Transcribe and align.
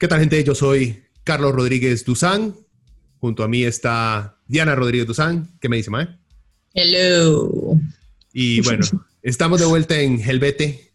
¿Qué 0.00 0.08
tal, 0.08 0.20
gente? 0.20 0.42
Yo 0.42 0.54
soy 0.54 1.04
Carlos 1.24 1.54
Rodríguez 1.54 2.06
Duzán. 2.06 2.56
Junto 3.18 3.44
a 3.44 3.48
mí 3.48 3.64
está 3.64 4.38
Diana 4.48 4.74
Rodríguez 4.74 5.06
Duzán. 5.06 5.50
¿Qué 5.60 5.68
me 5.68 5.76
dice, 5.76 5.90
Mae? 5.90 6.08
Hello. 6.72 7.78
Y 8.32 8.62
bueno, 8.62 8.86
estamos 9.22 9.60
de 9.60 9.66
vuelta 9.66 10.00
en 10.00 10.18
Helvete. 10.18 10.94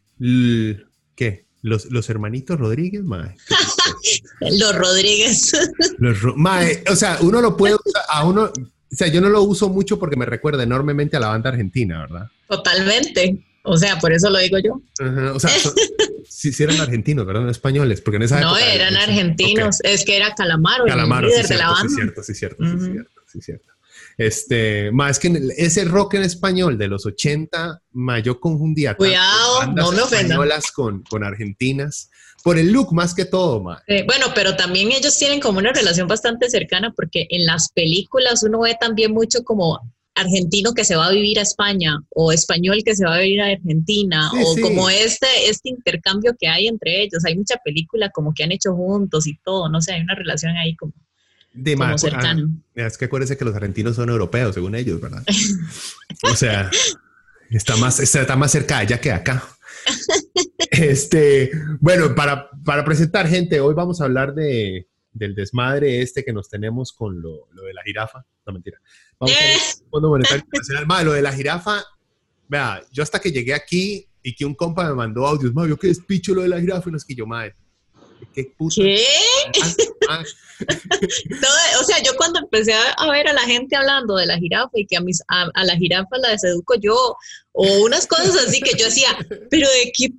¿Qué? 1.15 1.45
Los, 1.61 1.85
los 1.91 2.09
hermanitos 2.09 2.57
Rodríguez, 2.57 3.03
Mae. 3.03 3.35
los 4.41 4.75
Rodríguez. 4.75 5.51
Los 5.99 6.17
mae, 6.35 6.83
o 6.89 6.95
sea, 6.95 7.19
uno 7.21 7.41
lo 7.41 7.55
puede 7.55 7.75
usar, 7.75 8.01
a 8.09 8.25
uno, 8.25 8.45
o 8.45 8.95
sea, 8.95 9.07
yo 9.07 9.21
no 9.21 9.29
lo 9.29 9.43
uso 9.43 9.69
mucho 9.69 9.99
porque 9.99 10.15
me 10.15 10.25
recuerda 10.25 10.63
enormemente 10.63 11.15
a 11.15 11.19
la 11.19 11.27
banda 11.27 11.51
argentina, 11.51 11.99
¿verdad? 11.99 12.27
Totalmente. 12.49 13.45
O 13.65 13.77
sea, 13.77 13.99
por 13.99 14.13
eso 14.13 14.29
lo 14.29 14.39
digo 14.39 14.57
yo. 14.59 14.81
o 15.33 15.39
sea, 15.39 15.49
sí, 16.29 16.51
eran 16.63 16.79
argentinos, 16.79 17.25
¿verdad? 17.25 17.41
No 17.41 17.49
españoles, 17.49 18.01
porque 18.01 18.17
en 18.17 18.23
esa 18.23 18.39
No, 18.39 18.57
eran 18.57 18.95
argentinos. 18.95 19.79
Es 19.83 20.05
que 20.05 20.17
era 20.17 20.33
Calamaro, 20.33 20.85
Calamaro 20.85 21.27
el 21.27 21.33
líder 21.33 21.45
sí, 21.47 21.53
de 21.53 21.59
la 21.59 21.69
banda. 21.69 21.89
Sí, 21.89 21.95
cierto, 21.95 22.23
sí, 22.23 22.33
cierto, 22.33 22.63
sí, 22.63 22.85
cierto, 22.85 23.21
sí, 23.27 23.41
cierto. 23.41 23.75
Este, 24.17 24.91
más 24.91 25.19
que 25.19 25.33
ese 25.57 25.83
rock 25.83 26.13
en 26.15 26.23
español 26.23 26.77
de 26.77 26.87
los 26.87 27.05
80, 27.05 27.81
ma, 27.91 28.19
yo 28.19 28.39
confundía 28.39 28.95
Cuidado, 28.95 29.59
bandas 29.59 29.85
no 29.85 29.91
me 29.91 30.01
españolas 30.01 30.71
con, 30.71 31.03
con 31.03 31.23
argentinas 31.23 32.09
por 32.45 32.59
el 32.59 32.71
look 32.71 32.93
más 32.93 33.15
que 33.15 33.25
todo, 33.25 33.61
ma. 33.63 33.81
Eh, 33.87 34.05
bueno, 34.05 34.27
pero 34.35 34.55
también 34.55 34.91
ellos 34.91 35.17
tienen 35.17 35.39
como 35.39 35.57
una 35.57 35.73
relación 35.73 36.07
bastante 36.07 36.47
cercana 36.47 36.93
porque 36.95 37.25
en 37.31 37.43
las 37.43 37.71
películas 37.71 38.43
uno 38.43 38.59
ve 38.59 38.77
también 38.79 39.11
mucho 39.11 39.43
como 39.43 39.79
argentino 40.15 40.73
que 40.73 40.85
se 40.85 40.95
va 40.95 41.07
a 41.07 41.11
vivir 41.11 41.37
a 41.39 41.41
España 41.41 41.99
o 42.09 42.31
español 42.31 42.79
que 42.85 42.95
se 42.95 43.05
va 43.05 43.15
a 43.15 43.19
vivir 43.19 43.41
a 43.41 43.47
Argentina 43.47 44.29
Sí, 44.31 44.43
o 44.45 44.53
sí. 44.55 44.61
como 44.61 44.89
este, 44.89 45.27
este 45.49 45.69
intercambio 45.69 46.33
que 46.39 46.47
hay 46.47 46.67
entre 46.67 47.03
ellos. 47.03 47.23
Hay 47.25 47.35
mucha 47.37 47.55
película 47.63 48.09
como 48.11 48.33
que 48.33 48.43
han 48.43 48.51
hecho 48.53 48.73
juntos 48.73 49.27
y 49.27 49.37
todo, 49.43 49.67
no 49.69 49.81
sé, 49.81 49.93
hay 49.93 50.01
una 50.01 50.15
relación 50.15 50.55
ahí 50.55 50.75
como, 50.75 50.93
De 51.53 51.75
como 51.75 51.89
ma- 51.89 51.97
cercana. 51.97 52.47
ah, 52.77 52.81
es 52.87 52.97
que 52.97 53.05
acuérdese 53.05 53.37
que 53.37 53.45
los 53.45 53.55
argentinos 53.55 53.95
son 53.97 54.09
europeos, 54.09 54.53
según 54.55 54.75
ellos, 54.75 54.99
¿verdad? 55.01 55.23
o 56.31 56.35
sea, 56.35 56.69
está 57.49 57.75
más, 57.77 57.99
está 57.99 58.35
más 58.37 58.51
cerca 58.51 58.75
de 58.77 58.81
allá 58.83 59.01
que 59.01 59.11
acá. 59.11 59.43
Este, 60.71 61.51
bueno, 61.79 62.15
para, 62.15 62.49
para 62.63 62.83
presentar 62.85 63.27
gente, 63.27 63.59
hoy 63.59 63.73
vamos 63.73 64.01
a 64.01 64.05
hablar 64.05 64.33
de, 64.33 64.87
del 65.11 65.35
desmadre 65.35 66.01
este 66.01 66.23
que 66.23 66.33
nos 66.33 66.49
tenemos 66.49 66.91
con 66.93 67.21
lo, 67.21 67.47
lo 67.51 67.63
de 67.63 67.73
la 67.73 67.83
jirafa. 67.83 68.25
No, 68.45 68.53
mentira. 68.53 68.79
Vamos 69.19 69.35
a 69.35 69.39
ver. 69.39 69.57
Fondo 69.89 70.09
Monetario 70.09 70.43
Internacional. 70.43 70.85
Ma, 70.87 71.03
lo 71.03 71.13
de 71.13 71.21
la 71.21 71.31
jirafa, 71.33 71.83
vea, 72.47 72.81
yo 72.91 73.03
hasta 73.03 73.19
que 73.19 73.31
llegué 73.31 73.53
aquí 73.53 74.07
y 74.21 74.35
que 74.35 74.45
un 74.45 74.55
compa 74.55 74.87
me 74.89 74.95
mandó 74.95 75.25
audios, 75.27 75.53
ma, 75.53 75.67
yo 75.67 75.77
qué 75.77 75.87
despicho 75.87 76.33
lo 76.33 76.41
de 76.41 76.49
la 76.49 76.59
jirafa, 76.59 76.89
y 76.89 76.91
no 76.91 76.97
es 76.97 77.05
que 77.05 77.15
yo, 77.15 77.25
madre, 77.27 77.55
qué 78.33 78.51
puta. 78.57 78.75
¿Qué? 78.75 79.03
Ah, 80.07 80.23
Todo- 81.41 81.81
o 81.81 81.83
sea, 81.83 82.01
yo 82.03 82.15
cuando 82.15 82.37
empecé 82.39 82.71
a, 82.73 82.91
a 82.93 83.09
ver 83.11 83.27
a 83.27 83.33
la 83.33 83.41
gente 83.41 83.75
hablando 83.75 84.15
de 84.17 84.27
la 84.27 84.37
jirafa 84.37 84.69
y 84.75 84.85
que 84.85 84.97
a, 84.97 85.01
mis, 85.01 85.19
a, 85.29 85.49
a 85.53 85.63
la 85.65 85.75
jirafa 85.77 86.17
la 86.19 86.29
deseduco 86.29 86.75
yo, 86.75 87.15
o 87.53 87.83
unas 87.83 88.05
cosas 88.05 88.35
así 88.47 88.61
que 88.61 88.77
yo 88.77 88.85
decía, 88.85 89.17
pero 89.49 89.67
de 89.67 89.91
qué, 89.97 90.09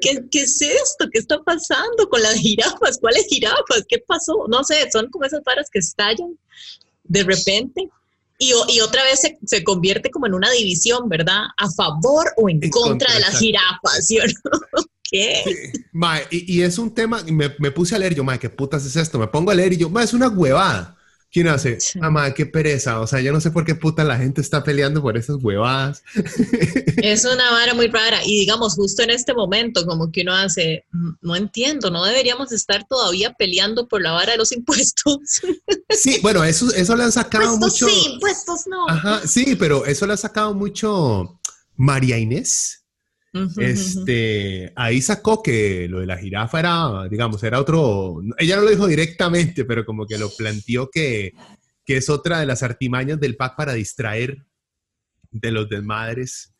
qué, 0.00 0.20
qué 0.30 0.42
es 0.42 0.60
esto? 0.62 1.08
¿Qué 1.12 1.18
está 1.18 1.42
pasando 1.42 2.08
con 2.08 2.22
las 2.22 2.34
jirafas? 2.36 2.98
¿Cuáles 3.00 3.26
jirafas? 3.26 3.84
¿Qué 3.88 3.98
pasó? 4.06 4.46
No 4.48 4.62
sé, 4.62 4.88
son 4.92 5.08
como 5.10 5.24
esas 5.24 5.42
varas 5.42 5.68
que 5.68 5.80
estallan 5.80 6.38
de 7.02 7.24
repente. 7.24 7.88
Y, 8.42 8.52
y 8.74 8.80
otra 8.80 9.04
vez 9.04 9.20
se, 9.20 9.38
se 9.46 9.62
convierte 9.62 10.10
como 10.10 10.26
en 10.26 10.34
una 10.34 10.50
división, 10.50 11.08
¿verdad? 11.08 11.42
A 11.56 11.70
favor 11.70 12.26
o 12.36 12.48
en, 12.48 12.58
En 12.60 12.70
contra, 12.70 12.90
contra, 12.90 13.14
de 13.14 13.20
las 13.20 13.38
jirafas, 13.38 14.04
¿sí 14.04 14.18
o 14.18 14.24
no? 14.24 14.82
¿Qué? 15.04 15.42
Sí, 15.44 15.80
mae, 15.92 16.26
y, 16.28 16.56
y 16.56 16.62
es 16.62 16.76
un 16.76 16.92
tema, 16.92 17.22
y 17.24 17.30
me, 17.30 17.54
me 17.60 17.70
puse 17.70 17.94
a 17.94 18.00
leer, 18.00 18.16
yo, 18.16 18.24
mae, 18.24 18.40
¿qué 18.40 18.50
putas 18.50 18.84
es 18.84 18.96
esto? 18.96 19.16
Me 19.16 19.28
pongo 19.28 19.52
a 19.52 19.54
leer 19.54 19.74
y 19.74 19.76
yo, 19.76 19.90
mae, 19.90 20.04
es 20.04 20.12
una 20.12 20.28
huevada. 20.28 20.96
¿Quién 21.32 21.48
hace? 21.48 21.80
Sí. 21.80 21.98
Ah, 22.02 22.34
qué 22.36 22.44
pereza. 22.44 23.00
O 23.00 23.06
sea, 23.06 23.20
yo 23.22 23.32
no 23.32 23.40
sé 23.40 23.50
por 23.50 23.64
qué 23.64 23.74
puta 23.74 24.04
la 24.04 24.18
gente 24.18 24.42
está 24.42 24.62
peleando 24.62 25.00
por 25.00 25.16
esas 25.16 25.36
huevadas. 25.42 26.02
Es 27.02 27.24
una 27.24 27.50
vara 27.50 27.72
muy 27.74 27.88
rara 27.88 28.20
y 28.24 28.38
digamos 28.40 28.74
justo 28.74 29.02
en 29.02 29.10
este 29.10 29.32
momento 29.34 29.84
como 29.86 30.12
que 30.12 30.20
uno 30.22 30.34
hace, 30.34 30.84
"Mm, 30.92 31.10
no 31.22 31.34
entiendo, 31.36 31.90
no 31.90 32.04
deberíamos 32.04 32.52
estar 32.52 32.86
todavía 32.86 33.32
peleando 33.32 33.88
por 33.88 34.02
la 34.02 34.12
vara 34.12 34.32
de 34.32 34.38
los 34.38 34.52
impuestos. 34.52 35.16
Sí, 35.90 36.18
bueno, 36.22 36.42
eso, 36.42 36.72
eso 36.74 36.96
le 36.96 37.04
han 37.04 37.12
sacado 37.12 37.52
Impuestos 37.54 37.82
mucho. 37.82 37.94
sí, 37.94 38.10
impuestos 38.14 38.66
no. 38.66 38.88
Ajá, 38.88 39.20
sí, 39.26 39.56
pero 39.56 39.84
eso 39.84 40.06
le 40.06 40.14
ha 40.14 40.16
sacado 40.16 40.54
mucho 40.54 41.38
María 41.76 42.16
Inés. 42.18 42.81
Este, 43.58 44.72
ahí 44.76 45.00
sacó 45.00 45.42
que 45.42 45.86
lo 45.88 46.00
de 46.00 46.06
la 46.06 46.18
jirafa 46.18 46.60
era, 46.60 47.08
digamos, 47.10 47.42
era 47.42 47.60
otro, 47.60 48.20
ella 48.38 48.56
no 48.56 48.62
lo 48.62 48.70
dijo 48.70 48.86
directamente, 48.86 49.64
pero 49.64 49.84
como 49.84 50.06
que 50.06 50.18
lo 50.18 50.30
planteó 50.30 50.90
que, 50.90 51.32
que 51.84 51.96
es 51.96 52.08
otra 52.10 52.40
de 52.40 52.46
las 52.46 52.62
artimañas 52.62 53.18
del 53.20 53.36
PAC 53.36 53.56
para 53.56 53.72
distraer 53.74 54.44
de 55.30 55.50
los 55.50 55.68
desmadres. 55.68 56.52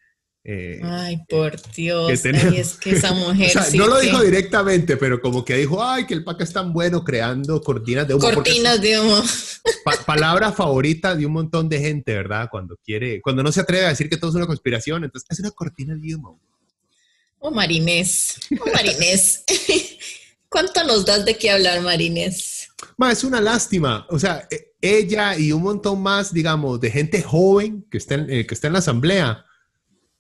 eh, 0.45 0.81
Ay, 0.83 1.19
por 1.29 1.61
Dios, 1.75 2.11
que 2.11 2.17
tenemos. 2.17 2.53
ay, 2.55 2.59
es 2.61 2.73
que 2.75 2.91
esa 2.93 3.13
o 3.13 3.15
mujer 3.17 3.51
sea, 3.51 3.63
sí 3.65 3.77
no 3.79 3.87
lo 3.87 3.97
que- 4.01 4.07
dijo 4.07 4.23
directamente, 4.23 4.97
pero 4.97 5.21
como 5.21 5.45
que 5.45 5.57
dijo, 5.57 5.85
ay, 5.85 6.07
que 6.07 6.15
el 6.15 6.25
PAC 6.25 6.41
es 6.41 6.53
tan 6.53 6.73
bueno 6.73 7.05
creando 7.05 7.61
cortinas 7.61 8.09
de 8.09 8.15
humo. 8.15 8.25
cortinas 8.33 8.81
de 8.81 8.99
humo. 8.99 9.23
pa- 9.85 9.99
palabra 10.07 10.51
favorita 10.53 11.15
de 11.15 11.27
un 11.27 11.33
montón 11.35 11.69
de 11.69 11.79
gente, 11.81 12.15
¿verdad? 12.15 12.49
Cuando 12.51 12.77
quiere, 12.83 13.21
cuando 13.21 13.43
no 13.43 13.53
se 13.53 13.61
atreve 13.61 13.85
a 13.87 13.91
decir 13.91 14.09
que 14.09 14.17
todo 14.17 14.31
es 14.31 14.37
una 14.37 14.47
conspiración, 14.47 15.05
entonces 15.05 15.29
es 15.31 15.41
una 15.41 15.51
cortina 15.51 15.95
de 15.95 16.15
humo. 16.15 16.41
Oh, 17.45 17.51
Marinés, 17.51 18.37
oh, 18.61 18.71
Marinés. 18.73 19.43
¿Cuánto 20.49 20.85
nos 20.85 21.05
das 21.05 21.25
de 21.25 21.37
qué 21.37 21.51
hablar, 21.51 21.81
Marinés? 21.81 22.69
Ma, 22.97 23.11
es 23.11 23.25
una 23.25 23.41
lástima. 23.41 24.07
O 24.11 24.19
sea, 24.19 24.47
e- 24.49 24.75
ella 24.81 25.37
y 25.37 25.51
un 25.51 25.63
montón 25.63 26.01
más, 26.01 26.33
digamos, 26.33 26.81
de 26.81 26.91
gente 26.93 27.21
joven 27.21 27.85
que 27.91 27.99
está 27.99 28.15
en, 28.15 28.31
eh, 28.31 28.47
que 28.47 28.55
está 28.55 28.69
en 28.69 28.75
la 28.75 28.79
asamblea. 28.79 29.45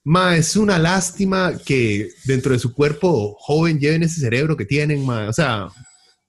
Ma, 0.02 0.36
es 0.36 0.56
una 0.56 0.80
lástima 0.80 1.56
que 1.64 2.10
dentro 2.24 2.52
de 2.52 2.58
su 2.58 2.74
cuerpo 2.74 3.36
joven 3.38 3.78
lleven 3.78 4.02
ese 4.02 4.20
cerebro 4.20 4.56
que 4.56 4.64
tienen, 4.64 5.04
ma. 5.06 5.28
O 5.28 5.32
sea, 5.32 5.68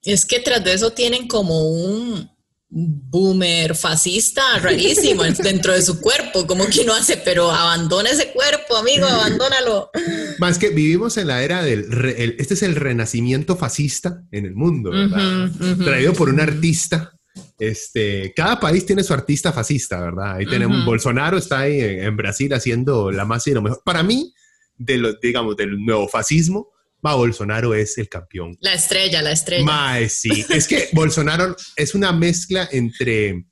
Es 0.03 0.27
que 0.27 0.39
tras 0.41 0.63
de 0.63 0.73
eso 0.73 0.91
tienen 0.91 1.27
como 1.27 1.69
un 1.71 2.29
boomer 2.75 3.75
fascista 3.75 4.41
rarísimo 4.59 5.23
en- 5.23 5.35
dentro 5.35 5.73
de 5.73 5.81
su 5.84 6.01
cuerpo, 6.01 6.47
como 6.47 6.66
que 6.67 6.84
no 6.84 6.94
hace, 6.94 7.17
pero 7.17 7.51
abandona 7.51 8.09
ese 8.09 8.31
cuerpo, 8.31 8.75
amigo, 8.78 9.06
abandónalo. 9.06 9.91
ma, 10.39 10.50
es 10.50 10.57
que 10.57 10.69
vivimos 10.69 11.17
en 11.17 11.28
la 11.28 11.44
era 11.44 11.62
del... 11.63 11.91
re- 11.91 12.23
el- 12.23 12.36
este 12.39 12.56
es 12.56 12.63
el 12.63 12.75
renacimiento 12.75 13.56
fascista 13.56 14.24
en 14.31 14.45
el 14.45 14.56
mundo, 14.56 14.89
¿verdad? 14.89 15.45
Ujú, 15.45 15.71
ujú. 15.74 15.83
Traído 15.83 16.13
por 16.13 16.30
un 16.30 16.39
artista. 16.39 17.12
Este, 17.59 18.33
cada 18.36 18.59
país 18.59 18.86
tiene 18.86 19.03
su 19.03 19.13
artista 19.13 19.53
fascista, 19.53 20.00
¿verdad? 20.01 20.36
Ahí 20.38 20.45
tenemos, 20.45 20.77
Ujú. 20.77 20.86
Bolsonaro 20.88 21.38
está 21.38 21.59
ahí 21.62 21.80
en, 21.80 22.03
en 22.03 22.18
Brasil 22.18 22.51
haciendo 22.53 23.12
la 23.12 23.25
más 23.25 23.45
y 23.47 23.51
lo 23.51 23.62
mejor. 23.62 23.81
Para 23.86 24.03
mí, 24.03 24.33
de 24.77 24.97
lo, 24.97 25.13
digamos, 25.13 25.56
del 25.56 25.77
nuevo 25.83 26.07
fascismo, 26.07 26.69
ma, 27.03 27.13
Bolsonaro 27.15 27.75
es 27.75 27.97
el 27.97 28.09
campeón. 28.09 28.57
La 28.61 28.73
estrella, 28.73 29.21
la 29.21 29.31
estrella. 29.31 29.63
Mae, 29.65 30.09
sí. 30.09 30.45
Es 30.50 30.67
que 30.67 30.89
Bolsonaro 30.94 31.55
es 31.75 31.94
una 31.94 32.11
mezcla 32.11 32.67
entre 32.71 33.45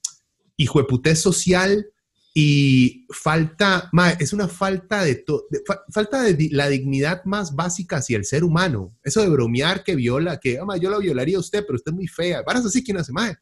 hijo 0.58 0.80
de 0.82 1.16
social 1.16 1.86
y 2.34 3.06
falta, 3.12 3.90
mae, 3.92 4.16
es 4.20 4.32
una 4.32 4.48
falta 4.48 5.04
de, 5.04 5.16
to- 5.16 5.46
de- 5.50 5.62
fa- 5.66 5.84
falta 5.92 6.22
de 6.24 6.34
di- 6.34 6.50
la 6.50 6.70
dignidad 6.70 7.24
más 7.26 7.54
básica 7.56 7.98
hacia 7.98 8.16
el 8.18 8.24
ser 8.24 8.44
humano. 8.46 8.98
Eso 9.04 9.22
de 9.22 9.28
bromear 9.28 9.84
que 9.84 9.96
viola, 9.96 10.40
que, 10.40 10.58
"Ah, 10.58 10.64
mae, 10.66 10.80
yo 10.80 10.90
lo 10.90 11.00
violaría 11.00 11.36
a 11.36 11.42
usted, 11.42 11.64
pero 11.66 11.76
usted 11.76 11.92
es 11.92 11.96
muy 11.96 12.08
fea. 12.08 12.42
Varas 12.44 12.66
así 12.66 12.82
no 12.94 13.02
hace, 13.02 13.12
mae. 13.12 13.36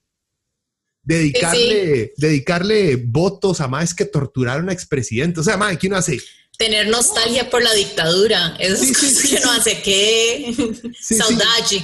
Dedicarle, 1.03 2.13
dedicarle 2.17 2.95
votos 2.97 3.62
a 3.62 3.67
más 3.67 3.94
que 3.94 4.05
torturar 4.05 4.59
a 4.59 4.63
un 4.63 4.69
expresidente. 4.69 5.39
O 5.39 5.44
sea, 5.44 5.57
mae, 5.57 5.77
¿quién 5.77 5.94
hace? 5.94 6.19
Tener 6.59 6.89
nostalgia 6.89 7.50
por 7.50 7.63
la 7.63 7.73
dictadura, 7.73 8.57
eso 8.59 8.83
Sí, 8.83 9.29
que 9.35 9.39
no 9.39 9.51
hace 9.53 9.81
que 9.81 10.53
saudade. 11.00 11.81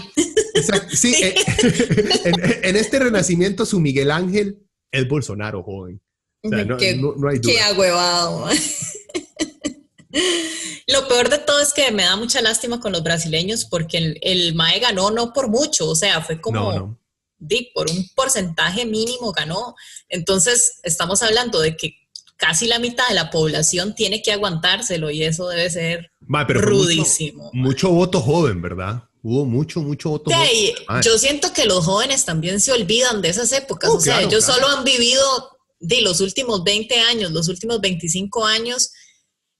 Exacto. 0.53 0.93
Sí, 0.95 1.15
eh, 1.15 1.33
en, 2.25 2.65
en 2.65 2.75
este 2.75 2.99
renacimiento 2.99 3.65
su 3.65 3.79
Miguel 3.79 4.11
Ángel 4.11 4.59
es 4.91 5.07
Bolsonaro 5.07 5.63
joven. 5.63 6.01
O 6.43 6.49
sea, 6.49 6.65
no, 6.65 6.75
Qué- 6.75 6.97
no- 6.97 7.15
no 7.15 7.29
hay 7.29 7.39
Qué 7.39 7.53
duda. 7.53 7.67
agüevado. 7.67 8.49
Lo 10.87 11.07
peor 11.07 11.29
de 11.29 11.39
todo 11.39 11.59
es 11.61 11.73
que 11.73 11.91
me 11.91 12.03
da 12.03 12.15
mucha 12.15 12.41
lástima 12.41 12.79
con 12.79 12.91
los 12.91 13.01
brasileños 13.03 13.65
porque 13.65 13.97
el, 13.97 14.19
el 14.21 14.55
MAE 14.55 14.79
ganó 14.79 15.09
no 15.09 15.33
por 15.33 15.49
mucho, 15.49 15.87
o 15.89 15.95
sea, 15.95 16.21
fue 16.21 16.39
como 16.39 16.71
No, 16.73 16.99
por 17.73 17.89
un 17.89 18.07
porcentaje 18.15 18.85
mínimo 18.85 19.31
ganó. 19.33 19.75
Entonces, 20.09 20.79
estamos 20.83 21.21
hablando 21.23 21.59
de 21.59 21.75
que 21.75 21.95
casi 22.37 22.67
la 22.67 22.79
mitad 22.79 23.07
de 23.07 23.15
la 23.15 23.29
población 23.31 23.95
tiene 23.95 24.21
que 24.21 24.31
aguantárselo 24.31 25.09
y 25.11 25.23
eso 25.23 25.47
debe 25.47 25.69
ser 25.69 26.11
Ma, 26.19 26.45
pero 26.45 26.61
fue 26.61 26.71
mucho- 26.71 26.83
rudísimo. 26.83 27.49
Mucho, 27.53 27.89
voto 27.89 28.21
joven, 28.21 28.61
¿verdad? 28.61 29.03
Hubo 29.23 29.45
mucho, 29.45 29.81
mucho 29.81 30.09
voto 30.09 30.29
De 30.29 30.35
joven. 30.85 31.01
yo 31.01 31.17
siento 31.17 31.51
que 31.53 31.65
los 31.65 31.83
jóvenes 31.85 32.25
también 32.25 32.59
se 32.59 32.71
olvidan 32.71 33.21
de 33.21 33.29
esas 33.29 33.51
épocas. 33.53 33.89
Oh, 33.89 33.95
o 33.95 33.99
sea, 34.01 34.15
claro, 34.17 34.27
ellos 34.27 34.45
claro. 34.45 34.61
solo 34.61 34.77
han 34.77 34.83
vivido 34.83 35.23
de 35.79 36.01
los 36.01 36.21
últimos 36.21 36.63
20 36.63 36.99
años, 37.01 37.31
los 37.31 37.47
últimos 37.47 37.81
25 37.81 38.45
años, 38.45 38.91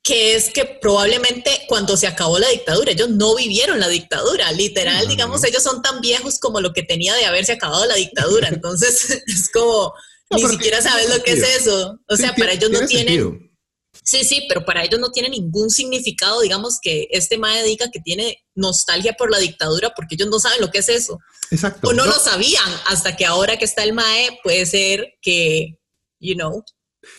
que 0.04 0.36
es 0.36 0.51
que 0.51 0.66
probablemente 0.66 1.50
cuando 1.68 1.98
se 1.98 2.06
acabó 2.06 2.38
la 2.38 2.50
dictadura, 2.50 2.92
ellos 2.92 3.10
no 3.10 3.36
vivieron 3.36 3.80
la 3.80 3.88
dictadura. 3.88 4.51
Literal, 4.51 5.04
No, 5.06 5.10
digamos, 5.10 5.42
no. 5.42 5.48
ellos 5.48 5.63
son 5.63 5.81
tan 5.81 6.00
viejos 6.00 6.38
como 6.39 6.62
lo 6.62 6.74
que 6.74 6.83
tenía 6.83 7.16
de 7.16 7.25
haberse 7.25 7.54
acabado 7.54 7.86
la 7.88 7.95
dictadura. 7.95 8.48
Entonces, 8.51 9.24
es 9.28 9.50
como, 9.51 9.94
ni 10.35 10.47
siquiera 10.47 10.81
sabes 10.81 11.09
lo 11.09 11.23
que 11.23 11.31
es 11.33 11.43
eso. 11.61 11.99
O 12.07 12.15
Sí, 12.15 12.23
sea, 12.23 12.33
para 12.35 12.53
ellos 12.53 12.69
no 12.69 12.79
tiene 12.79 13.05
tienen... 13.05 13.23
sentido. 13.23 13.45
Sí, 14.03 14.23
sí, 14.23 14.45
pero 14.47 14.63
para 14.65 14.83
ellos 14.83 14.99
no 14.99 15.09
tiene 15.09 15.29
ningún 15.29 15.71
significado, 15.71 16.41
digamos, 16.41 16.79
que 16.81 17.07
este 17.11 17.37
mae 17.37 17.63
diga 17.63 17.89
que 17.91 17.99
tiene 17.99 18.37
nostalgia 18.53 19.13
por 19.13 19.31
la 19.31 19.39
dictadura, 19.39 19.93
porque 19.95 20.15
ellos 20.15 20.27
no 20.29 20.39
saben 20.39 20.61
lo 20.61 20.69
que 20.69 20.79
es 20.79 20.89
eso. 20.89 21.17
Exacto. 21.49 21.87
O 21.87 21.93
no, 21.93 22.05
No, 22.05 22.11
lo 22.11 22.19
sabían, 22.19 22.71
hasta 22.87 23.15
que 23.15 23.25
ahora 23.25 23.57
que 23.57 23.65
está 23.65 23.83
el 23.83 23.93
mae, 23.93 24.37
puede 24.43 24.65
ser 24.65 25.13
que, 25.21 25.79
you 26.19 26.35
know, 26.35 26.63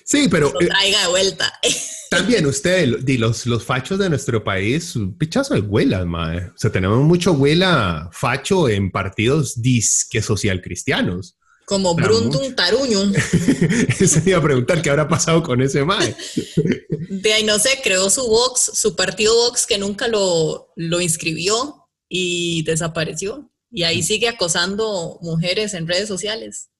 Sí, 0.05 0.29
pero 0.29 0.53
lo 0.53 0.61
eh, 0.61 0.67
traiga 0.67 1.01
de 1.03 1.09
vuelta. 1.09 1.53
también 2.11 2.47
ustedes, 2.47 3.05
di, 3.05 3.19
los, 3.19 3.47
los 3.47 3.65
fachos 3.65 3.99
de 3.99 4.09
nuestro 4.09 4.43
país, 4.43 4.97
un 4.97 5.17
pichazo 5.17 5.55
de 5.55 5.61
huelas, 5.61 6.07
mae. 6.07 6.47
O 6.49 6.53
sea, 6.57 6.71
tenemos 6.71 6.99
mucho 7.05 7.33
huela 7.33 8.09
facho 8.13 8.69
en 8.69 8.91
partidos 8.91 9.61
disque 9.61 10.23
social 10.23 10.61
cristianos. 10.63 11.37
Como 11.67 11.97
Pero 11.97 12.09
Brundum 12.09 12.55
Taruñum. 12.55 13.13
Eso 14.01 14.21
iba 14.25 14.39
a 14.39 14.43
preguntar 14.43 14.81
qué 14.81 14.89
habrá 14.89 15.09
pasado 15.09 15.43
con 15.43 15.61
ese 15.61 15.85
mae. 15.85 16.15
De 17.11 17.33
ahí 17.33 17.43
no 17.43 17.59
sé, 17.59 17.81
creó 17.83 18.09
su 18.09 18.27
Vox, 18.27 18.71
su 18.73 18.95
partido 18.95 19.35
Vox 19.35 19.67
que 19.67 19.77
nunca 19.77 20.07
lo, 20.07 20.73
lo 20.77 21.01
inscribió 21.01 21.89
y 22.09 22.63
desapareció. 22.63 23.51
Y 23.69 23.83
ahí 23.83 24.05
sigue 24.05 24.29
acosando 24.29 25.19
mujeres 25.23 25.75
en 25.75 25.89
redes 25.89 26.07
sociales. 26.07 26.71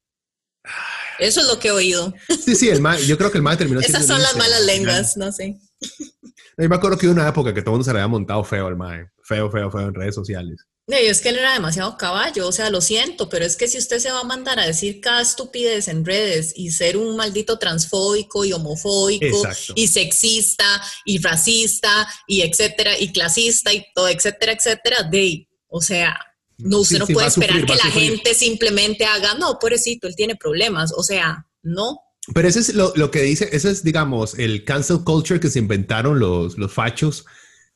Eso 1.19 1.41
es 1.41 1.49
lo 1.49 1.59
que 1.59 1.69
he 1.69 1.73
oído. 1.73 2.15
Sí, 2.45 2.55
sí, 2.55 2.69
el 2.69 2.81
mae, 2.81 3.05
yo 3.07 3.19
creo 3.19 3.33
que 3.33 3.39
el 3.39 3.43
mae 3.43 3.57
terminó 3.57 3.81
Esas 3.81 4.07
son 4.07 4.23
las 4.23 4.37
malas 4.37 4.65
lenguas, 4.65 5.17
no 5.17 5.33
sé. 5.33 5.59
Yo 5.81 6.69
me 6.69 6.77
acuerdo 6.77 6.97
que 6.97 7.07
hubo 7.07 7.15
una 7.15 7.29
época 7.29 7.53
que 7.53 7.61
todo 7.61 7.71
el 7.71 7.79
mundo 7.79 7.85
se 7.85 7.93
le 7.93 7.99
había 7.99 8.09
montado 8.09 8.45
feo 8.45 8.69
al 8.69 8.77
mae. 8.77 9.09
Feo, 9.27 9.51
feo, 9.51 9.71
feo 9.71 9.89
en 9.89 9.95
redes 9.95 10.15
sociales. 10.15 10.57
No, 10.89 10.97
y 10.97 11.07
es 11.07 11.21
que 11.21 11.31
él 11.31 11.39
era 11.39 11.53
demasiado 11.53 11.97
caballo, 11.97 12.47
o 12.47 12.53
sea, 12.53 12.71
lo 12.71 12.81
siento, 12.81 13.29
pero 13.29 13.45
es 13.45 13.57
que 13.57 13.67
si 13.67 13.77
usted 13.77 13.99
se 13.99 14.13
va 14.13 14.21
a 14.21 14.25
mandar 14.25 14.61
a 14.61 14.67
decir 14.67 15.01
cada 15.01 15.21
estupidez 15.21 15.89
en 15.89 16.05
redes 16.05 16.53
y 16.55 16.71
ser 16.71 16.97
un 16.97 17.17
maldito 17.17 17.59
transfóbico 17.59 18.45
y 18.45 18.53
homofóbico 18.53 19.27
Exacto. 19.27 19.73
y 19.75 19.89
sexista 19.89 20.65
y 21.05 21.19
racista 21.21 22.07
y 22.29 22.43
etcétera 22.43 22.93
y 23.01 23.13
clasista 23.13 23.73
y 23.75 23.85
todo, 23.97 24.07
etcétera, 24.07 24.53
etcétera, 24.53 25.03
de, 25.11 25.49
o 25.67 25.81
sea, 25.81 26.17
no, 26.59 26.79
usted 26.79 26.95
Sí, 26.97 27.01
no 27.01 27.07
sí, 27.07 27.15
puede 27.15 27.31
sufrir, 27.31 27.51
esperar 27.51 27.71
va 27.71 27.75
que 27.75 27.83
la 27.85 27.93
sufrir. 27.93 28.11
gente 28.11 28.35
simplemente 28.35 29.05
haga, 29.07 29.35
no, 29.35 29.59
pobrecito, 29.59 30.07
él 30.07 30.15
tiene 30.15 30.37
problemas, 30.37 30.93
o 30.97 31.03
sea, 31.03 31.47
no. 31.65 31.99
Pero 32.33 32.47
ese 32.47 32.61
es 32.61 32.75
lo, 32.75 32.93
lo 32.95 33.11
que 33.11 33.23
dice, 33.23 33.49
ese 33.53 33.71
es, 33.73 33.83
digamos, 33.83 34.39
el 34.39 34.65
cancel 34.65 35.03
culture 35.03 35.41
que 35.41 35.51
se 35.51 35.59
inventaron 35.59 36.21
los, 36.21 36.57
los 36.59 36.73
fachos, 36.73 37.25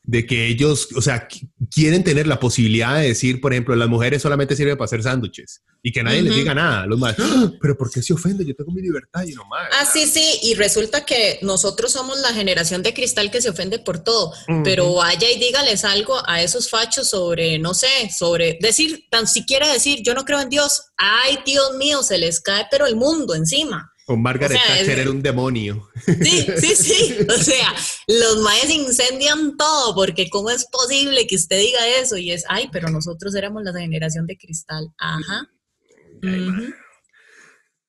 de 0.03 0.25
que 0.25 0.47
ellos, 0.47 0.89
o 0.95 1.01
sea, 1.01 1.27
qu- 1.27 1.47
quieren 1.73 2.03
tener 2.03 2.25
la 2.27 2.39
posibilidad 2.39 2.99
de 2.99 3.07
decir, 3.09 3.39
por 3.39 3.53
ejemplo, 3.53 3.75
las 3.75 3.87
mujeres 3.87 4.21
solamente 4.21 4.55
sirven 4.55 4.75
para 4.75 4.85
hacer 4.85 5.03
sándwiches 5.03 5.61
y 5.83 5.91
que 5.91 6.01
nadie 6.03 6.21
les 6.23 6.33
diga 6.35 6.53
nada. 6.55 6.85
Los 6.87 6.99
más, 6.99 7.15
"Ah, 7.19 7.51
pero 7.61 7.77
¿por 7.77 7.91
qué 7.91 8.01
se 8.01 8.13
ofende? 8.13 8.43
Yo 8.45 8.55
tengo 8.55 8.71
mi 8.71 8.81
libertad 8.81 9.23
y 9.27 9.33
no 9.33 9.45
más. 9.45 9.67
Ah, 9.79 9.85
sí, 9.85 10.07
sí, 10.07 10.39
y 10.43 10.55
resulta 10.55 11.05
que 11.05 11.37
nosotros 11.43 11.91
somos 11.91 12.19
la 12.19 12.33
generación 12.33 12.81
de 12.83 12.93
cristal 12.95 13.29
que 13.29 13.41
se 13.41 13.49
ofende 13.49 13.77
por 13.79 13.99
todo, 14.03 14.33
pero 14.63 14.93
vaya 14.95 15.29
y 15.29 15.39
dígales 15.39 15.85
algo 15.85 16.15
a 16.27 16.41
esos 16.41 16.69
fachos 16.69 17.07
sobre, 17.09 17.59
no 17.59 17.73
sé, 17.75 17.87
sobre 18.17 18.57
decir, 18.59 19.05
tan 19.11 19.27
siquiera 19.27 19.71
decir, 19.71 19.99
yo 20.03 20.13
no 20.15 20.25
creo 20.25 20.39
en 20.41 20.49
Dios, 20.49 20.81
ay, 20.97 21.37
Dios 21.45 21.75
mío, 21.77 22.01
se 22.03 22.17
les 22.17 22.39
cae 22.41 22.65
pero 22.71 22.85
el 22.87 22.95
mundo 22.95 23.35
encima. 23.35 23.90
Con 24.11 24.21
Margaret 24.21 24.57
o 24.57 24.61
sea, 24.61 24.75
Thatcher 24.75 24.99
es- 24.99 24.99
era 25.05 25.11
un 25.11 25.21
demonio. 25.21 25.89
Sí, 26.05 26.45
sí, 26.57 26.75
sí, 26.75 27.17
o 27.29 27.37
sea, 27.41 27.73
los 28.07 28.41
maes 28.41 28.69
incendian 28.69 29.55
todo, 29.55 29.95
porque 29.95 30.29
¿cómo 30.29 30.49
es 30.49 30.65
posible 30.65 31.25
que 31.27 31.35
usted 31.37 31.57
diga 31.57 31.79
eso? 32.01 32.17
Y 32.17 32.33
es, 32.33 32.43
ay, 32.49 32.67
pero 32.73 32.89
nosotros 32.89 33.33
éramos 33.35 33.63
la 33.63 33.71
generación 33.71 34.27
de 34.27 34.37
cristal, 34.37 34.89
ajá. 34.97 35.47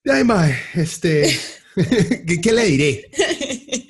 Ay, 0.05 0.23
mae, 0.23 0.57
este, 0.75 1.37
¿qué, 1.75 2.41
qué 2.41 2.53
le 2.53 2.65
diré? 2.67 3.11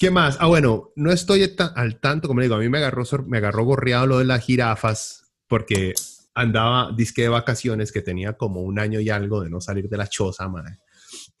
¿Qué 0.00 0.10
más? 0.10 0.36
Ah, 0.40 0.48
bueno, 0.48 0.90
no 0.96 1.12
estoy 1.12 1.54
al 1.76 2.00
tanto, 2.00 2.26
como 2.26 2.40
le 2.40 2.46
digo, 2.46 2.56
a 2.56 2.58
mí 2.58 2.68
me 2.68 2.78
agarró, 2.78 3.04
me 3.28 3.38
agarró 3.38 3.64
gorreado 3.64 4.06
lo 4.08 4.18
de 4.18 4.24
las 4.24 4.44
jirafas 4.44 5.22
porque 5.46 5.94
andaba 6.34 6.90
disque 6.96 7.22
de 7.22 7.28
vacaciones 7.28 7.92
que 7.92 8.02
tenía 8.02 8.32
como 8.32 8.62
un 8.62 8.80
año 8.80 8.98
y 8.98 9.10
algo 9.10 9.42
de 9.42 9.50
no 9.50 9.60
salir 9.60 9.88
de 9.88 9.96
la 9.96 10.08
choza, 10.08 10.48
mae. 10.48 10.76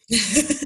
O 0.12 0.14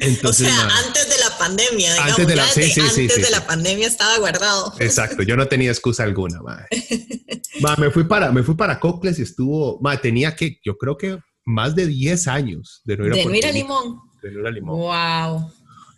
Entonces, 0.00 0.48
sea, 0.48 0.64
mae, 0.66 0.86
antes 0.86 1.08
de 1.08 1.18
la 1.18 1.38
pandemia, 1.38 1.92
digamos, 1.92 2.10
Antes 2.12 2.26
de 2.26 2.36
la- 2.36 2.48
sí, 2.48 2.62
sí, 2.70 2.80
antes 2.80 3.14
sí, 3.14 3.20
de 3.22 3.30
la 3.30 3.46
pandemia 3.46 3.86
estaba 3.86 4.18
guardado. 4.18 4.72
exacto, 4.80 5.22
yo 5.22 5.36
no 5.36 5.46
tenía 5.46 5.70
excusa 5.70 6.02
alguna. 6.04 6.40
Mae, 6.42 6.66
me 7.78 7.90
fui 7.90 8.04
para, 8.04 8.32
me 8.32 8.42
fui 8.42 8.54
para 8.54 8.78
Cocles 8.80 9.18
y 9.18 9.22
estuvo, 9.22 9.80
tenía 10.02 10.34
que, 10.34 10.58
yo 10.64 10.76
creo 10.76 10.96
que 10.96 11.18
más 11.44 11.74
de 11.76 11.86
10 11.86 12.26
años 12.28 12.82
de 12.84 12.96
no 12.96 13.06
ir 13.06 13.12
a 13.12 13.16
De 13.16 13.20
no 13.24 13.30
Puerto 13.30 13.38
ir 13.38 13.46
a 13.46 13.52
Limón. 13.52 14.00
de 14.22 14.30
no 14.32 14.40
ir 14.40 14.46
a 14.46 14.50
Limón. 14.50 14.78
Wow. 14.80 15.52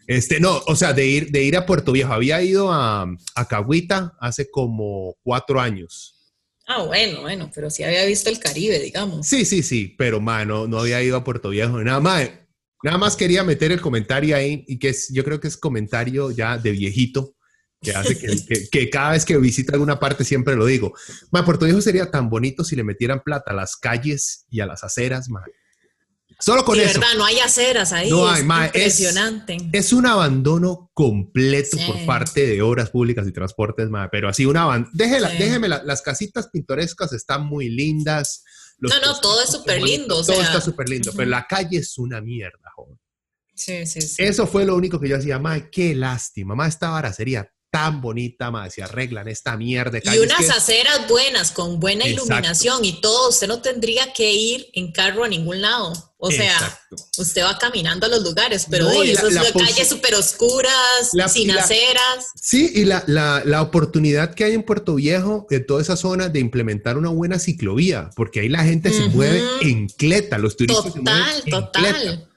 Este, 0.06 0.41
no, 0.41 0.62
o 0.67 0.75
sea, 0.76 0.93
de 0.93 1.06
ir, 1.06 1.31
de 1.31 1.43
ir 1.44 1.56
a 1.56 1.67
Puerto 1.67 1.93
Viejo. 1.93 2.12
Había 2.12 2.43
ido 2.43 2.73
a, 2.73 3.06
a 3.34 3.49
Cahuita 3.49 4.17
hace 4.20 4.50
como 4.50 5.17
cuatro 5.23 5.61
años. 5.61 6.14
Ah, 6.67 6.82
bueno, 6.82 7.23
bueno, 7.23 7.50
pero 7.55 7.70
sí 7.70 7.82
había 7.82 8.05
visto 8.05 8.29
el 8.31 8.39
Caribe, 8.39 8.79
digamos. 8.79 9.27
Sí, 9.27 9.44
sí, 9.46 9.63
sí, 9.63 9.94
pero 9.98 10.20
ma, 10.20 10.44
no, 10.44 10.67
no 10.67 10.79
había 10.81 11.03
ido 11.03 11.17
a 11.17 11.24
Puerto 11.24 11.48
Viejo. 11.51 11.82
Nada 11.82 12.01
más, 12.01 12.29
nada 12.82 12.99
más 12.99 13.17
quería 13.17 13.43
meter 13.44 13.73
el 13.73 13.81
comentario 13.81 14.37
ahí 14.37 14.65
y 14.69 14.79
que 14.79 14.91
es, 14.91 15.08
yo 15.13 15.25
creo 15.25 15.41
que 15.41 15.49
es 15.49 15.56
comentario 15.56 16.31
ya 16.31 16.58
de 16.58 16.70
viejito 16.70 17.35
que 17.81 17.93
hace 17.93 18.19
que, 18.19 18.27
que- 18.47 18.69
que 18.70 18.91
cada 18.91 19.13
vez 19.13 19.25
que 19.25 19.37
visito 19.39 19.73
alguna 19.73 20.01
parte 20.01 20.25
siempre 20.25 20.56
lo 20.56 20.67
digo. 20.67 20.94
Ma, 21.31 21.44
Puerto 21.44 21.65
Viejo 21.65 21.81
sería 21.81 22.11
tan 22.11 22.29
bonito 22.29 22.65
si 22.65 22.75
le 22.77 22.82
metieran 22.85 23.23
plata 23.25 23.53
a 23.53 23.55
las 23.55 23.77
calles 23.77 24.47
y 24.51 24.61
a 24.61 24.67
las 24.67 24.82
aceras, 24.85 25.29
ma. 25.29 25.43
Solo 26.41 26.65
con 26.65 26.79
de 26.79 26.85
eso. 26.85 27.01
verdad, 27.01 27.15
no 27.17 27.25
hay 27.25 27.41
aceras 27.41 27.93
ahí. 27.93 28.11
No 28.11 28.31
es 28.32 28.39
hay, 28.39 28.44
ma, 28.44 28.67
es- 28.67 28.75
impresionante. 29.01 29.56
Es 29.73 29.93
un 29.93 30.06
abandono 30.06 30.89
completo 30.94 31.77
Sí. 31.77 31.85
por 31.85 32.06
parte 32.06 32.47
de 32.47 32.63
obras 32.63 32.91
públicas 32.91 33.27
y 33.27 33.32
transportes, 33.32 33.89
ma, 33.91 34.08
pero 34.08 34.29
así 34.29 34.47
un 34.47 34.56
abandono. 34.56 34.93
Déjela, 34.94 35.31
Sí. 35.31 35.39
Déjeme, 35.39 35.69
la- 35.69 35.82
las 35.82 36.01
casitas 36.03 36.49
pintorescas 36.49 37.13
están 37.13 37.44
muy 37.47 37.69
lindas. 37.70 38.44
Los 38.79 38.93
No, 38.93 39.01
no, 39.01 39.20
todo 39.20 39.43
es 39.43 39.51
súper 39.51 39.82
lindo, 39.82 40.17
o 40.17 40.25
Todo 40.25 40.37
sea, 40.37 40.44
está 40.44 40.61
súper 40.61 40.89
lindo, 40.89 41.13
pero 41.17 41.29
la 41.29 41.47
calle 41.47 41.79
es 41.79 41.99
una 41.99 42.20
mierda, 42.20 42.70
joven. 42.75 42.99
Sí, 43.55 43.87
sí, 43.87 44.01
sí. 44.01 44.23
Eso 44.23 44.47
fue 44.47 44.65
lo 44.65 44.77
único 44.77 45.01
que 45.01 45.08
yo 45.08 45.17
decía, 45.17 45.39
ma, 45.39 45.69
qué 45.70 45.94
lástima, 45.94 46.55
ma, 46.55 46.67
esta 46.67 46.91
vara 46.91 47.13
sería 47.13 47.53
tan 47.70 48.01
bonita, 48.01 48.51
ma, 48.51 48.70
si 48.70 48.81
arreglan 48.81 49.29
esta 49.29 49.56
mierda 49.56 49.98
de 49.98 50.17
Y 50.17 50.19
unas 50.20 50.39
que- 50.39 50.51
aceras 50.51 51.06
buenas, 51.08 51.51
con 51.51 51.79
buena 51.79 52.05
Exacto. 52.06 52.25
iluminación 52.27 52.84
y 52.84 53.01
todo, 53.01 53.29
usted 53.29 53.46
no 53.46 53.60
tendría 53.60 54.13
que 54.13 54.32
ir 54.32 54.69
en 54.72 54.91
carro 54.93 55.25
a 55.25 55.29
ningún 55.29 55.60
lado. 55.60 55.93
O 56.20 56.31
sea, 56.32 56.53
Exacto. 56.53 56.96
usted 57.19 57.44
va 57.44 57.56
caminando 57.58 58.06
a 58.06 58.08
los 58.08 58.22
lugares, 58.25 58.67
pero 58.69 58.87
No, 58.87 59.01
de 59.03 59.13
esas 59.13 59.32
la 59.32 59.44
calles 59.53 59.89
súper 59.89 60.15
oscuras, 60.17 61.10
La- 61.13 61.29
sin 61.29 61.48
la- 61.55 61.63
aceras. 61.63 62.27
Sí, 62.41 62.72
y 62.75 62.84
la, 62.87 63.05
la, 63.06 63.43
la 63.44 63.63
oportunidad 63.63 64.34
que 64.34 64.44
hay 64.44 64.55
en 64.55 64.65
Puerto 64.65 64.96
Viejo, 64.96 65.46
en 65.51 65.65
toda 65.67 65.81
esa 65.82 65.96
zona, 65.96 66.29
de 66.29 66.41
implementar 66.41 66.96
una 66.96 67.10
buena 67.10 67.39
ciclovía, 67.39 68.10
porque 68.17 68.41
ahí 68.41 68.48
la 68.48 68.65
gente 68.65 68.93
se 68.93 69.05
mueve 69.10 69.43
en 69.60 69.89
cleta, 69.89 70.39
los 70.39 70.56
turistas 70.56 70.93
se 70.93 71.01
mueven 71.01 71.05
Total, 71.05 71.43
en 71.44 71.51
total. 71.51 71.94
cleta. 72.03 72.28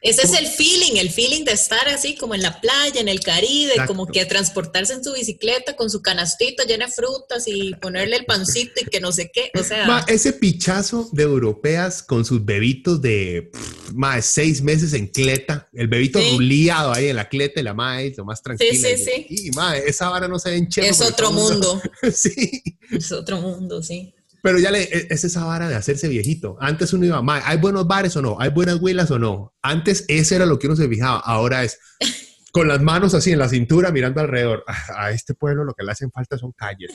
Ese 0.00 0.22
es 0.22 0.26
¿cómo- 0.28 0.38
el 0.38 0.46
feeling, 0.46 0.96
el 0.96 1.10
feeling 1.10 1.44
de 1.44 1.52
estar 1.52 1.88
así 1.88 2.16
como 2.16 2.34
en 2.34 2.42
la 2.42 2.60
playa, 2.60 3.00
en 3.00 3.08
el 3.08 3.20
Caribe, 3.20 3.72
Exacto. 3.72 3.92
como 3.92 4.06
que 4.06 4.24
transportarse 4.26 4.92
en 4.94 5.04
su 5.04 5.12
bicicleta 5.12 5.76
con 5.76 5.90
su 5.90 6.02
canastita 6.02 6.64
llena 6.64 6.86
de 6.86 6.92
frutas 6.92 7.44
y 7.46 7.72
ponerle 7.74 8.16
el 8.16 8.24
pancito 8.24 8.80
y 8.80 8.84
que 8.84 9.00
no 9.00 9.12
sé 9.12 9.30
qué. 9.32 9.50
O 9.58 9.62
sea, 9.62 9.86
Ma, 9.86 10.04
ese 10.08 10.32
pichazo 10.32 11.08
de 11.12 11.22
europeas 11.22 12.02
con 12.02 12.24
sus 12.24 12.44
bebitos 12.44 13.00
de 13.00 13.50
ma, 13.94 14.20
seis 14.22 14.62
meses 14.62 14.92
en 14.94 15.06
cleta, 15.08 15.68
el 15.72 15.88
bebito 15.88 16.18
Sí. 16.18 16.30
ruliado 16.32 16.92
ahí 16.92 17.08
en 17.08 17.16
la 17.16 17.28
cleta 17.28 17.60
y 17.60 17.62
la 17.62 17.74
mae, 17.74 18.12
lo 18.16 18.24
más 18.24 18.42
tranquila. 18.42 18.72
sí, 18.72 18.94
y- 18.94 19.04
sí. 19.04 19.26
Y, 19.48 19.50
ma, 19.52 19.76
esa 19.76 20.08
vara 20.08 20.28
no 20.28 20.38
se 20.38 20.50
ve 20.50 20.56
en 20.56 20.68
es 20.76 21.00
otro 21.00 21.30
mundo, 21.32 21.80
sí, 22.14 22.62
es 22.90 23.12
otro 23.12 23.40
mundo, 23.40 23.82
sí. 23.82 24.14
Pero 24.42 24.58
ya 24.58 24.70
le, 24.70 24.82
e- 24.82 25.06
es 25.08 25.24
esa 25.24 25.44
vara 25.44 25.68
de 25.68 25.76
hacerse 25.76 26.08
viejito. 26.08 26.56
Antes 26.60 26.92
uno 26.92 27.06
iba, 27.06 27.22
¿hay 27.44 27.58
buenos 27.58 27.86
bares 27.86 28.16
o 28.16 28.22
no? 28.22 28.36
¿Hay 28.40 28.50
buenas 28.50 28.80
huilas 28.80 29.10
o 29.10 29.18
no? 29.18 29.54
Antes 29.62 30.04
ese 30.08 30.36
era 30.36 30.44
lo 30.44 30.58
que 30.58 30.66
uno 30.66 30.76
se 30.76 30.88
fijaba, 30.88 31.20
ahora 31.20 31.64
es 31.64 31.78
con 32.52 32.68
las 32.68 32.82
manos 32.82 33.14
así 33.14 33.32
en 33.32 33.38
la 33.38 33.48
cintura 33.48 33.90
mirando 33.90 34.20
alrededor. 34.20 34.64
A, 34.66 35.10
este 35.10 35.32
pueblo 35.32 35.64
lo 35.64 35.74
que 35.74 35.84
le 35.84 35.92
hacen 35.92 36.10
falta 36.10 36.36
son 36.36 36.52
calles. 36.52 36.90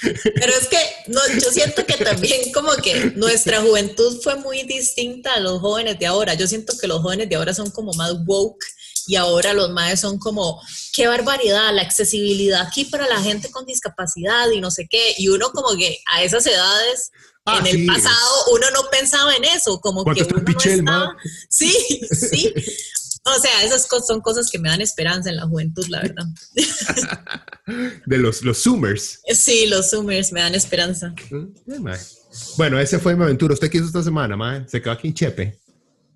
Pero 0.00 0.52
es 0.58 0.68
que 0.68 0.78
no, 1.08 1.20
yo 1.34 1.50
siento 1.50 1.84
que 1.84 2.02
también 2.02 2.50
como 2.52 2.72
que 2.82 3.12
nuestra 3.16 3.60
juventud 3.60 4.20
fue 4.22 4.36
muy 4.36 4.62
distinta 4.62 5.34
a 5.34 5.40
los 5.40 5.60
jóvenes 5.60 5.98
de 5.98 6.06
ahora. 6.06 6.34
Yo 6.34 6.46
siento 6.46 6.72
que 6.80 6.86
los 6.86 7.00
jóvenes 7.00 7.28
de 7.28 7.36
ahora 7.36 7.52
son 7.52 7.70
como 7.70 7.92
más 7.92 8.14
woke 8.26 8.64
y 9.06 9.16
ahora 9.16 9.52
los 9.54 9.70
más 9.70 10.00
son 10.00 10.18
como, 10.18 10.60
qué 10.94 11.06
barbaridad, 11.06 11.72
la 11.74 11.82
accesibilidad 11.82 12.62
aquí 12.66 12.84
para 12.84 13.06
la 13.08 13.20
gente 13.22 13.50
con 13.50 13.64
discapacidad 13.66 14.50
y 14.50 14.60
no 14.60 14.70
sé 14.70 14.86
qué. 14.90 15.14
Y 15.18 15.28
uno 15.28 15.50
como 15.52 15.76
que 15.76 15.98
a 16.12 16.22
esas 16.22 16.46
edades, 16.46 17.10
Ah, 17.44 17.58
en 17.58 17.66
el 17.80 17.86
pasado, 17.86 18.44
uno 18.54 18.70
no 18.70 18.82
pensaba 18.88 19.34
en 19.34 19.42
eso, 19.42 19.80
como 19.80 20.04
¿Cuánto 20.04 20.24
que 20.24 20.32
uno 20.32 20.42
no 20.42 20.44
pichel, 20.44 20.78
estaba- 20.78 21.06
ma? 21.06 21.16
Sí, 21.50 21.72
sí. 22.12 22.54
O 23.24 23.40
sea, 23.40 23.64
esas 23.64 23.86
cosas 23.86 24.06
son 24.06 24.20
cosas 24.20 24.48
que 24.50 24.58
me 24.60 24.68
dan 24.68 24.80
esperanza 24.80 25.28
en 25.30 25.36
la 25.36 25.46
juventud, 25.48 25.84
la 25.88 26.02
verdad. 26.02 26.24
De 28.06 28.18
los, 28.18 28.42
los 28.42 28.58
Zoomers. 28.62 29.20
Sí, 29.34 29.66
los 29.66 29.90
Zoomers 29.90 30.32
me 30.32 30.40
dan 30.40 30.54
esperanza. 30.54 31.14
Bueno, 32.56 32.78
ese 32.80 32.98
fue 32.98 33.14
mi 33.14 33.22
aventura. 33.24 33.54
¿Usted 33.54 33.70
qué 33.70 33.78
hizo 33.78 33.86
esta 33.86 34.02
semana, 34.02 34.36
mae? 34.36 34.68
Se 34.68 34.80
quedó 34.80 34.92
aquí 34.92 35.08
en 35.08 35.14
Chepe. 35.14 35.60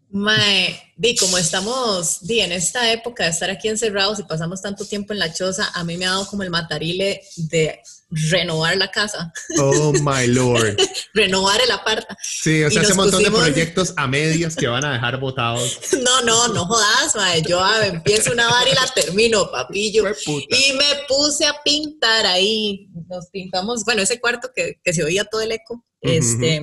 Mae, 0.09 0.81
di, 0.97 1.17
como 1.17 1.37
estamos 1.37 2.25
di, 2.27 2.41
en 2.41 2.53
esta 2.53 2.93
época 2.93 3.25
de 3.25 3.31
estar 3.31 3.51
aquí 3.51 3.69
encerrados 3.69 4.19
y 4.21 4.23
pasamos 4.23 4.63
tanto 4.63 4.85
tiempo 4.87 5.13
en 5.13 5.19
la 5.19 5.33
choza, 5.33 5.69
a 5.75 5.83
mí 5.85 5.97
me 5.97 6.07
ha 6.07 6.11
dado 6.11 6.27
como 6.29 6.43
el 6.45 6.51
matarile 6.51 7.21
de 7.37 7.81
renovar 8.09 8.77
la 8.77 8.89
casa, 8.91 9.33
Oh, 9.59 9.93
my 10.03 10.29
lord. 10.29 10.77
renovar 11.13 11.61
el 11.61 11.71
aparta. 11.73 12.17
Sí, 12.23 12.63
o 12.63 12.71
sea, 12.71 12.83
ese 12.83 12.95
montón 12.95 13.21
pusimos- 13.21 13.45
de 13.45 13.51
proyectos 13.53 13.95
a 13.97 14.07
medias 14.07 14.55
que 14.55 14.69
van 14.69 14.85
a 14.85 14.93
dejar 14.93 15.19
botados. 15.19 15.79
No, 16.07 16.23
no, 16.23 16.49
no 16.49 16.67
jodas, 16.67 17.17
mae. 17.17 17.43
Yo 17.43 17.63
ah, 17.63 17.85
empiezo 17.87 18.33
una 18.33 18.49
vara 18.49 18.71
y 18.71 18.75
la 18.75 18.87
termino, 18.95 19.51
papillo. 19.51 20.05
Y 20.29 20.73
me 20.75 21.05
puse 21.09 21.47
a 21.47 21.57
pintar 21.65 22.27
ahí. 22.27 22.89
Nos 23.09 23.27
pintamos, 23.31 23.85
bueno, 23.85 24.03
ese 24.03 24.21
cuarto 24.21 24.51
que, 24.55 24.77
que 24.85 24.95
se 24.95 25.03
oía 25.03 25.25
todo 25.25 25.41
el 25.41 25.51
eco. 25.53 25.85
Este, 26.01 26.63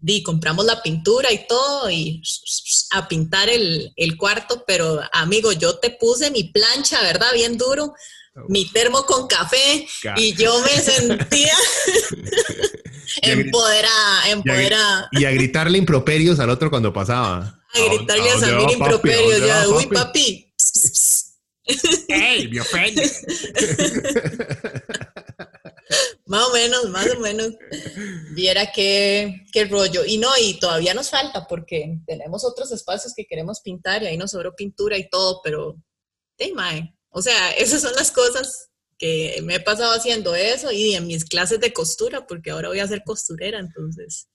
di, 0.00 0.22
compramos 0.22 0.64
la 0.64 0.82
pintura 0.82 1.30
y 1.32 1.46
todo 1.46 1.90
y 1.90 2.22
a 2.92 3.06
pintar 3.08 3.48
el, 3.48 3.92
el 3.96 4.16
cuarto, 4.16 4.64
pero 4.66 5.00
amigo, 5.12 5.52
yo 5.52 5.78
te 5.78 5.90
puse 5.90 6.30
mi 6.30 6.44
plancha, 6.44 7.02
¿verdad? 7.02 7.32
Bien 7.34 7.56
duro, 7.58 7.92
mi 8.48 8.64
termo 8.66 9.04
con 9.04 9.26
café 9.26 9.86
Ca- 10.02 10.14
y 10.16 10.34
yo 10.34 10.60
me 10.60 10.80
sentía 10.82 11.54
empoderada, 13.22 14.30
empoderada. 14.30 15.08
Y 15.12 15.24
a 15.24 15.30
gritarle 15.30 15.78
improperios 15.78 16.38
al 16.40 16.50
otro 16.50 16.70
cuando 16.70 16.92
pasaba. 16.92 17.60
A 17.74 17.78
gritarle 17.84 18.30
a 18.30 18.72
improperios, 18.72 19.32
¿A 19.32 19.38
dónde 19.38 19.46
ya, 19.46 19.66
va, 19.66 19.68
uy, 19.68 19.86
papi?" 19.86 19.94
papi. 19.94 20.46
¡Ey, 22.08 22.48
me 22.48 22.60
ofende! 22.60 23.10
Más 26.26 26.46
o 26.46 26.52
menos, 26.52 26.88
más 26.90 27.10
o 27.10 27.18
menos. 27.18 27.54
Viera 28.32 28.70
qué, 28.70 29.44
qué 29.52 29.64
rollo. 29.64 30.04
Y 30.04 30.18
no, 30.18 30.28
y 30.40 30.60
todavía 30.60 30.94
nos 30.94 31.10
falta 31.10 31.48
porque 31.48 31.98
tenemos 32.06 32.44
otros 32.44 32.70
espacios 32.70 33.14
que 33.14 33.26
queremos 33.26 33.60
pintar 33.60 34.02
y 34.02 34.06
ahí 34.06 34.16
nos 34.16 34.30
sobró 34.30 34.54
pintura 34.54 34.96
y 34.96 35.08
todo, 35.08 35.40
pero, 35.42 35.82
hey, 36.38 36.52
mae. 36.54 36.94
O 37.08 37.20
sea, 37.20 37.50
esas 37.52 37.82
son 37.82 37.94
las 37.96 38.12
cosas 38.12 38.70
que 38.96 39.40
me 39.42 39.56
he 39.56 39.60
pasado 39.60 39.92
haciendo 39.92 40.34
eso 40.36 40.70
y 40.70 40.94
en 40.94 41.06
mis 41.08 41.24
clases 41.24 41.58
de 41.58 41.72
costura, 41.72 42.26
porque 42.26 42.50
ahora 42.50 42.68
voy 42.68 42.78
a 42.78 42.86
ser 42.86 43.02
costurera, 43.04 43.58
entonces, 43.58 44.28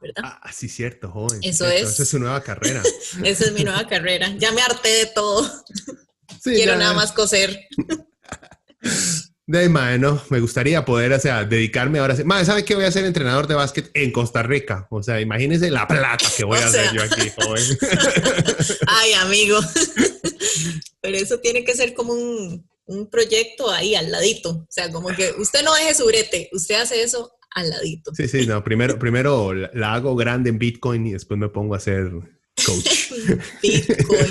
¿verdad? 0.00 0.22
Ah, 0.24 0.52
sí, 0.52 0.68
cierto, 0.68 1.10
joven. 1.10 1.40
Eso 1.42 1.66
cierto, 1.66 1.86
es. 1.86 1.92
Esa 1.92 2.02
es 2.04 2.08
su 2.08 2.18
nueva 2.18 2.42
carrera. 2.42 2.82
Esa 3.24 3.44
es 3.44 3.52
mi 3.52 3.64
nueva 3.64 3.86
carrera. 3.86 4.34
Ya 4.38 4.52
me 4.52 4.62
harté 4.62 4.88
de 4.88 5.06
todo. 5.06 5.64
Sí, 6.42 6.52
Quiero 6.54 6.72
ya. 6.72 6.78
nada 6.78 6.94
más 6.94 7.12
coser. 7.12 7.66
De 9.46 9.58
ahí, 9.58 9.68
mae, 9.68 9.98
no, 9.98 10.22
me 10.30 10.38
gustaría 10.38 10.84
poder, 10.84 11.12
o 11.12 11.18
sea, 11.18 11.44
dedicarme 11.44 11.98
ahora. 11.98 12.16
Mae, 12.24 12.44
¿sabe 12.44 12.64
qué 12.64 12.76
voy 12.76 12.84
a 12.84 12.92
ser 12.92 13.04
entrenador 13.04 13.48
de 13.48 13.56
básquet 13.56 13.90
en 13.94 14.12
Costa 14.12 14.44
Rica? 14.44 14.86
O 14.90 15.02
sea, 15.02 15.20
imagínese 15.20 15.70
la 15.70 15.88
plata 15.88 16.24
que 16.36 16.44
voy 16.44 16.58
O 16.60 16.62
a 16.62 16.66
hacer 16.66 16.92
yo 16.92 17.02
aquí, 17.02 17.30
joven. 17.36 17.62
Ay, 18.86 19.12
amigo. 19.14 19.58
Pero 21.00 21.16
eso 21.16 21.38
tiene 21.40 21.64
que 21.64 21.74
ser 21.74 21.94
como 21.94 22.12
un, 22.12 22.64
un 22.84 23.10
proyecto 23.10 23.70
ahí 23.70 23.96
al 23.96 24.12
ladito. 24.12 24.50
O 24.50 24.66
sea, 24.68 24.90
como 24.92 25.08
que 25.08 25.32
usted 25.38 25.64
no 25.64 25.74
deje 25.74 25.94
su 25.94 26.06
brete, 26.06 26.48
usted 26.52 26.76
hace 26.76 27.02
eso 27.02 27.32
al 27.52 27.70
ladito. 27.70 28.12
Sí, 28.14 28.28
sí, 28.28 28.46
no, 28.46 28.62
primero, 28.62 29.00
primero 29.00 29.52
la 29.52 29.94
hago 29.94 30.14
grande 30.14 30.50
en 30.50 30.58
Bitcoin 30.58 31.06
y 31.08 31.12
después 31.12 31.40
me 31.40 31.48
pongo 31.48 31.74
a 31.74 31.78
hacer 31.78 32.12
coach. 32.70 33.12
Bitcoin. 33.62 34.28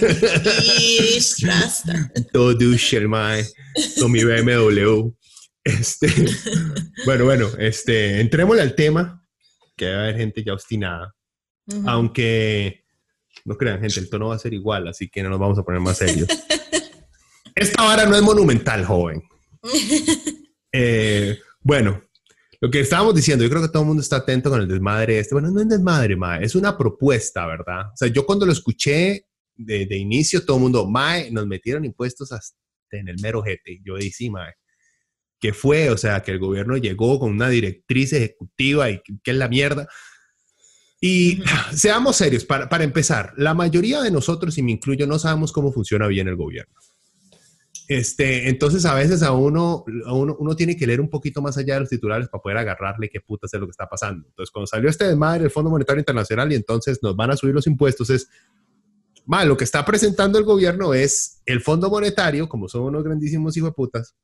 Ish, 0.79 1.45
rasta. 1.45 2.11
Todo 2.31 2.55
mae, 3.07 3.45
con 3.99 4.11
mi 4.11 4.23
BMW. 4.23 5.11
Este, 5.63 6.07
bueno, 7.05 7.25
bueno, 7.25 7.49
este, 7.59 8.21
entrémosle 8.21 8.61
al 8.61 8.75
tema, 8.75 9.23
que 9.75 9.89
va 9.89 9.97
a 9.97 10.03
haber 10.03 10.17
gente 10.17 10.43
ya 10.43 10.53
obstinada. 10.53 11.15
Ujú. 11.67 11.89
Aunque 11.89 12.85
no 13.45 13.57
crean, 13.57 13.81
gente, 13.81 13.99
el 13.99 14.09
tono 14.09 14.29
va 14.29 14.35
a 14.35 14.39
ser 14.39 14.53
igual, 14.53 14.87
así 14.87 15.09
que 15.09 15.21
no 15.23 15.29
nos 15.29 15.39
vamos 15.39 15.59
a 15.59 15.63
poner 15.63 15.81
más 15.81 15.97
serios. 15.97 16.27
Esta 17.55 17.83
vara 17.83 18.05
no 18.05 18.15
es 18.15 18.21
monumental, 18.21 18.85
joven. 18.85 19.21
Eh, 20.71 21.39
bueno, 21.61 21.99
lo 22.61 22.69
que 22.69 22.81
estábamos 22.81 23.15
diciendo, 23.15 23.43
yo 23.43 23.49
creo 23.49 23.61
que 23.61 23.69
todo 23.69 23.83
el 23.83 23.87
mundo 23.87 24.01
está 24.01 24.17
atento 24.17 24.49
con 24.49 24.61
el 24.61 24.67
desmadre 24.67 25.19
este. 25.19 25.33
Bueno, 25.33 25.49
no 25.49 25.61
es 25.61 25.69
desmadre, 25.69 26.15
mae, 26.15 26.43
es 26.43 26.55
una 26.55 26.77
propuesta, 26.77 27.45
¿verdad? 27.45 27.87
O 27.93 27.97
sea, 27.97 28.07
yo 28.09 28.25
cuando 28.25 28.45
lo 28.45 28.51
escuché 28.51 29.27
de, 29.55 29.85
de 29.85 29.97
inicio, 29.97 30.45
todo 30.45 30.57
el 30.57 30.63
mundo, 30.63 30.89
mae, 30.89 31.31
nos 31.31 31.47
metieron 31.47 31.85
impuestos 31.85 32.31
hasta 32.31 32.57
en 32.91 33.07
el 33.07 33.17
mero 33.21 33.41
jete. 33.43 33.79
Yo 33.83 33.95
dije, 33.95 34.11
sí, 34.11 34.29
mae. 34.29 34.53
¿Qué 35.39 35.53
fue? 35.53 35.89
O 35.89 35.97
sea, 35.97 36.21
que 36.21 36.31
el 36.31 36.39
gobierno 36.39 36.75
llegó 36.75 37.17
con 37.17 37.31
una 37.31 37.47
directriz 37.47 38.11
ejecutiva 38.11 38.89
y 38.89 39.01
que 39.23 39.31
es 39.31 39.37
la 39.37 39.47
mierda. 39.47 39.87
Y 40.99 41.41
seamos 41.73 42.17
serios, 42.17 42.43
para, 42.43 42.67
para 42.67 42.83
empezar, 42.83 43.33
la 43.37 43.53
mayoría 43.53 44.01
de 44.01 44.11
nosotros, 44.11 44.57
y 44.57 44.63
me 44.63 44.71
incluyo, 44.71 45.07
no 45.07 45.17
sabemos 45.17 45.53
cómo 45.53 45.71
funciona 45.71 46.07
bien 46.07 46.27
el 46.27 46.35
gobierno. 46.35 46.75
Este, 47.89 48.47
entonces, 48.49 48.85
a 48.85 48.93
veces 48.93 49.23
a 49.23 49.31
uno, 49.31 49.83
a 50.05 50.13
uno, 50.13 50.35
uno 50.37 50.55
tiene 50.55 50.77
que 50.77 50.85
leer 50.85 51.01
un 51.01 51.09
poquito 51.09 51.41
más 51.41 51.57
allá 51.57 51.73
de 51.73 51.79
los 51.79 51.89
titulares 51.89 52.29
para 52.29 52.39
poder 52.39 52.59
agarrarle 52.59 53.09
qué 53.09 53.19
putas 53.19 53.51
es 53.51 53.59
lo 53.59 53.65
que 53.65 53.71
está 53.71 53.89
pasando. 53.89 54.27
Entonces, 54.27 54.51
cuando 54.51 54.67
salió 54.67 54.91
este 54.91 55.05
desmadre 55.05 55.41
del 55.41 55.49
Fondo 55.49 55.71
Monetario 55.71 55.99
Internacional 55.99 56.51
y 56.51 56.55
entonces 56.55 56.99
nos 57.01 57.15
van 57.15 57.31
a 57.31 57.35
subir 57.35 57.55
los 57.55 57.65
impuestos, 57.65 58.11
es, 58.11 58.29
mal, 59.25 59.47
lo 59.47 59.57
que 59.57 59.63
está 59.63 59.83
presentando 59.83 60.37
el 60.37 60.45
gobierno 60.45 60.93
es 60.93 61.41
el 61.47 61.61
Fondo 61.61 61.89
Monetario, 61.89 62.47
como 62.47 62.69
son 62.69 62.83
unos 62.83 63.03
grandísimos 63.03 63.57
hijos 63.57 63.71
de 63.71 63.73
putas. 63.73 64.15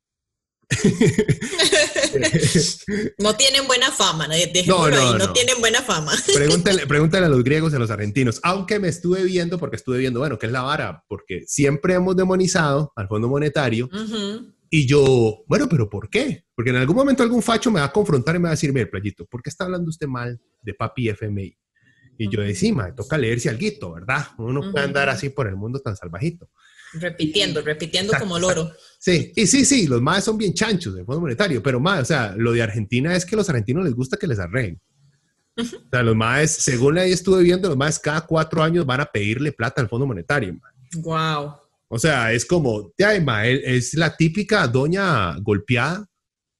No 3.18 3.34
tienen 3.36 3.66
buena 3.66 3.90
fama, 3.90 4.26
¿no? 4.26 4.34
Dejémoslo 4.34 4.90
No, 4.90 4.96
no, 4.96 4.96
ahí, 4.96 5.18
no 5.18 5.26
no. 5.26 5.32
tienen 5.32 5.58
buena 5.60 5.82
fama. 5.82 6.12
Pregúntale, 6.34 6.86
pregúntale 6.88 7.26
a 7.26 7.28
los 7.28 7.42
griegos 7.44 7.72
y 7.72 7.76
a 7.76 7.78
los 7.78 7.90
argentinos, 7.90 8.40
aunque 8.42 8.78
me 8.78 8.88
estuve 8.88 9.24
viendo, 9.24 9.58
porque 9.58 9.76
estuve 9.76 9.98
viendo, 9.98 10.20
bueno, 10.20 10.38
¿qué 10.38 10.46
es 10.46 10.52
la 10.52 10.62
vara? 10.62 11.04
Porque 11.08 11.44
siempre 11.46 11.94
hemos 11.94 12.16
demonizado 12.16 12.92
al 12.96 13.08
Fondo 13.08 13.28
Monetario 13.28 13.88
y 14.70 14.86
yo, 14.86 15.44
bueno, 15.46 15.68
pero 15.68 15.88
¿por 15.88 16.10
qué? 16.10 16.44
Porque 16.54 16.70
en 16.70 16.76
algún 16.76 16.96
momento 16.96 17.22
algún 17.22 17.42
facho 17.42 17.70
me 17.70 17.80
va 17.80 17.86
a 17.86 17.92
confrontar 17.92 18.34
y 18.36 18.38
me 18.38 18.44
va 18.44 18.50
a 18.50 18.52
decir, 18.52 18.72
mire, 18.72 18.86
playito, 18.86 19.26
¿por 19.26 19.42
qué 19.42 19.50
está 19.50 19.64
hablando 19.64 19.88
usted 19.88 20.06
mal 20.06 20.40
de 20.62 20.74
papi 20.74 21.08
FMI? 21.10 21.56
Y 22.18 22.30
yo 22.30 22.40
decía, 22.40 22.94
toca 22.96 23.18
leerse 23.18 23.50
algo, 23.50 23.92
¿verdad? 23.92 24.26
Uno 24.38 24.60
no 24.60 24.72
puede 24.72 24.86
andar 24.86 25.08
así 25.08 25.28
por 25.28 25.46
el 25.46 25.56
mundo 25.56 25.80
tan 25.80 25.96
salvajito. 25.96 26.50
Repitiendo, 27.00 27.62
repitiendo 27.62 28.12
Exacto, 28.12 28.28
como 28.28 28.38
loro. 28.38 28.72
Sí, 28.98 29.30
y 29.36 29.46
sí, 29.46 29.64
sí, 29.64 29.86
los 29.86 30.00
más 30.00 30.24
son 30.24 30.38
bien 30.38 30.54
chanchos 30.54 30.94
del 30.94 31.04
Fondo 31.04 31.20
Monetario, 31.20 31.62
pero 31.62 31.78
más, 31.78 32.00
o 32.00 32.04
sea, 32.06 32.34
lo 32.36 32.52
de 32.52 32.62
Argentina 32.62 33.14
es 33.14 33.24
que 33.24 33.36
a 33.36 33.38
los 33.38 33.48
argentinos 33.48 33.84
les 33.84 33.94
gusta 33.94 34.16
que 34.16 34.26
les 34.26 34.38
arreglen. 34.38 34.80
O 35.56 35.62
sea, 35.62 36.02
los 36.02 36.16
más, 36.16 36.50
según 36.50 36.98
ahí 36.98 37.12
estuve 37.12 37.42
viendo, 37.42 37.68
los 37.68 37.76
más 37.76 37.98
cada 37.98 38.22
cuatro 38.22 38.62
años 38.62 38.84
van 38.84 39.02
a 39.02 39.04
pedirle 39.04 39.52
plata 39.52 39.80
al 39.80 39.88
Fondo 39.88 40.06
Monetario. 40.06 40.58
Wow. 40.96 41.54
O 41.88 41.98
sea, 41.98 42.32
es 42.32 42.44
como, 42.44 42.92
ya, 42.98 43.20
ma, 43.20 43.46
es 43.46 43.94
la 43.94 44.16
típica 44.16 44.66
doña 44.66 45.36
golpeada 45.38 46.04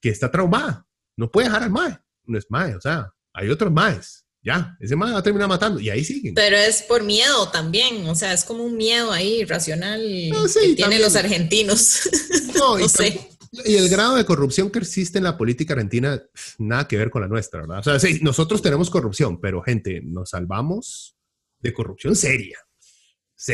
que 0.00 0.10
está 0.10 0.30
traumada. 0.30 0.86
No 1.16 1.30
puede 1.30 1.48
dejar 1.48 1.64
al 1.64 1.70
mae. 1.70 1.98
No 2.24 2.38
es 2.38 2.46
mae, 2.50 2.76
o 2.76 2.80
sea, 2.80 3.10
hay 3.32 3.48
otros 3.48 3.72
maes 3.72 4.25
ya, 4.46 4.76
ese 4.78 4.94
mae 4.94 5.12
va 5.12 5.18
a 5.18 5.22
terminar 5.24 5.48
matando 5.48 5.80
y 5.80 5.90
ahí 5.90 6.04
siguen. 6.04 6.32
Pero 6.32 6.56
es 6.56 6.82
por 6.82 7.02
miedo 7.02 7.48
también, 7.50 8.06
o 8.06 8.14
sea, 8.14 8.32
es 8.32 8.44
como 8.44 8.62
un 8.62 8.76
miedo 8.76 9.10
ahí 9.10 9.44
racional 9.44 10.00
que 10.00 10.74
tienen 10.76 11.02
los 11.02 11.16
argentinos. 11.16 12.08
No, 12.54 12.78
y 12.80 12.88
sé. 12.88 13.28
Y 13.64 13.74
el 13.74 13.88
grado 13.88 14.14
de 14.14 14.24
corrupción 14.24 14.70
que 14.70 14.78
existe 14.78 15.18
en 15.18 15.24
la 15.24 15.36
política 15.36 15.74
argentina, 15.74 16.22
nada 16.58 16.86
que 16.86 16.96
ver 16.96 17.10
con 17.10 17.22
la 17.22 17.28
nuestra, 17.28 17.62
¿verdad? 17.62 17.80
O 17.80 17.82
sea, 17.82 17.98
sí, 17.98 18.20
nosotros 18.22 18.62
tenemos 18.62 18.88
corrupción, 18.88 19.40
pero 19.40 19.62
gente, 19.62 20.00
nos 20.04 20.30
salvamos 20.30 21.16
de 21.58 21.72
corrupción 21.72 22.14
seria. 22.14 22.58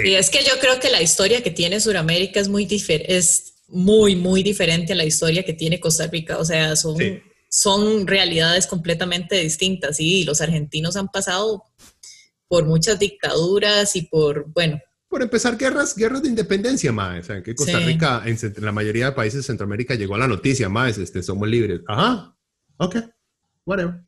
Y 0.05 0.15
es 0.15 0.29
que 0.29 0.45
yo 0.45 0.59
creo 0.61 0.79
que 0.79 0.91
la 0.91 1.01
historia 1.01 1.43
que 1.43 1.51
tiene 1.51 1.81
Sudamérica 1.81 2.39
es 2.39 2.49
muy, 2.49 2.69
es 2.69 3.55
muy, 3.69 4.15
muy 4.15 4.43
diferente 4.43 4.93
a 4.93 4.97
la 4.97 5.05
historia 5.05 5.43
que 5.43 5.55
tiene 5.55 5.81
Costa 5.81 6.07
Rica. 6.07 6.37
O 6.37 6.45
sea, 6.45 6.77
son 6.77 6.97
son 7.53 8.07
realidades 8.07 8.67
completamente 8.67 9.37
distintas. 9.37 10.01
Y 10.01 10.25
los 10.25 10.41
argentinos 10.41 10.97
han 10.97 11.09
pasado 11.09 11.65
por 12.49 12.65
muchas 12.65 12.99
dictaduras 12.99 13.95
y 13.95 14.03
por, 14.03 14.51
bueno. 14.53 14.81
Por 15.07 15.21
empezar, 15.21 15.59
guerras, 15.59 15.95
guerras 15.95 16.23
de 16.23 16.31
independencia, 16.31 16.93
más. 16.93 17.21
O 17.21 17.23
sea, 17.25 17.43
que 17.43 17.55
Costa 17.55 17.79
Rica, 17.81 18.23
en, 18.25 18.39
la 18.57 18.73
mayoría 18.73 19.07
de 19.07 19.13
países 19.13 19.41
de 19.41 19.43
Centroamérica, 19.43 19.95
llegó 19.95 20.15
a 20.15 20.19
la 20.19 20.29
noticia, 20.29 20.71
más, 20.71 20.97
este, 20.97 21.23
somos 21.23 21.47
libres. 21.47 21.83
Ajá, 21.87 22.35
ok, 22.79 22.97
whatever. 23.67 24.03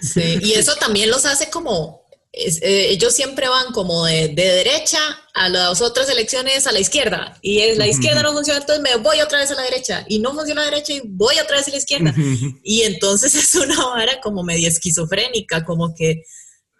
Sí, 0.00 0.38
y 0.40 0.52
eso 0.52 0.74
también 0.76 1.10
los 1.10 1.26
hace 1.26 1.50
como 1.50 1.99
eh, 2.32 2.90
ellos 2.90 3.12
siempre 3.12 3.48
van 3.48 3.72
como 3.72 4.04
de, 4.04 4.28
derecha 4.28 4.98
a 5.34 5.48
las 5.48 5.80
otras 5.82 6.08
elecciones 6.08 6.66
a 6.66 6.72
la 6.72 6.78
izquierda. 6.78 7.36
Y 7.42 7.60
es, 7.60 7.76
la 7.76 7.88
izquierda 7.88 8.22
no 8.22 8.32
funciona, 8.32 8.60
entonces 8.60 8.82
me 8.82 9.02
voy 9.02 9.20
otra 9.20 9.38
vez 9.38 9.50
a 9.50 9.54
la 9.54 9.62
derecha. 9.62 10.04
Y 10.08 10.20
no 10.20 10.32
funciona 10.34 10.62
la 10.62 10.70
derecha 10.70 10.92
y 10.92 11.02
voy 11.04 11.36
otra 11.42 11.56
vez 11.56 11.68
a 11.68 11.70
la 11.70 11.76
izquierda. 11.78 12.14
Y 12.62 12.82
entonces 12.82 13.34
es 13.36 13.54
una 13.54 13.84
vara 13.84 14.20
como 14.20 14.42
media 14.44 14.68
esquizofrénica, 14.68 15.64
como 15.64 15.94
que, 15.94 16.22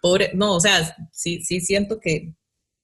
pobre, 0.00 0.30
no, 0.34 0.54
o 0.54 0.60
sea, 0.60 0.96
sí, 1.12 1.42
sí 1.42 1.60
siento 1.60 1.98
que 2.00 2.32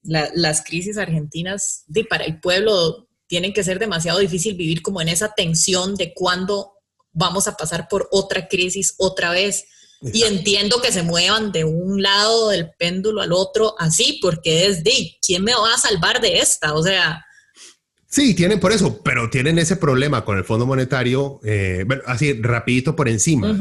las 0.03 0.63
crisis 0.63 0.99
argentinas 0.99 1.83
de, 1.87 2.05
para 2.05 2.25
el 2.25 2.41
pueblo 2.41 3.09
tienen 3.27 3.53
que 3.53 3.65
ser 3.65 3.79
demasiado 3.79 4.21
difícil 4.21 4.55
vivir 4.55 4.83
como 4.83 5.01
en 5.01 5.09
esa 5.09 5.35
tensión 5.35 5.97
de 5.97 6.15
cuándo 6.15 6.73
vamos 7.13 7.49
a 7.49 7.57
pasar 7.57 7.89
por 7.89 8.09
otra 8.13 8.47
crisis 8.47 8.95
otra 8.99 9.31
vez 9.31 9.65
y 10.01 10.23
entiendo 10.23 10.81
que 10.83 10.93
se 10.93 11.03
muevan 11.03 11.53
de 11.53 11.65
un 11.65 12.03
lado 12.03 12.51
del 12.51 12.71
péndulo 12.79 13.23
al 13.23 13.33
otro 13.33 13.75
así, 13.79 14.19
porque 14.21 14.67
es 14.67 14.85
de, 14.85 15.17
¿quién 15.27 15.43
me 15.43 15.55
va 15.55 15.75
a 15.75 15.79
salvar 15.79 16.21
de 16.21 16.39
esta? 16.39 16.75
O 16.75 16.83
sea... 16.83 17.25
Sí, 18.09 18.35
tienen 18.35 18.61
por 18.61 18.73
eso, 18.73 19.03
pero 19.03 19.29
tienen 19.31 19.59
ese 19.59 19.77
problema 19.77 20.25
con 20.25 20.39
el 20.39 20.45
Fondo 20.45 20.67
Monetario, 20.67 21.41
eh, 21.45 21.85
así 22.07 22.41
rapidito 22.41 22.95
por 22.95 23.09
encima. 23.09 23.57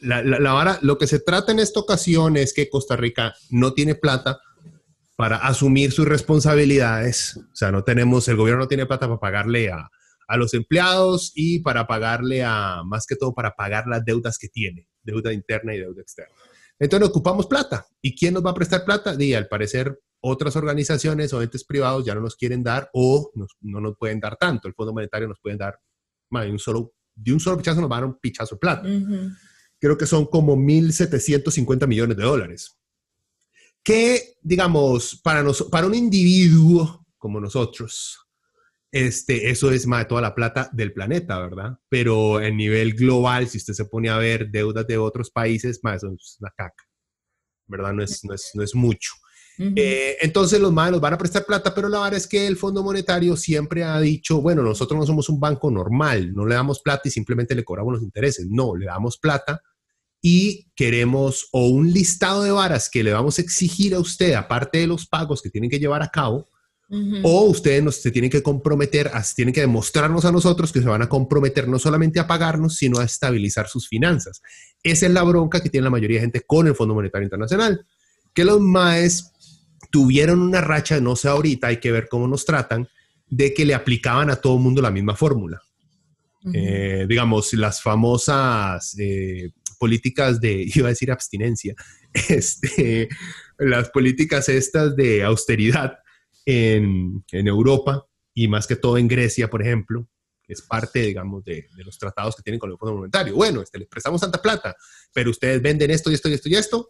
la, 0.00 0.22
la, 0.22 0.78
lo 0.82 0.98
que 0.98 1.06
se 1.06 1.20
trata 1.20 1.52
en 1.52 1.58
esta 1.58 1.80
ocasión 1.80 2.36
es 2.36 2.54
que 2.54 2.68
Costa 2.68 2.96
Rica 2.96 3.34
no 3.50 3.74
tiene 3.74 3.94
plata 3.94 4.40
para 5.16 5.36
asumir 5.36 5.92
sus 5.92 6.06
responsabilidades. 6.06 7.36
O 7.36 7.54
sea, 7.54 7.70
no 7.70 7.84
tenemos, 7.84 8.26
el 8.28 8.36
gobierno 8.36 8.62
no 8.62 8.68
tiene 8.68 8.86
plata 8.86 9.06
para 9.06 9.20
pagarle 9.20 9.70
a, 9.70 9.90
a 10.30 10.36
los 10.36 10.54
empleados 10.54 11.32
y 11.34 11.58
para 11.58 11.86
pagarle 11.88 12.44
a, 12.44 12.82
más 12.86 13.04
que 13.04 13.16
todo, 13.16 13.34
para 13.34 13.56
pagar 13.56 13.86
las 13.88 14.04
deudas 14.04 14.38
que 14.38 14.48
tiene, 14.48 14.86
deuda 15.02 15.32
interna 15.32 15.74
y 15.74 15.78
deuda 15.78 16.02
externa. 16.02 16.34
Entonces 16.78 17.08
ocupamos 17.08 17.46
plata. 17.46 17.86
¿Y 18.00 18.16
quién 18.16 18.34
nos 18.34 18.44
va 18.44 18.50
a 18.50 18.54
prestar 18.54 18.84
plata? 18.84 19.14
Y 19.18 19.34
al 19.34 19.48
parecer 19.48 20.00
otras 20.20 20.56
organizaciones 20.56 21.32
o 21.32 21.42
entes 21.42 21.64
privados 21.64 22.04
ya 22.04 22.14
no 22.14 22.20
nos 22.20 22.36
quieren 22.36 22.62
dar 22.62 22.90
o 22.92 23.30
no 23.60 23.80
nos 23.80 23.96
pueden 23.96 24.20
dar 24.20 24.36
tanto. 24.36 24.68
El 24.68 24.74
Fondo 24.74 24.92
Monetario 24.92 25.28
nos 25.28 25.38
puede 25.40 25.56
dar, 25.56 25.78
de 26.30 26.50
un 26.50 26.58
solo, 26.58 26.94
de 27.14 27.32
un 27.32 27.40
solo 27.40 27.58
pichazo 27.58 27.80
nos 27.80 27.90
va 27.90 27.96
a 27.96 28.00
dar 28.00 28.08
un 28.08 28.18
pichazo 28.18 28.54
de 28.54 28.58
plata. 28.58 28.88
Creo 29.78 29.96
que 29.96 30.06
son 30.06 30.26
como 30.26 30.56
1.750 30.56 31.86
millones 31.86 32.16
de 32.16 32.22
dólares. 32.22 32.76
Que, 33.82 34.34
digamos, 34.42 35.20
para, 35.22 35.42
nos, 35.42 35.62
para 35.64 35.86
un 35.86 35.94
individuo 35.94 37.06
como 37.16 37.40
nosotros, 37.40 38.18
este, 38.92 39.50
eso 39.50 39.70
es 39.70 39.86
más 39.86 40.00
de 40.00 40.04
toda 40.06 40.20
la 40.20 40.34
plata 40.34 40.68
del 40.72 40.92
planeta, 40.92 41.38
¿verdad? 41.38 41.78
Pero 41.88 42.40
en 42.40 42.56
nivel 42.56 42.94
global, 42.94 43.48
si 43.48 43.58
usted 43.58 43.74
se 43.74 43.84
pone 43.84 44.08
a 44.08 44.18
ver 44.18 44.50
deudas 44.50 44.86
de 44.86 44.98
otros 44.98 45.30
países, 45.30 45.80
más 45.82 46.02
es 46.02 46.38
una 46.40 46.50
caca, 46.56 46.84
¿verdad? 47.66 47.92
No 47.92 48.02
es, 48.02 48.24
no 48.24 48.34
es, 48.34 48.50
no 48.54 48.62
es 48.62 48.74
mucho. 48.74 49.12
Eh, 49.76 50.16
entonces 50.22 50.58
los 50.58 50.72
más 50.72 50.90
nos 50.90 51.02
van 51.02 51.12
a 51.12 51.18
prestar 51.18 51.44
plata, 51.44 51.74
pero 51.74 51.90
la 51.90 52.00
verdad 52.00 52.16
es 52.16 52.26
que 52.26 52.46
el 52.46 52.56
Fondo 52.56 52.82
Monetario 52.82 53.36
siempre 53.36 53.84
ha 53.84 54.00
dicho, 54.00 54.40
bueno, 54.40 54.62
nosotros 54.62 54.98
no 54.98 55.04
somos 55.04 55.28
un 55.28 55.38
banco 55.38 55.70
normal, 55.70 56.32
no 56.32 56.46
le 56.46 56.54
damos 56.54 56.80
plata 56.80 57.02
y 57.08 57.10
simplemente 57.10 57.54
le 57.54 57.62
cobramos 57.62 57.92
los 57.92 58.02
intereses, 58.02 58.46
no, 58.48 58.74
le 58.74 58.86
damos 58.86 59.18
plata 59.18 59.60
y 60.22 60.70
queremos 60.74 61.48
o 61.52 61.66
un 61.66 61.92
listado 61.92 62.42
de 62.42 62.52
varas 62.52 62.88
que 62.88 63.04
le 63.04 63.12
vamos 63.12 63.38
a 63.38 63.42
exigir 63.42 63.94
a 63.94 64.00
usted, 64.00 64.32
aparte 64.32 64.78
de 64.78 64.86
los 64.86 65.06
pagos 65.06 65.42
que 65.42 65.50
tienen 65.50 65.68
que 65.68 65.78
llevar 65.78 66.02
a 66.02 66.08
cabo, 66.08 66.48
o 67.22 67.42
ustedes 67.44 67.82
nos, 67.82 67.96
se 67.96 68.10
tienen 68.10 68.30
que 68.30 68.42
comprometer, 68.42 69.10
tienen 69.36 69.54
que 69.54 69.60
demostrarnos 69.60 70.24
a 70.24 70.32
nosotros 70.32 70.72
que 70.72 70.80
se 70.80 70.88
van 70.88 71.02
a 71.02 71.08
comprometer 71.08 71.68
no 71.68 71.78
solamente 71.78 72.18
a 72.18 72.26
pagarnos, 72.26 72.76
sino 72.76 72.98
a 72.98 73.04
estabilizar 73.04 73.68
sus 73.68 73.88
finanzas. 73.88 74.42
Esa 74.82 75.06
es 75.06 75.12
la 75.12 75.22
bronca 75.22 75.62
que 75.62 75.70
tiene 75.70 75.84
la 75.84 75.90
mayoría 75.90 76.16
de 76.16 76.22
gente 76.22 76.40
con 76.40 76.66
el 76.66 76.74
Fondo 76.74 76.94
Monetario 76.94 77.26
Internacional, 77.26 77.86
que 78.34 78.44
los 78.44 78.60
MAES 78.60 79.30
tuvieron 79.90 80.40
una 80.40 80.60
racha, 80.60 81.00
no 81.00 81.14
sé 81.14 81.28
ahorita, 81.28 81.68
hay 81.68 81.78
que 81.78 81.92
ver 81.92 82.08
cómo 82.08 82.26
nos 82.26 82.44
tratan, 82.44 82.88
de 83.28 83.54
que 83.54 83.64
le 83.64 83.74
aplicaban 83.74 84.28
a 84.28 84.36
todo 84.36 84.56
el 84.56 84.62
mundo 84.62 84.82
la 84.82 84.90
misma 84.90 85.14
fórmula. 85.14 85.62
Eh, 86.52 87.04
digamos, 87.06 87.52
las 87.52 87.82
famosas 87.82 88.96
eh, 88.98 89.50
políticas 89.78 90.40
de, 90.40 90.68
iba 90.74 90.88
a 90.88 90.90
decir 90.90 91.12
abstinencia, 91.12 91.74
este, 92.28 93.08
las 93.58 93.90
políticas 93.90 94.48
estas 94.48 94.96
de 94.96 95.22
austeridad 95.22 95.99
en, 96.50 97.24
Europa 97.32 98.06
y 98.34 98.48
más 98.48 98.66
que 98.66 98.76
todo 98.76 98.98
en 98.98 99.08
Grecia, 99.08 99.48
por 99.48 99.62
ejemplo, 99.62 100.08
que 100.42 100.52
es 100.52 100.62
parte, 100.62 101.00
digamos, 101.00 101.44
de, 101.44 101.68
los 101.84 101.98
tratados 101.98 102.36
que 102.36 102.42
tienen 102.42 102.58
con 102.58 102.70
el 102.70 102.76
Fondo 102.76 102.96
Monetario. 102.96 103.34
Bueno, 103.34 103.62
este, 103.62 103.78
les 103.78 103.88
prestamos 103.88 104.20
tanta 104.20 104.40
plata, 104.40 104.74
pero 105.12 105.30
ustedes 105.30 105.62
venden 105.62 105.90
esto 105.90 106.10
y 106.10 106.14
esto 106.14 106.28
y 106.28 106.34
esto 106.34 106.48
y 106.48 106.54
esto, 106.54 106.88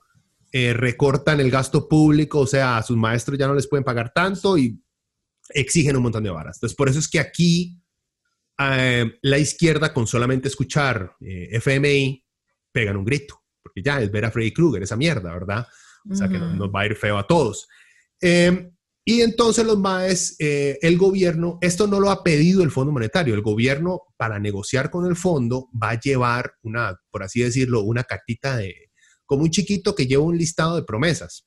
eh, 0.53 0.73
recortan 0.73 1.41
el 1.41 1.51
gasto 1.51 1.89
público, 1.89 2.41
o 2.41 2.47
sea, 2.47 2.79
a 2.79 2.83
sus 2.83 2.97
maestros 2.97 3.39
ya 3.39 3.47
no 3.47 3.55
les 3.55 3.69
pueden 3.69 3.85
pagar 3.85 4.13
tanto 4.13 4.59
y 4.59 4.83
exigen 5.51 5.97
un 5.97 6.03
montón 6.05 6.25
de 6.25 6.31
varas. 6.31 6.57
Entonces, 6.57 6.77
por 6.77 6.89
eso 6.89 6.99
es 6.99 7.09
que 7.09 7.21
aquí 7.21 7.81
eh, 8.59 9.19
la 9.23 9.39
izquierda, 9.39 9.93
con 9.93 10.07
solamente 10.07 10.49
escuchar 10.49 11.17
eh, 11.21 11.49
FMI, 11.53 12.25
pegan 12.73 12.97
un 12.97 13.05
grito, 13.05 13.43
porque 13.63 13.83
ya 13.83 14.01
es 14.01 14.11
ver 14.11 14.25
a 14.25 14.31
Freddy 14.31 14.53
Krueger, 14.53 14.83
esa 14.83 14.97
mierda, 14.97 15.33
¿verdad? 15.33 15.67
O 16.11 16.15
sea, 16.15 16.29
que 16.29 16.39
nos, 16.39 16.71
va 16.71 16.81
a 16.81 16.87
ir 16.87 16.97
feo 16.97 17.19
a 17.19 17.27
todos. 17.27 17.69
Eh, 18.21 18.71
y 19.11 19.23
entonces 19.23 19.65
los 19.65 19.77
MAES, 19.77 20.37
eh, 20.39 20.79
el 20.83 20.97
gobierno, 20.97 21.59
esto 21.63 21.89
no 21.89 21.99
lo 21.99 22.11
ha 22.11 22.23
pedido 22.23 22.63
el 22.63 22.71
Fondo 22.71 22.93
Monetario, 22.93 23.35
el 23.35 23.43
gobierno 23.43 24.03
para 24.17 24.39
negociar 24.39 24.89
con 24.89 25.05
el 25.05 25.17
fondo 25.17 25.69
va 25.71 25.91
a 25.91 26.01
llevar 26.01 26.53
una, 26.63 26.97
por 27.11 27.25
así 27.25 27.41
decirlo, 27.41 27.83
una 27.83 28.05
cartita 28.05 28.57
de, 28.57 28.73
como 29.27 29.43
un 29.43 29.51
chiquito 29.51 29.97
que 29.97 30.07
lleva 30.07 30.23
un 30.23 30.39
listado 30.39 30.77
de 30.77 30.85
promesas. 30.85 31.45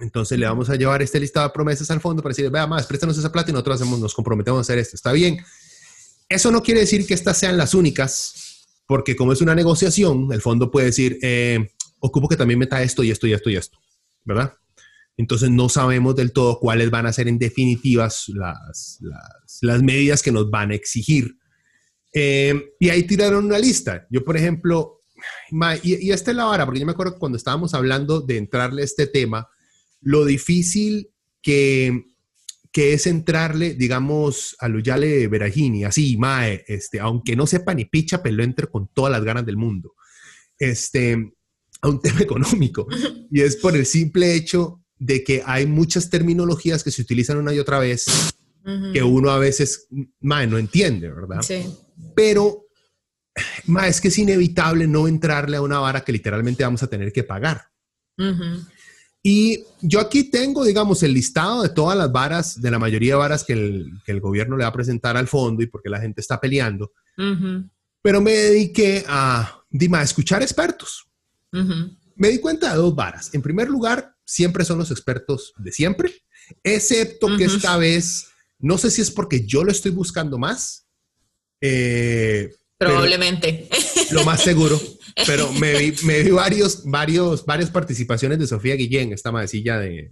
Entonces 0.00 0.38
le 0.38 0.46
vamos 0.46 0.70
a 0.70 0.76
llevar 0.76 1.02
este 1.02 1.20
listado 1.20 1.48
de 1.48 1.52
promesas 1.52 1.90
al 1.90 2.00
fondo 2.00 2.22
para 2.22 2.30
decirle, 2.30 2.50
vea 2.50 2.66
más, 2.66 2.86
préstanos 2.86 3.18
esa 3.18 3.30
plata 3.30 3.50
y 3.50 3.52
nosotros 3.52 3.82
hacemos, 3.82 3.98
nos 3.98 4.14
comprometemos 4.14 4.58
a 4.58 4.62
hacer 4.62 4.78
esto. 4.78 4.96
Está 4.96 5.12
bien. 5.12 5.44
Eso 6.30 6.50
no 6.50 6.62
quiere 6.62 6.80
decir 6.80 7.06
que 7.06 7.12
estas 7.12 7.36
sean 7.36 7.58
las 7.58 7.74
únicas, 7.74 8.64
porque 8.86 9.16
como 9.16 9.34
es 9.34 9.42
una 9.42 9.54
negociación, 9.54 10.32
el 10.32 10.40
fondo 10.40 10.70
puede 10.70 10.86
decir, 10.86 11.18
eh, 11.20 11.74
ocupo 12.00 12.26
que 12.26 12.36
también 12.36 12.58
meta 12.58 12.82
esto 12.82 13.04
y 13.04 13.10
esto 13.10 13.26
y 13.26 13.34
esto 13.34 13.50
y 13.50 13.56
esto, 13.56 13.76
¿verdad? 14.24 14.54
Entonces 15.16 15.50
no 15.50 15.68
sabemos 15.68 16.16
del 16.16 16.32
todo 16.32 16.58
cuáles 16.58 16.90
van 16.90 17.06
a 17.06 17.12
ser 17.12 17.28
en 17.28 17.38
definitivas 17.38 18.24
las, 18.28 18.98
las, 19.60 19.82
medidas 19.82 20.22
que 20.22 20.32
nos 20.32 20.50
van 20.50 20.72
a 20.72 20.74
exigir. 20.74 21.36
Eh, 22.12 22.72
y 22.80 22.88
ahí 22.88 23.04
tiraron 23.04 23.44
una 23.44 23.58
lista. 23.58 24.06
Yo, 24.10 24.24
por 24.24 24.36
ejemplo, 24.36 25.00
y, 25.82 26.10
esta 26.10 26.30
es 26.30 26.36
la 26.36 26.44
vara, 26.44 26.64
porque 26.64 26.80
yo 26.80 26.86
me 26.86 26.92
acuerdo 26.92 27.18
cuando 27.18 27.38
estábamos 27.38 27.74
hablando 27.74 28.20
de 28.20 28.38
entrarle 28.38 28.82
a 28.82 28.84
este 28.84 29.06
tema, 29.06 29.48
lo 30.00 30.24
difícil 30.24 31.10
que, 31.40 32.04
que 32.72 32.92
es 32.92 33.06
entrarle, 33.06 33.74
digamos, 33.74 34.56
a 34.58 34.68
lo 34.68 34.80
Yale 34.80 35.28
Beragini, 35.28 35.84
así, 35.84 36.16
mae, 36.16 36.64
este, 36.66 37.00
aunque 37.00 37.36
no 37.36 37.46
sepa 37.46 37.74
ni 37.74 37.84
picha, 37.84 38.22
pero 38.22 38.36
lo 38.36 38.44
entre 38.44 38.66
con 38.66 38.88
todas 38.88 39.12
las 39.12 39.24
ganas 39.24 39.46
del 39.46 39.56
mundo, 39.56 39.94
este, 40.58 41.34
a 41.80 41.88
un 41.88 42.00
tema 42.00 42.20
económico. 42.20 42.86
Y 43.30 43.42
es 43.42 43.56
por 43.56 43.76
el 43.76 43.86
simple 43.86 44.34
hecho 44.34 44.83
de 45.04 45.22
que 45.22 45.42
hay 45.44 45.66
muchas 45.66 46.08
terminologías 46.08 46.82
que 46.82 46.90
se 46.90 47.02
utilizan 47.02 47.36
una 47.36 47.52
y 47.52 47.58
otra 47.58 47.78
vez 47.78 48.06
que 48.94 49.02
uno 49.02 49.28
a 49.28 49.38
veces 49.38 49.86
más 50.20 50.48
no 50.48 50.56
entiende, 50.56 51.10
¿verdad? 51.10 51.42
Sí. 51.42 51.66
Pero 52.16 52.64
más 53.66 53.88
es 53.88 54.00
que 54.00 54.08
es 54.08 54.16
inevitable 54.16 54.86
no 54.86 55.06
entrarle 55.06 55.58
a 55.58 55.62
una 55.62 55.78
vara 55.78 56.02
que 56.02 56.12
literalmente 56.12 56.64
vamos 56.64 56.82
a 56.82 56.86
tener 56.86 57.12
que 57.12 57.22
pagar. 57.22 57.66
Y 59.22 59.64
yo 59.82 60.00
aquí 60.00 60.30
tengo, 60.30 60.64
digamos, 60.64 61.02
el 61.02 61.12
listado 61.12 61.62
de 61.62 61.68
todas 61.68 61.98
las 61.98 62.10
varas, 62.10 62.62
de 62.62 62.70
la 62.70 62.78
mayoría 62.78 63.12
de 63.12 63.18
varas 63.18 63.44
que 63.44 63.52
el, 63.52 64.20
gobierno 64.20 64.56
le 64.56 64.64
va 64.64 64.70
a 64.70 64.72
presentar 64.72 65.18
al 65.18 65.28
fondo 65.28 65.62
y 65.62 65.66
porque 65.66 65.90
la 65.90 66.00
gente 66.00 66.22
está 66.22 66.40
peleando. 66.40 66.92
Pero 68.00 68.22
me 68.22 68.32
dediqué 68.32 69.04
a, 69.06 69.60
a 69.92 70.02
escuchar 70.02 70.40
expertos. 70.40 71.06
me 71.52 72.28
di 72.28 72.38
cuenta 72.38 72.70
de 72.70 72.76
dos 72.76 72.94
varas. 72.94 73.34
En 73.34 73.42
primer 73.42 73.68
lugar, 73.68 74.13
siempre 74.24 74.64
son 74.64 74.78
los 74.78 74.90
expertos 74.90 75.52
de 75.56 75.72
siempre, 75.72 76.12
excepto 76.62 77.36
que 77.36 77.44
esta 77.44 77.76
vez, 77.76 78.28
no 78.58 78.78
sé 78.78 78.90
si 78.90 79.02
es 79.02 79.10
porque 79.10 79.46
yo 79.46 79.64
lo 79.64 79.70
estoy 79.70 79.90
buscando 79.90 80.38
más. 80.38 80.86
Eh, 81.60 82.50
Probablemente. 82.78 83.68
Lo 84.10 84.24
más 84.24 84.42
seguro. 84.42 84.80
Pero 85.26 85.52
me 85.52 85.78
vi, 85.78 85.94
me 86.04 86.22
vi 86.22 86.30
varios, 86.30 86.82
varios, 86.84 87.46
varias 87.46 87.70
participaciones 87.70 88.38
de 88.38 88.46
Sofía 88.48 88.74
Guillén, 88.74 89.12
esta 89.12 89.30
maecilla 89.30 89.78
de, 89.78 90.10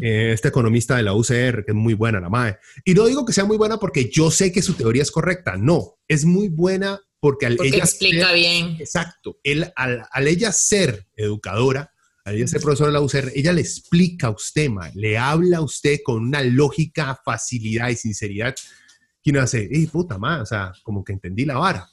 eh, 0.00 0.32
este 0.32 0.48
economista 0.48 0.96
de 0.96 1.02
la 1.02 1.14
UCR, 1.14 1.64
que 1.64 1.72
es 1.72 1.74
muy 1.74 1.94
buena 1.94 2.20
la 2.20 2.28
MAE. 2.28 2.58
Y 2.84 2.94
no 2.94 3.06
digo 3.06 3.24
que 3.24 3.32
sea 3.32 3.44
muy 3.44 3.56
buena 3.56 3.78
porque 3.78 4.08
yo 4.08 4.30
sé 4.30 4.52
que 4.52 4.62
su 4.62 4.74
teoría 4.74 5.02
es 5.02 5.10
correcta, 5.10 5.56
no, 5.56 5.98
es 6.06 6.24
muy 6.24 6.48
buena 6.48 7.00
porque 7.20 7.46
al 7.46 7.58
ella 7.62 7.78
explica 7.78 8.32
bien. 8.32 8.76
Exacto, 8.78 9.38
él, 9.42 9.72
al, 9.74 10.28
ella 10.28 10.52
ser 10.52 11.06
educadora, 11.16 11.92
al 12.28 12.36
ella 12.36 12.46
ser 12.46 12.60
profesora 12.60 12.88
de 12.88 12.94
la 12.94 13.00
UCR, 13.00 13.32
ella 13.34 13.52
le 13.52 13.60
explica 13.60 14.28
a 14.28 14.30
usted, 14.30 14.70
le 14.94 15.18
habla 15.18 15.58
a 15.58 15.62
usted 15.62 15.98
con 16.04 16.22
una 16.22 16.42
lógica, 16.42 17.18
facilidad 17.24 17.88
y 17.88 17.96
sinceridad 17.96 18.54
que 19.22 19.30
uno 19.30 19.40
hace, 19.40 19.68
¡eh, 19.70 19.88
puta 19.90 20.18
madre! 20.18 20.42
O 20.42 20.46
sea, 20.46 20.72
como 20.82 21.02
que 21.02 21.12
entendí 21.12 21.44
la 21.44 21.58
vara, 21.58 21.88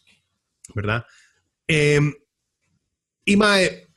¿verdad? 0.74 1.06
Em, 1.68 2.14
y 3.26 3.36
mae, 3.36 3.88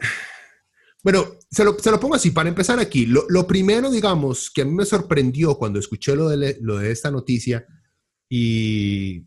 bueno, 1.03 1.38
se 1.51 1.64
lo, 1.64 2.01
pongo 2.01 2.14
así, 2.14 2.31
para 2.31 2.48
empezar 2.48 2.79
aquí, 2.79 3.07
lo, 3.07 3.46
primero, 3.46 3.90
digamos, 3.90 4.51
que 4.51 4.62
a 4.62 4.64
mí 4.64 4.72
me 4.72 4.85
sorprendió 4.85 5.57
cuando 5.57 5.79
escuché 5.79 6.14
lo 6.14 6.29
de, 6.29 6.59
lo 6.61 6.79
de 6.79 6.90
esta 6.90 7.11
noticia 7.11 7.66
y, 8.29 9.27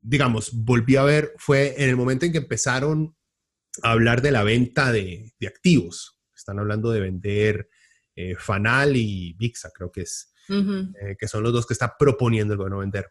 digamos, 0.00 0.52
volví 0.52 0.96
a 0.96 1.02
ver, 1.02 1.32
fue 1.38 1.74
en 1.82 1.88
el 1.88 1.96
momento 1.96 2.26
en 2.26 2.32
que 2.32 2.38
empezaron 2.38 3.15
hablar 3.82 4.22
de 4.22 4.30
la 4.30 4.42
venta 4.42 4.92
de, 4.92 5.32
activos. 5.46 6.18
Están 6.34 6.58
hablando 6.58 6.90
de 6.90 7.00
vender 7.00 7.68
eh, 8.14 8.34
Fanal 8.38 8.96
y 8.96 9.34
Vixa, 9.34 9.70
creo 9.74 9.90
que 9.90 10.02
es. 10.02 10.32
Eh, 10.48 11.16
que 11.18 11.26
son 11.26 11.42
los 11.42 11.52
dos 11.52 11.66
que 11.66 11.72
está 11.72 11.96
proponiendo 11.98 12.52
el 12.52 12.58
gobierno 12.58 12.78
vender. 12.78 13.10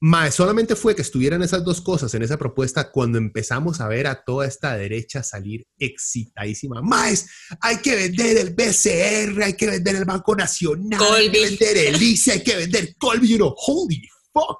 Más, 0.00 0.34
solamente 0.34 0.74
fue 0.74 0.96
que 0.96 1.02
estuvieran 1.02 1.42
esas 1.42 1.62
dos 1.64 1.82
cosas 1.82 2.14
en 2.14 2.22
esa 2.22 2.38
propuesta 2.38 2.90
cuando 2.90 3.18
empezamos 3.18 3.80
a 3.80 3.88
ver 3.88 4.06
a 4.06 4.24
toda 4.24 4.46
esta 4.46 4.74
derecha 4.74 5.22
salir 5.22 5.66
excitadísima. 5.78 6.80
Más, 6.80 7.28
hay 7.60 7.76
que 7.78 7.94
vender 7.94 8.38
el 8.38 8.54
BCR, 8.54 9.42
hay 9.42 9.54
que 9.54 9.66
vender 9.66 9.96
el 9.96 10.04
Banco 10.06 10.34
Nacional, 10.34 11.00
hay 11.12 11.30
que 11.30 11.44
vender 11.44 11.76
el 11.76 12.02
ICE, 12.02 12.32
hay 12.32 12.42
que 12.42 12.56
vender 12.56 12.96
Colby, 12.96 13.28
you 13.28 13.36
know, 13.36 13.54
holy 13.54 14.08
fuck, 14.32 14.58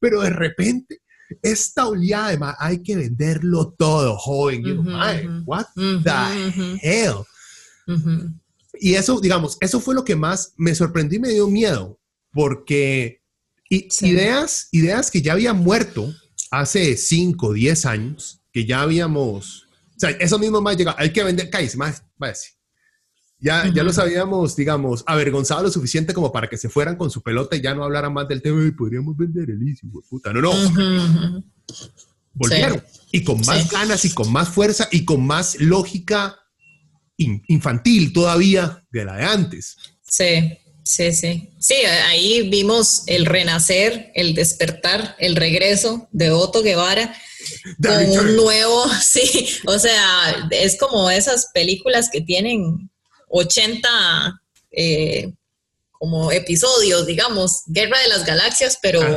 pero 0.00 0.22
de 0.22 0.30
repente 0.30 1.00
esta 1.42 1.86
oleada 1.86 2.30
de 2.30 2.38
hay 2.58 2.82
que 2.82 2.96
venderlo 2.96 3.74
todo, 3.78 4.16
joven, 4.16 4.64
you 4.64 4.82
know, 4.82 5.44
what 5.46 5.66
the 5.74 6.78
hell. 6.82 7.24
Y 8.78 8.94
eso, 8.94 9.20
digamos, 9.20 9.56
eso 9.60 9.80
fue 9.80 9.94
lo 9.94 10.04
que 10.04 10.16
más 10.16 10.54
me 10.56 10.74
sorprendió 10.74 11.18
y 11.18 11.22
me 11.22 11.28
dio 11.30 11.48
miedo, 11.48 11.98
porque 12.32 13.20
ideas, 13.68 14.68
ideas 14.72 15.10
que 15.10 15.22
ya 15.22 15.32
habían 15.32 15.58
muerto 15.58 16.12
hace 16.50 16.96
5, 16.96 17.52
10 17.52 17.86
años, 17.86 18.40
que 18.52 18.64
ya 18.66 18.82
habíamos, 18.82 19.66
o 19.96 20.00
sea, 20.00 20.10
eso 20.10 20.38
mismo 20.38 20.60
más 20.60 20.76
llega, 20.76 20.94
hay 20.98 21.12
que 21.12 21.22
vender, 21.22 21.50
cállese, 21.50 21.76
más, 21.76 22.02
decir. 22.18 22.52
Ya, 23.40 23.72
ya 23.72 23.82
los 23.82 23.98
habíamos, 23.98 24.54
digamos, 24.54 25.02
avergonzado 25.06 25.62
lo 25.62 25.70
suficiente 25.70 26.12
como 26.12 26.30
para 26.30 26.48
que 26.48 26.58
se 26.58 26.68
fueran 26.68 26.96
con 26.96 27.10
su 27.10 27.22
pelota 27.22 27.56
y 27.56 27.62
ya 27.62 27.74
no 27.74 27.84
hablaran 27.84 28.12
más 28.12 28.28
del 28.28 28.42
tema 28.42 28.66
y 28.66 28.70
podríamos 28.70 29.16
vender 29.16 29.50
el 29.50 29.66
ICI, 29.66 29.88
puta. 30.08 30.32
No, 30.32 30.40
no. 30.42 31.42
Volvieron. 32.34 32.82
Y 33.12 33.24
con 33.24 33.40
más 33.40 33.70
ganas 33.70 34.04
y 34.04 34.10
con 34.10 34.30
más 34.30 34.48
fuerza 34.48 34.88
y 34.92 35.04
con 35.04 35.26
más 35.26 35.58
lógica 35.58 36.36
infantil 37.16 38.12
todavía 38.12 38.84
de 38.90 39.04
la 39.04 39.16
de 39.16 39.24
antes. 39.24 39.76
Sí, 40.02 40.58
sí, 40.84 41.12
sí. 41.12 41.50
Sí, 41.58 41.74
ahí 41.74 42.48
vimos 42.48 43.04
el 43.06 43.26
renacer, 43.26 44.10
el 44.14 44.34
despertar, 44.34 45.16
el 45.18 45.36
regreso 45.36 46.08
de 46.12 46.30
Otto 46.30 46.62
Guevara 46.62 47.14
con 47.82 48.10
un 48.10 48.36
nuevo, 48.36 48.84
sí, 49.02 49.48
o 49.66 49.78
sea, 49.78 50.48
es 50.50 50.78
como 50.78 51.10
esas 51.10 51.48
películas 51.52 52.10
que 52.10 52.20
tienen 52.20 52.89
80 53.30 54.42
eh, 54.72 55.32
como 55.92 56.30
episodios, 56.32 57.06
digamos, 57.06 57.62
Guerra 57.66 57.98
de 58.00 58.08
las 58.08 58.24
Galaxias, 58.24 58.78
pero... 58.82 59.00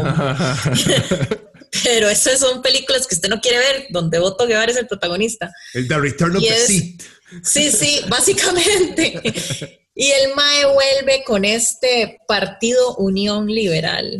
pero 1.84 2.10
esas 2.10 2.40
son 2.40 2.62
películas 2.62 3.08
que 3.08 3.16
usted 3.16 3.30
no 3.30 3.42
quiere 3.42 3.58
ver, 3.58 3.88
donde 3.90 4.20
Otto 4.20 4.46
Guevara 4.46 4.72
es 4.72 4.78
el 4.78 4.88
protagonista. 4.88 5.52
El 5.74 5.88
The 5.88 5.98
Return 5.98 6.36
of 6.36 6.44
the 6.44 6.56
Seat. 6.56 7.02
Sí, 7.44 7.72
sí, 7.72 8.02
básicamente. 8.10 9.22
Y 9.96 10.10
el 10.10 10.34
MAE 10.34 10.66
vuelve 10.74 11.24
con 11.24 11.46
este 11.46 12.20
partido 12.28 12.96
Unión 12.96 13.46
Liberal, 13.46 14.20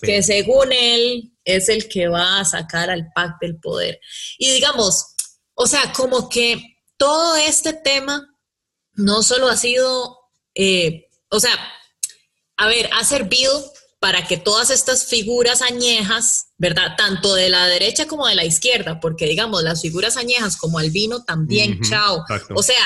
que 0.00 0.22
según 0.22 0.72
él 0.72 1.30
es 1.44 1.68
el 1.68 1.88
que 1.88 2.08
va 2.08 2.40
a 2.40 2.44
sacar 2.46 2.88
al 2.88 3.12
PAC 3.14 3.32
del 3.42 3.60
poder. 3.60 4.00
Y 4.38 4.50
digamos, 4.52 5.14
o 5.52 5.66
sea, 5.66 5.92
como 5.92 6.30
que 6.30 6.78
todo 6.96 7.36
este 7.36 7.74
tema 7.74 8.33
no 8.94 9.22
solo 9.22 9.48
ha 9.48 9.56
sido, 9.56 10.18
eh, 10.54 11.08
o 11.30 11.40
sea, 11.40 11.52
a 12.56 12.68
ver, 12.68 12.88
ha 12.92 13.04
servido 13.04 13.72
para 14.00 14.26
que 14.26 14.36
todas 14.36 14.68
estas 14.70 15.06
figuras 15.06 15.62
añejas, 15.62 16.48
¿verdad? 16.58 16.94
Tanto 16.96 17.34
de 17.34 17.48
la 17.48 17.66
derecha 17.66 18.06
como 18.06 18.26
de 18.26 18.34
la 18.34 18.44
izquierda, 18.44 19.00
porque 19.00 19.26
digamos, 19.26 19.62
las 19.62 19.80
figuras 19.80 20.16
añejas 20.16 20.56
como 20.56 20.78
Albino 20.78 21.24
también, 21.24 21.80
chao. 21.80 22.22
O 22.54 22.62
sea, 22.62 22.84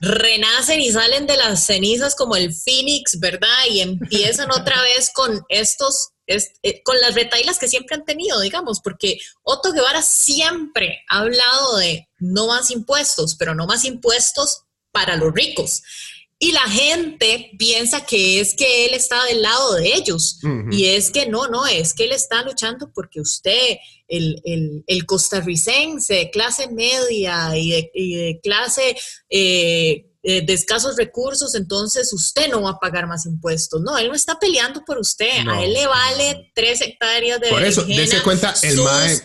renacen 0.00 0.80
y 0.80 0.90
salen 0.90 1.26
de 1.26 1.36
las 1.36 1.66
cenizas 1.66 2.14
como 2.14 2.34
el 2.34 2.52
Phoenix, 2.52 3.20
¿verdad? 3.20 3.66
Y 3.70 3.80
empiezan 3.80 4.50
otra 4.50 4.80
vez 4.96 5.10
con 5.14 5.40
estos, 5.48 6.08
eh, 6.26 6.82
con 6.82 6.98
las 7.00 7.14
retailas 7.14 7.58
que 7.58 7.68
siempre 7.68 7.94
han 7.96 8.04
tenido, 8.04 8.40
digamos, 8.40 8.80
porque 8.80 9.18
Otto 9.42 9.72
Guevara 9.72 10.02
siempre 10.02 11.04
ha 11.10 11.20
hablado 11.20 11.76
de 11.76 12.08
no 12.18 12.48
más 12.48 12.70
impuestos, 12.70 13.36
pero 13.38 13.54
no 13.54 13.66
más 13.66 13.84
impuestos 13.84 14.64
para 14.92 15.16
los 15.16 15.32
ricos. 15.32 15.82
Y 16.42 16.52
la 16.52 16.62
gente 16.62 17.50
piensa 17.58 18.06
que 18.06 18.40
es 18.40 18.54
que 18.54 18.86
él 18.86 18.94
está 18.94 19.22
del 19.26 19.42
lado 19.42 19.74
de 19.74 19.92
ellos. 19.92 20.40
Y 20.70 20.86
es 20.86 21.10
que 21.10 21.26
no, 21.26 21.48
no, 21.48 21.66
es 21.66 21.92
que 21.92 22.04
él 22.04 22.12
está 22.12 22.42
luchando 22.42 22.90
porque 22.94 23.20
usted, 23.20 23.76
el, 24.08 24.40
el, 24.86 25.04
costarricense 25.04 26.14
de 26.14 26.30
clase 26.30 26.68
media 26.68 27.54
y 27.58 27.70
de, 27.92 28.40
clase 28.42 28.96
eh, 29.28 30.06
eh, 30.22 30.44
de 30.44 30.52
escasos 30.52 30.96
recursos, 30.96 31.54
entonces 31.54 32.12
usted 32.12 32.50
no 32.50 32.60
va 32.60 32.72
a 32.72 32.78
pagar 32.78 33.06
más 33.06 33.24
impuestos. 33.24 33.80
No, 33.80 33.96
él 33.96 34.08
no 34.08 34.14
está 34.14 34.38
peleando 34.38 34.84
por 34.84 34.98
usted. 34.98 35.48
a 35.48 35.62
él 35.62 35.72
le 35.72 35.86
vale 35.86 36.52
tres 36.54 36.82
hectáreas 36.82 37.40
de 37.40 37.48
Por 37.48 37.64
eso, 37.64 37.84
dése 37.84 38.22
cuenta, 38.22 38.52
el 38.62 38.76
MAE, 38.82 39.22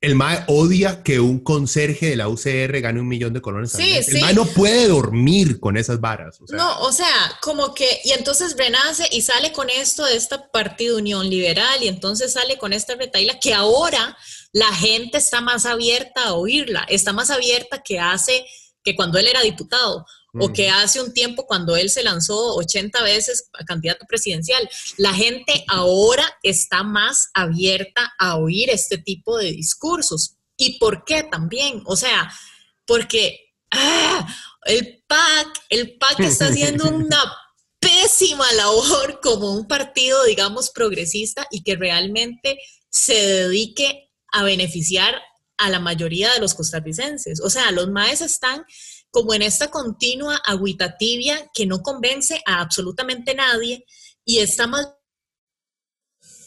el 0.00 0.14
MAE 0.14 0.44
odia 0.46 1.02
que 1.02 1.20
un 1.20 1.40
conserje 1.40 2.06
de 2.06 2.16
la 2.16 2.28
UCR 2.28 2.80
gane 2.80 3.00
un 3.00 3.08
millón 3.08 3.34
de 3.34 3.42
colones. 3.42 3.72
Sí, 3.72 3.98
el 3.98 4.20
MAE 4.22 4.32
no 4.32 4.46
puede 4.46 4.88
dormir 4.88 5.60
con 5.60 5.76
esas 5.76 6.00
varas. 6.00 6.38
No, 6.52 6.80
o 6.80 6.92
sea, 6.92 7.38
como 7.42 7.74
que, 7.74 8.00
y 8.02 8.12
entonces 8.12 8.56
renace 8.56 9.06
y 9.12 9.20
sale 9.20 9.52
con 9.52 9.68
esto 9.68 10.06
de 10.06 10.16
esta 10.16 10.50
Partido 10.50 10.96
Unión 10.96 11.28
Liberal 11.28 11.82
y 11.82 11.88
entonces 11.88 12.32
sale 12.32 12.56
con 12.56 12.72
esta 12.72 12.94
retaila 12.94 13.38
que 13.38 13.52
ahora 13.52 14.16
la 14.52 14.72
gente 14.74 15.18
está 15.18 15.42
más 15.42 15.66
abierta 15.66 16.28
a 16.28 16.32
oírla, 16.32 16.86
está 16.88 17.12
más 17.12 17.30
abierta 17.30 17.82
que 17.82 18.00
hace 18.00 18.46
que 18.88 18.96
cuando 18.96 19.18
él 19.18 19.28
era 19.28 19.42
diputado 19.42 20.06
o 20.40 20.52
que 20.52 20.70
hace 20.70 21.02
un 21.02 21.12
tiempo 21.12 21.46
cuando 21.46 21.76
él 21.76 21.90
se 21.90 22.02
lanzó 22.02 22.54
80 22.56 23.02
veces 23.02 23.50
a 23.58 23.64
candidato 23.64 24.06
presidencial. 24.06 24.68
La 24.96 25.12
gente 25.12 25.64
ahora 25.68 26.24
está 26.42 26.82
más 26.82 27.28
abierta 27.34 28.14
a 28.18 28.36
oír 28.36 28.70
este 28.70 28.98
tipo 28.98 29.36
de 29.36 29.52
discursos. 29.52 30.36
¿Y 30.56 30.78
por 30.78 31.04
qué 31.04 31.24
también? 31.24 31.82
O 31.86 31.96
sea, 31.96 32.32
porque 32.86 33.52
ah, 33.72 34.26
el 34.64 35.02
PAC, 35.06 35.48
el 35.68 35.98
PAC 35.98 36.20
está 36.20 36.46
haciendo 36.48 36.88
una 36.88 37.20
pésima 37.78 38.50
labor 38.52 39.20
como 39.22 39.52
un 39.52 39.66
partido, 39.66 40.24
digamos, 40.24 40.70
progresista 40.70 41.46
y 41.50 41.62
que 41.62 41.76
realmente 41.76 42.58
se 42.88 43.14
dedique 43.14 44.10
a 44.32 44.44
beneficiar 44.44 45.20
a 45.58 45.70
la 45.70 45.80
mayoría 45.80 46.32
de 46.32 46.40
los 46.40 46.54
costarricenses. 46.54 47.40
O 47.40 47.50
sea, 47.50 47.70
los 47.70 47.90
maes 47.90 48.20
están 48.20 48.64
como 49.10 49.34
en 49.34 49.42
esta 49.42 49.70
continua 49.70 50.40
agüita 50.44 50.96
tibia 50.96 51.50
que 51.54 51.66
no 51.66 51.82
convence 51.82 52.40
a 52.46 52.60
absolutamente 52.60 53.34
nadie 53.34 53.84
y 54.24 54.38
está 54.38 54.66
más... 54.66 54.88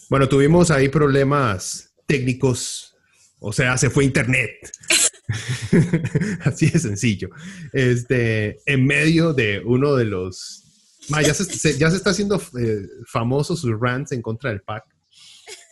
Bueno, 0.10 0.28
tuvimos 0.28 0.71
ahí 0.71 0.89
problemas 0.89 1.93
técnicos, 2.06 2.95
o 3.39 3.54
sea, 3.54 3.78
se 3.78 3.89
fue 3.89 4.04
internet. 4.04 4.71
Así 6.43 6.69
de 6.69 6.80
sencillo. 6.80 7.30
Este, 7.74 8.60
en 8.65 8.86
medio 8.86 9.34
de 9.34 9.62
uno 9.63 9.95
de 9.95 10.06
los... 10.06 10.63
ya, 11.10 11.34
se, 11.34 11.78
ya 11.78 11.89
se 11.89 11.97
está 11.97 12.12
haciendo 12.12 12.41
eh, 12.60 12.88
famoso 13.08 13.56
sus 13.56 13.71
rants 13.80 14.12
en 14.12 14.21
contra 14.21 14.50
del 14.50 14.62
PAC. 14.62 14.84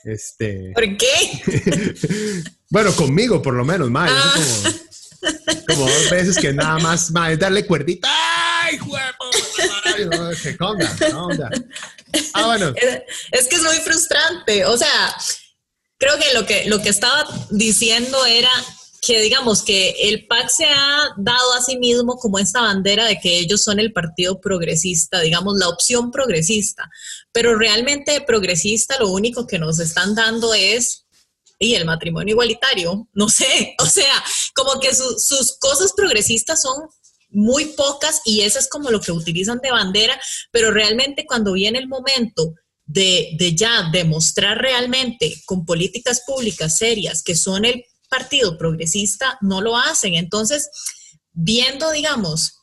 Este, 0.04 0.72
¿Por 0.74 0.98
qué? 0.98 2.44
bueno, 2.70 2.96
conmigo 2.96 3.42
por 3.42 3.54
lo 3.54 3.66
menos, 3.66 3.90
Maya. 3.90 4.14
Ah. 4.16 4.72
como 5.68 5.90
dos 5.90 6.10
veces 6.10 6.38
que 6.38 6.54
nada 6.54 6.80
más, 6.80 7.12
ma, 7.12 7.32
es 7.32 7.40
darle 7.40 7.66
cuerdita. 7.66 8.08
¡Ay, 8.10 8.78
juego! 8.78 9.26
¿Qué 9.96 10.58
onda? 10.60 10.96
¿Qué 10.98 11.14
onda? 11.14 11.50
Ah, 12.34 12.46
bueno. 12.46 12.74
Es, 12.76 13.02
es 13.32 13.48
que 13.48 13.56
es 13.58 13.62
muy 13.64 13.76
frustrante. 13.78 14.66
O 14.66 14.78
sea, 14.78 15.16
creo 15.98 16.18
que 16.18 16.34
lo 16.34 16.46
que, 16.46 16.66
lo 16.70 16.82
que 16.82 16.90
estaba 16.90 17.28
diciendo 17.52 18.26
era 18.26 18.50
que 19.02 19.22
digamos 19.22 19.62
que 19.64 19.92
el 20.10 20.28
PAC 20.28 20.50
se 20.50 20.66
ha 20.66 21.10
dado 21.18 21.54
a 21.54 21.62
sí 21.62 21.78
mismo 21.78 22.18
como 22.18 22.40
esta 22.40 22.62
bandera 22.62 23.06
de 23.06 23.20
que 23.20 23.40
ellos 23.40 23.62
son 23.64 23.80
el 23.80 23.94
partido 23.94 24.40
progresista, 24.42 25.22
digamos 25.22 25.58
la 25.58 25.70
opción 25.70 26.12
progresista, 26.12 26.90
pero 27.32 27.58
realmente 27.58 28.22
progresista 28.22 28.98
lo 29.00 29.10
único 29.10 29.48
que 29.48 29.60
nos 29.60 29.80
están 29.80 30.16
dando 30.16 30.54
es 30.54 31.06
y 31.62 31.76
el 31.76 31.86
matrimonio 31.86 32.34
igualitario, 32.34 33.08
no 33.14 33.28
sé, 33.30 33.76
o 33.80 33.86
sea, 33.86 34.24
como 34.56 34.80
que 34.80 34.96
su- 34.96 35.20
sus 35.20 35.58
cosas 35.60 35.94
progresistas 35.96 36.62
son 36.62 36.88
muy 37.30 37.66
pocas 37.66 38.22
y 38.26 38.42
eso 38.42 38.58
es 38.60 38.68
como 38.68 38.90
lo 38.90 39.02
que 39.02 39.12
utilizan 39.12 39.60
de 39.62 39.72
bandera, 39.72 40.20
pero 40.52 40.72
realmente 40.72 41.26
cuando 41.28 41.54
viene 41.54 41.78
el 41.80 41.88
momento 41.88 42.56
de, 42.86 43.36
de 43.38 43.56
ya 43.56 43.90
demostrar 43.92 44.58
realmente 44.58 45.42
con 45.46 45.64
políticas 45.64 46.24
públicas 46.26 46.76
serias 46.78 47.22
que 47.22 47.36
son 47.36 47.66
el 47.66 47.84
partido 48.10 48.58
progresista, 48.58 49.38
no 49.42 49.62
lo 49.62 49.78
hacen. 49.78 50.16
Entonces, 50.16 50.70
viendo, 51.32 51.92
digamos, 51.92 52.60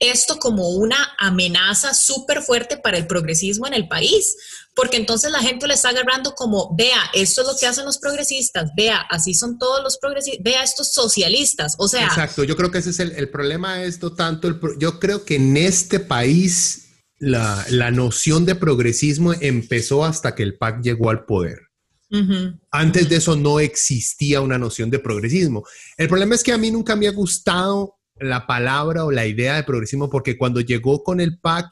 esto 0.00 0.38
como 0.38 0.70
una 0.70 0.96
amenaza 1.18 1.92
súper 1.92 2.42
fuerte 2.42 2.78
para 2.78 2.96
el 2.96 3.06
progresismo 3.06 3.66
en 3.66 3.74
el 3.74 3.86
país, 3.86 4.34
porque 4.74 4.96
entonces 4.96 5.30
la 5.30 5.40
gente 5.40 5.66
le 5.66 5.74
está 5.74 5.90
agarrando 5.90 6.34
como, 6.34 6.74
vea, 6.74 7.02
esto 7.12 7.42
es 7.42 7.46
lo 7.46 7.56
que 7.56 7.66
hacen 7.66 7.84
los 7.84 7.98
progresistas, 7.98 8.70
vea, 8.74 8.98
así 9.10 9.34
son 9.34 9.58
todos 9.58 9.82
los 9.82 9.98
progresistas, 9.98 10.42
vea 10.42 10.62
estos 10.62 10.92
socialistas, 10.92 11.74
o 11.78 11.86
sea, 11.86 12.06
Exacto, 12.06 12.44
yo 12.44 12.56
creo 12.56 12.70
que 12.70 12.78
ese 12.78 12.90
es 12.90 12.98
el, 12.98 13.28
problema, 13.28 13.82
es 13.82 14.00
no 14.00 14.14
tanto, 14.14 14.48
el, 14.48 14.58
yo 14.78 14.98
creo 14.98 15.26
que 15.26 15.36
en 15.36 15.58
este 15.58 16.00
país 16.00 16.88
la, 17.18 17.66
la 17.68 17.90
noción 17.90 18.46
de 18.46 18.54
progresismo 18.54 19.34
empezó 19.34 20.06
hasta 20.06 20.34
que 20.34 20.42
el 20.42 20.56
PAC 20.56 20.80
llegó 20.82 21.10
al 21.10 21.26
poder. 21.26 21.69
Antes 22.70 23.08
de 23.08 23.16
eso 23.16 23.36
no 23.36 23.60
existía 23.60 24.40
una 24.40 24.58
noción 24.58 24.90
de 24.90 24.98
progresismo. 24.98 25.64
El 25.96 26.08
problema 26.08 26.34
es 26.34 26.42
que 26.42 26.52
a 26.52 26.58
mí 26.58 26.70
nunca 26.70 26.96
me 26.96 27.06
ha 27.06 27.12
gustado 27.12 27.98
la 28.16 28.46
palabra 28.46 29.04
o 29.04 29.10
la 29.10 29.26
idea 29.26 29.56
de 29.56 29.64
progresismo 29.64 30.10
porque 30.10 30.36
cuando 30.36 30.60
llegó 30.60 31.02
con 31.02 31.20
el 31.20 31.38
PAC, 31.38 31.66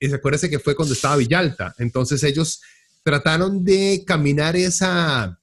y 0.00 0.08
se 0.08 0.16
acuérdese 0.16 0.50
que 0.50 0.58
fue 0.58 0.74
cuando 0.74 0.94
estaba 0.94 1.16
Villalta, 1.16 1.74
entonces 1.78 2.22
ellos 2.24 2.60
trataron 3.02 3.64
de 3.64 4.02
caminar 4.06 4.56
esa, 4.56 5.38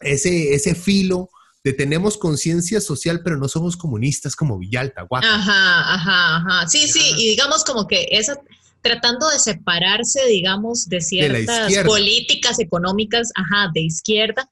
ese, 0.00 0.54
ese 0.54 0.74
filo 0.74 1.30
de 1.64 1.72
tenemos 1.72 2.16
conciencia 2.16 2.80
social, 2.80 3.20
pero 3.22 3.36
no 3.36 3.46
somos 3.46 3.76
comunistas 3.76 4.34
como 4.34 4.58
Villalta, 4.58 5.02
guaca. 5.02 5.32
Ajá, 5.32 5.94
ajá, 5.94 6.36
ajá. 6.36 6.68
Sí, 6.68 6.88
sí, 6.88 7.12
y 7.18 7.28
digamos 7.30 7.62
como 7.62 7.86
que 7.86 8.08
esa 8.10 8.34
tratando 8.82 9.28
de 9.30 9.38
separarse, 9.38 10.26
digamos, 10.26 10.88
de 10.88 11.00
ciertas 11.00 11.72
políticas 11.84 12.58
económicas, 12.58 13.30
ajá, 13.34 13.70
de 13.72 13.80
izquierda, 13.80 14.50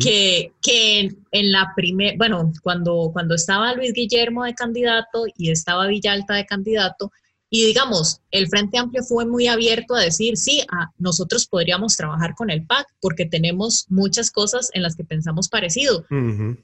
que, 0.00 0.52
que 0.62 1.00
en, 1.00 1.18
en 1.32 1.52
la 1.52 1.72
primera, 1.76 2.16
bueno, 2.16 2.50
cuando, 2.62 3.10
cuando 3.12 3.34
estaba 3.34 3.74
Luis 3.74 3.92
Guillermo 3.92 4.44
de 4.44 4.54
candidato 4.54 5.24
y 5.36 5.50
estaba 5.50 5.86
Villalta 5.86 6.34
de 6.34 6.46
candidato, 6.46 7.12
y 7.50 7.66
digamos, 7.66 8.20
el 8.30 8.48
Frente 8.48 8.78
Amplio 8.78 9.02
fue 9.02 9.26
muy 9.26 9.48
abierto 9.48 9.94
a 9.94 10.00
decir, 10.00 10.36
sí, 10.36 10.62
nosotros 10.98 11.46
podríamos 11.46 11.96
trabajar 11.96 12.34
con 12.34 12.50
el 12.50 12.64
PAC 12.64 12.86
porque 13.00 13.26
tenemos 13.26 13.86
muchas 13.88 14.30
cosas 14.30 14.70
en 14.72 14.82
las 14.82 14.96
que 14.96 15.04
pensamos 15.04 15.48
parecido 15.48 16.06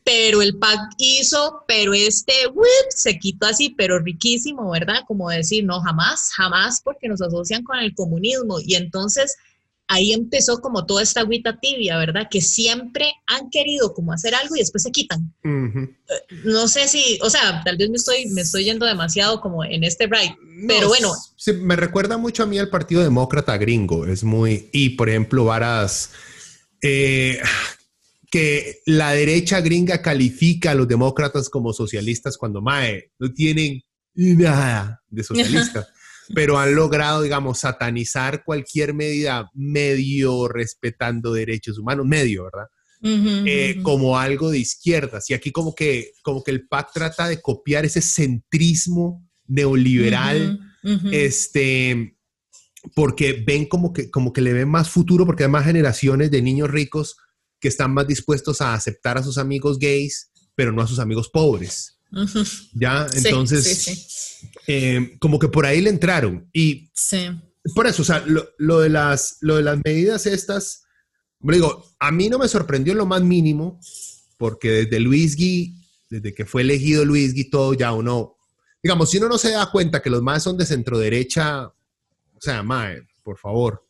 pero 0.05 0.43
el 0.43 0.57
PAC 0.59 0.79
hizo, 0.99 1.65
pero 1.67 1.95
este 1.95 2.33
whip 2.53 2.91
se 2.91 3.19
quitó 3.19 3.47
así, 3.47 3.71
pero 3.71 3.99
riquísimo, 3.99 4.71
¿verdad? 4.71 5.01
Como 5.07 5.29
decir, 5.31 5.65
no, 5.65 5.81
jamás, 5.81 6.31
jamás, 6.35 6.81
porque 6.83 7.09
nos 7.09 7.23
asocian 7.23 7.63
con 7.63 7.79
el 7.79 7.95
comunismo. 7.95 8.59
Y 8.61 8.75
entonces 8.75 9.37
ahí 9.89 10.13
empezó 10.13 10.59
como 10.61 10.85
toda 10.87 11.03
esta 11.03 11.21
agüita 11.21 11.59
tibia, 11.61 11.97
¿verdad? 11.99 12.27
Que 12.31 12.41
siempre 12.41 13.13
han 13.27 13.51
querido 13.51 13.95
como 13.95 14.13
hacer 14.13 14.35
algo 14.35 14.57
y 14.57 14.59
después 14.59 14.83
se 14.83 14.91
quitan. 14.91 15.33
Ujú. 15.45 15.91
No 16.45 16.67
sé 16.69 16.89
si, 16.89 17.19
o 17.23 17.31
sea, 17.31 17.63
tal 17.65 17.77
vez 17.77 17.89
me 17.91 17.97
estoy, 17.97 18.27
me 18.31 18.41
estoy 18.43 18.65
yendo 18.65 18.85
demasiado 18.87 19.41
como 19.41 19.65
en 19.65 19.85
este 19.85 20.07
ride, 20.07 20.37
pero 20.67 20.83
No, 20.83 20.89
bueno. 20.89 21.13
sí, 21.37 21.53
me 21.53 21.77
recuerda 21.77 22.17
mucho 22.19 22.43
a 22.43 22.47
mí 22.47 22.59
al 22.59 22.69
Partido 22.71 23.03
Demócrata 23.03 23.57
gringo. 23.57 24.07
Es 24.07 24.25
muy. 24.25 24.69
Y 24.73 24.91
por 24.91 25.09
ejemplo, 25.09 25.45
varas. 25.45 26.11
eh, 26.83 27.41
que 28.31 28.81
la 28.87 29.13
derecha 29.13 29.61
gringa 29.61 30.03
califica 30.03 30.73
a 30.73 30.75
los 30.75 30.89
demócratas 30.89 31.49
como 31.49 31.73
socialistas 31.73 32.37
cuando 32.37 32.61
mae 32.61 33.13
no 33.21 33.33
tienen 33.33 33.83
nada 34.15 35.01
de 35.09 35.23
socialista, 35.25 35.87
pero 36.35 36.59
han 36.59 36.75
logrado, 36.75 37.23
digamos, 37.23 37.61
satanizar 37.61 38.45
cualquier 38.45 38.95
medida 38.95 39.51
medio 39.55 40.49
respetando 40.49 41.33
derechos 41.33 41.79
humanos, 41.79 42.07
medio, 42.07 42.45
¿verdad? 42.45 42.67
Eh, 43.03 43.81
como 43.83 44.19
algo 44.19 44.51
de 44.51 44.59
izquierdas. 44.59 45.31
Y 45.31 45.35
aquí 45.35 45.53
como 45.53 45.75
que, 45.75 46.13
como 46.23 46.43
que 46.43 46.51
el 46.51 46.67
PAC 46.67 46.93
trata 46.93 47.29
de 47.29 47.41
copiar 47.41 47.85
ese 47.85 48.01
centrismo 48.01 49.25
neoliberal, 49.47 50.59
este, 51.13 52.17
porque 52.95 53.45
ven 53.47 53.67
como 53.67 53.93
que, 53.93 54.11
como 54.11 54.33
que 54.33 54.41
le 54.41 54.53
ven 54.53 54.69
más 54.69 54.91
futuro, 54.91 55.27
porque 55.27 55.45
hay 55.45 55.51
más 55.51 55.65
generaciones 55.65 56.31
de 56.31 56.43
niños 56.43 56.71
ricos 56.71 57.17
que 57.61 57.69
están 57.69 57.93
más 57.95 58.07
dispuestos 58.07 58.61
a 58.61 58.75
aceptar 58.75 59.19
a 59.19 59.23
sus 59.23 59.39
amigos 59.39 59.79
gays, 59.79 60.31
pero 60.55 60.73
no 60.73 60.83
a 60.83 60.87
sus 60.87 60.99
amigos 60.99 61.29
pobres. 61.29 61.99
¿Ya? 62.73 63.09
Sí, 63.09 63.19
Entonces, 63.25 63.65
sí, 63.65 63.95
sí, 63.95 64.07
eh, 64.67 65.17
como 65.19 65.39
que 65.39 65.49
por 65.49 65.67
ahí 65.67 65.81
le 65.81 65.91
entraron. 65.91 66.49
Y 66.53 66.91
sí. 66.95 67.29
por 67.75 67.87
eso, 67.87 68.03
o 68.03 68.05
sea, 68.05 68.23
lo, 68.27 68.49
lo 68.59 68.81
de, 68.81 68.89
las, 68.89 69.39
lo 69.41 69.57
de 69.57 69.63
las 69.63 69.79
medidas 69.85 70.27
estas, 70.27 70.85
como 71.39 71.53
digo, 71.53 71.85
a 71.99 72.11
mí 72.11 72.29
no 72.29 72.39
me 72.39 72.49
sorprendió 72.49 72.93
en 72.93 72.99
lo 72.99 73.07
más 73.07 73.23
mínimo, 73.23 73.81
porque 74.39 74.71
desde 74.71 75.01
Luis 75.01 75.37
Gui, 75.37 75.77
desde 76.11 76.35
que 76.35 76.45
fue 76.45 76.63
elegido 76.63 77.05
Luis 77.05 77.35
Gui, 77.35 77.51
todo 77.51 77.75
ya 77.75 77.93
uno, 77.93 78.37
digamos, 78.83 79.11
si 79.11 79.19
uno 79.19 79.29
no 79.29 79.39
se 79.39 79.51
da 79.51 79.71
cuenta 79.71 80.03
que 80.03 80.11
los 80.11 80.23
más 80.23 80.43
son 80.43 80.57
de 80.57 80.67
centro 80.67 80.99
derecha, 80.99 81.67
o 81.67 82.41
sea, 82.41 82.63
mae, 82.63 83.03
por 83.23 83.39
favor, 83.39 83.87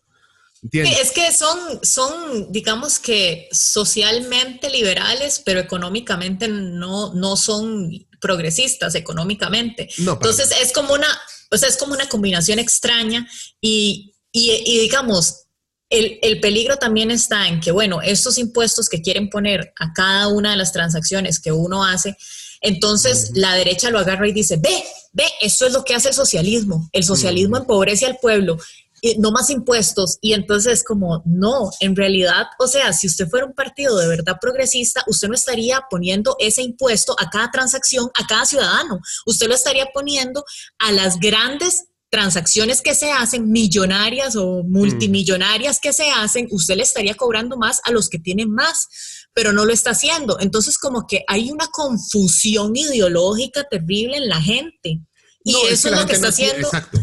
¿entiendes? 0.62 0.98
Es 1.00 1.12
que 1.12 1.32
son, 1.32 1.58
son, 1.82 2.52
digamos 2.52 2.98
que 2.98 3.48
socialmente 3.52 4.70
liberales, 4.70 5.42
pero 5.44 5.60
económicamente 5.60 6.48
no, 6.48 7.14
no 7.14 7.36
son 7.36 7.90
progresistas 8.20 8.94
económicamente. 8.94 9.88
No, 9.98 10.12
Entonces 10.12 10.50
es 10.62 10.72
como 10.72 10.94
una, 10.94 11.08
o 11.50 11.56
sea, 11.56 11.68
es 11.68 11.76
como 11.76 11.94
una 11.94 12.08
combinación 12.08 12.58
extraña 12.58 13.28
y, 13.60 14.14
y, 14.32 14.50
y 14.64 14.80
digamos, 14.80 15.46
el, 15.88 16.18
el 16.22 16.40
peligro 16.40 16.76
también 16.76 17.10
está 17.10 17.46
en 17.46 17.60
que, 17.60 17.70
bueno, 17.70 18.02
estos 18.02 18.38
impuestos 18.38 18.88
que 18.88 19.00
quieren 19.00 19.30
poner 19.30 19.72
a 19.78 19.92
cada 19.92 20.28
una 20.28 20.50
de 20.50 20.56
las 20.56 20.72
transacciones 20.72 21.38
que 21.38 21.52
uno 21.52 21.84
hace, 21.84 22.16
entonces 22.60 23.30
la 23.34 23.54
derecha 23.54 23.90
lo 23.90 23.98
agarra 23.98 24.28
y 24.28 24.32
dice, 24.32 24.56
ve, 24.56 24.82
ve, 25.12 25.24
esto 25.40 25.66
es 25.66 25.72
lo 25.72 25.84
que 25.84 25.94
hace 25.94 26.08
el 26.08 26.14
socialismo. 26.14 26.88
El 26.92 27.04
socialismo 27.04 27.56
empobrece 27.56 28.06
al 28.06 28.18
pueblo. 28.18 28.58
Y 29.02 29.18
no 29.18 29.30
más 29.30 29.50
impuestos. 29.50 30.18
Y 30.20 30.32
entonces 30.32 30.82
como, 30.82 31.22
no, 31.26 31.70
en 31.80 31.94
realidad, 31.94 32.46
o 32.58 32.66
sea, 32.66 32.92
si 32.92 33.06
usted 33.06 33.28
fuera 33.28 33.46
un 33.46 33.54
partido 33.54 33.96
de 33.98 34.08
verdad 34.08 34.36
progresista, 34.40 35.04
usted 35.06 35.28
no 35.28 35.34
estaría 35.34 35.82
poniendo 35.90 36.36
ese 36.38 36.62
impuesto 36.62 37.14
a 37.18 37.28
cada 37.30 37.50
transacción, 37.50 38.10
a 38.14 38.26
cada 38.26 38.46
ciudadano. 38.46 39.00
Usted 39.26 39.48
lo 39.48 39.54
estaría 39.54 39.86
poniendo 39.92 40.44
a 40.78 40.92
las 40.92 41.18
grandes 41.18 41.84
transacciones 42.10 42.82
que 42.82 42.94
se 42.94 43.10
hacen, 43.10 43.50
millonarias 43.50 44.36
o 44.36 44.62
multimillonarias 44.62 45.80
que 45.80 45.92
se 45.92 46.10
hacen, 46.10 46.48
usted 46.50 46.76
le 46.76 46.84
estaría 46.84 47.14
cobrando 47.14 47.56
más 47.56 47.80
a 47.84 47.90
los 47.90 48.08
que 48.08 48.18
tienen 48.18 48.50
más, 48.50 48.88
pero 49.34 49.52
no 49.52 49.64
lo 49.64 49.72
está 49.72 49.90
haciendo. 49.90 50.38
Entonces 50.40 50.78
como 50.78 51.06
que 51.06 51.24
hay 51.26 51.50
una 51.50 51.66
confusión 51.66 52.74
ideológica 52.76 53.64
terrible 53.64 54.16
en 54.18 54.28
la 54.28 54.40
gente. 54.40 55.00
Y 55.44 55.52
No, 55.52 55.58
eso 55.68 55.88
que 55.88 55.94
es 55.94 56.00
lo 56.00 56.06
que 56.06 56.12
está 56.14 56.26
no 56.26 56.30
haciendo. 56.30 56.66
Exacto. 56.68 57.00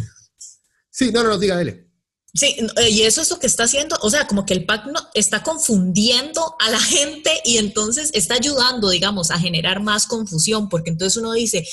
Sí, 0.94 1.12
no, 1.12 1.24
no, 1.24 1.30
no, 1.30 1.40
diga, 1.40 1.58
dele. 1.58 1.90
Sí, 2.36 2.56
eh, 2.78 2.90
y 2.90 3.02
eso 3.02 3.22
es 3.22 3.30
lo 3.30 3.40
que 3.40 3.48
está 3.48 3.64
haciendo, 3.64 3.96
o 4.02 4.10
sea, 4.10 4.28
como 4.28 4.46
que 4.46 4.54
el 4.54 4.66
PAC 4.66 4.88
no, 4.88 5.00
está 5.14 5.44
confundiendo 5.44 6.56
a 6.60 6.70
la 6.70 6.80
gente 6.80 7.32
y 7.44 7.58
entonces 7.58 8.12
está 8.14 8.36
ayudando, 8.36 8.90
digamos, 8.90 9.32
a 9.32 9.40
generar 9.40 9.82
más 9.82 10.08
confusión, 10.08 10.70
porque 10.70 10.92
entonces 10.92 11.18
uno 11.18 11.34
dice, 11.34 11.68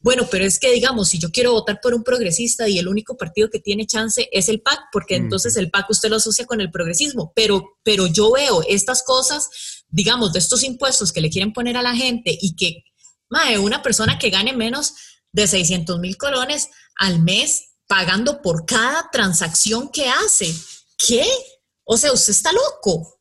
bueno, 0.00 0.26
pero 0.30 0.44
es 0.44 0.58
que, 0.58 0.72
digamos, 0.72 1.08
si 1.08 1.18
yo 1.18 1.30
quiero 1.30 1.52
votar 1.52 1.80
por 1.80 1.94
un 1.94 2.02
progresista 2.02 2.68
y 2.68 2.78
el 2.78 2.88
único 2.88 3.16
partido 3.16 3.48
que 3.48 3.60
tiene 3.60 3.86
chance 3.86 4.28
es 4.32 4.48
el 4.48 4.60
PAC, 4.60 4.80
porque 4.92 5.16
entonces 5.16 5.56
el 5.56 5.70
PAC 5.70 5.90
usted 5.90 6.10
lo 6.10 6.16
asocia 6.16 6.46
con 6.46 6.60
el 6.60 6.70
progresismo, 6.70 7.32
pero, 7.34 7.78
pero 7.84 8.08
yo 8.08 8.32
veo 8.32 8.62
estas 8.68 9.02
cosas, 9.04 9.48
digamos, 9.88 10.32
de 10.32 10.40
estos 10.40 10.64
impuestos 10.64 11.12
que 11.12 11.20
le 11.20 11.30
quieren 11.30 11.52
poner 11.52 11.76
a 11.76 11.82
la 11.82 11.94
gente 11.94 12.36
y 12.40 12.54
que, 12.56 12.84
mae, 13.30 13.58
una 13.58 13.82
persona 13.82 14.18
que 14.18 14.30
gane 14.30 14.52
menos 14.52 14.94
de 15.32 15.46
600 15.46 15.98
mil 15.98 16.16
colones 16.16 16.68
al 16.96 17.20
mes 17.20 17.73
pagando 17.86 18.40
por 18.42 18.64
cada 18.66 19.08
transacción 19.10 19.88
que 19.90 20.08
hace. 20.08 20.54
¿Qué? 20.98 21.26
O 21.84 21.96
sea, 21.96 22.12
usted 22.12 22.32
está 22.32 22.50
loco. 22.52 23.20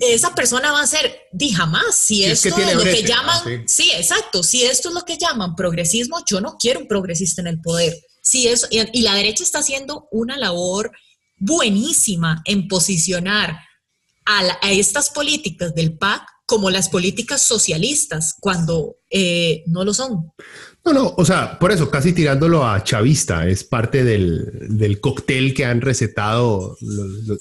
esa 0.00 0.34
persona 0.34 0.72
va 0.72 0.82
a 0.82 0.86
ser, 0.86 1.28
di 1.32 1.52
jamás, 1.52 1.94
si, 1.94 2.24
esto 2.24 2.48
es, 2.56 2.74
lo 2.74 2.82
que 2.82 3.02
llaman, 3.02 3.68
sí. 3.68 3.90
exacto, 3.92 4.42
si 4.42 4.62
esto 4.62 4.88
es 4.88 4.94
lo 4.94 5.02
que 5.02 5.18
llaman 5.18 5.54
progresismo, 5.54 6.24
yo 6.26 6.40
no 6.40 6.56
quiero 6.58 6.80
un 6.80 6.88
progresista 6.88 7.42
en 7.42 7.48
el 7.48 7.60
poder. 7.60 7.94
Si 8.22 8.48
eso, 8.48 8.66
y, 8.70 9.02
la 9.02 9.14
derecha 9.14 9.42
está 9.42 9.58
haciendo 9.58 10.08
una 10.10 10.36
labor 10.36 10.92
buenísima 11.36 12.42
en 12.44 12.68
posicionar 12.68 13.58
a, 14.26 14.70
estas 14.70 15.10
políticas 15.10 15.74
del 15.74 15.96
PAC 15.96 16.26
como 16.48 16.70
las 16.70 16.88
políticas 16.88 17.42
socialistas, 17.42 18.34
cuando 18.40 18.96
eh, 19.10 19.64
no 19.66 19.84
lo 19.84 19.92
son. 19.92 20.32
No, 20.82 20.94
no, 20.94 21.14
o 21.14 21.22
sea, 21.22 21.58
por 21.58 21.70
eso, 21.72 21.90
casi 21.90 22.14
tirándolo 22.14 22.66
a 22.66 22.82
chavista, 22.82 23.46
es 23.46 23.64
parte 23.64 24.02
del, 24.02 24.98
cóctel 25.02 25.52
que 25.52 25.66
han 25.66 25.82
recetado 25.82 26.78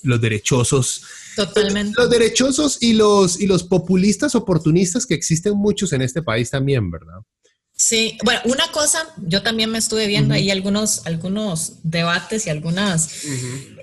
los, 0.03 0.19
derechosos. 0.19 1.03
Totalmente. 1.37 1.93
Los 1.97 2.09
derechosos 2.09 2.83
y 2.83 2.95
los, 2.95 3.39
y 3.39 3.47
los 3.47 3.63
populistas 3.63 4.35
oportunistas 4.35 5.05
que 5.05 5.13
existen 5.13 5.55
muchos 5.55 5.93
en 5.93 6.01
este 6.01 6.21
país 6.21 6.49
también, 6.49 6.91
¿verdad? 6.91 7.21
Sí, 7.79 8.17
bueno, 8.23 8.41
una 8.45 8.71
cosa, 8.71 9.07
yo 9.17 9.43
también 9.43 9.69
me 9.69 9.77
estuve 9.77 10.07
viendo 10.07 10.33
ahí 10.33 10.49
algunos, 10.49 11.05
algunos 11.05 11.73
debates 11.83 12.47
y 12.47 12.49
algunas 12.49 13.23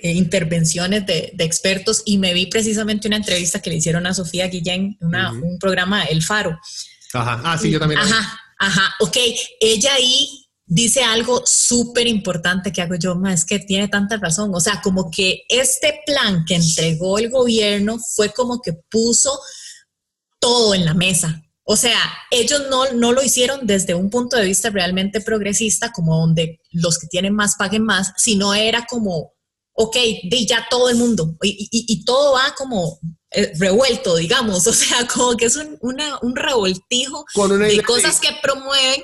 eh, 0.03 0.13
intervenciones 0.13 1.07
de, 1.07 1.33
expertos 1.39 2.03
y 2.05 2.19
me 2.19 2.35
vi 2.35 2.47
precisamente 2.47 3.07
una 3.07 3.19
entrevista 3.19 3.63
que 3.63 3.71
le 3.71 3.77
hicieron 3.77 4.07
a 4.07 4.13
Sofía 4.13 4.49
Guillén, 4.49 4.99
una, 5.01 5.31
un 5.33 5.59
programa 5.61 6.03
El 6.05 6.23
Faro. 6.23 6.59
Ajá, 7.13 7.41
ah, 7.45 7.57
sí, 7.57 7.71
yo 7.71 7.79
también. 7.79 8.01
Ajá, 8.01 8.41
Ajá, 8.59 8.95
ok. 9.01 9.17
Ella 9.61 9.95
ahí 9.95 10.47
dice 10.67 11.03
algo 11.03 11.43
súper 11.45 12.07
importante 12.07 12.73
que 12.73 12.83
hago 12.83 12.95
yo, 12.97 13.15
es 13.29 13.45
que 13.45 13.59
tiene 13.59 13.89
tanta 13.89 14.17
razón. 14.17 14.51
O 14.55 14.61
sea, 14.61 14.81
como 14.83 15.11
que 15.11 15.45
este 15.49 16.01
plan 16.07 16.45
que 16.47 16.55
entregó 16.55 17.19
el 17.19 17.31
gobierno 17.31 17.99
fue 17.99 18.31
como 18.31 18.61
que 18.61 18.73
puso 18.73 19.39
todo 20.41 20.75
en 20.75 20.85
la 20.85 20.95
mesa. 20.95 21.44
O 21.65 21.77
sea, 21.77 21.99
ellos 22.31 22.65
no, 22.69 22.93
no 22.93 23.13
lo 23.13 23.23
hicieron 23.23 23.67
desde 23.67 23.95
un 23.95 24.11
punto 24.11 24.37
de 24.37 24.45
vista 24.45 24.71
realmente 24.71 25.21
progresista, 25.21 25.93
como 25.93 26.19
donde 26.19 26.61
los 26.73 26.99
que 26.99 27.07
tienen 27.07 27.35
más 27.35 27.57
paguen 27.57 27.85
más, 27.85 28.13
sino 28.17 28.55
era 28.55 28.85
como, 28.85 29.33
ok, 29.73 29.97
de 30.31 30.47
ya 30.47 30.67
todo 30.71 30.91
el 30.91 30.97
mundo, 30.97 31.37
y, 31.43 31.69
y 31.71 32.05
todo 32.05 32.35
va 32.35 32.55
como 32.57 32.99
eh, 33.37 33.53
revuelto, 33.59 34.15
digamos, 34.15 34.65
o 34.69 34.73
sea, 34.73 35.07
como 35.09 35.37
que 35.37 35.47
es 35.47 35.57
un, 35.57 35.77
un 35.81 36.37
revoltijo 36.37 37.25
de 37.59 37.83
cosas 37.83 38.21
que 38.21 38.29
promueven 38.41 39.03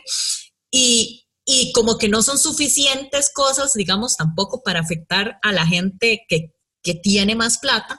y, 0.70 1.26
y, 1.44 1.72
como 1.72 1.98
que 1.98 2.08
no 2.08 2.22
son 2.22 2.38
suficientes 2.38 3.30
cosas, 3.34 3.72
digamos, 3.74 4.16
tampoco 4.16 4.62
para 4.62 4.80
afectar 4.80 5.38
a 5.42 5.52
la 5.52 5.66
gente 5.66 6.22
que, 6.28 6.52
que 6.80 6.94
tiene 6.94 7.34
más 7.34 7.58
plata, 7.58 7.98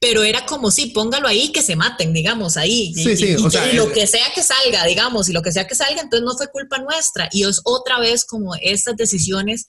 pero 0.00 0.22
era 0.22 0.46
como 0.46 0.70
si 0.70 0.86
póngalo 0.86 1.28
ahí 1.28 1.52
que 1.52 1.62
se 1.62 1.76
maten, 1.76 2.14
digamos, 2.14 2.56
ahí. 2.56 2.94
Sí, 2.94 3.16
sí, 3.16 3.34
o 3.34 3.50
sea, 3.50 3.70
y 3.70 3.76
lo 3.76 3.92
que 3.92 4.06
sea 4.06 4.32
que 4.34 4.42
salga, 4.42 4.86
digamos, 4.86 5.28
y 5.28 5.32
lo 5.32 5.42
que 5.42 5.52
sea 5.52 5.66
que 5.66 5.74
salga, 5.74 6.00
entonces 6.00 6.24
no 6.24 6.36
fue 6.36 6.50
culpa 6.50 6.78
nuestra. 6.78 7.28
Y 7.30 7.44
es 7.44 7.60
otra 7.64 8.00
vez 8.00 8.24
como 8.24 8.54
estas 8.54 8.96
decisiones 8.96 9.66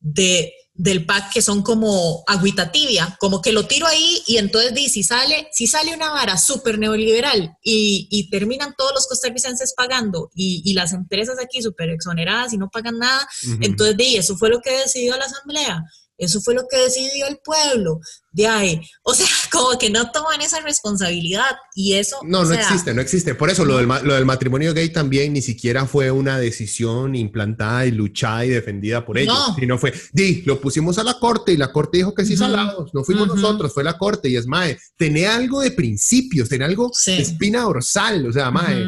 de 0.00 0.52
del 0.78 1.04
pack 1.04 1.32
que 1.32 1.42
son 1.42 1.62
como 1.62 2.22
agüita 2.28 2.70
tibia, 2.70 3.16
como 3.18 3.42
que 3.42 3.50
lo 3.50 3.66
tiro 3.66 3.84
ahí 3.88 4.22
y 4.28 4.36
entonces 4.36 4.72
di, 4.72 4.88
si 4.88 5.02
sale, 5.02 5.48
si 5.50 5.66
sale 5.66 5.92
una 5.92 6.12
vara 6.12 6.38
súper 6.38 6.78
neoliberal 6.78 7.56
y, 7.60 8.06
y, 8.12 8.30
terminan 8.30 8.74
todos 8.78 8.92
los 8.94 9.08
costarricenses 9.08 9.74
pagando 9.76 10.30
y, 10.36 10.62
y 10.64 10.74
las 10.74 10.92
empresas 10.92 11.40
aquí 11.42 11.62
súper 11.62 11.90
exoneradas 11.90 12.52
y 12.52 12.58
no 12.58 12.70
pagan 12.70 12.96
nada, 12.96 13.28
entonces 13.60 13.96
di, 13.96 14.16
eso 14.16 14.36
fue 14.36 14.50
lo 14.50 14.60
que 14.60 14.70
decidió 14.70 15.16
la 15.16 15.24
asamblea. 15.24 15.82
Eso 16.18 16.40
fue 16.40 16.54
lo 16.54 16.66
que 16.68 16.76
decidió 16.76 17.28
el 17.28 17.38
pueblo. 17.38 18.00
De 18.32 18.46
ahí, 18.46 18.80
o 19.04 19.14
sea, 19.14 19.26
como 19.50 19.78
que 19.78 19.88
no 19.88 20.10
toman 20.10 20.40
esa 20.42 20.60
responsabilidad 20.60 21.56
y 21.74 21.94
eso. 21.94 22.18
No, 22.24 22.44
no 22.44 22.52
existe, 22.52 22.92
no 22.92 23.00
existe. 23.00 23.34
Por 23.34 23.50
eso 23.50 23.64
lo 23.64 23.78
del, 23.78 23.86
lo 23.86 24.14
del, 24.14 24.26
matrimonio 24.26 24.74
gay 24.74 24.90
también 24.90 25.32
ni 25.32 25.40
siquiera 25.40 25.86
fue 25.86 26.10
una 26.10 26.38
decisión 26.38 27.14
implantada 27.14 27.86
y 27.86 27.92
luchada 27.92 28.44
y 28.44 28.50
defendida 28.50 29.04
por 29.04 29.16
ellos, 29.16 29.34
no. 29.34 29.54
sino 29.54 29.78
fue, 29.78 29.92
di, 30.12 30.42
lo 30.42 30.60
pusimos 30.60 30.98
a 30.98 31.04
la 31.04 31.18
corte 31.18 31.52
y 31.52 31.56
la 31.56 31.72
corte 31.72 31.98
dijo 31.98 32.14
que 32.14 32.24
sí 32.24 32.36
salados, 32.36 32.92
no 32.92 33.04
fuimos 33.04 33.28
nosotros, 33.28 33.72
fue 33.72 33.84
la 33.84 33.96
corte 33.96 34.28
y 34.28 34.36
es 34.36 34.46
mae, 34.46 34.78
tenía 34.96 35.34
algo 35.34 35.60
de 35.60 35.70
principios, 35.70 36.48
tenía 36.48 36.66
algo 36.66 36.90
de 37.06 37.22
espina 37.22 37.62
dorsal, 37.62 38.26
o 38.26 38.32
sea, 38.32 38.50
mae. 38.50 38.84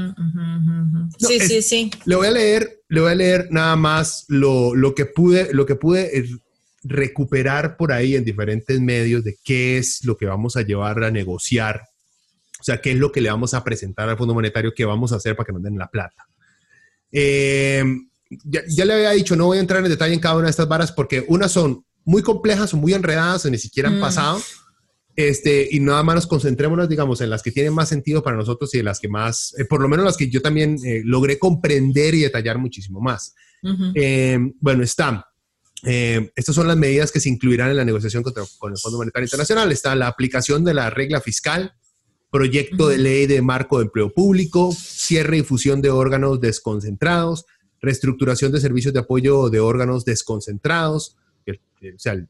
sí, 1.18 1.40
sí, 1.40 1.62
sí. 1.62 1.90
Le 2.04 2.16
voy 2.16 2.26
a 2.26 2.32
leer, 2.32 2.82
le 2.88 3.00
voy 3.00 3.12
a 3.12 3.14
leer 3.14 3.48
nada 3.50 3.76
más 3.76 4.24
lo, 4.28 4.74
lo 4.74 4.94
que 4.94 5.06
pude, 5.06 5.52
lo 5.52 5.64
que 5.64 5.76
pude 5.76 6.18
eh, 6.18 6.28
recuperar 6.82 7.76
por 7.76 7.92
ahí 7.92 8.16
en 8.16 8.24
diferentes 8.24 8.80
medios 8.80 9.24
de 9.24 9.36
qué 9.44 9.78
es 9.78 10.04
lo 10.04 10.16
que 10.16 10.26
vamos 10.26 10.56
a 10.56 10.62
llevar 10.62 11.02
a 11.04 11.10
negociar, 11.10 11.82
o 12.58 12.64
sea, 12.64 12.80
qué 12.80 12.92
es 12.92 12.98
lo 12.98 13.12
que 13.12 13.20
le 13.20 13.30
vamos 13.30 13.54
a 13.54 13.64
presentar 13.64 14.08
al 14.08 14.16
Fondo 14.16 14.34
Monetario, 14.34 14.72
qué 14.74 14.84
vamos 14.84 15.12
a 15.12 15.16
hacer 15.16 15.36
para 15.36 15.46
que 15.46 15.52
nos 15.52 15.62
den 15.62 15.78
la 15.78 15.88
plata. 15.88 16.26
Eh, 17.12 17.84
ya, 18.44 18.84
le 18.84 18.92
había 18.92 19.10
dicho, 19.10 19.36
no 19.36 19.46
voy 19.46 19.58
a 19.58 19.60
entrar 19.60 19.82
en 19.82 19.90
detalle 19.90 20.14
en 20.14 20.20
cada 20.20 20.36
una 20.36 20.44
de 20.44 20.50
estas 20.50 20.68
varas 20.68 20.92
porque 20.92 21.24
unas 21.28 21.52
son 21.52 21.84
muy 22.04 22.22
complejas 22.22 22.72
o 22.72 22.76
muy 22.76 22.94
enredadas 22.94 23.44
o 23.44 23.50
ni 23.50 23.58
siquiera 23.58 23.88
han 23.88 23.98
mm. 23.98 24.00
pasado. 24.00 24.40
Este, 25.16 25.68
y 25.70 25.80
nada 25.80 26.02
más 26.02 26.14
nos 26.14 26.26
concentrémonos, 26.26 26.88
digamos, 26.88 27.20
en 27.20 27.28
las 27.28 27.42
que 27.42 27.50
tienen 27.50 27.74
más 27.74 27.88
sentido 27.88 28.22
para 28.22 28.36
nosotros 28.36 28.72
y 28.74 28.78
en 28.78 28.86
las 28.86 29.00
que 29.00 29.08
más, 29.08 29.54
eh, 29.58 29.64
por 29.64 29.82
lo 29.82 29.88
menos 29.88 30.04
las 30.04 30.16
que 30.16 30.30
yo 30.30 30.40
también 30.40 30.76
eh, 30.84 31.02
logré 31.04 31.38
comprender 31.38 32.14
y 32.14 32.20
detallar 32.20 32.58
muchísimo 32.58 33.00
más. 33.00 33.34
bueno, 34.60 34.82
están 34.82 35.22
eh, 35.84 36.30
estas 36.36 36.54
son 36.54 36.68
las 36.68 36.76
medidas 36.76 37.10
que 37.12 37.20
se 37.20 37.28
incluirán 37.28 37.70
en 37.70 37.76
la 37.76 37.84
negociación 37.84 38.22
con 38.22 38.72
el 38.72 38.78
Fondo 38.78 38.98
Monetario 38.98 39.24
Internacional. 39.24 39.72
Está 39.72 39.94
la 39.94 40.08
aplicación 40.08 40.64
de 40.64 40.74
la 40.74 40.90
regla 40.90 41.20
fiscal, 41.20 41.74
proyecto 42.30 42.88
de 42.88 42.98
ley 42.98 43.26
de 43.26 43.42
marco 43.42 43.78
de 43.78 43.84
empleo 43.84 44.12
público, 44.12 44.72
cierre 44.72 45.38
y 45.38 45.42
fusión 45.42 45.82
de 45.82 45.90
órganos 45.90 46.40
desconcentrados, 46.40 47.46
reestructuración 47.80 48.52
de 48.52 48.60
servicios 48.60 48.94
de 48.94 49.00
apoyo 49.00 49.48
de 49.48 49.60
órganos 49.60 50.04
desconcentrados, 50.04 51.16
o 51.48 51.98
sea, 51.98 52.12
el, 52.12 52.28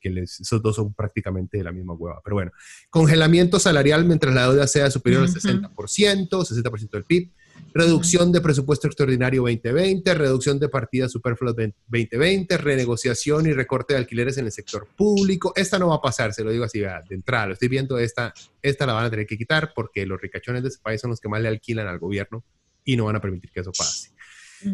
que 0.00 0.10
esos 0.20 0.62
dos 0.62 0.76
son 0.76 0.92
prácticamente 0.94 1.58
de 1.58 1.64
la 1.64 1.72
misma 1.72 1.94
hueva, 1.94 2.20
pero 2.22 2.36
bueno, 2.36 2.52
congelamiento 2.90 3.58
salarial 3.58 4.04
mientras 4.04 4.34
la 4.34 4.42
deuda 4.42 4.66
sea 4.66 4.90
superior 4.90 5.22
al 5.22 5.28
60%, 5.28 6.28
60% 6.28 6.90
del 6.90 7.04
PIB, 7.04 7.30
reducción 7.74 8.32
de 8.32 8.40
presupuesto 8.40 8.86
extraordinario 8.86 9.42
2020, 9.42 10.14
reducción 10.14 10.58
de 10.58 10.68
partidas 10.68 11.10
superfluas 11.10 11.56
2020, 11.56 12.58
renegociación 12.58 13.46
y 13.46 13.52
recorte 13.52 13.94
de 13.94 14.00
alquileres 14.00 14.36
en 14.38 14.46
el 14.46 14.52
sector 14.52 14.86
público. 14.96 15.52
Esta 15.56 15.78
no 15.78 15.88
va 15.88 15.96
a 15.96 16.00
pasar, 16.00 16.34
se 16.34 16.44
lo 16.44 16.50
digo 16.50 16.64
así 16.64 16.80
de 16.80 17.00
entrada, 17.10 17.46
lo 17.46 17.52
estoy 17.54 17.68
viendo, 17.68 17.98
esta, 17.98 18.34
esta 18.60 18.86
la 18.86 18.92
van 18.92 19.06
a 19.06 19.10
tener 19.10 19.26
que 19.26 19.38
quitar 19.38 19.72
porque 19.74 20.04
los 20.06 20.20
ricachones 20.20 20.62
de 20.62 20.68
ese 20.68 20.78
país 20.82 21.00
son 21.00 21.10
los 21.10 21.20
que 21.20 21.28
más 21.28 21.40
le 21.40 21.48
alquilan 21.48 21.86
al 21.86 21.98
gobierno 21.98 22.44
y 22.84 22.96
no 22.96 23.06
van 23.06 23.16
a 23.16 23.20
permitir 23.20 23.50
que 23.50 23.60
eso 23.60 23.72
pase. 23.72 24.10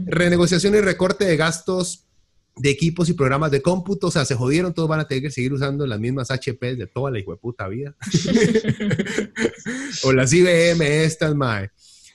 Renegociación 0.06 0.74
y 0.74 0.80
recorte 0.80 1.24
de 1.24 1.36
gastos 1.36 2.04
de 2.56 2.70
equipos 2.70 3.08
y 3.08 3.12
programas 3.12 3.52
de 3.52 3.62
cómputo, 3.62 4.08
o 4.08 4.10
sea, 4.10 4.24
se 4.24 4.34
jodieron, 4.34 4.74
todos 4.74 4.88
van 4.88 4.98
a 4.98 5.06
tener 5.06 5.22
que 5.22 5.30
seguir 5.30 5.52
usando 5.52 5.86
las 5.86 6.00
mismas 6.00 6.32
HP 6.32 6.74
de 6.74 6.88
toda 6.88 7.12
la 7.12 7.20
puta 7.40 7.68
vida. 7.68 7.94
o 10.02 10.12
las 10.12 10.32
IBM 10.32 10.82
estas, 10.82 11.36
mae 11.36 11.70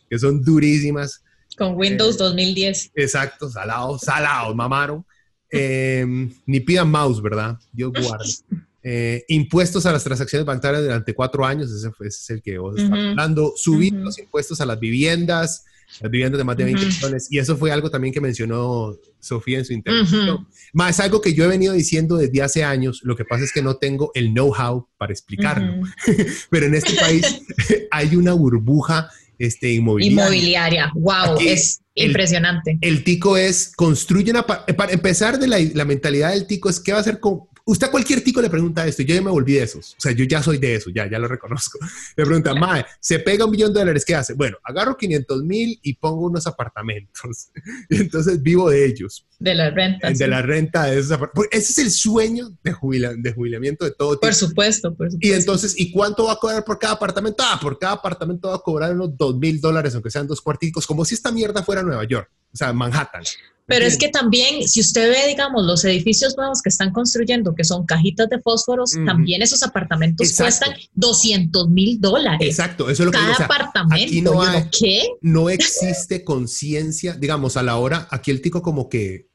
que 0.10 0.20
son 0.20 0.44
durísimas. 0.44 1.24
Con 1.58 1.76
Windows 1.76 2.18
2010. 2.18 2.86
Eh, 2.86 2.92
exacto, 2.96 3.50
salados, 3.50 4.02
salados, 4.02 4.56
mamaron. 4.56 5.06
Em, 5.50 6.34
ni 6.48 6.60
pidan 6.60 6.90
mouse, 6.90 7.22
¿verdad? 7.22 7.58
Dios 7.72 7.92
guarde. 7.94 8.26
Eh, 8.86 9.24
impuestos 9.30 9.86
a 9.86 9.94
las 9.94 10.04
transacciones 10.04 10.46
bancarias 10.46 10.84
durante 10.84 11.14
cuatro 11.14 11.46
años, 11.46 11.72
ese, 11.72 11.90
es 12.02 12.30
el 12.30 12.42
que 12.42 12.58
vos 12.58 12.78
estás 12.78 12.92
hablando. 12.92 13.54
Subir 13.56 13.94
los 13.94 14.20
impuestos 14.20 14.60
a 14.60 14.66
las 14.66 14.78
viviendas, 14.78 15.64
las 16.02 16.12
viviendas 16.12 16.38
de 16.38 16.44
más 16.44 16.58
de 16.58 16.66
20 16.66 16.86
millones. 16.86 17.28
Y 17.32 17.40
eso 17.40 17.56
fue 17.56 17.72
algo 17.72 17.90
también 17.90 18.14
que 18.14 18.20
mencionó 18.20 18.98
Sofía 19.20 19.60
en 19.60 19.66
su 19.66 19.72
intervención. 19.72 20.48
Más 20.74 21.00
algo 21.00 21.22
que 21.22 21.34
yo 21.34 21.46
he 21.46 21.48
venido 21.48 21.74
diciendo 21.74 22.18
desde 22.18 22.42
hace 22.42 22.64
años. 22.66 23.02
Lo 23.04 23.16
que 23.16 23.24
pasa 23.24 23.46
es 23.46 23.54
que 23.54 23.62
no 23.62 23.78
tengo 23.78 24.12
el 24.16 24.34
know-how 24.34 24.90
para 24.98 25.14
explicarlo. 25.14 25.82
Pero 26.50 26.66
en 26.66 26.76
este 26.76 26.96
país 27.00 27.42
hay 27.92 28.16
una 28.18 28.34
burbuja 28.34 29.10
este, 29.44 29.72
inmobiliaria. 29.72 30.24
Inmobiliaria, 30.24 30.92
wow, 30.96 31.38
es 31.40 31.82
impresionante. 31.96 32.78
El 32.82 33.04
tico 33.04 33.38
es, 33.38 33.72
construye 33.76 34.32
una, 34.32 34.46
para 34.46 34.92
empezar 34.92 35.40
de 35.40 35.48
la, 35.48 35.60
la, 35.74 35.86
mentalidad 35.86 36.32
del 36.32 36.48
tico 36.48 36.70
es, 36.70 36.80
¿qué 36.80 36.92
va 36.92 37.00
a 37.00 37.02
hacer 37.02 37.20
con, 37.20 37.42
Usted 37.66 37.88
a 37.88 37.92
cualquier 37.92 38.22
tico 38.22 38.42
le 38.42 38.50
pregunta 38.50 38.86
esto, 38.86 39.04
yo 39.04 39.16
ya 39.16 39.22
me 39.22 39.32
volví 39.32 39.54
de 39.54 39.64
esos, 39.64 39.94
o 39.98 40.02
sea, 40.02 40.12
yo 40.12 40.26
ya 40.26 40.44
soy 40.44 40.58
de 40.58 40.76
eso, 40.76 40.90
ya, 40.90 41.10
ya 41.10 41.18
lo 41.18 41.30
reconozco. 41.30 41.80
Le 42.18 42.26
pregunta, 42.26 42.54
Mae, 42.54 42.86
se 43.00 43.20
pega 43.20 43.46
un 43.46 43.52
millón 43.52 43.74
de 43.74 43.80
dólares, 43.80 44.04
¿qué 44.04 44.16
hace? 44.16 44.34
Bueno, 44.34 44.58
agarro 44.64 44.98
500 44.98 45.44
mil 45.44 45.80
y 45.82 45.94
pongo 45.94 46.28
unos 46.28 46.46
apartamentos, 46.46 47.52
y 47.90 48.02
entonces 48.02 48.42
vivo 48.42 48.70
de 48.70 48.86
ellos. 48.86 49.26
De 49.40 49.56
la 49.56 49.70
renta. 49.70 50.12
De 50.12 50.28
la 50.28 50.42
renta 50.42 50.86
de 50.86 51.00
esos 51.00 51.18
Ese 51.52 51.72
es 51.72 51.78
el 51.78 51.92
sueño 51.92 52.50
de, 52.64 52.76
de 53.18 53.32
jubilamiento 53.32 53.86
de 53.86 53.92
todo 53.92 54.16
tipo. 54.16 54.28
Por 54.28 54.36
supuesto, 54.36 54.94
por 54.94 55.10
supuesto. 55.10 55.20
Y 55.22 55.32
entonces, 55.32 55.74
¿y 55.78 55.92
cuánto 55.92 56.26
va 56.26 56.34
a 56.34 56.38
cobrar 56.38 56.66
por 56.66 56.78
cada 56.80 56.94
apartamento? 56.96 57.44
Ah, 57.46 57.58
por 57.62 57.80
cada 57.80 57.94
apartamento 57.94 58.50
va 58.50 58.56
a 58.56 58.60
cobrar 58.60 58.94
unos 58.94 59.18
2 59.18 59.38
mil 59.38 59.62
dólares, 59.62 59.94
aunque 59.94 60.12
sean 60.12 60.28
dos 60.28 60.42
cuarticos, 60.42 60.86
como 60.86 61.06
si 61.06 61.16
esta 61.16 61.32
mierda 61.32 61.64
fuera 61.64 61.82
Nueva 61.82 62.04
York, 62.04 62.30
o 62.54 62.58
sea, 62.58 62.74
Manhattan. 62.74 63.24
Pero 63.66 63.86
es 63.86 63.98
que 63.98 64.10
también, 64.10 64.68
si 64.68 64.82
usted 64.82 65.10
ve, 65.10 65.28
digamos, 65.28 65.64
los 65.66 65.86
edificios 65.86 66.36
nuevos 66.36 66.62
que 66.62 66.70
están 66.70 66.92
construyendo, 66.92 67.56
que 67.56 67.64
son 67.64 67.86
cajitas 67.86 68.30
de 68.30 68.42
fósforos, 68.42 68.92
también 69.06 69.42
esos 69.42 69.64
apartamentos 69.64 70.34
cuestan 70.34 70.74
200 70.94 71.70
mil 71.70 72.00
dólares. 72.00 72.48
Exacto, 72.48 72.90
eso 72.90 73.04
es 73.04 73.06
lo 73.06 73.12
que 73.12 73.18
Cada 73.18 73.46
apartamento. 73.46 74.06
Aquí 74.06 74.22
no, 74.22 74.42
hay, 74.42 74.70
¿Qué? 74.78 75.08
no 75.22 75.50
existe 75.50 76.24
conciencia, 76.24 77.14
digamos, 77.14 77.56
a 77.56 77.64
la 77.64 77.78
hora, 77.78 78.08
aquí 78.12 78.32
el 78.32 78.42
tico 78.42 78.62
como 78.62 78.90
que 78.90 79.30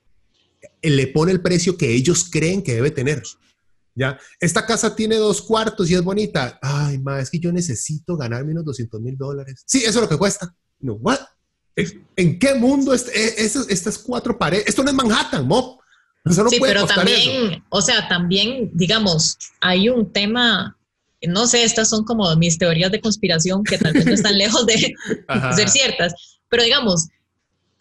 le 0.82 1.06
pone 1.08 1.32
el 1.32 1.40
precio 1.40 1.76
que 1.76 1.94
ellos 1.94 2.28
creen 2.30 2.62
que 2.62 2.74
debe 2.74 2.90
tener. 2.90 3.22
¿Ya? 3.94 4.16
Esta 4.38 4.64
casa 4.64 4.94
tiene 4.94 5.16
dos 5.16 5.42
cuartos 5.42 5.90
y 5.90 5.94
es 5.94 6.02
bonita. 6.02 6.58
Ay, 6.62 6.98
ma, 6.98 7.18
es 7.18 7.30
que 7.30 7.40
yo 7.40 7.50
necesito 7.50 8.16
ganar 8.16 8.44
menos 8.44 8.64
200 8.64 9.00
mil 9.00 9.16
dólares. 9.16 9.64
Sí, 9.66 9.78
eso 9.78 9.98
es 9.98 10.02
lo 10.02 10.08
que 10.08 10.16
cuesta. 10.16 10.54
No, 10.78 10.94
what? 10.94 11.18
¿En 12.16 12.38
qué 12.38 12.54
mundo 12.54 12.92
es, 12.92 13.06
estas 13.06 13.98
cuatro 13.98 14.36
paredes? 14.36 14.66
Esto 14.66 14.82
no 14.82 14.90
es 14.90 14.96
Manhattan, 14.96 15.46
Mo. 15.46 15.80
sí, 16.26 16.58
pero 16.60 16.84
también, 16.86 17.62
o 17.68 17.80
sea, 17.80 18.08
también, 18.08 18.70
digamos, 18.74 19.38
hay 19.60 19.88
un 19.88 20.12
tema, 20.12 20.76
no 21.22 21.46
sé, 21.46 21.62
estas 21.62 21.88
son 21.88 22.04
como 22.04 22.34
mis 22.36 22.58
teorías 22.58 22.90
de 22.90 23.00
conspiración 23.00 23.62
que 23.62 23.78
tal 23.78 23.92
vez 23.92 24.06
no 24.06 24.12
están 24.12 24.36
lejos 24.38 24.66
de 24.66 24.94
ser 25.54 25.68
ciertas, 25.68 26.12
pero 26.48 26.64
digamos, 26.64 27.06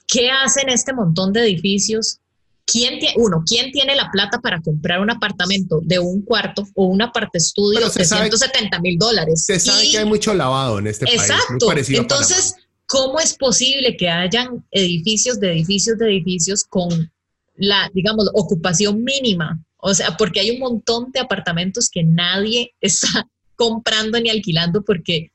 ¿qué 0.08 0.30
hacen 0.30 0.70
este 0.70 0.94
montón 0.94 1.34
de 1.34 1.42
edificios? 1.42 2.20
¿Quién 2.66 3.00
tiene, 3.00 3.16
uno, 3.18 3.44
quién 3.46 3.72
tiene 3.72 3.96
la 3.96 4.12
plata 4.12 4.40
para 4.40 4.62
comprar 4.62 5.00
un 5.00 5.10
apartamento 5.10 5.80
de 5.82 6.00
un 6.00 6.22
cuarto 6.22 6.68
o 6.76 6.88
un 6.88 7.00
parte 7.14 7.38
estudio 7.38 7.90
de 7.90 8.06
170 8.06 8.80
mil 8.82 9.00
dólares? 9.00 9.46
Se 9.46 9.58
sabe 9.58 9.90
que 9.90 10.00
hay 10.00 10.06
mucho 10.06 10.34
lavado 10.34 10.78
en 10.78 10.88
este 10.88 11.06
país. 11.06 11.22
Exacto. 11.22 11.72
Entonces, 11.72 12.56
¿cómo 12.88 13.20
es 13.20 13.36
posible 13.36 13.96
que 13.96 14.10
hayan 14.10 14.66
edificios 14.72 15.40
de 15.40 15.52
edificios 15.52 15.98
de 15.98 16.10
edificios 16.10 16.64
con 16.64 17.12
la, 17.56 17.92
digamos, 17.94 18.30
ocupación 18.34 19.04
mínima? 19.04 19.64
O 19.78 19.94
sea, 19.94 20.18
porque 20.18 20.40
hay 20.40 20.52
un 20.52 20.60
montón 20.60 21.12
de 21.12 21.20
apartamentos 21.20 21.90
que 21.90 22.04
nadie 22.04 22.74
está 22.82 23.28
comprando 23.56 24.20
ni 24.20 24.30
alquilando 24.30 24.84
porque 24.84 25.32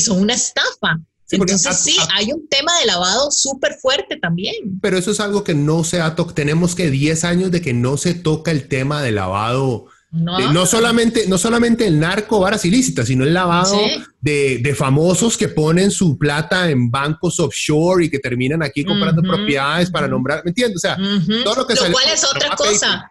son 0.00 0.20
una 0.20 0.34
estafa. 0.34 1.00
Entonces 1.30 1.78
sí, 1.78 1.96
hay 2.14 2.30
un 2.32 2.46
tema 2.48 2.78
de 2.80 2.86
lavado 2.86 3.30
súper 3.30 3.74
fuerte 3.74 4.16
también. 4.16 4.78
Pero 4.80 4.98
eso 4.98 5.10
es 5.10 5.20
algo 5.20 5.42
que 5.42 5.54
no 5.54 5.82
se 5.82 6.00
ha 6.00 6.14
tocado. 6.14 6.34
Tenemos 6.34 6.74
que 6.74 6.90
10 6.90 7.24
años 7.24 7.50
de 7.50 7.62
que 7.62 7.72
no 7.72 7.96
se 7.96 8.14
toca 8.14 8.50
el 8.50 8.68
tema 8.68 9.02
de 9.02 9.10
lavado 9.10 9.86
no. 10.14 10.66
solamente, 10.66 11.26
no 11.26 11.38
solamente 11.38 11.86
el 11.86 11.98
narco, 11.98 12.40
varas 12.40 12.64
ilícitas, 12.64 13.08
sino 13.08 13.24
el 13.24 13.34
lavado 13.34 13.76
de, 14.20 14.74
famosos 14.76 15.36
que 15.36 15.48
ponen 15.48 15.90
su 15.90 16.16
plata 16.16 16.70
en 16.70 16.90
bancos 16.90 17.40
offshore 17.40 18.04
y 18.04 18.10
que 18.10 18.18
terminan 18.18 18.62
aquí 18.62 18.84
comprando 18.84 19.22
propiedades 19.22 19.90
para 19.90 20.08
nombrar, 20.08 20.42
¿me 20.44 20.50
entiendes? 20.50 20.76
O 20.76 20.80
sea, 20.80 20.96
todo 21.44 21.56
lo 21.56 21.66
que 21.66 21.74
Lo 21.74 21.92
cual 21.92 22.04
es 22.12 22.24
otra 22.24 22.54
cosa. 22.56 23.10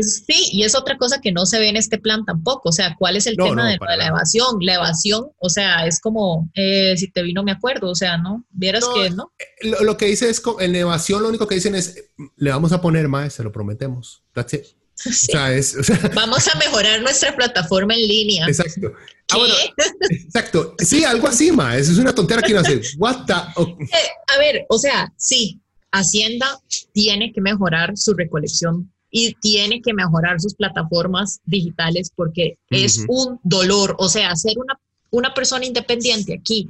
sí, 0.00 0.48
y 0.52 0.64
es 0.64 0.74
otra 0.74 0.96
cosa 0.96 1.20
que 1.20 1.32
no 1.32 1.46
se 1.46 1.58
ve 1.58 1.68
en 1.68 1.76
este 1.76 1.98
plan 1.98 2.24
tampoco. 2.24 2.70
O 2.70 2.72
sea, 2.72 2.96
¿cuál 2.98 3.16
es 3.16 3.26
el 3.26 3.36
tema 3.36 3.68
de, 3.68 3.78
la 3.96 4.06
evasión? 4.06 4.56
La 4.60 4.74
evasión, 4.74 5.26
o 5.38 5.50
sea, 5.50 5.86
es 5.86 6.00
como, 6.00 6.50
eh, 6.54 6.94
si 6.96 7.10
te 7.10 7.22
vino, 7.22 7.42
me 7.42 7.52
acuerdo, 7.52 7.90
o 7.90 7.94
sea, 7.94 8.16
¿no? 8.16 8.44
Vieras 8.50 8.86
que, 8.94 9.10
¿no? 9.10 9.32
Eh, 9.38 9.74
lo, 9.82 9.96
que 9.96 10.06
dice 10.06 10.30
es, 10.30 10.42
en 10.60 10.74
evasión 10.74 11.22
lo 11.22 11.28
único 11.28 11.46
que 11.46 11.56
dicen 11.56 11.74
es, 11.74 12.10
le 12.36 12.50
vamos 12.50 12.72
a 12.72 12.80
poner 12.80 13.08
más, 13.08 13.34
se 13.34 13.42
lo 13.42 13.52
prometemos. 13.52 14.22
That's 14.32 14.54
it. 14.54 14.77
Vamos 16.14 16.48
a 16.48 16.58
mejorar 16.58 17.02
nuestra 17.02 17.34
plataforma 17.34 17.94
en 17.94 18.00
línea. 18.00 18.46
Exacto. 18.46 18.92
Ah, 19.30 19.38
exacto. 20.10 20.74
Sí, 20.78 21.04
algo 21.04 21.28
así, 21.28 21.52
ma. 21.52 21.76
Eso 21.76 21.92
es 21.92 21.98
una 21.98 22.14
tontera 22.14 22.42
que 22.42 22.54
no 22.54 22.60
hace. 22.60 22.80
What 22.96 23.26
the... 23.26 23.34
Eh, 23.34 24.08
a 24.34 24.38
ver, 24.38 24.66
o 24.68 24.78
sea, 24.78 25.12
sí, 25.16 25.60
Hacienda 25.92 26.58
tiene 26.92 27.32
que 27.32 27.40
mejorar 27.40 27.96
su 27.96 28.14
recolección 28.14 28.90
y 29.10 29.34
tiene 29.34 29.80
que 29.80 29.94
mejorar 29.94 30.40
sus 30.40 30.54
plataformas 30.54 31.40
digitales 31.44 32.10
porque 32.14 32.58
es 32.70 33.04
un 33.08 33.38
dolor. 33.42 33.96
O 33.98 34.08
sea, 34.08 34.34
ser 34.36 34.58
una, 34.58 34.78
una 35.10 35.34
persona 35.34 35.64
independiente 35.64 36.34
aquí 36.34 36.68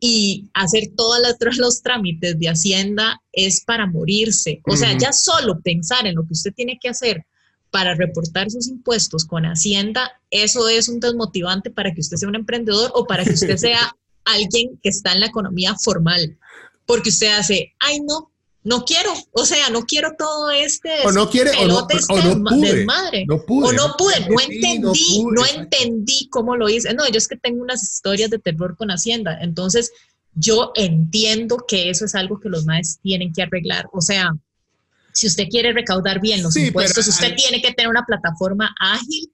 y 0.00 0.48
hacer 0.54 0.90
todos 0.96 1.18
los 1.58 1.82
trámites 1.82 2.38
de 2.38 2.48
Hacienda 2.48 3.20
es 3.32 3.62
para 3.64 3.86
morirse. 3.86 4.60
O 4.66 4.76
sea, 4.76 4.96
ya 4.96 5.12
solo 5.12 5.60
pensar 5.60 6.06
en 6.06 6.14
lo 6.14 6.22
que 6.22 6.32
usted 6.32 6.52
tiene 6.54 6.78
que 6.80 6.88
hacer 6.88 7.24
para 7.70 7.94
reportar 7.94 8.50
sus 8.50 8.68
impuestos 8.68 9.24
con 9.24 9.44
Hacienda, 9.44 10.10
eso 10.30 10.68
es 10.68 10.88
un 10.88 11.00
desmotivante 11.00 11.70
para 11.70 11.92
que 11.92 12.00
usted 12.00 12.16
sea 12.16 12.28
un 12.28 12.34
emprendedor 12.34 12.90
o 12.94 13.06
para 13.06 13.24
que 13.24 13.32
usted 13.32 13.56
sea 13.56 13.96
alguien 14.24 14.78
que 14.82 14.88
está 14.88 15.12
en 15.12 15.20
la 15.20 15.26
economía 15.26 15.74
formal. 15.76 16.36
Porque 16.86 17.10
usted 17.10 17.28
hace, 17.38 17.72
ay, 17.78 18.00
no, 18.00 18.30
no 18.62 18.84
quiero, 18.84 19.12
o 19.32 19.46
sea, 19.46 19.70
no 19.70 19.82
quiero 19.82 20.14
todo 20.18 20.50
este 20.50 20.90
o 21.04 21.12
no 21.12 21.30
quiere 21.30 21.50
o 21.50 21.66
no, 21.66 21.86
este 21.88 22.12
o 22.12 22.16
no 22.16 22.44
pude, 22.44 22.84
no 23.26 23.46
pude, 23.46 23.68
o 23.68 23.72
no 23.72 23.94
pude, 23.96 24.28
no 24.28 24.40
entendí, 24.40 25.24
no, 25.24 25.46
entendí 25.46 26.28
cómo 26.30 26.56
lo 26.56 26.68
hice. 26.68 26.92
No, 26.92 27.08
yo 27.08 27.16
es 27.16 27.28
que 27.28 27.36
tengo 27.36 27.62
unas 27.62 27.82
historias 27.82 28.30
de 28.30 28.38
terror 28.38 28.76
con 28.76 28.90
Hacienda, 28.90 29.38
entonces 29.40 29.92
yo 30.34 30.72
entiendo 30.74 31.64
que 31.66 31.90
eso 31.90 32.04
es 32.04 32.14
algo 32.14 32.38
que 32.38 32.48
los 32.48 32.66
maestros 32.66 33.00
tienen 33.02 33.32
que 33.32 33.42
arreglar. 33.42 33.86
O 33.92 34.00
sea, 34.00 34.30
si 35.12 35.26
usted 35.26 35.48
quiere 35.48 35.72
recaudar 35.72 36.20
bien 36.20 36.42
los 36.42 36.56
impuestos, 36.56 37.06
usted 37.08 37.34
tiene 37.34 37.60
que 37.60 37.72
tener 37.72 37.90
una 37.90 38.04
plataforma 38.04 38.74
ágil, 38.78 39.32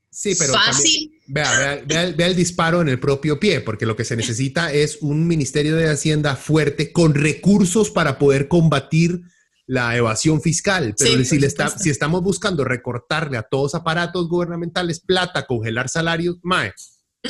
fácil. 0.53 1.21
vea, 1.27 1.83
vea, 1.87 2.27
el 2.27 2.37
disparo 2.37 2.81
en 2.81 2.89
el 2.89 2.99
propio 2.99 3.39
pie, 3.39 3.61
porque 3.61 3.87
lo 3.87 3.97
que 3.97 4.05
se 4.05 4.17
necesita 4.17 4.73
es 4.73 4.99
un 5.01 5.27
Ministerio 5.27 5.77
de 5.77 5.89
Hacienda 5.89 6.37
fuerte 6.37 6.93
con 6.93 7.15
recursos 7.15 7.91
para 7.91 8.19
poder 8.19 8.49
combatir 8.49 9.21
la 9.67 9.97
evasión 9.97 10.41
fiscal. 10.41 10.95
Pero 10.99 11.25
si, 11.25 11.39
le 11.39 11.47
está, 11.47 11.69
si 11.69 11.91
estamos 11.91 12.23
buscando 12.23 12.65
recortarle 12.65 13.37
a 13.37 13.43
todos 13.43 13.75
aparatos 13.75 14.29
gubernamentales 14.29 15.01
plata, 15.01 15.47
congelar 15.47 15.89
salarios, 15.89 16.39
mae, 16.43 16.73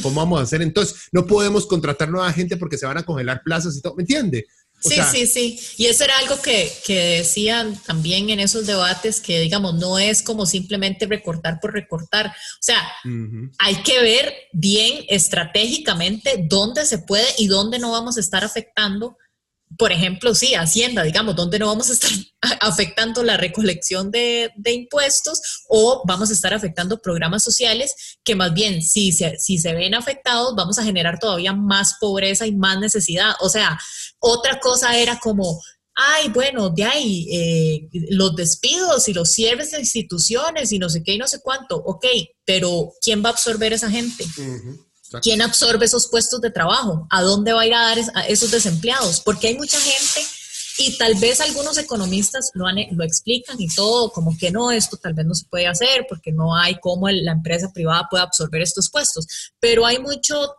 ¿cómo 0.03 0.20
vamos 0.20 0.40
a 0.40 0.42
hacer 0.44 0.62
entonces? 0.62 1.09
No 1.12 1.26
podemos 1.26 1.66
contratar 1.66 2.11
nueva 2.11 2.32
gente 2.32 2.57
porque 2.57 2.78
se 2.78 2.86
van 2.86 2.99
a 2.99 3.05
congelar 3.05 3.42
plazas 3.42 3.76
y 3.76 3.80
todo, 3.80 3.97
¿me 3.97 4.03
entiende? 4.03 4.47
Sí, 4.89 5.01
sí, 5.11 5.26
sí. 5.26 5.61
Y 5.76 5.87
eso 5.87 6.05
era 6.05 6.18
algo 6.18 6.41
que, 6.41 6.72
que, 6.84 7.18
decían 7.18 7.80
también 7.84 8.30
en 8.30 8.41
esos 8.41 8.66
debates, 8.66 9.20
que 9.20 9.41
digamos, 9.41 9.74
no 9.74 9.99
es 9.99 10.22
como 10.22 10.47
simplemente 10.47 11.07
recortar 11.07 11.61
por 11.61 11.72
recortar. 11.72 12.28
O 12.28 12.62
sea, 12.62 12.80
hay 13.59 13.76
que 13.82 14.01
ver 14.01 14.34
bien 14.53 15.05
estratégicamente 15.09 16.47
dónde 16.49 16.84
se 16.87 16.99
puede 16.99 17.26
y 17.39 17.47
dónde 17.47 17.78
no 17.78 17.91
vamos 17.91 18.16
a 18.16 18.20
estar 18.20 18.45
afectando 18.45 19.16
por 19.78 19.93
ejemplo, 19.93 20.34
sí, 20.34 20.55
Hacienda, 20.55 21.03
digamos, 21.03 21.34
donde 21.34 21.59
no 21.59 21.66
vamos 21.66 21.91
a 21.91 21.93
estar 21.93 22.11
afectando 22.61 23.22
la 23.22 23.37
recolección 23.37 24.11
de, 24.11 24.53
impuestos 24.64 25.64
o 25.68 26.03
vamos 26.07 26.30
a 26.30 26.32
estar 26.32 26.55
afectando 26.55 26.99
programas 26.99 27.43
sociales 27.43 28.18
que 28.24 28.37
más 28.37 28.55
bien, 28.55 28.82
si 28.82 29.12
se, 29.12 29.39
si 29.39 29.59
se 29.59 29.74
ven 29.74 29.95
afectados, 29.95 30.55
vamos 30.57 30.78
a 30.78 30.84
generar 30.84 31.18
todavía 31.18 31.53
más 31.53 31.97
pobreza 32.01 32.47
y 32.47 32.55
más 32.55 32.78
necesidad. 32.78 33.34
O 33.41 33.49
sea, 33.49 33.78
otra 34.19 34.59
cosa 34.61 34.97
era 34.97 35.19
como, 35.19 35.61
ay, 35.95 36.29
bueno, 36.29 36.71
de 36.71 36.85
ahí 36.85 37.29
eh, 37.33 37.89
los 38.11 38.37
despidos 38.37 39.09
y 39.09 39.14
los 39.14 39.31
cierres 39.31 39.71
de 39.71 39.81
instituciones 39.81 40.73
y 40.73 40.79
no 40.79 40.89
sé 40.89 41.03
qué 41.03 41.14
y 41.14 41.19
no 41.19 41.27
sé 41.27 41.41
cuánto, 41.41 41.77
ok, 41.77 42.07
pero 42.45 42.93
¿quién 43.01 43.25
va 43.25 43.31
a 43.31 43.33
absorber 43.33 43.73
esa 43.73 43.91
gente? 43.91 44.25
¿Quién 45.23 45.41
absorbe 45.41 45.87
esos 45.87 46.09
puestos 46.09 46.41
de 46.41 46.51
trabajo? 46.51 47.07
¿A 47.11 47.23
dónde 47.23 47.53
va 47.53 47.62
a 47.62 47.67
ir 47.67 47.75
a 47.75 47.83
dar 47.83 47.99
a 48.14 48.27
esos 48.27 48.51
desempleados? 48.51 49.21
Porque 49.21 49.49
hay 49.49 49.57
mucha 49.57 49.79
gente 49.81 50.21
y 50.79 50.99
tal 50.99 51.14
vez 51.14 51.41
algunos 51.41 51.79
economistas 51.79 52.51
lo, 52.55 52.67
lo 52.71 53.05
explican 53.05 53.57
y 53.59 53.69
todo, 53.69 54.11
como 54.11 54.37
que 54.37 54.51
no, 54.51 54.71
esto 54.71 54.97
tal 54.99 55.14
vez 55.14 55.25
no 55.25 55.35
se 55.35 55.47
puede 55.47 55.67
hacer 55.67 56.07
porque 56.09 56.33
no 56.33 56.55
hay 56.55 56.79
cómo 56.81 57.09
la 57.09 57.33
empresa 57.33 57.73
privada 57.73 58.09
puede 58.11 58.25
absorber 58.25 58.62
estos 58.62 58.91
puestos. 58.91 59.27
Pero 59.59 59.87
hay 59.87 59.99
mucho 59.99 60.55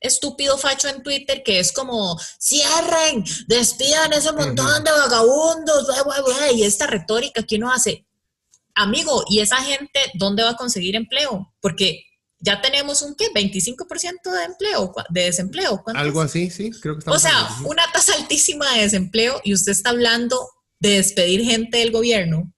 estúpido 0.00 0.58
facho 0.58 0.88
en 0.88 1.02
Twitter 1.02 1.42
que 1.44 1.58
es 1.58 1.72
como, 1.72 2.18
cierren, 2.40 3.24
despidan 3.46 4.12
ese 4.12 4.32
montón 4.32 4.84
de 4.84 4.90
vagabundos, 4.90 5.88
y 6.54 6.62
esta 6.62 6.86
retórica 6.86 7.42
que 7.42 7.56
uno 7.56 7.72
hace. 7.72 8.06
Amigo, 8.74 9.24
¿y 9.28 9.40
esa 9.40 9.56
gente 9.56 10.00
dónde 10.14 10.42
va 10.42 10.50
a 10.50 10.56
conseguir 10.56 10.96
empleo? 10.96 11.54
Porque 11.60 12.02
ya 12.38 12.60
tenemos 12.60 13.00
un 13.02 13.14
qué, 13.14 13.32
25% 13.32 14.30
de 14.30 14.44
empleo, 14.44 14.92
de 15.08 15.22
desempleo. 15.24 15.82
Algo 15.94 16.20
así, 16.20 16.50
sí, 16.50 16.70
creo 16.70 16.94
que 16.94 16.98
estamos. 17.00 17.16
O 17.16 17.20
sea, 17.20 17.48
una 17.64 17.90
tasa 17.92 18.14
altísima 18.14 18.70
de 18.74 18.82
desempleo 18.82 19.40
y 19.42 19.54
usted 19.54 19.72
está 19.72 19.90
hablando 19.90 20.48
de 20.78 20.90
despedir 20.90 21.42
gente 21.44 21.78
del 21.78 21.90
gobierno. 21.90 22.52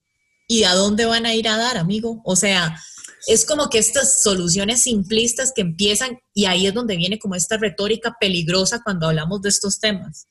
¿Y 0.49 0.65
a 0.65 0.75
dónde 0.75 1.05
van 1.05 1.27
a 1.27 1.35
ir 1.35 1.47
a 1.49 1.57
dar, 1.57 1.77
amigo? 1.77 2.21
O 2.25 2.35
sea, 2.35 2.81
es 3.29 3.45
como 3.45 3.69
que 3.69 3.79
estas 3.79 4.23
soluciones 4.23 4.83
simplistas 4.83 5.53
que 5.55 5.61
empiezan 5.61 6.19
y 6.33 6.47
ahí 6.47 6.67
es 6.67 6.73
donde 6.73 6.97
viene 6.97 7.19
como 7.19 7.35
esta 7.35 7.59
retórica 7.59 8.17
peligrosa 8.19 8.81
cuando 8.83 9.07
hablamos 9.07 9.43
de 9.43 9.51
estos 9.51 9.79
temas. 9.79 10.27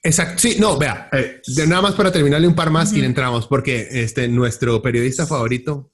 Exacto, 0.00 0.38
sí, 0.38 0.56
no, 0.60 0.78
vea, 0.78 1.08
eh, 1.12 1.40
nada 1.66 1.82
más 1.82 1.94
para 1.94 2.12
terminarle 2.12 2.46
un 2.46 2.54
par 2.54 2.70
más 2.70 2.92
y 2.92 3.00
entramos, 3.00 3.48
porque 3.48 3.88
este, 3.90 4.28
nuestro 4.28 4.80
periodista 4.80 5.26
favorito, 5.26 5.92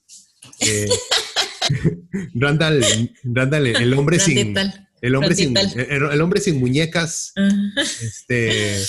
eh, 0.59 0.87
Randall, 2.35 2.83
Randall, 3.23 3.67
el 3.67 3.93
hombre 3.93 4.19
sin. 4.19 4.55
El 5.01 5.15
hombre, 5.15 5.33
sin, 5.33 5.57
el, 5.57 6.21
hombre 6.21 6.39
sin 6.39 6.59
muñecas. 6.59 7.33
este, 7.75 8.83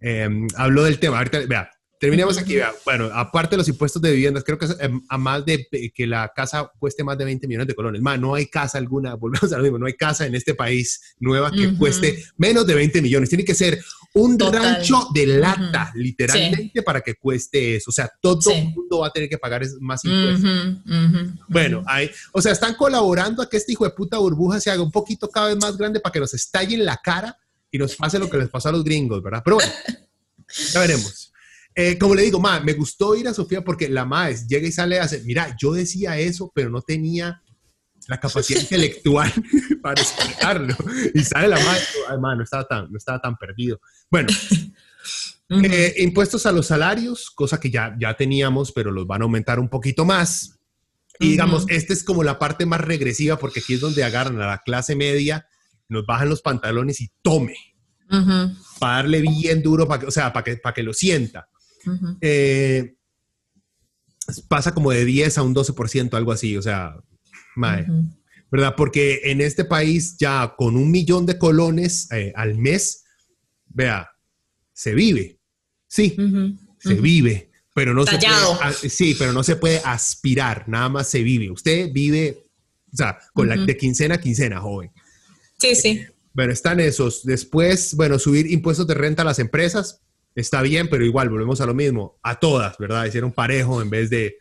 em, 0.00 0.46
habló 0.54 0.84
del 0.84 1.00
tema. 1.00 1.18
Ahorita, 1.18 1.40
vea, 1.48 1.68
terminemos 1.98 2.38
aquí. 2.38 2.56
Bueno, 2.84 3.10
aparte 3.12 3.50
de 3.50 3.58
los 3.58 3.68
impuestos 3.68 4.00
de 4.00 4.12
viviendas, 4.12 4.44
creo 4.44 4.58
que 4.58 4.66
em, 4.80 5.00
a 5.08 5.18
más 5.18 5.44
de 5.44 5.66
que 5.94 6.06
la 6.06 6.32
casa 6.34 6.70
cueste 6.78 7.04
más 7.04 7.18
de 7.18 7.24
20 7.24 7.46
millones 7.46 7.68
de 7.68 7.74
colones. 7.74 8.00
Más, 8.00 8.18
no 8.18 8.34
hay 8.34 8.46
casa 8.46 8.78
alguna, 8.78 9.14
volvemos 9.16 9.52
a 9.52 9.56
lo 9.56 9.62
mismo, 9.62 9.78
no 9.78 9.86
hay 9.86 9.94
casa 9.94 10.26
en 10.26 10.34
este 10.34 10.54
país 10.54 11.14
nueva 11.18 11.50
que 11.50 11.74
cueste 11.74 12.24
menos 12.36 12.66
de 12.66 12.74
20 12.74 13.02
millones. 13.02 13.28
Tiene 13.28 13.44
que 13.44 13.54
ser 13.54 13.80
un 14.14 14.38
rancho 14.38 15.08
de 15.12 15.26
lata, 15.26 15.92
literalmente, 15.94 16.82
para 16.82 17.00
que 17.00 17.14
cueste 17.14 17.76
eso. 17.76 17.90
O 17.90 17.92
sea, 17.92 18.10
todo 18.20 18.50
el 18.52 18.64
mundo 18.64 19.00
va 19.00 19.08
a 19.08 19.12
tener 19.12 19.28
que 19.28 19.38
pagar 19.38 19.62
más 19.80 20.04
impuestos. 20.04 20.50
bueno, 21.48 21.82
hay, 21.86 22.10
o 22.32 22.40
sea, 22.40 22.52
están 22.52 22.74
colaborando 22.74 23.42
a 23.42 23.48
que 23.48 23.56
este 23.56 23.72
hijo 23.72 23.84
de 23.84 23.90
puta 23.90 24.18
burbuja 24.18 24.60
se 24.60 24.70
haga 24.70 24.82
un 24.82 24.92
poquito 24.92 25.28
cada 25.28 25.48
vez 25.48 25.56
más 25.56 25.76
grande 25.76 26.00
para 26.00 26.12
que 26.12 26.20
nos 26.20 26.34
estalle 26.34 26.74
en 26.74 26.84
la 26.84 26.96
cara 26.96 27.36
y 27.70 27.78
nos 27.78 27.96
pase 27.96 28.18
lo 28.18 28.28
que 28.28 28.38
les 28.38 28.48
pasó 28.48 28.70
a 28.70 28.72
los 28.72 28.84
gringos, 28.84 29.22
¿verdad? 29.22 29.42
Pero 29.44 29.56
bueno, 29.56 29.72
ya 30.72 30.80
veremos. 30.80 31.27
Eh, 31.80 31.96
como 31.96 32.16
le 32.16 32.22
digo, 32.22 32.40
ma, 32.40 32.58
me 32.58 32.72
gustó 32.72 33.14
ir 33.14 33.28
a 33.28 33.32
Sofía 33.32 33.62
porque 33.62 33.88
la 33.88 34.04
maes 34.04 34.48
llega 34.48 34.66
y 34.66 34.72
sale 34.72 34.96
y 34.96 34.98
hace, 34.98 35.22
mira, 35.22 35.56
yo 35.62 35.72
decía 35.72 36.18
eso, 36.18 36.50
pero 36.52 36.70
no 36.70 36.82
tenía 36.82 37.40
la 38.08 38.18
capacidad 38.18 38.60
intelectual 38.60 39.32
para 39.80 40.02
explicarlo. 40.02 40.74
Y 41.14 41.22
sale 41.22 41.46
la 41.46 41.60
madre, 41.60 41.80
además 42.08 42.36
no 42.36 42.42
estaba 42.42 42.64
tan, 42.66 42.90
no 42.90 42.98
estaba 42.98 43.20
tan 43.20 43.36
perdido. 43.36 43.80
Bueno, 44.10 44.28
eh, 45.50 45.94
impuestos 45.98 46.46
a 46.46 46.52
los 46.52 46.66
salarios, 46.66 47.30
cosa 47.30 47.60
que 47.60 47.70
ya, 47.70 47.94
ya 47.96 48.16
teníamos, 48.16 48.72
pero 48.72 48.90
los 48.90 49.06
van 49.06 49.22
a 49.22 49.26
aumentar 49.26 49.60
un 49.60 49.68
poquito 49.68 50.04
más. 50.04 50.58
Y 51.20 51.30
digamos, 51.30 51.64
esta 51.68 51.92
es 51.92 52.02
como 52.02 52.24
la 52.24 52.40
parte 52.40 52.66
más 52.66 52.80
regresiva 52.80 53.38
porque 53.38 53.60
aquí 53.60 53.74
es 53.74 53.80
donde 53.80 54.02
agarran 54.02 54.40
a 54.42 54.48
la 54.48 54.58
clase 54.64 54.96
media, 54.96 55.46
nos 55.88 56.04
bajan 56.04 56.28
los 56.28 56.42
pantalones 56.42 57.00
y 57.00 57.12
tome. 57.22 57.54
Para 58.80 58.96
darle 58.96 59.20
bien 59.20 59.62
duro, 59.62 59.86
para 59.86 60.00
que, 60.00 60.06
o 60.06 60.10
sea, 60.10 60.32
para 60.32 60.42
que, 60.42 60.56
para 60.56 60.74
que 60.74 60.82
lo 60.82 60.92
sienta. 60.92 61.48
Eh, 62.20 62.94
pasa 64.48 64.74
como 64.74 64.90
de 64.90 65.04
10 65.04 65.38
a 65.38 65.42
un 65.42 65.54
12%, 65.54 66.14
algo 66.14 66.32
así, 66.32 66.56
o 66.56 66.62
sea, 66.62 66.96
¿verdad? 68.50 68.74
Porque 68.76 69.20
en 69.24 69.40
este 69.40 69.64
país 69.64 70.16
ya 70.18 70.54
con 70.56 70.76
un 70.76 70.90
millón 70.90 71.26
de 71.26 71.38
colones 71.38 72.10
eh, 72.12 72.32
al 72.36 72.56
mes, 72.58 73.04
vea, 73.66 74.10
se 74.72 74.94
vive, 74.94 75.38
sí, 75.86 76.16
se 76.78 76.94
vive, 76.94 77.50
pero 77.74 77.94
no 77.94 78.06
se 78.06 78.18
puede, 78.18 78.90
sí, 78.90 79.14
pero 79.18 79.32
no 79.32 79.42
se 79.42 79.56
puede 79.56 79.80
aspirar, 79.84 80.68
nada 80.68 80.88
más 80.88 81.08
se 81.08 81.22
vive. 81.22 81.50
Usted 81.50 81.90
vive, 81.92 82.44
o 82.92 82.96
sea, 82.96 83.18
con 83.32 83.48
la 83.48 83.56
de 83.56 83.76
quincena 83.76 84.16
a 84.16 84.20
quincena, 84.20 84.60
joven. 84.60 84.90
Sí, 85.58 85.74
sí. 85.74 86.02
bueno, 86.32 86.52
están 86.52 86.80
esos. 86.80 87.24
Después, 87.24 87.94
bueno, 87.94 88.18
subir 88.18 88.50
impuestos 88.50 88.86
de 88.86 88.94
renta 88.94 89.22
a 89.22 89.24
las 89.24 89.38
empresas, 89.38 90.00
está 90.40 90.62
bien, 90.62 90.88
pero 90.88 91.04
igual 91.04 91.28
volvemos 91.28 91.60
a 91.60 91.66
lo 91.66 91.74
mismo, 91.74 92.18
a 92.22 92.38
todas, 92.38 92.76
¿verdad? 92.78 93.06
Hicieron 93.06 93.32
parejo 93.32 93.82
en 93.82 93.90
vez 93.90 94.10
de 94.10 94.36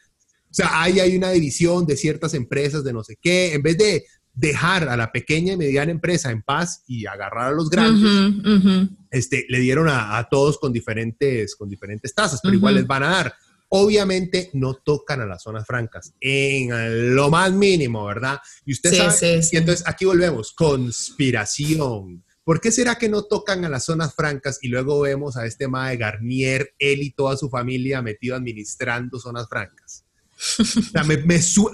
o 0.50 0.54
sea, 0.54 0.82
ahí 0.82 1.00
hay 1.00 1.16
una 1.16 1.32
división 1.32 1.86
de 1.86 1.98
ciertas 1.98 2.34
empresas 2.34 2.84
de 2.84 2.93
no 2.93 3.04
sé 3.04 3.18
qué, 3.22 3.54
en 3.54 3.62
vez 3.62 3.78
de 3.78 4.06
dejar 4.34 4.88
a 4.88 4.95
la 4.95 5.12
pequeña 5.12 5.54
y 5.54 5.58
mediana 5.58 5.91
empresa 5.91 6.32
en 6.32 6.41
paz 6.41 6.84
y 6.88 7.06
agarrar 7.06 7.52
a 7.52 7.56
los 7.56 7.70
grandes, 7.70 8.36
Este, 9.10 9.45
le 9.50 9.60
dieron 9.60 9.88
a, 9.89 10.26
todos 10.30 10.58
con 10.58 10.72
diferentes, 10.72 11.56
con 11.56 11.68
diferentes 11.70 12.14
tasas, 12.14 12.39
pero 12.41 12.56
igual 12.56 12.76
les 12.76 12.88
van 12.88 13.04
a 13.04 13.10
dar. 13.10 13.34
Obviamente 13.70 14.50
no 14.54 14.76
tocan 14.76 15.22
a 15.22 15.26
las 15.26 15.43
zonas 15.43 15.66
francas 15.66 16.14
en 16.22 17.16
lo 17.16 17.30
más 17.30 17.52
mínimo, 17.52 18.06
¿verdad? 18.06 18.39
Y 18.66 18.74
usted 18.74 18.93
sabe, 18.93 19.41
y 19.52 19.58
entonces 19.58 19.86
aquí 19.88 20.06
volvemos, 20.06 20.54
conspiración. 20.54 22.24
¿Por 22.48 22.62
qué 22.62 22.72
será 22.72 22.95
que 22.95 23.10
no 23.10 23.24
tocan 23.24 23.66
a 23.66 23.70
las 23.70 23.84
zonas 23.84 24.16
francas 24.16 24.60
y 24.62 24.70
luego 24.70 25.02
vemos 25.02 25.36
a 25.36 25.45
este 25.45 25.68
Mae 25.68 25.98
Garnier, 25.98 26.74
él 26.80 27.04
y 27.04 27.12
toda 27.12 27.36
su 27.36 27.50
familia 27.50 28.02
metido 28.02 28.38
administrando 28.38 29.20
zonas 29.20 29.50
francas? 29.50 30.06
O 30.58 30.64
sea, 30.93 31.04
me, 31.04 31.22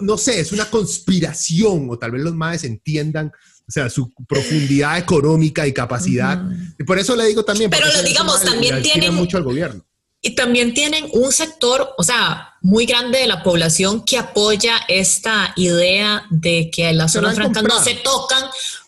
no 0.01 0.17
sé, 0.17 0.39
es 0.39 0.51
una 0.51 0.67
conspiración, 0.71 1.87
o 1.91 1.99
tal 1.99 2.09
vez 2.09 2.23
los 2.23 2.33
más 2.33 2.63
entiendan, 2.63 3.27
o 3.27 3.71
sea, 3.71 3.87
su 3.87 4.11
profundidad 4.27 4.97
económica 4.97 5.67
y 5.67 5.73
capacidad. 5.73 6.43
Y 6.79 6.83
por 6.85 6.97
eso 6.97 7.15
le 7.15 7.27
digo 7.27 7.45
también. 7.45 7.69
Pero 7.69 7.85
digamos, 8.01 8.41
también 8.41 8.81
tienen. 8.81 9.13
mucho 9.13 9.37
al 9.37 9.43
gobierno. 9.43 9.85
Y 10.23 10.33
también 10.33 10.73
tienen 10.73 11.05
un 11.13 11.31
sector, 11.31 11.89
o 11.99 12.03
sea, 12.03 12.55
muy 12.61 12.87
grande 12.87 13.19
de 13.19 13.27
la 13.27 13.43
población 13.43 14.03
que 14.03 14.17
apoya 14.17 14.77
esta 14.87 15.53
idea 15.55 16.23
de 16.31 16.71
que 16.73 16.91
las 16.93 17.11
zonas 17.13 17.35
francas 17.35 17.61
no 17.61 17.79
se 17.83 17.93
tocan 17.93 18.43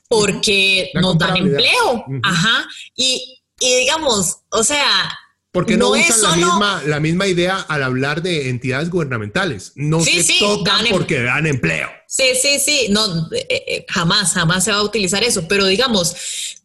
porque 0.08 0.92
nos 0.96 1.18
dan 1.18 1.38
empleo. 1.38 2.06
Ajá. 2.24 2.68
Y, 2.96 3.42
y 3.60 3.76
digamos, 3.78 4.38
o 4.50 4.64
sea, 4.64 5.18
porque 5.56 5.78
no, 5.78 5.92
usan 5.92 6.22
la, 6.22 6.36
misma, 6.36 6.84
la 6.86 7.00
misma 7.00 7.28
idea 7.28 7.62
al 7.70 7.82
hablar 7.82 8.22
de 8.22 8.50
entidades 8.50 8.90
gubernamentales. 8.90 9.72
No 9.76 10.02
se 10.02 10.22
tocan 10.38 10.86
em- 10.86 10.92
porque 10.92 11.22
dan 11.22 11.48
empleo. 11.48 11.88
Sí, 12.08 12.26
sí, 12.42 12.60
sí. 12.60 12.88
No, 12.90 13.32
eh, 13.32 13.48
eh, 13.50 13.86
jamás, 13.88 14.34
jamás 14.34 14.66
se 14.66 14.72
va 14.72 14.80
a 14.80 14.84
utilizar 14.84 15.24
eso. 15.24 15.48
Pero 15.48 15.66
digamos, 15.66 16.14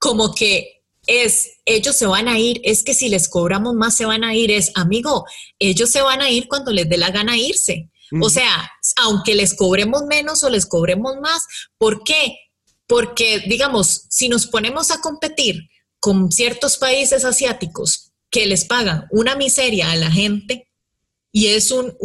como 0.00 0.34
que 0.34 0.82
es, 1.06 1.60
ellos 1.66 1.94
se 1.94 2.06
van 2.06 2.26
a 2.26 2.40
ir, 2.40 2.60
es 2.64 2.82
que 2.82 2.94
si 2.94 3.08
les 3.08 3.28
cobramos 3.28 3.74
más 3.74 3.96
se 3.96 4.06
van 4.06 4.24
a 4.24 4.34
ir, 4.34 4.50
es, 4.50 4.72
amigo, 4.74 5.24
ellos 5.60 5.90
se 5.90 6.02
van 6.02 6.20
a 6.20 6.28
ir 6.30 6.48
cuando 6.48 6.72
les 6.72 6.88
dé 6.88 6.96
la 6.96 7.10
gana 7.10 7.36
irse. 7.36 7.90
O 8.20 8.28
sea, 8.28 8.68
aunque 8.96 9.36
les 9.36 9.54
cobremos 9.54 10.02
menos 10.02 10.42
o 10.42 10.50
les 10.50 10.66
cobremos 10.66 11.14
más, 11.22 11.46
¿por 11.78 12.02
qué? 12.02 12.34
Porque, 12.90 13.44
digamos, 13.46 14.06
si 14.08 14.28
nos 14.28 14.48
ponemos 14.48 14.90
a 14.90 15.00
competir 15.00 15.70
con 16.00 16.32
ciertos 16.32 16.76
países 16.76 17.24
asiáticos 17.24 18.10
que 18.28 18.46
les 18.46 18.64
pagan 18.64 19.06
una 19.12 19.36
miseria 19.36 19.92
a 19.92 19.96
la 19.96 20.10
gente 20.10 20.68
y 21.30 21.46
es 21.46 21.70
un, 21.70 21.96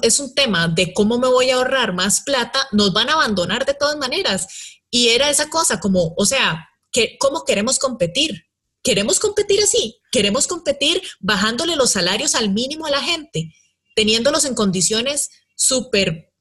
es 0.00 0.18
un 0.18 0.34
tema 0.34 0.68
de 0.68 0.94
cómo 0.94 1.18
me 1.18 1.28
voy 1.28 1.50
a 1.50 1.56
ahorrar 1.56 1.92
más 1.92 2.22
plata, 2.22 2.66
nos 2.72 2.94
van 2.94 3.10
a 3.10 3.12
abandonar 3.12 3.66
de 3.66 3.74
todas 3.74 3.98
maneras. 3.98 4.48
Y 4.88 5.08
era 5.08 5.28
esa 5.28 5.50
cosa 5.50 5.80
como, 5.80 6.14
o 6.16 6.24
sea, 6.24 6.66
que, 6.90 7.18
¿cómo 7.18 7.44
queremos 7.44 7.78
competir? 7.78 8.46
¿Queremos 8.82 9.20
competir 9.20 9.62
así? 9.62 10.00
¿Queremos 10.10 10.46
competir 10.46 11.02
bajándole 11.20 11.76
los 11.76 11.90
salarios 11.90 12.34
al 12.34 12.54
mínimo 12.54 12.86
a 12.86 12.90
la 12.90 13.02
gente, 13.02 13.52
teniéndolos 13.94 14.46
en 14.46 14.54
condiciones 14.54 15.28
súper, 15.56 16.32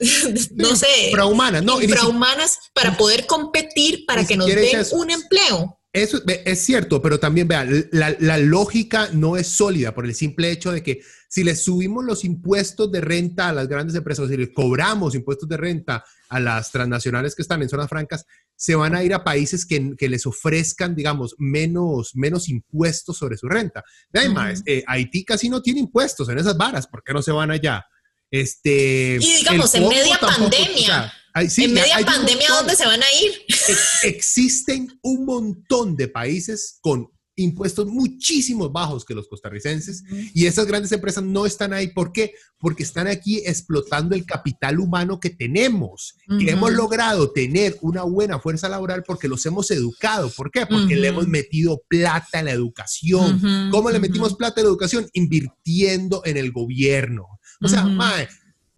no 0.54 0.76
sé, 0.76 0.86
infrahumanas, 1.08 1.62
no, 1.62 1.80
infrahumanas 1.80 2.58
para 2.72 2.96
poder 2.96 3.26
competir, 3.26 4.04
para 4.06 4.24
que 4.24 4.36
nos 4.36 4.46
den 4.46 4.86
un 4.92 5.10
empleo? 5.10 5.76
Eso 5.92 6.22
es 6.26 6.60
cierto, 6.60 7.02
pero 7.02 7.18
también 7.18 7.48
vean, 7.48 7.88
la, 7.90 8.38
lógica 8.38 9.08
no 9.12 9.36
es 9.36 9.48
sólida 9.48 9.92
por 9.92 10.06
el 10.06 10.14
simple 10.14 10.52
hecho 10.52 10.70
de 10.70 10.84
que 10.84 11.00
si 11.28 11.42
le 11.42 11.56
subimos 11.56 12.04
los 12.04 12.24
impuestos 12.24 12.92
de 12.92 13.00
renta 13.00 13.48
a 13.48 13.52
las 13.52 13.66
grandes 13.66 13.96
empresas, 13.96 14.26
o 14.26 14.28
si 14.28 14.36
le 14.36 14.52
cobramos 14.52 15.16
impuestos 15.16 15.48
de 15.48 15.56
renta 15.56 16.04
a 16.28 16.38
las 16.38 16.70
transnacionales 16.70 17.34
que 17.34 17.42
están 17.42 17.60
en 17.62 17.68
zonas 17.68 17.88
francas, 17.88 18.24
se 18.54 18.76
van 18.76 18.94
a 18.94 19.02
ir 19.02 19.12
a 19.14 19.24
países 19.24 19.66
que, 19.66 19.96
les 20.08 20.26
ofrezcan, 20.26 20.94
digamos, 20.94 21.34
menos, 21.38 22.12
menos 22.14 22.48
impuestos 22.48 23.16
sobre 23.16 23.36
su 23.36 23.48
renta. 23.48 23.82
Además, 24.14 24.62
eh, 24.66 24.84
Haití 24.86 25.24
casi 25.24 25.48
no 25.48 25.60
tiene 25.60 25.80
impuestos 25.80 26.28
en 26.28 26.38
esas 26.38 26.56
varas, 26.56 26.86
¿por 26.86 27.02
qué 27.02 27.12
no 27.12 27.20
se 27.20 27.32
van 27.32 27.50
allá? 27.50 27.84
Este, 28.30 29.18
y 29.20 29.36
digamos, 29.38 29.74
en 29.74 29.88
media 29.88 30.18
pandemia 30.18 31.12
en 31.34 31.72
media 31.72 31.98
pandemia, 32.04 32.48
¿dónde 32.48 32.76
se 32.76 32.86
van 32.86 33.02
a 33.02 33.12
ir? 33.22 33.32
existen 34.02 34.98
un 35.02 35.24
montón 35.24 35.96
de 35.96 36.08
países 36.08 36.78
con 36.80 37.08
impuestos 37.36 37.86
muchísimo 37.86 38.68
bajos 38.68 39.04
que 39.04 39.14
los 39.14 39.26
costarricenses 39.26 40.04
y 40.34 40.44
esas 40.44 40.66
grandes 40.66 40.92
empresas 40.92 41.24
no 41.24 41.46
están 41.46 41.72
ahí. 41.72 41.88
¿Por 41.88 42.12
qué? 42.12 42.34
Porque 42.58 42.82
están 42.82 43.06
aquí 43.06 43.38
explotando 43.38 44.14
el 44.14 44.26
capital 44.26 44.78
humano 44.78 45.18
que 45.18 45.30
tenemos, 45.30 46.18
que 46.38 46.50
hemos 46.50 46.72
logrado 46.72 47.32
tener 47.32 47.78
una 47.80 48.02
buena 48.02 48.40
fuerza 48.40 48.68
laboral 48.68 49.04
porque 49.06 49.28
los 49.28 49.46
hemos 49.46 49.70
educado. 49.70 50.30
¿Por 50.30 50.50
qué? 50.50 50.66
Porque 50.66 50.96
le 50.96 51.08
hemos 51.08 51.28
metido 51.28 51.82
plata 51.88 52.40
en 52.40 52.46
la 52.46 52.52
educación. 52.52 53.70
¿Cómo 53.70 53.90
le 53.90 54.00
metimos 54.00 54.34
plata 54.34 54.60
en 54.60 54.66
la 54.66 54.70
educación? 54.70 55.08
Invirtiendo 55.14 56.22
en 56.26 56.36
el 56.36 56.52
gobierno. 56.52 57.39
O 57.62 57.68
sea, 57.68 57.84
mae, 57.84 58.28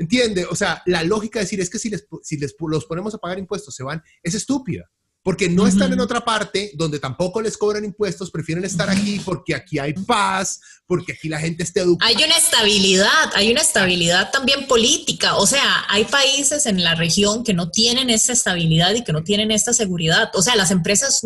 ¿Entiende? 0.02 0.46
O 0.46 0.56
sea, 0.56 0.82
la 0.86 1.04
lógica 1.04 1.38
de 1.38 1.44
decir 1.44 1.60
es 1.60 1.70
que 1.70 1.78
si 1.78 1.88
les, 1.88 2.04
si 2.22 2.36
les 2.36 2.56
los 2.58 2.86
ponemos 2.86 3.14
a 3.14 3.18
pagar 3.18 3.38
impuestos 3.38 3.74
se 3.74 3.84
van, 3.84 4.02
es 4.20 4.34
estúpida. 4.34 4.90
Porque 5.22 5.48
no 5.48 5.68
están 5.68 5.92
en 5.92 6.00
otra 6.00 6.24
parte 6.24 6.72
donde 6.74 6.98
tampoco 6.98 7.40
les 7.40 7.56
cobran 7.56 7.84
impuestos, 7.84 8.32
prefieren 8.32 8.64
estar 8.64 8.90
aquí 8.90 9.20
porque 9.24 9.54
aquí 9.54 9.78
hay 9.78 9.92
paz, 9.92 10.60
porque 10.84 11.12
aquí 11.12 11.28
la 11.28 11.38
gente 11.38 11.62
está 11.62 11.82
educada. 11.82 12.08
Hay 12.08 12.16
una 12.16 12.36
estabilidad, 12.36 13.30
hay 13.36 13.52
una 13.52 13.60
estabilidad 13.60 14.32
también 14.32 14.66
política. 14.66 15.36
O 15.36 15.46
sea, 15.46 15.84
hay 15.88 16.06
países 16.06 16.66
en 16.66 16.82
la 16.82 16.96
región 16.96 17.44
que 17.44 17.54
no 17.54 17.70
tienen 17.70 18.10
esa 18.10 18.32
estabilidad 18.32 18.92
y 18.94 19.04
que 19.04 19.12
no 19.12 19.22
tienen 19.22 19.52
esta 19.52 19.72
seguridad. 19.72 20.32
O 20.34 20.42
sea, 20.42 20.56
las 20.56 20.72
empresas, 20.72 21.24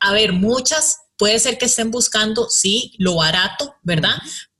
a 0.00 0.12
ver, 0.12 0.34
muchas 0.34 0.98
puede 1.16 1.38
ser 1.38 1.56
que 1.56 1.64
estén 1.64 1.90
buscando, 1.90 2.50
sí, 2.50 2.92
lo 2.98 3.16
barato, 3.16 3.74
¿verdad? 3.82 4.16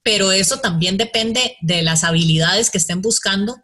Pero 0.07 0.31
eso 0.31 0.61
también 0.61 0.97
depende 0.97 1.57
de 1.63 1.83
las 1.83 2.05
habilidades 2.05 2.71
que 2.71 2.79
estén 2.79 3.03
buscando 3.03 3.57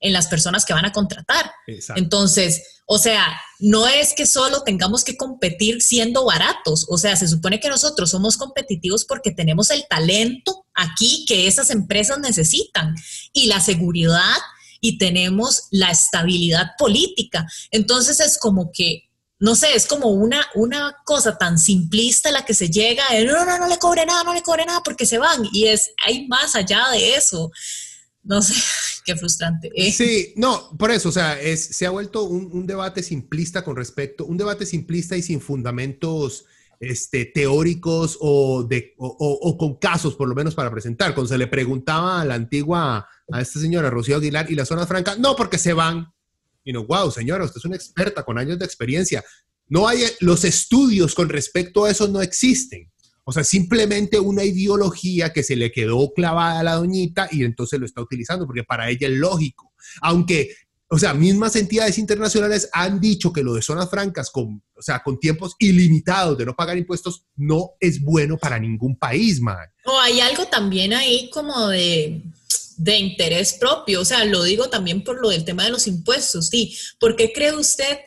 en 0.00 0.14
las 0.14 0.28
personas 0.28 0.64
que 0.64 0.72
van 0.72 0.86
a 0.86 0.92
contratar. 0.92 1.52
Entonces, 1.94 2.62
o 2.86 2.96
sea, 2.96 3.38
no 3.58 3.86
es 3.86 4.14
que 4.14 4.24
solo 4.24 4.62
tengamos 4.62 5.04
que 5.04 5.18
competir 5.18 5.82
siendo 5.82 6.24
baratos, 6.24 6.86
o 6.88 6.96
sea, 6.96 7.16
se 7.16 7.28
supone 7.28 7.60
que 7.60 7.68
nosotros 7.68 8.12
somos 8.12 8.38
competitivos 8.38 9.04
porque 9.04 9.30
tenemos 9.30 9.70
el 9.70 9.84
talento 9.90 10.64
aquí 10.72 11.26
que 11.28 11.46
esas 11.46 11.68
empresas 11.68 12.18
necesitan 12.18 12.94
y 13.34 13.48
la 13.48 13.60
seguridad 13.60 14.38
y 14.80 14.96
tenemos 14.96 15.64
la 15.70 15.90
estabilidad 15.90 16.68
política. 16.78 17.46
Entonces 17.70 18.20
es 18.20 18.38
como 18.38 18.70
que 18.72 19.09
no 19.40 19.54
sé, 19.54 19.74
es 19.74 19.86
como 19.86 20.08
una, 20.08 20.46
una 20.54 20.94
cosa 21.04 21.38
tan 21.38 21.58
simplista 21.58 22.30
la 22.30 22.44
que 22.44 22.52
se 22.52 22.68
llega, 22.68 23.04
no, 23.24 23.46
no, 23.46 23.58
no 23.58 23.68
le 23.68 23.78
cobre 23.78 24.04
nada, 24.04 24.22
no 24.22 24.34
le 24.34 24.42
cobre 24.42 24.66
nada 24.66 24.82
porque 24.84 25.06
se 25.06 25.18
van. 25.18 25.48
Y 25.50 25.66
es, 25.66 25.92
hay 26.04 26.28
más 26.28 26.54
allá 26.54 26.90
de 26.92 27.14
eso. 27.14 27.50
No 28.22 28.42
sé, 28.42 28.54
qué 29.06 29.16
frustrante. 29.16 29.70
Eh. 29.74 29.92
Sí, 29.92 30.34
no, 30.36 30.76
por 30.78 30.90
eso, 30.90 31.08
o 31.08 31.12
sea, 31.12 31.40
es, 31.40 31.64
se 31.64 31.86
ha 31.86 31.90
vuelto 31.90 32.24
un, 32.24 32.66
debate 32.66 33.02
simplista 33.02 33.64
con 33.64 33.76
respecto, 33.76 34.26
un 34.26 34.36
debate 34.36 34.66
simplista 34.66 35.16
y 35.16 35.22
sin 35.22 35.40
fundamentos 35.40 36.44
este, 36.78 37.24
teóricos 37.24 38.18
o, 38.20 38.64
de, 38.64 38.94
o, 38.98 39.56
con 39.56 39.76
casos, 39.76 40.16
por 40.16 40.28
lo 40.28 40.34
menos, 40.34 40.54
para 40.54 40.70
presentar. 40.70 41.14
Cuando 41.14 41.28
se 41.28 41.38
le 41.38 41.46
preguntaba 41.46 42.20
a 42.20 42.26
la 42.26 42.34
antigua, 42.34 43.08
a 43.32 43.40
esta 43.40 43.58
señora 43.58 43.88
Rocío 43.88 44.16
Aguilar 44.16 44.50
y 44.50 44.54
la 44.54 44.66
zona 44.66 44.86
franca, 44.86 45.16
no, 45.16 45.34
porque 45.34 45.56
se 45.56 45.72
van. 45.72 46.12
Y 46.64 46.72
no, 46.72 46.84
wow, 46.86 47.10
señora, 47.10 47.44
usted 47.44 47.58
es 47.58 47.64
una 47.64 47.76
experta 47.76 48.22
con 48.22 48.38
años 48.38 48.58
de 48.58 48.64
experiencia. 48.64 49.24
No 49.68 49.88
hay, 49.88 50.02
los 50.20 50.44
estudios 50.44 51.14
con 51.14 51.28
respecto 51.28 51.84
a 51.84 51.90
eso 51.90 52.08
no 52.08 52.20
existen. 52.20 52.90
O 53.24 53.32
sea, 53.32 53.44
simplemente 53.44 54.18
una 54.18 54.44
ideología 54.44 55.32
que 55.32 55.42
se 55.42 55.54
le 55.54 55.70
quedó 55.70 56.12
clavada 56.12 56.60
a 56.60 56.64
la 56.64 56.74
doñita 56.74 57.28
y 57.30 57.44
entonces 57.44 57.78
lo 57.78 57.86
está 57.86 58.00
utilizando, 58.00 58.46
porque 58.46 58.64
para 58.64 58.90
ella 58.90 59.06
es 59.06 59.14
lógico. 59.14 59.72
Aunque, 60.02 60.54
o 60.88 60.98
sea, 60.98 61.14
mismas 61.14 61.54
entidades 61.54 61.98
internacionales 61.98 62.68
han 62.72 62.98
dicho 63.00 63.32
que 63.32 63.44
lo 63.44 63.54
de 63.54 63.62
zonas 63.62 63.88
francas, 63.88 64.30
con, 64.30 64.62
o 64.74 64.82
sea, 64.82 65.02
con 65.04 65.20
tiempos 65.20 65.54
ilimitados 65.60 66.38
de 66.38 66.46
no 66.46 66.56
pagar 66.56 66.76
impuestos, 66.76 67.26
no 67.36 67.70
es 67.78 68.02
bueno 68.02 68.36
para 68.36 68.58
ningún 68.58 68.98
país, 68.98 69.40
man. 69.40 69.68
O 69.84 70.00
hay 70.00 70.20
algo 70.20 70.46
también 70.46 70.92
ahí 70.92 71.30
como 71.30 71.68
de 71.68 72.22
de 72.80 72.96
interés 72.98 73.54
propio. 73.60 74.00
O 74.00 74.04
sea, 74.04 74.24
lo 74.24 74.42
digo 74.42 74.70
también 74.70 75.04
por 75.04 75.20
lo 75.20 75.28
del 75.28 75.44
tema 75.44 75.64
de 75.64 75.70
los 75.70 75.86
impuestos. 75.86 76.48
Sí, 76.48 76.76
¿por 76.98 77.14
qué 77.14 77.32
cree 77.32 77.54
usted 77.54 77.98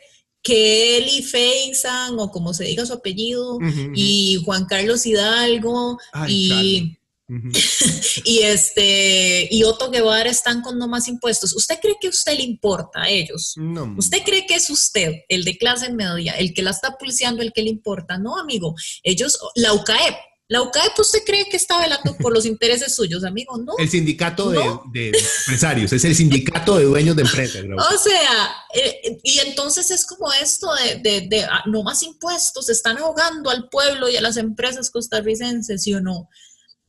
que 0.42 0.98
Eli 0.98 1.22
Feisan, 1.22 2.20
o 2.20 2.32
como 2.32 2.54
se 2.54 2.66
diga 2.66 2.86
su 2.86 2.94
apellido, 2.94 3.60
y 3.94 4.42
Juan 4.44 4.66
Carlos 4.66 5.06
Hidalgo, 5.06 6.00
y, 6.28 6.98
y, 8.26 8.40
este, 8.40 9.48
y 9.50 9.64
Otto 9.64 9.92
Guevara 9.92 10.30
están 10.30 10.62
con 10.62 10.80
no 10.80 10.88
más 10.88 11.08
impuestos? 11.08 11.56
¿Usted 11.56 11.80
cree 11.80 11.96
que 12.02 12.08
a 12.08 12.10
usted 12.10 12.36
le 12.36 12.44
importa 12.44 13.04
a 13.04 13.10
ellos? 13.10 13.54
No. 13.58 13.94
¿Usted 13.96 14.24
cree 14.26 14.46
que 14.48 14.56
es 14.56 14.70
usted, 14.72 15.14
el 15.30 15.46
de 15.46 15.56
clase 15.58 15.94
media, 15.94 16.34
el 16.34 16.54
que 16.54 16.64
la 16.64 16.72
está 16.72 16.98
pulseando, 16.98 17.44
el 17.44 17.54
que 17.54 17.62
le 17.62 17.70
importa? 17.70 18.18
No, 18.18 18.38
amigo. 18.38 18.76
Ellos, 19.04 19.40
la 19.56 19.72
UCAEP, 19.74 20.16
la 20.50 20.62
UCAEP, 20.62 21.00
¿usted 21.00 21.20
cree 21.26 21.48
que 21.50 21.56
está 21.56 21.80
velando 21.80 22.16
por 22.18 22.34
los 22.34 22.46
intereses 22.46 22.94
suyos, 22.94 23.24
amigo? 23.24 23.58
No. 23.58 23.74
El 23.78 23.90
sindicato 23.90 24.52
de, 24.52 25.12
empresarios, 25.48 25.94
es 25.94 26.04
el 26.04 26.16
sindicato 26.16 26.78
de 26.78 26.84
dueños 26.84 27.16
de 27.16 27.24
empresas. 27.24 27.64
O 27.64 27.98
sea, 27.98 28.54
eh, 28.76 29.20
y 29.24 29.40
entonces 29.40 29.90
es 29.90 30.06
como 30.06 30.32
esto 30.34 30.70
de, 31.02 31.48
ah, 31.50 31.64
no 31.66 31.82
más 31.84 32.04
impuestos, 32.04 32.70
están 32.70 32.98
ahogando 32.98 33.50
al 33.50 33.70
pueblo 33.70 34.10
y 34.10 34.18
a 34.18 34.22
las 34.22 34.38
empresas 34.38 34.90
costarricenses, 34.90 35.82
¿sí 35.82 35.94
o 35.94 36.02
no? 36.02 36.30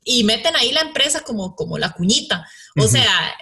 Y 0.03 0.25
meten 0.25 0.57
ahí 0.57 0.73
la 0.73 0.83
empresa 0.83 1.21
como, 1.21 1.55
como 1.55 1.79
la 1.79 1.93
cuñita. 1.93 2.47
O 2.77 2.89
sea, 2.89 3.35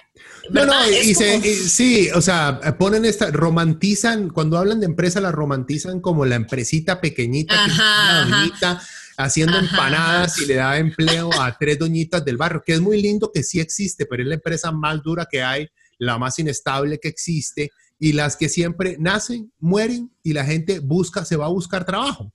no, 0.51 0.67
no, 0.67 0.75
y, 0.91 1.15
sí, 1.15 2.11
o 2.15 2.21
sea, 2.21 2.61
ponen 2.79 3.05
esta, 3.05 3.31
romantizan, 3.31 4.29
cuando 4.29 4.59
hablan 4.59 4.81
de 4.81 4.87
empresa, 4.87 5.21
la 5.21 5.33
romantizan 5.33 6.01
como 6.01 6.27
la 6.27 6.35
empresita 6.35 7.01
pequeñita, 7.01 7.65
ajá, 7.65 8.83
haciendo 9.17 9.59
empanadas 9.59 10.39
y 10.39 10.47
le 10.47 10.57
da 10.57 10.79
empleo 10.79 11.31
a 11.41 11.57
tres 11.59 11.79
doñitas 11.79 12.25
del 12.25 12.37
barrio, 12.37 12.63
que 12.65 12.73
es 12.75 12.81
muy 12.81 13.01
lindo 13.01 13.31
que 13.33 13.43
sí 13.43 13.61
existe, 13.61 14.07
pero 14.07 14.23
es 14.23 14.29
la 14.29 14.35
empresa 14.35 14.73
más 14.73 15.03
dura 15.03 15.27
que 15.31 15.43
hay, 15.43 15.69
la 15.99 16.19
más 16.19 16.39
inestable 16.39 16.99
que 16.99 17.09
existe 17.09 17.71
y 17.99 18.13
las 18.13 18.37
que 18.37 18.49
siempre 18.49 18.97
nacen, 18.99 19.53
mueren 19.59 20.11
y 20.23 20.33
la 20.33 20.45
gente 20.45 20.81
busca, 20.81 21.25
se 21.25 21.37
va 21.37 21.47
a 21.47 21.51
buscar 21.51 21.85
trabajo. 21.85 22.33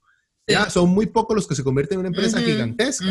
Ya, 0.49 0.69
son 0.69 0.89
muy 0.91 1.07
pocos 1.07 1.35
los 1.35 1.45
que 1.45 1.55
se 1.55 1.63
convierten 1.63 1.95
en 1.95 1.99
una 2.05 2.07
empresa 2.07 2.39
gigantesca. 2.39 3.05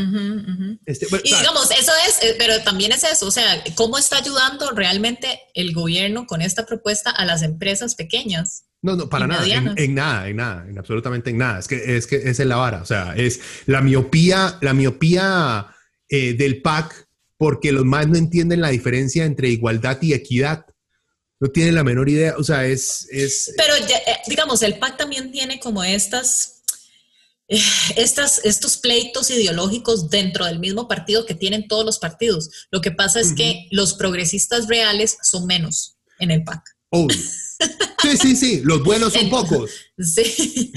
Este, 0.86 1.06
y 1.22 1.34
digamos, 1.34 1.70
eso 1.70 1.92
es, 2.08 2.22
eh, 2.22 2.34
pero 2.38 2.62
también 2.62 2.92
es 2.92 3.04
eso, 3.04 3.26
o 3.26 3.30
sea, 3.30 3.62
¿cómo 3.74 3.98
está 3.98 4.16
ayudando 4.16 4.70
realmente 4.70 5.38
el 5.52 5.74
gobierno 5.74 6.26
con 6.26 6.40
esta 6.40 6.64
propuesta 6.64 7.10
a 7.10 7.26
las 7.26 7.42
empresas 7.42 7.94
pequeñas? 7.94 8.64
No, 8.86 8.94
no, 8.94 9.08
para 9.08 9.26
nada, 9.26 9.44
en, 9.44 9.94
nada, 9.96 10.28
en 10.28 10.36
nada, 10.36 10.64
en 10.68 10.78
absolutamente 10.78 11.30
en 11.30 11.38
nada. 11.38 11.58
Es 11.58 11.66
que 11.66 11.96
es 11.96 12.06
que 12.06 12.18
es 12.18 12.38
la 12.38 12.54
vara, 12.54 12.82
o 12.82 12.86
sea, 12.86 13.16
es 13.16 13.40
la 13.66 13.80
miopía, 13.80 14.58
la 14.60 14.74
miopía 14.74 15.66
eh, 16.08 16.34
del 16.34 16.62
PAC, 16.62 17.08
porque 17.36 17.72
los 17.72 17.84
más 17.84 18.06
no 18.06 18.16
entienden 18.16 18.60
la 18.60 18.68
diferencia 18.68 19.24
entre 19.24 19.48
igualdad 19.48 20.00
y 20.02 20.12
equidad. 20.12 20.66
No 21.40 21.48
tienen 21.48 21.74
la 21.74 21.82
menor 21.82 22.08
idea, 22.08 22.36
o 22.38 22.44
sea, 22.44 22.64
es... 22.64 23.08
es 23.10 23.52
Pero 23.56 23.74
eh, 23.74 24.18
digamos, 24.28 24.62
el 24.62 24.78
PAC 24.78 24.98
también 24.98 25.32
tiene 25.32 25.58
como 25.58 25.82
estas, 25.82 26.62
eh, 27.48 27.60
estas, 27.96 28.40
estos 28.44 28.76
pleitos 28.76 29.32
ideológicos 29.32 30.10
dentro 30.10 30.44
del 30.44 30.60
mismo 30.60 30.86
partido 30.86 31.26
que 31.26 31.34
tienen 31.34 31.66
todos 31.66 31.84
los 31.84 31.98
partidos. 31.98 32.68
Lo 32.70 32.80
que 32.80 32.92
pasa 32.92 33.18
es 33.18 33.32
que 33.32 33.66
los 33.72 33.94
progresistas 33.94 34.68
reales 34.68 35.18
son 35.22 35.44
menos 35.44 35.96
en 36.20 36.30
el 36.30 36.44
PAC. 36.44 36.62
Sí, 38.02 38.16
sí, 38.16 38.36
sí, 38.36 38.62
los 38.64 38.82
buenos 38.84 39.12
son 39.12 39.28
pocos. 39.30 39.70
Sí. 39.98 40.22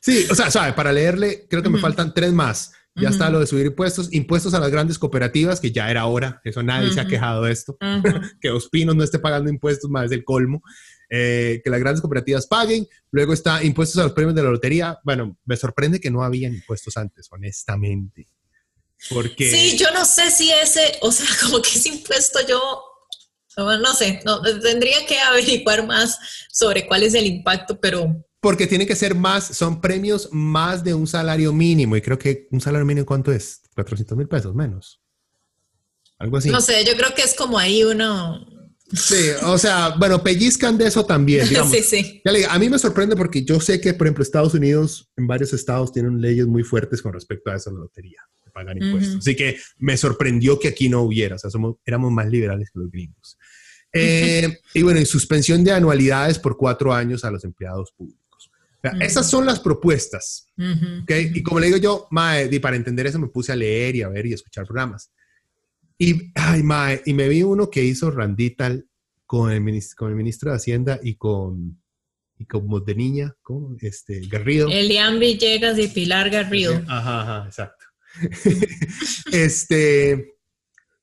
sí, 0.00 0.26
o 0.30 0.34
sea, 0.34 0.50
¿sabe? 0.50 0.72
Para 0.72 0.92
leerle, 0.92 1.46
creo 1.48 1.62
que 1.62 1.70
me 1.70 1.80
faltan 1.80 2.14
tres 2.14 2.32
más. 2.32 2.72
Ya 2.96 3.08
está 3.08 3.30
lo 3.30 3.40
de 3.40 3.46
subir 3.46 3.66
impuestos, 3.66 4.12
impuestos 4.12 4.52
a 4.52 4.60
las 4.60 4.70
grandes 4.70 4.98
cooperativas, 4.98 5.60
que 5.60 5.70
ya 5.70 5.90
era 5.90 6.06
hora, 6.06 6.40
eso 6.44 6.62
nadie 6.62 6.92
se 6.92 7.00
ha 7.00 7.06
quejado 7.06 7.44
de 7.44 7.52
esto, 7.52 7.78
que 8.40 8.50
Ospinos 8.50 8.94
no 8.96 9.04
esté 9.04 9.18
pagando 9.18 9.48
impuestos 9.48 9.88
más 9.88 10.10
del 10.10 10.24
colmo, 10.24 10.62
eh, 11.08 11.60
que 11.64 11.70
las 11.70 11.80
grandes 11.80 12.00
cooperativas 12.00 12.46
paguen, 12.46 12.86
luego 13.10 13.32
está 13.32 13.62
impuestos 13.62 13.98
a 14.00 14.02
los 14.02 14.12
premios 14.12 14.34
de 14.34 14.42
la 14.42 14.50
lotería, 14.50 14.98
bueno, 15.04 15.38
me 15.44 15.56
sorprende 15.56 16.00
que 16.00 16.10
no 16.10 16.22
habían 16.22 16.52
impuestos 16.54 16.96
antes, 16.96 17.28
honestamente. 17.30 18.28
Porque... 19.08 19.50
Sí, 19.50 19.78
yo 19.78 19.90
no 19.92 20.04
sé 20.04 20.30
si 20.30 20.50
ese, 20.52 20.98
o 21.00 21.10
sea, 21.10 21.26
como 21.42 21.62
que 21.62 21.70
ese 21.70 21.88
impuesto 21.88 22.40
yo 22.46 22.89
no, 23.56 23.94
sé, 23.94 24.20
no, 24.24 24.40
tendría 24.60 25.04
que 25.06 25.18
averiguar 25.18 25.86
más 25.86 26.18
sobre 26.50 26.86
cuál 26.86 27.02
es 27.02 27.14
el 27.14 27.26
impacto, 27.26 27.78
pero... 27.80 28.24
Porque 28.40 28.66
tiene 28.66 28.86
que 28.86 28.96
ser 28.96 29.14
más, 29.14 29.44
son 29.44 29.80
premios 29.80 30.28
más 30.32 30.82
de 30.82 30.94
un 30.94 31.06
salario 31.06 31.52
mínimo 31.52 31.96
y 31.96 32.00
creo 32.00 32.18
que 32.18 32.48
un 32.50 32.60
salario 32.60 32.86
mínimo 32.86 33.06
¿cuánto 33.06 33.32
es? 33.32 33.60
400 33.74 34.16
mil 34.16 34.28
pesos 34.28 34.54
menos. 34.54 35.00
Algo 36.18 36.38
así. 36.38 36.48
No 36.48 36.60
sé, 36.60 36.84
yo 36.84 36.94
creo 36.94 37.14
que 37.14 37.22
es 37.22 37.34
como 37.34 37.58
ahí 37.58 37.84
uno... 37.84 38.46
Sí, 38.92 39.30
o 39.44 39.56
sea, 39.56 39.94
bueno, 39.98 40.22
pellizcan 40.22 40.76
de 40.76 40.86
eso 40.86 41.04
también. 41.04 41.48
Digamos. 41.48 41.70
sí, 41.70 41.82
sí. 41.82 42.22
a 42.48 42.58
mí 42.58 42.68
me 42.68 42.78
sorprende 42.78 43.14
porque 43.14 43.44
yo 43.44 43.60
sé 43.60 43.80
que, 43.80 43.94
por 43.94 44.06
ejemplo, 44.06 44.22
Estados 44.22 44.54
Unidos, 44.54 45.10
en 45.16 45.26
varios 45.26 45.52
estados, 45.52 45.92
tienen 45.92 46.20
leyes 46.20 46.46
muy 46.46 46.64
fuertes 46.64 47.00
con 47.02 47.12
respecto 47.12 47.50
a 47.50 47.56
esa 47.56 47.70
lotería, 47.70 48.20
pagar 48.60 48.82
impuestos. 48.82 49.16
Así 49.16 49.34
que 49.34 49.56
me 49.78 49.96
sorprendió 49.96 50.58
que 50.58 50.68
aquí 50.68 50.88
no 50.88 51.02
hubiera, 51.02 51.36
o 51.36 51.38
sea, 51.38 51.50
somos, 51.50 51.76
éramos 51.84 52.12
más 52.12 52.28
liberales 52.28 52.70
que 52.70 52.78
los 52.78 52.90
gringos. 52.90 53.38
Eh, 53.92 54.58
y 54.74 54.82
bueno, 54.82 55.00
y 55.00 55.06
suspensión 55.06 55.64
de 55.64 55.72
anualidades 55.72 56.38
por 56.38 56.56
cuatro 56.56 56.92
años 56.92 57.24
a 57.24 57.30
los 57.30 57.44
empleados 57.44 57.92
públicos. 57.92 58.20
Esas 59.00 59.28
son 59.28 59.44
las 59.44 59.60
propuestas. 59.60 60.46
Y 60.56 61.42
como 61.42 61.60
le 61.60 61.66
digo 61.66 61.78
yo, 61.78 62.06
mae, 62.10 62.48
y 62.50 62.58
para 62.60 62.76
entender 62.76 63.06
eso 63.06 63.18
me 63.18 63.28
puse 63.28 63.52
a 63.52 63.56
leer 63.56 63.96
y 63.96 64.02
a 64.02 64.08
ver 64.08 64.26
y 64.26 64.32
escuchar 64.32 64.64
programas. 64.64 65.10
Y, 65.98 66.32
ay, 66.34 66.62
mae, 66.62 67.02
y 67.04 67.12
me 67.12 67.28
vi 67.28 67.42
uno 67.42 67.68
que 67.68 67.84
hizo 67.84 68.10
Randital 68.10 68.86
con 69.26 69.52
el, 69.52 69.82
con 69.96 70.10
el 70.10 70.16
ministro 70.16 70.50
de 70.50 70.56
Hacienda 70.56 70.98
y 71.02 71.16
con, 71.16 71.78
y 72.38 72.46
como 72.46 72.80
de 72.80 72.94
niña, 72.94 73.36
¿cómo? 73.42 73.76
Este, 73.80 74.20
Garrido. 74.26 74.68
Elian 74.70 75.20
Villegas 75.20 75.78
y 75.78 75.88
Pilar 75.88 76.30
Garrido. 76.30 76.82
Ajá, 76.88 77.20
ajá, 77.20 77.46
exacto. 77.46 77.79
este, 79.32 80.34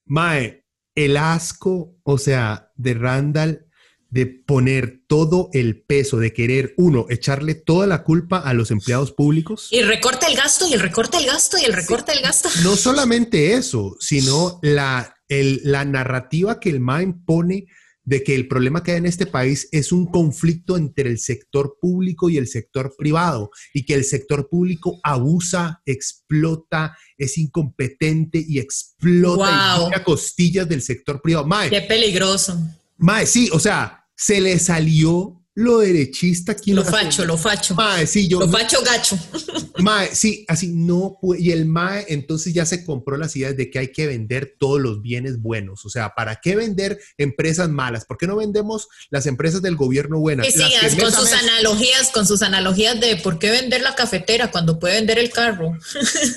Mae, 0.05 0.65
el 0.95 1.17
asco, 1.17 1.95
o 2.03 2.17
sea, 2.17 2.71
de 2.75 2.93
Randall 2.93 3.67
de 4.09 4.25
poner 4.25 5.01
todo 5.07 5.49
el 5.53 5.81
peso, 5.81 6.17
de 6.17 6.33
querer, 6.33 6.73
uno, 6.77 7.05
echarle 7.09 7.55
toda 7.55 7.87
la 7.87 8.03
culpa 8.03 8.39
a 8.39 8.53
los 8.53 8.71
empleados 8.71 9.11
públicos. 9.11 9.67
Y 9.71 9.81
recorta 9.81 10.27
el 10.27 10.35
gasto, 10.35 10.67
y 10.67 10.73
el 10.73 10.79
recorta 10.79 11.17
el 11.17 11.25
gasto, 11.25 11.57
y 11.57 11.65
el 11.65 11.73
recorta 11.73 12.13
el 12.13 12.21
gasto. 12.21 12.49
No 12.63 12.75
solamente 12.75 13.53
eso, 13.53 13.97
sino 13.99 14.59
la, 14.61 15.15
la 15.27 15.85
narrativa 15.85 16.59
que 16.59 16.69
el 16.69 16.79
MAIN 16.79 17.25
pone 17.25 17.67
de 18.07 18.23
que 18.23 18.35
el 18.35 18.47
problema 18.47 18.83
que 18.83 18.91
hay 18.91 18.97
en 18.99 19.05
este 19.05 19.25
país 19.25 19.67
es 19.73 19.91
un 19.91 20.05
conflicto 20.05 20.77
entre 20.77 21.09
el 21.09 21.19
sector 21.19 21.75
público 21.81 22.29
y 22.29 22.37
el 22.37 22.47
sector 22.47 22.95
privado 22.97 23.51
y 23.73 23.83
que 23.83 23.95
el 23.95 24.05
sector 24.05 24.47
público 24.47 24.97
abusa, 25.03 25.81
explota, 25.85 26.97
es 27.17 27.37
incompetente 27.37 28.41
y 28.47 28.59
explota 28.59 29.87
a 29.93 30.03
costillas 30.05 30.69
del 30.69 30.81
sector 30.81 31.21
privado. 31.21 31.49
Qué 31.69 31.81
peligroso. 31.81 32.57
Mae, 32.95 33.25
sí, 33.25 33.49
o 33.51 33.59
sea, 33.59 34.05
se 34.15 34.39
le 34.39 34.57
salió 34.57 35.36
lo 35.57 35.79
derechista 35.79 36.51
aquí 36.51 36.71
Lo 36.71 36.85
facho, 36.85 37.25
lo 37.25 37.35
facho. 37.35 37.73
Mae, 37.73 38.05
sí, 38.05 38.27
yo. 38.27 38.39
Lo 38.39 38.47
facho 38.47 38.77
gacho. 38.83 39.17
Mae, 39.79 40.13
sí, 40.13 40.45
así 40.47 40.67
no 40.67 41.17
puede. 41.19 41.41
Y 41.41 41.51
el 41.51 41.65
Mae 41.65 42.05
entonces 42.09 42.53
ya 42.53 42.63
se 42.67 42.85
compró 42.85 43.17
las 43.17 43.35
ideas 43.35 43.57
de 43.57 43.71
que 43.71 43.79
hay 43.79 43.91
que 43.91 44.05
vender 44.05 44.55
todos 44.59 44.79
los 44.79 45.01
bienes 45.01 45.41
buenos. 45.41 45.83
O 45.83 45.89
sea, 45.89 46.13
¿para 46.15 46.35
qué 46.43 46.55
vender 46.55 46.99
empresas 47.17 47.69
malas? 47.69 48.05
¿Por 48.05 48.17
qué 48.19 48.27
no 48.27 48.35
vendemos 48.35 48.87
las 49.09 49.25
empresas 49.25 49.63
del 49.63 49.75
gobierno 49.75 50.19
buenas? 50.19 50.55
Las 50.55 50.93
que 50.93 51.01
con 51.01 51.11
sus 51.11 51.23
mes- 51.23 51.41
analogías, 51.41 52.11
con 52.11 52.27
sus 52.27 52.43
analogías 52.43 53.01
de 53.01 53.15
por 53.15 53.39
qué 53.39 53.49
vender 53.49 53.81
la 53.81 53.95
cafetera 53.95 54.51
cuando 54.51 54.77
puede 54.77 54.93
vender 54.93 55.17
el 55.17 55.31
carro. 55.31 55.71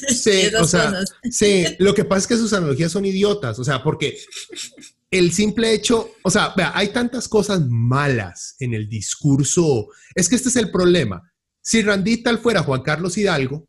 Sí, 0.09 0.47
o 0.59 0.65
sea, 0.67 0.87
cosas. 0.87 1.13
sí, 1.31 1.65
lo 1.79 1.95
que 1.95 2.05
pasa 2.05 2.21
es 2.21 2.27
que 2.27 2.37
sus 2.37 2.53
analogías 2.55 2.91
son 2.91 3.05
idiotas, 3.05 3.59
o 3.59 3.65
sea, 3.65 3.83
porque 3.83 4.19
el 5.11 5.33
simple 5.33 5.75
hecho, 5.75 6.13
o 6.23 6.31
sea, 6.31 6.53
vea, 6.57 6.73
hay 6.75 6.89
tantas 6.89 7.29
cosas 7.29 7.63
malas 7.69 8.55
en 8.61 8.75
el 8.75 8.89
discurso, 8.89 9.89
es 10.15 10.29
que 10.29 10.37
este 10.37 10.49
es 10.49 10.57
el 10.57 10.71
problema. 10.71 11.23
Si 11.63 11.83
Randital 11.83 12.39
fuera 12.39 12.63
Juan 12.63 12.83
Carlos 12.83 13.19
Hidalgo, 13.19 13.69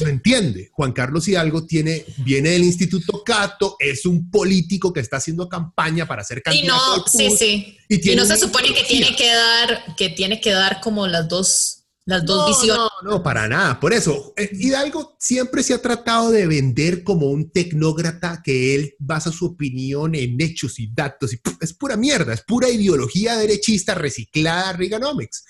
lo 0.00 0.06
entiende. 0.06 0.70
Juan 0.72 0.92
Carlos 0.92 1.26
Hidalgo 1.26 1.66
tiene, 1.66 2.04
viene 2.18 2.50
del 2.50 2.62
Instituto 2.62 3.24
Cato, 3.24 3.76
es 3.80 4.06
un 4.06 4.30
político 4.30 4.92
que 4.92 5.00
está 5.00 5.16
haciendo 5.16 5.48
campaña 5.48 6.06
para 6.06 6.22
ser 6.22 6.38
Y 6.38 6.42
candidato. 6.42 6.76
no, 6.76 6.94
al 6.94 7.10
sí, 7.10 7.30
sí. 7.36 7.76
y 7.88 8.12
Y, 8.12 8.14
no 8.14 8.24
se 8.24 8.36
supone 8.36 8.72
que 8.72 8.84
tiene 8.84 9.16
que 9.16 9.26
dar, 9.26 9.96
que 9.96 10.10
tiene 10.10 10.40
que 10.40 10.52
dar 10.52 10.80
como 10.80 11.08
las 11.08 11.28
dos, 11.28 11.81
las 12.04 12.24
dos 12.24 12.38
No, 12.38 12.46
visiones. 12.48 12.88
No, 13.04 13.10
no, 13.10 13.22
para 13.22 13.46
nada. 13.48 13.78
Por 13.78 13.92
eso, 13.92 14.32
eh, 14.36 14.50
Hidalgo 14.52 15.16
siempre 15.20 15.62
se 15.62 15.74
ha 15.74 15.80
tratado 15.80 16.30
de 16.30 16.46
vender 16.46 17.04
como 17.04 17.26
un 17.28 17.50
tecnócrata 17.50 18.42
que 18.44 18.74
él 18.74 18.94
basa 18.98 19.30
su 19.30 19.46
opinión 19.46 20.14
en 20.14 20.40
hechos 20.40 20.78
y 20.80 20.88
datos. 20.92 21.32
Y 21.32 21.40
es 21.60 21.72
pura 21.72 21.96
mierda, 21.96 22.32
es 22.34 22.42
pura 22.42 22.68
ideología 22.68 23.36
derechista 23.36 23.94
reciclada 23.94 24.72
Reaganomics. 24.72 25.44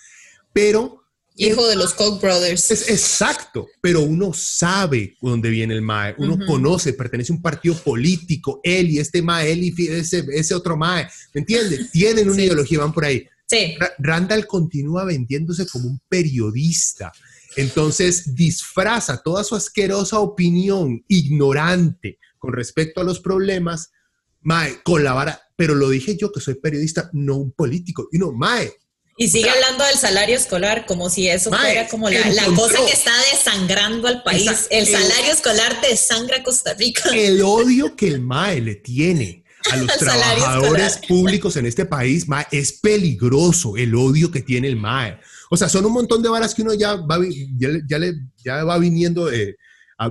Pero 0.53 0.99
Hijo 1.35 1.67
de 1.67 1.77
los 1.77 1.95
Koch 1.95 2.21
brothers. 2.21 2.71
es 2.71 2.91
exacto, 2.91 3.67
pero 3.81 4.03
uno 4.03 4.35
sabe 4.35 5.17
dónde 5.23 5.49
viene 5.49 5.73
el 5.73 5.81
MAE, 5.81 6.15
uno 6.19 6.37
conoce, 6.47 6.93
pertenece 6.93 7.33
a 7.33 7.37
un 7.37 7.41
partido 7.43 7.75
político, 7.75 8.61
él 8.63 8.91
y 8.91 8.99
este 8.99 9.23
MAE, 9.23 9.51
él 9.53 9.65
y 9.65 9.87
ese, 9.89 10.27
ese 10.35 10.55
otro 10.55 10.77
MAE, 10.77 11.09
¿me 11.33 11.41
entiendes? 11.41 11.91
Tienen 11.91 12.27
una 12.29 12.37
Sí. 12.37 12.43
ideología, 12.43 12.81
van 12.81 12.93
por 12.93 13.07
ahí. 13.07 13.27
Sí. 13.53 13.77
Ra- 13.79 13.93
Randall 13.99 14.47
continúa 14.47 15.05
vendiéndose 15.05 15.67
como 15.67 15.89
un 15.89 16.01
periodista. 16.09 17.13
Entonces 17.57 18.35
disfraza 18.35 19.21
toda 19.23 19.45
su 19.45 19.55
asquerosa 19.55 20.19
opinión 20.21 21.05
ignorante 21.09 22.19
con 22.39 22.53
respecto 22.55 23.01
a 23.01 23.05
los 23.05 23.21
problemas, 23.21 23.91
Mae, 24.41 24.83
con 24.83 25.05
la 25.05 25.13
vara. 25.13 25.41
Pero 25.55 25.75
lo 25.75 25.89
dije 25.91 26.17
yo 26.17 26.33
que 26.33 26.41
soy 26.41 26.55
periodista, 26.55 27.11
no 27.13 27.37
un 27.37 27.53
político. 27.53 28.09
Y 28.11 28.19
no, 28.19 28.33
Mae, 28.33 28.73
Y 29.19 29.29
sigue 29.29 29.45
O 29.51 29.53
sea, 29.53 29.63
hablando 29.63 29.85
del 29.85 29.97
salario 29.99 30.35
escolar 30.37 30.87
como 30.87 31.11
si 31.11 31.29
eso 31.29 31.51
Mae, 31.51 31.61
fuera 31.75 31.89
como 31.89 32.09
la, 32.09 32.27
la 32.31 32.47
cosa 32.47 32.79
que 32.87 32.93
está 32.93 33.13
desangrando 33.31 34.09
al 34.09 34.23
país. 34.23 34.51
Esa- 34.51 34.67
el 34.71 34.89
el- 34.89 34.93
salario 34.93 35.33
escolar 35.33 35.81
desangra 35.83 36.39
a 36.39 36.43
Costa 36.43 36.73
Rica. 36.75 37.11
el 37.15 37.43
odio 37.43 37.95
que 37.95 38.09
el 38.09 38.21
MAE 38.23 38.61
le 38.63 38.75
tiene 38.77 39.42
a 39.71 39.77
los 39.77 39.87
trabajadores 39.99 40.99
públicos 41.09 41.57
en 41.57 41.67
este 41.67 41.85
país, 41.87 42.29
MAE, 42.29 42.47
es 42.51 42.73
peligroso 42.75 43.77
el 43.77 43.95
odio 43.95 44.31
que 44.31 44.41
tiene 44.43 44.69
el 44.69 44.77
MAE. 44.77 45.19
O 45.51 45.57
sea, 45.57 45.69
son 45.69 45.85
un 45.87 45.93
montón 45.93 46.23
de 46.23 46.29
varas 46.29 46.55
que 46.55 46.63
uno 46.63 46.75
ya 46.75 46.95
va, 46.97 47.19
ya, 47.59 47.69
le- 47.69 47.83
ya, 47.87 47.99
le- 47.99 48.15
ya 48.45 48.65
va 48.65 48.79
viniendo, 48.79 49.29
a- 49.99 50.11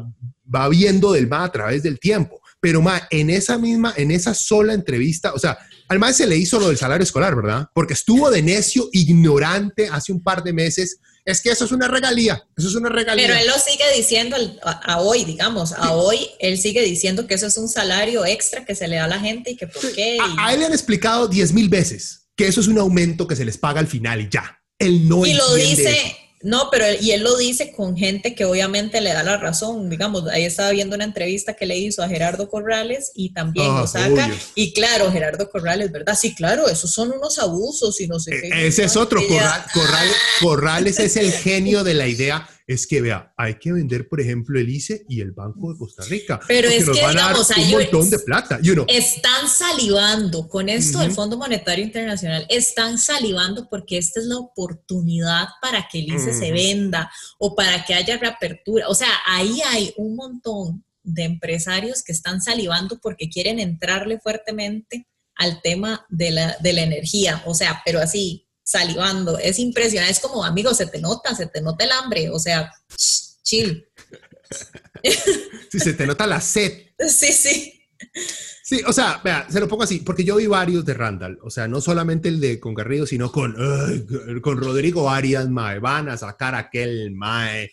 va 0.54 0.70
viendo 0.70 1.12
del 1.14 1.28
MAE 1.28 1.45
a 1.45 1.52
través 1.52 1.84
del 1.84 1.99
tiempo. 1.99 2.39
Pero 2.60 2.82
MAE, 2.82 3.02
en 3.10 3.30
esa 3.32 3.58
misma, 3.58 3.93
en 3.97 4.12
esa 4.12 4.34
sola 4.36 4.74
entrevista, 4.74 5.34
o 5.34 5.39
sea, 5.39 5.58
al 5.88 5.97
MAE 5.99 6.14
se 6.14 6.28
le 6.28 6.38
hizo 6.38 6.60
lo 6.60 6.68
del 6.68 6.78
salario 6.78 7.04
escolar, 7.04 7.36
¿verdad? 7.36 7.68
Porque 7.74 7.93
estuvo 7.93 8.30
de 8.30 8.41
necio, 8.43 8.88
ignorante 8.91 9.88
hace 9.88 10.12
un 10.12 10.22
par 10.22 10.43
de 10.43 10.54
meses. 10.54 10.99
Es 11.26 11.41
que 11.41 11.49
eso 11.51 11.65
es 11.65 11.72
una 11.72 11.88
regalía, 11.88 12.43
eso 12.57 12.67
es 12.67 12.76
una 12.76 12.89
regalía. 12.89 13.28
Pero 13.28 13.39
él 13.39 13.47
lo 13.47 13.53
sigue 13.59 13.84
diciendo 13.95 14.36
a, 14.63 14.99
hoy, 15.01 15.24
digamos, 15.24 15.72
a 15.74 15.93
hoy 15.93 16.30
él 16.39 16.57
sigue 16.57 16.82
diciendo 16.82 17.28
que 17.28 17.36
eso 17.36 17.47
es 17.47 17.57
un 17.57 17.69
salario 17.69 18.26
extra 18.26 18.65
que 18.65 18.74
se 18.76 18.88
le 18.88 18.95
da 18.95 19.05
a 19.05 19.07
la 19.07 19.19
gente 19.19 19.51
y 19.51 19.55
que 19.55 19.67
por 19.67 19.91
qué. 19.93 20.15
y- 20.15 20.19
A, 20.19 20.47
a 20.47 20.53
él 20.53 20.59
le 20.61 20.65
han 20.65 20.74
explicado 20.74 21.28
10 21.28 21.53
mil 21.53 21.69
veces 21.69 22.28
que 22.36 22.47
eso 22.47 22.59
es 22.61 22.67
un 22.67 22.80
aumento 22.80 23.28
que 23.28 23.36
se 23.36 23.45
les 23.45 23.57
paga 23.57 23.80
al 23.80 23.88
final 23.88 24.22
y 24.22 24.30
ya. 24.30 24.57
Él 24.80 25.07
no 25.07 25.24
y 25.26 25.34
lo 25.34 25.53
dice, 25.53 25.91
eso. 25.91 26.15
No, 26.44 26.70
pero 26.72 26.86
él- 26.86 26.98
y 27.02 27.12
él 27.12 27.24
lo 27.24 27.38
dice 27.38 27.72
con 27.72 27.96
gente 27.98 28.34
que 28.36 28.46
obviamente 28.46 29.00
le 29.02 29.14
da 29.14 29.24
la 29.24 29.38
razón. 29.38 29.89
Digamos, 29.89 30.28
ahí 30.30 30.44
estaba 30.46 30.72
viendo 30.72 30.96
una 30.96 31.06
entrevista 31.06 31.54
que 31.54 31.66
le 31.66 31.78
hizo 31.78 32.02
a 32.04 32.08
Gerardo 32.08 32.50
Corrales 32.50 33.12
y 33.16 33.34
también 33.34 33.68
Ah, 33.72 33.82
lo 33.82 33.88
saca. 33.88 34.08
obvio. 34.26 34.36
Y 34.56 34.74
claro, 34.74 35.12
Gerardo 35.12 35.50
Corrales, 35.50 35.92
¿verdad? 35.92 36.18
Sí, 36.20 36.34
claro, 36.36 36.68
esos 36.68 36.92
son 36.92 37.12
unos 37.12 37.38
abusos 37.39 38.00
y 38.02 38.08
no 38.08 38.20
sé 38.20 38.32
qué. 38.42 38.48
E- 38.48 38.68
Ese 38.68 38.84
es 38.86 38.96
otro. 38.98 39.22
Corral- 39.28 39.66
Corrales, 39.74 40.16
Corrales 40.42 41.00
es 41.00 41.16
el 41.18 41.32
genio 41.32 41.84
de 41.84 41.94
la 41.94 42.08
idea. 42.08 42.48
Es 42.72 42.88
que, 42.88 43.01
vea, 43.01 43.34
hay 43.36 43.55
que 43.55 43.74
vender, 43.74 44.07
por 44.07 44.22
ejemplo, 44.22 44.57
el 44.57 44.69
ICE 44.69 45.05
y 45.09 45.19
el 45.19 45.34
Banco 45.34 45.74
de 45.74 45.78
Costa 45.78 46.05
Rica. 46.05 46.39
Pero 46.47 46.69
es 46.69 46.88
nos 46.88 46.97
que, 46.97 47.03
van 47.03 47.17
a 47.17 47.22
dar 47.22 47.36
un 47.36 47.69
montón 47.69 48.09
de 48.09 48.19
plata. 48.19 48.59
You 48.61 48.76
know, 48.76 48.86
Están 48.88 49.49
salivando 49.49 50.47
con 50.47 50.69
esto 50.69 50.99
del. 50.99 51.11
Fondo 51.11 51.38
Monetario 51.38 51.84
Internacional, 51.84 52.45
están 52.47 52.97
salivando 52.97 53.67
porque 53.69 53.97
esta 53.97 54.22
es 54.22 54.26
la 54.26 54.38
oportunidad 54.38 55.49
para 55.61 55.86
que 55.91 55.99
el 55.99 56.13
ICE 56.13 56.34
se 56.34 56.51
venda 56.53 57.11
o 57.38 57.53
para 57.53 57.84
que 57.84 57.93
haya 57.93 58.15
reapertura. 58.17 58.88
O 58.88 58.95
sea, 58.95 59.11
ahí 59.26 59.59
hay 59.65 59.93
un 59.97 60.15
montón 60.15 60.86
de 61.03 61.24
empresarios 61.24 62.03
que 62.03 62.13
están 62.13 62.41
salivando 62.41 62.99
porque 63.01 63.28
quieren 63.28 63.59
entrarle 63.59 64.17
fuertemente 64.22 65.09
al 65.36 65.61
tema 65.61 66.05
de 66.07 66.32
la, 66.32 66.55
de 66.61 66.72
la 66.72 66.84
energía. 66.84 67.43
O 67.45 67.53
sea, 67.53 67.82
pero 67.84 67.99
así, 67.99 68.47
salivando. 68.72 69.38
Es 69.38 69.59
impresionante. 69.59 70.13
Es 70.13 70.19
como, 70.19 70.43
amigo, 70.43 70.74
se 70.74 70.86
te 70.86 70.99
nota, 70.99 71.36
se 71.36 71.47
te 71.47 71.61
nota 71.61 71.86
el 71.86 71.91
hambre. 71.91 72.30
O 72.30 72.39
sea, 72.39 72.72
chill. 73.43 73.88
si 75.72 75.80
se 75.80 75.93
te 75.93 76.07
nota 76.07 76.28
la 76.28 76.41
sed. 76.41 76.88
Sí, 77.07 77.34
sí. 77.34 77.82
Sí, 78.63 78.82
o 78.86 78.93
sea, 78.93 79.19
vea, 79.24 79.47
se 79.49 79.59
lo 79.59 79.67
pongo 79.67 79.84
así, 79.84 79.99
porque 79.99 80.24
yo 80.24 80.36
vi 80.36 80.45
varios 80.45 80.86
de 80.86 80.93
Randall, 80.93 81.39
o 81.43 81.49
sea, 81.49 81.67
no 81.67 81.82
solamente 81.82 82.30
el 82.30 82.39
de 82.39 82.59
con 82.59 82.74
Garrido, 82.74 83.05
sino 83.05 83.32
con, 83.32 83.55
con 84.41 84.57
Rodrigo 84.57 85.09
Arias, 85.09 85.49
Mae, 85.49 85.80
van 85.80 86.09
a 86.09 86.17
sacar 86.17 86.55
aquel 86.55 87.11
Mae 87.11 87.72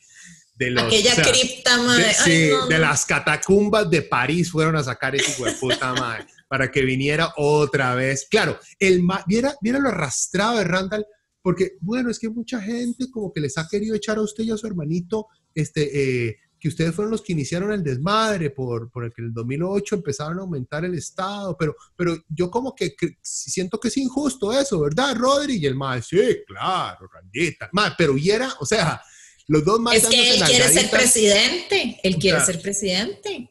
de 0.54 0.70
los... 0.70 0.84
Aquella 0.84 1.12
o 1.12 1.14
sea, 1.14 1.24
cripta, 1.24 1.76
de. 1.76 2.04
Ay, 2.04 2.14
sí, 2.24 2.48
no, 2.50 2.66
de 2.66 2.78
las 2.78 3.04
catacumbas 3.04 3.88
de 3.88 4.02
París 4.02 4.50
fueron 4.50 4.76
a 4.76 4.82
sacar 4.82 5.14
ese 5.14 5.30
hijo 5.30 5.44
de 5.44 5.52
puta 5.52 5.92
Mae, 6.00 6.26
para 6.48 6.70
que 6.70 6.82
viniera 6.82 7.32
otra 7.36 7.94
vez. 7.94 8.26
Claro, 8.30 8.58
el 8.78 9.02
viera, 9.26 9.54
viera 9.60 9.78
lo 9.78 9.90
arrastrado 9.90 10.58
de 10.58 10.64
Randall, 10.64 11.06
porque, 11.42 11.76
bueno, 11.80 12.10
es 12.10 12.18
que 12.18 12.28
mucha 12.28 12.60
gente 12.60 13.10
como 13.10 13.32
que 13.32 13.40
les 13.40 13.56
ha 13.58 13.68
querido 13.68 13.94
echar 13.94 14.18
a 14.18 14.22
usted 14.22 14.44
y 14.44 14.50
a 14.50 14.56
su 14.56 14.66
hermanito, 14.66 15.28
este, 15.54 16.28
eh, 16.28 16.36
que 16.58 16.68
ustedes 16.68 16.94
fueron 16.94 17.12
los 17.12 17.22
que 17.22 17.32
iniciaron 17.32 17.72
el 17.72 17.84
desmadre 17.84 18.50
por, 18.50 18.90
por 18.90 19.04
el 19.04 19.12
que 19.12 19.22
en 19.22 19.28
el 19.28 19.34
2008 19.34 19.96
empezaron 19.96 20.38
a 20.38 20.42
aumentar 20.42 20.84
el 20.84 20.94
Estado, 20.94 21.56
pero, 21.56 21.76
pero 21.96 22.16
yo 22.28 22.50
como 22.50 22.74
que, 22.74 22.96
que 22.96 23.16
siento 23.22 23.78
que 23.78 23.88
es 23.88 23.96
injusto 23.96 24.52
eso, 24.52 24.80
¿verdad, 24.80 25.16
Rodri? 25.16 25.56
Y 25.56 25.66
el 25.66 25.76
más, 25.76 26.06
sí, 26.08 26.18
claro, 26.46 27.08
Randita. 27.12 27.68
Mae, 27.72 27.92
pero 27.96 28.14
viera, 28.14 28.52
o 28.60 28.66
sea, 28.66 29.00
los 29.48 29.64
dos 29.64 29.80
más 29.80 29.96
Es 29.96 30.06
que 30.06 30.34
él 30.34 30.44
quiere 30.44 30.68
ser 30.68 30.90
presidente. 30.90 31.98
Él 32.02 32.16
quiere 32.16 32.36
sea, 32.36 32.46
ser 32.46 32.60
presidente. 32.60 33.50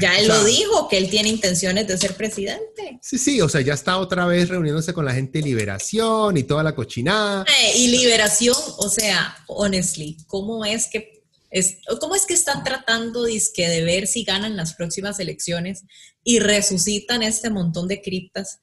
Ya 0.00 0.14
o 0.14 0.18
él 0.18 0.26
sea, 0.26 0.36
lo 0.36 0.44
dijo, 0.44 0.88
que 0.88 0.98
él 0.98 1.08
tiene 1.08 1.28
intenciones 1.28 1.86
de 1.86 1.96
ser 1.96 2.16
presidente. 2.16 2.98
Sí, 3.00 3.18
sí, 3.18 3.40
o 3.40 3.48
sea, 3.48 3.60
ya 3.60 3.74
está 3.74 3.98
otra 3.98 4.26
vez 4.26 4.48
reuniéndose 4.48 4.92
con 4.92 5.04
la 5.04 5.14
gente 5.14 5.38
de 5.38 5.44
Liberación 5.44 6.36
y 6.36 6.42
toda 6.42 6.64
la 6.64 6.74
cochinada. 6.74 7.44
Eh, 7.44 7.78
y 7.78 7.88
liberación, 7.88 8.56
o 8.78 8.88
sea, 8.88 9.36
honestly, 9.46 10.16
¿cómo 10.26 10.64
es 10.64 10.88
que 10.88 11.22
es, 11.50 11.76
cómo 12.00 12.16
es 12.16 12.26
que 12.26 12.34
están 12.34 12.64
tratando 12.64 13.22
dizque, 13.24 13.68
de 13.68 13.84
ver 13.84 14.08
si 14.08 14.24
ganan 14.24 14.56
las 14.56 14.74
próximas 14.74 15.20
elecciones 15.20 15.84
y 16.24 16.40
resucitan 16.40 17.22
este 17.22 17.48
montón 17.48 17.86
de 17.86 18.02
criptas? 18.02 18.58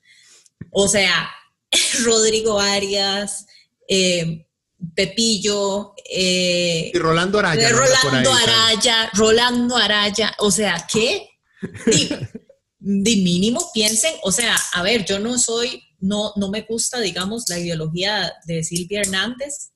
O 0.72 0.90
sea, 0.90 1.30
Rodrigo 2.04 2.60
Arias, 2.60 3.46
eh, 3.88 4.46
Pepillo, 4.96 5.94
eh, 6.10 6.92
Y 6.94 6.98
Rolando 6.98 7.40
Araya. 7.40 7.70
Rolando. 7.70 8.34
Araya, 8.34 9.10
Rolando 9.14 9.76
Araya, 9.78 10.36
o 10.40 10.52
sea, 10.52 10.88
¿qué? 10.92 11.28
De 12.82 13.16
mínimo 13.18 13.70
piensen, 13.74 14.14
o 14.24 14.32
sea, 14.32 14.56
a 14.74 14.82
ver, 14.82 15.04
yo 15.06 15.20
no 15.20 15.38
soy, 15.38 15.84
no, 16.00 16.32
no 16.38 16.50
me 16.50 16.62
gusta, 16.62 17.00
digamos, 17.02 17.44
la 17.50 17.60
ideología 17.60 18.32
de 18.46 18.64
Silvia 18.64 19.02
Hernández, 19.02 19.72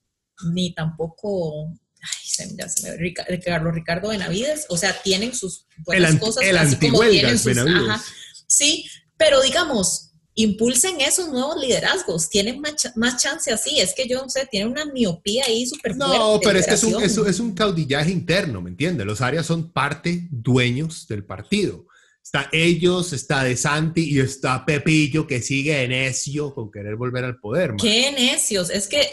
ni 0.54 0.74
tampoco, 0.74 1.68
ay, 1.68 2.26
se 2.26 2.48
me, 2.48 2.54
ya 2.58 2.70
se 2.70 2.90
me- 2.90 2.96
Rica- 2.98 3.26
de 3.28 3.40
Carlos 3.42 3.74
Ricardo 3.76 4.08
Benavides, 4.08 4.68
o 4.70 4.78
sea, 4.78 5.02
tienen 5.02 5.36
sus 5.36 5.66
buenas 5.86 6.12
El 6.14 6.20
cosas, 6.20 6.44
el 6.46 6.58
así 6.58 6.78
como 6.78 7.02
tienen 7.02 7.38
sus, 7.38 7.58
ajá, 7.58 8.02
sí, 8.48 8.86
pero 9.18 9.42
digamos, 9.42 10.13
impulsen 10.36 11.00
esos 11.02 11.30
nuevos 11.30 11.58
liderazgos, 11.62 12.30
tienen 12.30 12.60
más, 12.60 12.74
más 12.96 13.22
chance 13.22 13.52
así, 13.52 13.80
es 13.80 13.94
que 13.94 14.08
yo 14.08 14.22
no 14.22 14.30
sé, 14.30 14.48
tienen 14.50 14.70
una 14.72 14.86
miopía 14.86 15.44
ahí 15.48 15.66
súper 15.68 15.96
fuerte. 15.96 16.18
No, 16.18 16.40
pero 16.44 16.60
es 16.60 16.66
que 16.66 16.74
es 16.74 16.84
un, 16.84 17.04
es, 17.04 17.18
un- 17.18 17.28
es 17.28 17.40
un 17.40 17.54
caudillaje 17.54 18.12
interno, 18.12 18.62
¿me 18.62 18.70
entiendes? 18.72 19.06
Los 19.06 19.22
áreas 19.22 19.46
son 19.46 19.72
parte, 19.72 20.28
dueños 20.32 21.08
del 21.08 21.24
partido. 21.26 21.86
Está 22.24 22.48
ellos, 22.54 23.12
está 23.12 23.44
De 23.44 23.58
Santi 23.58 24.10
y 24.16 24.20
está 24.22 24.66
Pepillo 24.66 25.28
que 25.28 25.42
sigue 25.42 25.86
necio 25.90 26.54
con 26.56 26.72
querer 26.72 26.96
volver 26.96 27.26
al 27.26 27.38
poder. 27.38 27.72
mae. 27.74 27.78
Qué 27.82 28.12
necios, 28.14 28.70
es 28.70 28.88
que, 28.88 29.06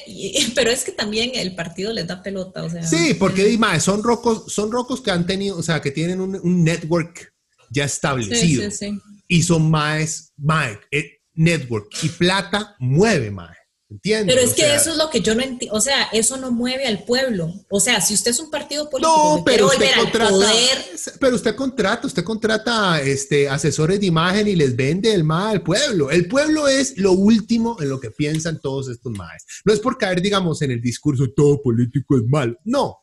pero 0.54 0.70
es 0.70 0.84
que 0.84 0.92
también 0.92 1.32
el 1.34 1.56
partido 1.56 1.92
les 1.92 2.06
da 2.06 2.22
pelota, 2.22 2.62
o 2.62 2.70
sea. 2.70 2.82
Sí, 2.86 3.14
porque 3.14 3.44
di, 3.44 3.58
mae, 3.58 3.80
son 3.80 4.02
rocos, 4.04 4.44
son 4.52 4.70
rocos 4.70 5.00
que 5.00 5.10
han 5.10 5.26
tenido, 5.26 5.56
o 5.58 5.62
sea, 5.62 5.82
que 5.82 5.90
tienen 5.90 6.20
un, 6.20 6.36
un 6.40 6.62
network 6.64 7.34
ya 7.68 7.82
Sí, 7.88 7.94
establecido. 7.94 8.70
sí, 8.70 8.76
sí. 8.76 8.86
Y 8.86 9.19
son 9.42 9.70
maes, 9.70 10.32
mae, 10.36 10.78
eh, 10.90 11.20
network. 11.34 11.88
Y 12.02 12.08
plata 12.08 12.74
mueve, 12.78 13.30
mae. 13.30 13.60
¿Entiendes? 13.90 14.36
Pero 14.36 14.46
es 14.46 14.52
O 14.52 14.54
que 14.54 14.62
sea, 14.62 14.76
eso 14.76 14.90
es 14.92 14.96
lo 14.98 15.10
que 15.10 15.20
yo 15.20 15.34
no 15.34 15.42
entiendo, 15.42 15.76
o 15.76 15.80
sea, 15.80 16.04
eso 16.12 16.36
no 16.36 16.52
mueve 16.52 16.86
al 16.86 17.02
pueblo. 17.02 17.52
O 17.68 17.80
sea, 17.80 18.00
si 18.00 18.14
usted 18.14 18.30
es 18.30 18.38
un 18.38 18.48
partido 18.48 18.88
político 18.88 19.38
No, 19.38 19.44
pero 19.44 19.66
usted 19.66 19.90
contrata, 19.96 20.30
poder, 20.30 20.84
pero 21.18 21.34
usted 21.34 21.56
contrata, 21.56 22.06
usted 22.06 22.22
contrata 22.22 23.02
este, 23.02 23.48
asesores 23.48 23.98
de 23.98 24.06
imagen 24.06 24.46
y 24.46 24.54
les 24.54 24.76
vende 24.76 25.12
el 25.12 25.24
MAE 25.24 25.54
al 25.54 25.62
pueblo. 25.62 26.08
El 26.08 26.28
pueblo 26.28 26.68
es 26.68 26.98
lo 26.98 27.12
último 27.12 27.78
en 27.80 27.88
lo 27.88 27.98
que 27.98 28.12
piensan 28.12 28.60
todos 28.60 28.88
estos 28.88 29.10
MAEs. 29.10 29.44
No 29.64 29.72
es 29.72 29.80
por 29.80 29.98
caer, 29.98 30.22
digamos, 30.22 30.62
en 30.62 30.70
el 30.70 30.80
discurso 30.80 31.24
todo 31.34 31.60
político 31.60 32.16
es 32.16 32.22
malo. 32.28 32.56
No. 32.64 32.96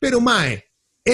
Pero 0.00 0.20
MAE, 0.20 0.64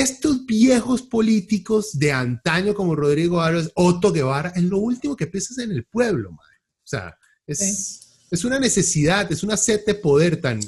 estos 0.00 0.44
viejos 0.46 1.02
políticos 1.02 1.98
de 1.98 2.12
antaño 2.12 2.74
como 2.74 2.94
Rodrigo 2.94 3.40
Álvarez, 3.40 3.70
Otto 3.74 4.12
Guevara, 4.12 4.50
es 4.54 4.62
lo 4.64 4.78
último 4.78 5.16
que 5.16 5.26
piensas 5.26 5.58
en 5.58 5.72
el 5.72 5.84
pueblo, 5.84 6.30
MAE. 6.32 6.56
O 6.84 6.86
sea, 6.88 7.16
es, 7.46 8.18
es 8.30 8.44
una 8.44 8.58
necesidad, 8.58 9.30
es 9.32 9.42
una 9.42 9.56
sed 9.56 9.84
de 9.86 9.94
poder 9.94 10.40
tan, 10.40 10.60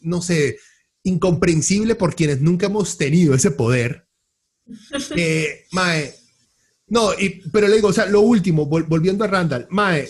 no 0.00 0.20
sé, 0.22 0.58
incomprensible 1.04 1.94
por 1.94 2.14
quienes 2.14 2.40
nunca 2.40 2.66
hemos 2.66 2.96
tenido 2.96 3.34
ese 3.34 3.50
poder. 3.50 4.06
Eh, 5.16 5.64
mae, 5.72 6.12
no, 6.88 7.12
y, 7.18 7.40
pero 7.50 7.68
le 7.68 7.76
digo, 7.76 7.88
o 7.88 7.92
sea, 7.92 8.06
lo 8.06 8.20
último, 8.20 8.68
vol- 8.68 8.86
volviendo 8.88 9.24
a 9.24 9.28
Randall, 9.28 9.66
Mae, 9.70 10.08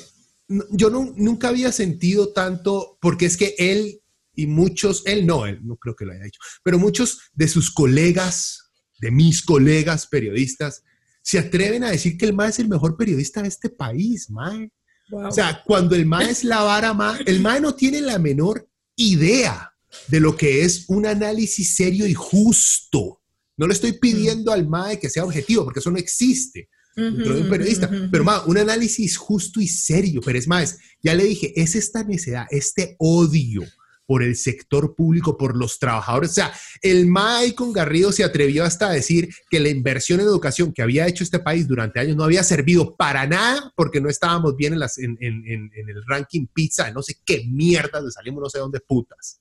yo 0.70 0.90
nu- 0.90 1.14
nunca 1.16 1.48
había 1.48 1.72
sentido 1.72 2.32
tanto, 2.32 2.98
porque 3.00 3.26
es 3.26 3.36
que 3.36 3.54
él 3.58 4.00
y 4.36 4.46
muchos, 4.46 5.02
él 5.06 5.26
no, 5.26 5.46
él 5.46 5.60
no 5.64 5.76
creo 5.76 5.96
que 5.96 6.04
lo 6.04 6.12
haya 6.12 6.26
hecho, 6.26 6.38
pero 6.62 6.78
muchos 6.78 7.18
de 7.32 7.48
sus 7.48 7.70
colegas, 7.70 8.70
de 9.00 9.10
mis 9.10 9.42
colegas 9.42 10.06
periodistas, 10.06 10.82
se 11.22 11.38
atreven 11.38 11.82
a 11.82 11.90
decir 11.90 12.16
que 12.16 12.26
el 12.26 12.34
Mae 12.34 12.50
es 12.50 12.60
el 12.60 12.68
mejor 12.68 12.96
periodista 12.96 13.42
de 13.42 13.48
este 13.48 13.68
país, 13.68 14.30
Mae. 14.30 14.70
O 15.10 15.30
sea, 15.30 15.62
cuando 15.64 15.94
el 15.94 16.06
MAE 16.06 16.30
es 16.30 16.44
la 16.44 16.62
vara 16.62 16.92
MAE, 16.92 17.22
el 17.26 17.40
MAE 17.40 17.60
no 17.60 17.74
tiene 17.74 18.00
la 18.00 18.18
menor 18.18 18.68
idea 18.96 19.72
de 20.08 20.20
lo 20.20 20.36
que 20.36 20.62
es 20.62 20.84
un 20.88 21.06
análisis 21.06 21.76
serio 21.76 22.06
y 22.06 22.14
justo. 22.14 23.20
No 23.56 23.66
le 23.66 23.74
estoy 23.74 23.92
pidiendo 23.92 24.52
al 24.52 24.68
MAE 24.68 24.98
que 24.98 25.08
sea 25.08 25.24
objetivo, 25.24 25.64
porque 25.64 25.80
eso 25.80 25.90
no 25.90 25.98
existe 25.98 26.68
dentro 26.94 27.34
de 27.34 27.42
un 27.42 27.50
periodista. 27.50 27.90
Pero 28.10 28.24
MAE, 28.24 28.42
un 28.46 28.58
análisis 28.58 29.16
justo 29.16 29.60
y 29.60 29.68
serio. 29.68 30.20
Pero 30.24 30.38
es 30.38 30.48
más, 30.48 30.78
ya 31.02 31.14
le 31.14 31.24
dije, 31.24 31.52
es 31.60 31.76
esta 31.76 32.02
necedad, 32.02 32.46
este 32.50 32.96
odio 32.98 33.62
por 34.06 34.22
el 34.22 34.36
sector 34.36 34.94
público, 34.94 35.36
por 35.36 35.56
los 35.56 35.78
trabajadores. 35.78 36.30
O 36.30 36.34
sea, 36.34 36.52
el 36.80 37.06
MAE 37.06 37.54
con 37.54 37.72
Garrido 37.72 38.12
se 38.12 38.22
atrevió 38.24 38.64
hasta 38.64 38.88
a 38.88 38.92
decir 38.92 39.28
que 39.50 39.58
la 39.60 39.68
inversión 39.68 40.20
en 40.20 40.26
educación 40.26 40.72
que 40.72 40.82
había 40.82 41.06
hecho 41.06 41.24
este 41.24 41.40
país 41.40 41.66
durante 41.66 41.98
años 42.00 42.16
no 42.16 42.24
había 42.24 42.44
servido 42.44 42.94
para 42.96 43.26
nada 43.26 43.72
porque 43.76 44.00
no 44.00 44.08
estábamos 44.08 44.56
bien 44.56 44.72
en, 44.74 44.78
las, 44.78 44.98
en, 44.98 45.18
en- 45.20 45.44
en- 45.46 45.70
en 45.74 45.88
el 45.88 46.04
ranking 46.06 46.46
pizza, 46.46 46.90
no 46.92 47.02
sé 47.02 47.16
qué 47.24 47.44
mierdas 47.48 48.02
le 48.04 48.10
salimos, 48.10 48.40
no 48.42 48.48
sé 48.48 48.58
dónde 48.58 48.80
putas. 48.80 49.40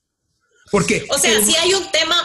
Porque 0.71 1.05
o 1.11 1.17
sea, 1.19 1.37
el- 1.37 1.45
sí 1.45 1.55
hay 1.55 1.73
un 1.75 1.91
tema, 1.91 2.15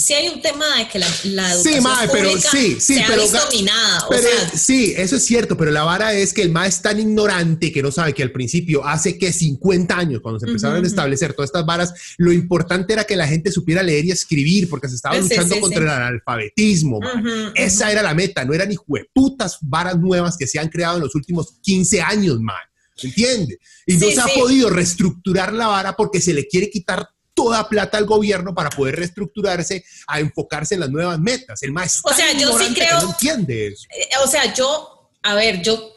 sí 0.00 0.14
hay 0.14 0.28
un 0.28 0.40
tema 0.40 0.64
de 0.78 0.88
que 0.88 0.98
la, 0.98 1.06
la 1.24 1.52
Sí, 1.54 1.74
educación 1.74 1.82
mae, 1.84 2.08
pero 2.10 2.30
sí, 2.40 2.76
sí, 2.80 2.94
se 2.94 3.04
pero 3.06 3.20
ha 3.20 3.24
visto 3.24 3.38
ga- 3.38 3.50
minada. 3.52 4.06
O 4.06 4.08
Pero 4.10 4.22
sea, 4.22 4.50
sí, 4.58 4.94
eso 4.96 5.16
es 5.16 5.24
cierto, 5.24 5.56
pero 5.56 5.70
la 5.70 5.82
vara 5.84 6.12
es 6.14 6.32
que 6.32 6.42
el 6.42 6.50
MAE 6.50 6.68
es 6.68 6.82
tan 6.82 6.98
ignorante 6.98 7.70
que 7.72 7.82
no 7.82 7.92
sabe 7.92 8.12
que 8.14 8.22
al 8.22 8.32
principio, 8.32 8.84
hace 8.84 9.18
que 9.18 9.32
50 9.32 9.96
años, 9.96 10.20
cuando 10.22 10.40
se 10.40 10.46
empezaron 10.46 10.82
a 10.82 10.86
establecer 10.86 11.34
todas 11.34 11.48
estas 11.50 11.66
varas, 11.66 11.92
lo 12.18 12.32
importante 12.32 12.92
era 12.92 13.04
que 13.04 13.16
la 13.16 13.26
gente 13.28 13.52
supiera 13.52 13.82
leer 13.82 14.04
y 14.06 14.10
escribir, 14.10 14.68
porque 14.68 14.88
se 14.88 14.94
estaba 14.96 15.16
Sí, 15.16 15.22
luchando 15.22 15.54
sí, 15.54 15.60
contra 15.60 15.82
el 15.82 15.88
analfabetismo. 15.90 17.00
mae. 17.00 17.52
Esa 17.54 17.92
era 17.92 18.02
la 18.02 18.14
meta, 18.14 18.44
no 18.44 18.54
eran 18.54 18.68
ni 18.68 18.76
putas 19.12 19.58
varas 19.60 19.98
nuevas 19.98 20.36
que 20.36 20.46
se 20.46 20.58
han 20.58 20.68
creado 20.68 20.96
en 20.96 21.02
los 21.04 21.14
últimos 21.14 21.58
15 21.62 22.00
años, 22.00 22.40
man. 22.40 22.56
¿Entiende? 23.02 23.58
Y 23.86 23.94
no 23.94 24.10
se 24.10 24.20
ha 24.20 24.26
podido 24.26 24.68
reestructurar 24.68 25.54
la 25.54 25.68
vara 25.68 25.96
porque 25.96 26.20
se 26.20 26.34
le 26.34 26.46
quiere 26.46 26.68
quitar 26.68 27.08
toda 27.44 27.68
plata 27.68 27.96
al 27.98 28.04
gobierno 28.06 28.54
para 28.54 28.70
poder 28.70 28.96
reestructurarse 28.96 29.84
a 30.06 30.20
enfocarse 30.20 30.74
en 30.74 30.80
las 30.80 30.90
nuevas 30.90 31.18
metas. 31.18 31.62
El 31.62 31.72
más 31.72 32.00
O 32.04 32.12
sea, 32.12 32.32
yo 32.32 32.56
sí 32.58 32.74
creo- 32.74 33.00
no 33.00 33.10
entiende 33.10 33.68
eso. 33.68 33.86
Eh, 33.96 34.08
o 34.22 34.26
sea, 34.26 34.52
yo, 34.52 35.10
a 35.22 35.34
ver, 35.34 35.62
yo 35.62 35.92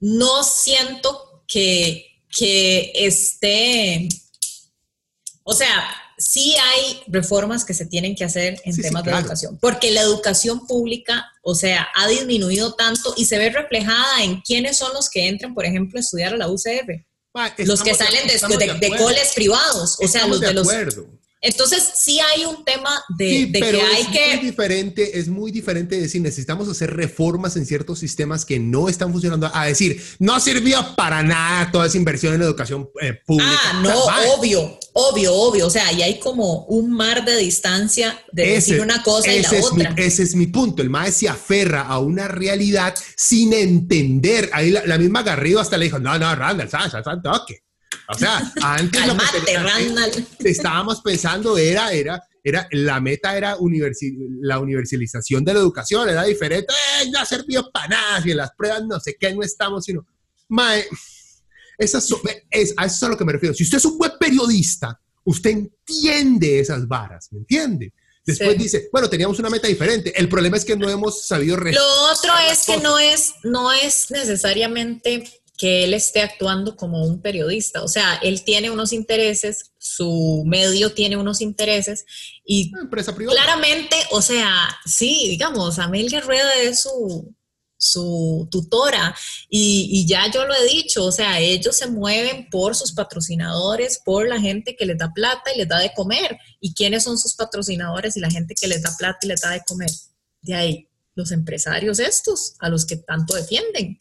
no 0.00 0.44
siento 0.44 1.42
que, 1.48 2.06
que 2.36 2.92
esté, 2.94 4.08
o 5.42 5.52
sea, 5.52 5.84
sí 6.16 6.54
hay 6.54 7.02
reformas 7.08 7.64
que 7.64 7.74
se 7.74 7.86
tienen 7.86 8.14
que 8.14 8.24
hacer 8.24 8.60
en 8.64 8.72
Sí, 8.72 8.82
sí, 8.82 8.82
temas 8.82 9.02
claro. 9.02 9.18
de 9.18 9.22
educación, 9.22 9.58
porque 9.60 9.90
la 9.90 10.02
educación 10.02 10.66
pública, 10.66 11.26
o 11.42 11.54
sea, 11.54 11.88
ha 11.96 12.06
disminuido 12.08 12.74
tanto 12.74 13.14
y 13.16 13.24
se 13.24 13.38
ve 13.38 13.50
reflejada 13.50 14.22
en 14.22 14.40
quiénes 14.42 14.76
son 14.78 14.92
los 14.94 15.10
que 15.10 15.26
entran, 15.28 15.54
por 15.54 15.64
ejemplo, 15.64 15.98
a 15.98 16.02
estudiar 16.02 16.34
a 16.34 16.36
la 16.36 16.48
UCR, 16.48 17.04
Los 17.58 17.82
que 17.82 17.94
salen 17.94 18.26
de, 18.28 18.34
de- 18.56 18.56
de 18.66 18.74
de 18.90 18.96
coles 18.96 19.32
privados, 19.34 19.98
o 20.00 20.06
sea, 20.08 20.26
los 20.26 20.40
de, 20.40 20.54
los... 20.54 20.68
acuerdo. 20.68 21.06
Entonces, 21.44 21.82
sí 21.94 22.18
hay 22.20 22.44
un 22.44 22.64
tema 22.64 22.90
de, 23.18 23.28
Sí, 23.28 23.44
de 23.46 23.60
pero 23.60 23.78
que 23.78 23.84
hay 23.84 24.02
es 24.02 24.08
muy 24.08 24.16
que... 24.18 24.36
diferente, 24.38 25.18
es 25.18 25.28
muy 25.28 25.52
diferente 25.52 26.00
decir 26.00 26.20
necesitamos 26.22 26.68
hacer 26.68 26.94
reformas 26.96 27.56
en 27.56 27.66
ciertos 27.66 27.98
sistemas 27.98 28.44
que 28.44 28.58
no 28.58 28.88
están 28.88 29.12
funcionando, 29.12 29.50
a 29.52 29.66
decir 29.66 30.02
no 30.18 30.40
sirvió 30.40 30.94
para 30.96 31.22
nada 31.22 31.70
toda 31.70 31.86
esa 31.86 31.96
inversión 31.98 32.34
en 32.34 32.42
educación 32.42 32.88
eh, 33.00 33.14
pública. 33.26 33.50
Ah, 33.52 33.80
O 33.80 33.84
sea, 33.84 34.14
no, 34.26 34.32
obvio, 34.34 34.78
obvio, 34.94 35.34
obvio. 35.34 35.66
O 35.66 35.70
sea, 35.70 35.92
y 35.92 36.02
hay 36.02 36.18
como 36.18 36.64
un 36.66 36.90
mar 36.90 37.24
de 37.24 37.36
distancia 37.36 38.18
de 38.32 38.46
decir 38.48 38.80
una 38.80 39.02
cosa 39.02 39.32
y 39.32 39.42
la 39.42 39.48
ese 39.48 39.58
es 39.58 39.72
mi- 39.72 39.82
otra. 39.86 39.94
ese 40.02 40.22
es 40.22 40.34
mi 40.34 40.46
punto. 40.46 40.82
El 40.82 40.90
MAE 40.90 41.12
se 41.12 41.28
aferra 41.28 41.82
a 41.82 41.98
una 41.98 42.28
realidad 42.28 42.94
sin 43.16 43.52
entender. 43.52 44.48
Ahí 44.52 44.70
la, 44.70 44.84
la 44.86 44.98
misma 44.98 45.22
Garrido 45.22 45.60
hasta 45.60 45.76
le 45.76 45.86
dijo, 45.86 45.98
no, 45.98 46.18
no, 46.18 46.34
Randall, 46.34 46.68
toque. 47.22 47.63
O 48.08 48.14
sea, 48.18 48.52
antes 48.62 49.00
lo 49.06 49.12
que 49.14 49.18
Calmate, 49.18 49.40
tenía- 49.44 49.62
Randall. 49.62 50.26
estábamos 50.40 51.00
pensando 51.00 51.56
era, 51.56 51.90
era, 51.92 52.22
era, 52.42 52.68
la 52.72 53.00
meta 53.00 53.36
era 53.36 53.56
universi- 53.56 54.14
la 54.40 54.58
universalización 54.58 55.44
de 55.44 55.54
la 55.54 55.60
educación, 55.60 56.08
era 56.08 56.24
diferente, 56.24 56.72
¡eh! 57.02 57.10
no 57.10 57.18
ha 57.20 57.24
servido 57.24 57.70
para 57.72 57.88
nada, 57.88 58.22
y 58.24 58.32
en 58.32 58.36
las 58.36 58.50
pruebas 58.56 58.84
no 58.86 59.00
sé 59.00 59.16
qué, 59.18 59.34
no 59.34 59.42
estamos, 59.42 59.84
sino, 59.86 60.06
mae, 60.48 60.84
esas 61.78 62.06
son- 62.06 62.20
es, 62.50 62.74
a 62.76 62.84
eso 62.86 62.96
es 62.96 63.02
a 63.04 63.08
lo 63.08 63.16
que 63.16 63.24
me 63.24 63.32
refiero. 63.32 63.54
Si 63.54 63.62
usted 63.62 63.78
es 63.78 63.84
un 63.86 63.96
buen 63.98 64.12
periodista, 64.20 65.00
usted 65.24 65.50
entiende 65.50 66.60
esas 66.60 66.86
varas, 66.86 67.28
¿me 67.32 67.38
entiende? 67.38 67.92
Después 68.26 68.52
Sí. 68.52 68.62
dice, 68.62 68.88
bueno, 68.92 69.08
teníamos 69.10 69.38
una 69.38 69.50
meta 69.50 69.66
diferente. 69.68 70.12
El 70.18 70.28
problema 70.30 70.56
es 70.56 70.64
que 70.64 70.76
no 70.76 70.88
hemos 70.88 71.26
sabido 71.26 71.56
Lo 71.58 71.62
otro 72.10 72.32
es 72.50 72.60
que 72.64 72.74
cosas. 72.76 72.82
no 72.82 72.98
es, 72.98 73.32
no 73.42 73.72
es 73.72 74.10
necesariamente 74.10 75.24
que 75.56 75.84
él 75.84 75.94
esté 75.94 76.20
actuando 76.20 76.76
como 76.76 77.04
un 77.04 77.20
periodista. 77.20 77.82
O 77.82 77.88
sea, 77.88 78.16
él 78.22 78.42
tiene 78.42 78.70
unos 78.70 78.92
intereses, 78.92 79.72
su 79.78 80.42
medio 80.46 80.92
tiene 80.92 81.16
unos 81.16 81.40
intereses 81.40 82.04
y 82.44 82.72
una 82.72 82.82
empresa 82.82 83.14
privada. 83.14 83.40
claramente, 83.40 83.96
o 84.10 84.20
sea, 84.20 84.68
sí, 84.84 85.28
digamos, 85.28 85.78
Amelia 85.78 86.20
Rueda 86.20 86.54
es 86.56 86.82
su, 86.82 87.32
su 87.76 88.48
tutora 88.50 89.14
y, 89.48 89.88
y 89.92 90.06
ya 90.06 90.28
yo 90.32 90.44
lo 90.44 90.54
he 90.54 90.66
dicho, 90.66 91.04
o 91.04 91.12
sea, 91.12 91.38
ellos 91.38 91.76
se 91.76 91.86
mueven 91.86 92.48
por 92.50 92.74
sus 92.74 92.92
patrocinadores, 92.92 94.00
por 94.04 94.28
la 94.28 94.40
gente 94.40 94.74
que 94.74 94.86
les 94.86 94.98
da 94.98 95.12
plata 95.14 95.52
y 95.54 95.58
les 95.58 95.68
da 95.68 95.78
de 95.78 95.92
comer. 95.94 96.36
¿Y 96.60 96.74
quiénes 96.74 97.04
son 97.04 97.16
sus 97.16 97.34
patrocinadores 97.34 98.16
y 98.16 98.20
la 98.20 98.30
gente 98.30 98.54
que 98.60 98.66
les 98.66 98.82
da 98.82 98.96
plata 98.98 99.18
y 99.22 99.28
les 99.28 99.40
da 99.40 99.50
de 99.50 99.62
comer? 99.64 99.90
De 100.42 100.54
ahí, 100.54 100.88
los 101.14 101.30
empresarios 101.30 102.00
estos, 102.00 102.54
a 102.58 102.68
los 102.68 102.84
que 102.84 102.96
tanto 102.96 103.34
defienden. 103.34 103.96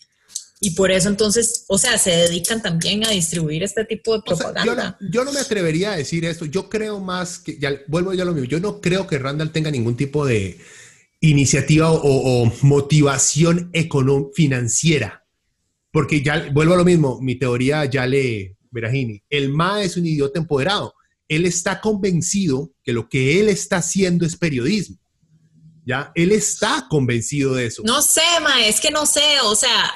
Y 0.59 0.71
por 0.71 0.91
eso 0.91 1.09
entonces, 1.09 1.65
o 1.67 1.77
sea, 1.77 1.97
se 1.97 2.11
dedican 2.11 2.61
también 2.61 3.05
a 3.05 3.09
distribuir 3.09 3.63
este 3.63 3.83
tipo 3.85 4.13
de 4.13 4.23
O 4.25 4.35
sea, 4.35 4.47
yo, 4.47 4.53
propaganda. 4.53 4.97
no, 4.99 5.09
yo 5.11 5.25
no 5.25 5.33
me 5.33 5.39
atrevería 5.39 5.91
a 5.91 5.97
decir 5.97 6.23
esto. 6.23 6.45
Yo 6.45 6.69
creo 6.69 6.99
más 6.99 7.39
que, 7.39 7.57
ya 7.59 7.81
vuelvo 7.87 8.13
ya 8.13 8.23
a 8.23 8.25
lo 8.25 8.33
mismo, 8.33 8.47
yo 8.47 8.59
no 8.59 8.79
creo 8.79 9.05
que 9.05 9.19
Randall 9.19 9.51
tenga 9.51 9.71
ningún 9.71 9.97
tipo 9.97 10.25
de 10.25 10.59
iniciativa 11.19 11.91
o, 11.91 11.99
o 12.01 12.53
motivación 12.61 13.71
financiera. 14.33 15.25
Porque 15.91 16.21
ya 16.23 16.49
vuelvo 16.51 16.73
a 16.73 16.77
lo 16.77 16.85
mismo, 16.85 17.19
mi 17.21 17.35
teoría 17.35 17.85
ya 17.85 18.07
le, 18.07 18.57
Veragini, 18.71 19.21
el 19.29 19.49
MA 19.49 19.83
es 19.83 19.95
un 19.95 20.05
idiota 20.05 20.39
empoderado. 20.39 20.93
Él 21.27 21.45
está 21.45 21.79
convencido 21.79 22.71
que 22.83 22.93
lo 22.93 23.07
que 23.07 23.39
él 23.39 23.47
está 23.47 23.77
haciendo 23.77 24.25
es 24.25 24.35
periodismo. 24.35 24.97
¿Ya? 25.85 26.11
Él 26.15 26.31
está 26.31 26.87
convencido 26.89 27.55
de 27.55 27.65
eso. 27.67 27.83
No 27.85 28.01
sé, 28.01 28.21
ma, 28.41 28.65
es 28.65 28.79
que 28.79 28.89
no 28.89 29.05
sé, 29.05 29.21
o 29.43 29.53
sea, 29.53 29.91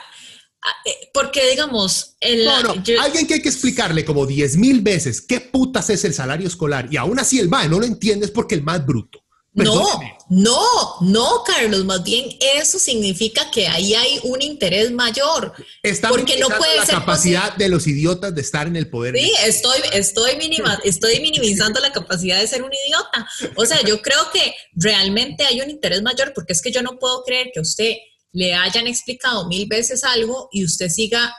porque 1.13 1.49
digamos, 1.49 2.15
el, 2.19 2.45
No, 2.45 2.61
no, 2.63 2.83
yo- 2.83 2.99
alguien 3.01 3.25
que 3.27 3.35
hay 3.35 3.41
que 3.41 3.49
explicarle 3.49 4.03
como 4.05 4.25
10 4.25 4.57
mil 4.57 4.81
veces 4.81 5.21
qué 5.21 5.39
putas 5.39 5.89
es 5.89 6.03
el 6.05 6.13
salario 6.13 6.47
escolar 6.47 6.87
y 6.91 6.97
aún 6.97 7.19
así 7.19 7.39
el 7.39 7.49
MAE 7.49 7.69
no 7.69 7.79
lo 7.79 7.85
entiendes 7.85 8.31
porque 8.31 8.55
el 8.55 8.63
MAE 8.63 8.77
es 8.79 8.85
bruto. 8.85 9.23
No, 9.53 9.99
no, 10.29 10.61
no, 11.01 11.43
Carlos, 11.43 11.83
más 11.83 12.03
bien 12.03 12.29
eso 12.53 12.77
significa 12.77 13.49
que 13.49 13.67
ahí 13.67 13.95
hay 13.95 14.19
un 14.23 14.43
interés 14.43 14.91
mayor. 14.91 15.51
porque 16.09 16.37
no 16.37 16.47
puede 16.49 16.75
la 16.75 16.85
capacidad 16.85 17.55
de 17.55 17.67
los 17.67 17.87
idiotas 17.87 18.35
de 18.35 18.41
estar 18.41 18.67
en 18.67 18.75
el 18.75 18.87
poder. 18.87 19.15
Sí, 19.17 19.33
estoy, 19.43 19.79
estoy, 19.93 20.37
estoy 20.83 21.19
minimizando 21.21 21.79
la 21.79 21.91
capacidad 21.91 22.39
de 22.39 22.47
ser 22.47 22.61
un 22.61 22.69
idiota. 22.71 23.27
O 23.55 23.65
sea, 23.65 23.81
yo 23.81 23.99
creo 24.03 24.29
que 24.31 24.53
realmente 24.73 25.43
hay 25.45 25.59
un 25.59 25.71
interés 25.71 26.03
mayor 26.03 26.33
porque 26.35 26.53
es 26.53 26.61
que 26.61 26.71
yo 26.71 26.83
no 26.83 26.99
puedo 26.99 27.23
creer 27.23 27.49
que 27.51 27.59
usted 27.59 27.95
le 28.31 28.53
hayan 28.53 28.87
explicado 28.87 29.47
mil 29.47 29.67
veces 29.67 30.03
algo 30.03 30.49
y 30.51 30.63
usted 30.63 30.89
siga 30.89 31.33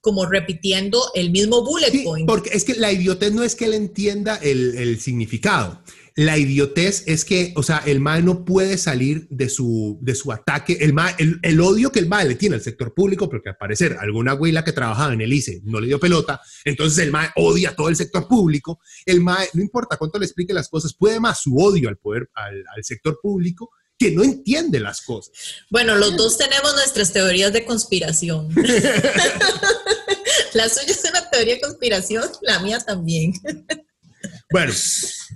como 0.00 0.26
repitiendo 0.26 1.00
el 1.14 1.30
mismo 1.30 1.64
bullet 1.64 2.02
point. 2.02 2.26
Porque 2.26 2.50
es 2.52 2.64
que 2.64 2.74
la 2.74 2.90
idiotez 2.90 3.32
no 3.32 3.44
es 3.44 3.54
que 3.54 3.66
él 3.66 3.74
entienda 3.74 4.36
el, 4.36 4.76
el 4.76 5.00
significado 5.00 5.82
la 6.14 6.36
idiotez 6.36 7.04
es 7.06 7.24
que, 7.24 7.52
o 7.56 7.62
sea, 7.62 7.78
el 7.86 8.00
MAE 8.00 8.22
no 8.22 8.44
puede 8.44 8.76
salir 8.76 9.26
de 9.30 9.48
su, 9.48 9.98
de 10.02 10.14
su 10.14 10.30
ataque. 10.30 10.78
El, 10.80 10.92
MAE, 10.92 11.14
el, 11.42 11.60
odio 11.60 11.90
que 11.90 12.00
el 12.00 12.08
MAE 12.08 12.28
le 12.28 12.34
tiene 12.34 12.56
al 12.56 12.60
sector 12.60 12.92
público, 12.92 13.28
porque 13.30 13.50
al 13.50 13.56
parecer 13.56 13.96
alguna 13.98 14.32
abuela 14.32 14.64
que 14.64 14.72
trabajaba 14.72 15.12
en 15.14 15.22
el 15.22 15.32
ICE 15.32 15.60
no 15.64 15.80
le 15.80 15.86
dio 15.86 15.98
pelota, 15.98 16.40
entonces 16.64 16.98
el 16.98 17.10
MAE 17.10 17.30
odia 17.36 17.74
todo 17.74 17.88
el 17.88 17.96
sector 17.96 18.28
público. 18.28 18.80
El 19.06 19.20
MAE, 19.20 19.48
no 19.54 19.62
importa 19.62 19.96
cuánto 19.96 20.18
le 20.18 20.26
explique 20.26 20.52
las 20.52 20.68
cosas, 20.68 20.94
puede 20.94 21.18
más 21.18 21.40
su 21.40 21.56
odio 21.56 21.88
al 21.88 21.96
poder, 21.96 22.28
al, 22.34 22.62
al 22.74 22.84
sector 22.84 23.18
público, 23.20 23.70
que 24.02 24.10
no 24.10 24.24
entiende 24.24 24.80
las 24.80 25.02
cosas. 25.02 25.32
Bueno, 25.70 25.96
los 25.96 26.16
dos 26.16 26.36
tenemos 26.36 26.74
nuestras 26.74 27.12
teorías 27.12 27.52
de 27.52 27.64
conspiración. 27.64 28.48
la 30.54 30.68
suya 30.68 30.88
es 30.88 31.04
una 31.08 31.30
teoría 31.30 31.54
de 31.54 31.60
conspiración, 31.60 32.24
la 32.42 32.58
mía 32.58 32.80
también. 32.80 33.32
Bueno, 34.50 34.72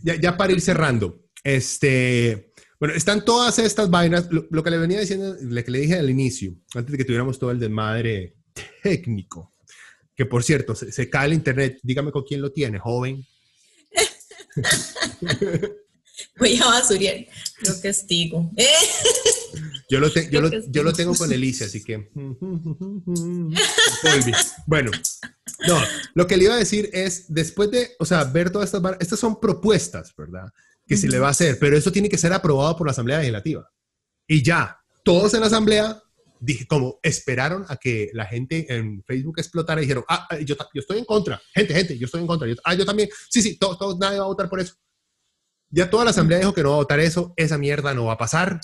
ya, 0.03 0.37
para 0.37 0.53
ir 0.53 0.61
cerrando, 0.61 1.23
este, 1.45 2.53
bueno, 2.81 2.95
están 2.95 3.25
todas 3.25 3.59
estas 3.59 3.89
vainas, 3.89 4.29
lo, 4.31 4.63
que 4.63 4.71
le 4.71 4.79
venía 4.79 5.01
diciendo, 5.01 5.37
lo 5.41 5.65
que 5.65 5.71
le 5.71 5.81
dije 5.81 5.95
al 5.95 6.11
inicio, 6.11 6.57
antes 6.75 6.93
de 6.93 6.99
que 6.99 7.05
tuviéramos 7.05 7.39
todo 7.39 7.53
el 7.53 7.61
desmadre 7.61 8.35
técnico, 8.83 9.55
que 10.15 10.27
por 10.27 10.43
cierto, 10.43 10.75
se, 10.75 11.09
cae 11.09 11.27
el 11.27 11.35
internet, 11.35 11.79
dígame 11.83 12.11
con 12.11 12.25
quién 12.25 12.41
lo 12.41 12.51
tiene, 12.51 12.79
joven. 12.79 13.25
Voy 16.39 16.59
a 16.63 16.67
basurar, 16.67 17.27
lo 17.63 17.81
castigo. 17.81 18.51
Yo 19.89 20.01
lo, 20.01 20.09
yo, 20.09 20.41
lo, 20.41 20.51
yo 20.51 20.83
lo, 20.83 20.93
tengo 20.93 21.15
con 21.15 21.33
Elise, 21.33 21.67
así 21.67 21.81
que... 21.85 22.11
bueno, 24.67 24.91
no, 25.69 25.81
lo 26.15 26.27
que 26.27 26.37
le 26.37 26.45
iba 26.45 26.55
a 26.55 26.59
decir 26.59 26.91
es, 26.93 27.33
después 27.33 27.71
de, 27.71 27.91
o 28.01 28.05
sea, 28.05 28.25
ver 28.25 28.51
todas 28.51 28.75
estas, 28.75 28.97
estas 28.99 29.21
son 29.21 29.39
propuestas, 29.39 30.13
¿verdad? 30.17 30.49
Que 30.89 30.97
se 30.97 31.09
le 31.09 31.21
va 31.21 31.29
a 31.29 31.31
hacer, 31.31 31.57
pero 31.61 31.77
eso 31.77 31.93
tiene 31.93 32.09
que 32.09 32.19
ser 32.19 32.33
aprobado 32.33 32.77
por 32.77 32.89
la 32.89 32.91
Asamblea 32.91 33.19
Legislativa. 33.19 33.71
Y 34.27 34.43
ya, 34.43 34.77
todos 35.05 35.35
en 35.35 35.41
la 35.41 35.47
Asamblea, 35.47 36.03
dije, 36.41 36.67
como 36.67 36.99
esperaron 37.01 37.65
a 37.69 37.77
que 37.77 38.11
la 38.13 38.27
gente 38.27 38.67
en 38.69 39.05
Facebook 39.05 39.39
explotara 39.39 39.81
y 39.81 39.85
dijeron, 39.85 40.05
ah, 40.09 40.27
ah 40.29 40.39
yo, 40.41 40.57
yo 40.75 40.81
estoy 40.81 40.99
en 40.99 41.05
contra, 41.05 41.41
gente, 41.55 41.75
gente, 41.75 41.97
yo 41.97 42.07
estoy 42.07 42.23
en 42.23 42.27
contra, 42.27 42.49
ah, 42.65 42.75
yo 42.75 42.85
también, 42.85 43.09
sí, 43.31 43.41
sí, 43.41 43.57
todos, 43.57 43.99
nadie 43.99 44.19
va 44.19 44.25
a 44.25 44.29
votar 44.29 44.49
por 44.49 44.59
eso. 44.59 44.75
Ya 45.77 45.91
toda 45.91 46.05
la 46.05 46.11
Asamblea 46.11 46.39
dijo 46.39 46.55
que 46.55 46.63
no 46.63 46.71
va 46.71 46.77
a 46.77 46.79
votar 46.79 47.01
eso, 47.01 47.35
esa 47.37 47.59
mierda 47.59 47.93
no 47.93 48.07
va 48.07 48.15
a 48.15 48.19
pasar. 48.19 48.61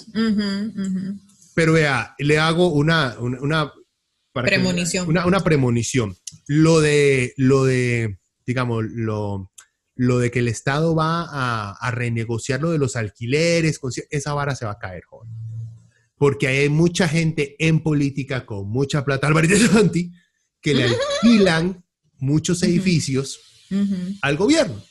Pero 1.54 1.74
vea, 1.74 2.14
le 2.18 2.38
hago 2.38 2.68
una, 2.68 3.18
una, 3.18 3.70
premonición. 4.32 5.06
una, 5.10 5.40
premonición. 5.40 6.16
Lo 6.46 6.80
de, 6.80 7.34
lo 7.36 7.66
de, 7.66 8.18
digamos, 8.46 8.84
lo, 8.88 9.52
lo 9.94 10.20
de 10.20 10.30
que 10.30 10.38
el 10.38 10.48
Estado 10.48 10.94
va 10.94 11.74
a, 11.74 11.90
renegociar 11.90 12.62
lo 12.62 12.70
de 12.70 12.78
los 12.78 12.96
alquileres, 12.96 13.78
esa 14.08 14.32
vara 14.32 14.56
se 14.56 14.64
va 14.64 14.70
a 14.70 14.78
caer, 14.78 15.04
joven. 15.04 15.28
Porque 16.16 16.46
hay 16.46 16.70
mucha 16.70 17.08
gente 17.08 17.56
en 17.58 17.82
política 17.82 18.46
con 18.46 18.70
mucha 18.70 19.04
plata, 19.04 19.26
Álvarez 19.26 19.70
Santi, 19.70 20.12
que 20.62 20.72
le 20.72 20.84
alquilan 20.84 21.84
muchos 22.16 22.62
edificios 22.62 23.38
al 24.22 24.38
gobierno. 24.38 24.82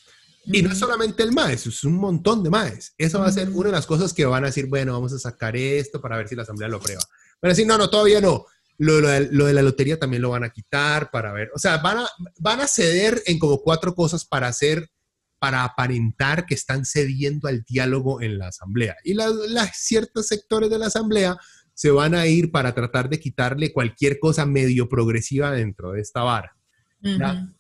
Y 0.46 0.62
no 0.62 0.72
es 0.72 0.80
solamente 0.80 1.24
el 1.24 1.32
MAES, 1.32 1.68
es 1.68 1.84
un 1.84 1.94
montón 1.94 2.44
de 2.44 2.50
MAES. 2.50 2.96
Eso 2.98 3.20
va 3.20 3.28
a 3.28 3.32
ser 3.32 3.50
una 3.50 3.68
de 3.68 3.76
las 3.76 3.86
cosas 3.86 4.14
que 4.14 4.26
van 4.26 4.44
a 4.44 4.48
decir, 4.48 4.66
bueno, 4.68 4.94
vamos 4.94 5.14
a 5.14 5.20
sacar 5.20 5.56
esto 5.56 6.02
para 6.02 6.18
ver 6.18 6.28
si 6.28 6.36
la 6.36 6.44
Asamblea 6.44 6.68
lo 6.68 6.78
aprueba. 6.78 7.02
Van 7.42 7.50
a 7.50 7.54
decir, 7.54 7.68
no, 7.68 7.78
no, 7.78 7.90
todavía 7.90 8.22
no. 8.22 8.46
Lo, 8.78 9.00
de 9.00 9.54
la 9.54 9.62
lotería 9.62 10.00
también 10.00 10.24
lo 10.24 10.32
van 10.32 10.44
a 10.44 10.50
quitar 10.50 11.12
para 11.12 11.32
ver. 11.32 11.52
O 11.54 11.60
sea, 11.60 11.78
van 11.78 12.00
a, 12.00 12.08
van 12.40 12.62
a 12.62 12.68
ceder 12.68 13.22
en 13.28 13.38
como 13.38 13.62
cuatro 13.62 13.94
cosas 13.94 14.26
para 14.26 14.48
hacer, 14.48 14.90
para 15.38 15.64
aparentar 15.64 16.48
que 16.48 16.56
están 16.56 16.86
cediendo 16.86 17.48
al 17.48 17.62
diálogo 17.62 18.22
en 18.22 18.40
la 18.40 18.48
Asamblea. 18.48 18.96
Y 19.04 19.14
las 19.14 19.78
ciertos 19.78 20.28
sectores 20.28 20.72
de 20.72 20.80
la 20.80 20.88
Asamblea 20.88 21.38
se 21.76 21.92
van 21.92 22.16
a 22.16 22.26
ir 22.26 22.52
para 22.52 22.74
tratar 22.74 23.10
de 23.10 23.20
quitarle 23.20 23.72
cualquier 23.72 24.18
cosa 24.18 24.48
medio 24.48 24.90
progresiva 24.90 25.52
dentro 25.52 25.92
de 25.92 26.02
esta 26.02 26.24
vara. 26.24 26.58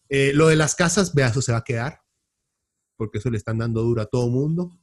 Eh, 0.09 0.31
lo 0.33 0.47
de 0.47 0.55
las 0.55 0.73
casas, 0.73 1.13
vea, 1.13 1.27
eso 1.27 1.41
se 1.43 1.51
va 1.51 1.59
a 1.59 1.63
quedar 1.63 2.01
porque 3.01 3.17
eso 3.17 3.31
le 3.31 3.37
están 3.37 3.57
dando 3.57 3.81
duro 3.81 4.03
a 4.03 4.05
todo 4.05 4.29
mundo. 4.29 4.77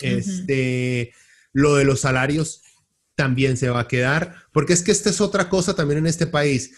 Este, 0.00 1.14
lo 1.54 1.76
de 1.76 1.86
los 1.86 2.00
salarios 2.00 2.60
también 3.14 3.56
se 3.56 3.70
va 3.70 3.80
a 3.80 3.88
quedar, 3.88 4.34
porque 4.52 4.74
es 4.74 4.82
que 4.82 4.92
esta 4.92 5.08
es 5.08 5.22
otra 5.22 5.48
cosa 5.48 5.74
también 5.74 6.00
en 6.00 6.06
este 6.06 6.26
país. 6.26 6.72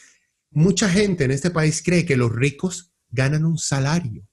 Mucha 0.52 0.88
gente 0.88 1.24
en 1.24 1.32
este 1.32 1.50
país 1.50 1.82
cree 1.84 2.06
que 2.06 2.16
los 2.16 2.32
ricos 2.32 2.92
ganan 3.10 3.44
un 3.44 3.58
salario. 3.58 4.24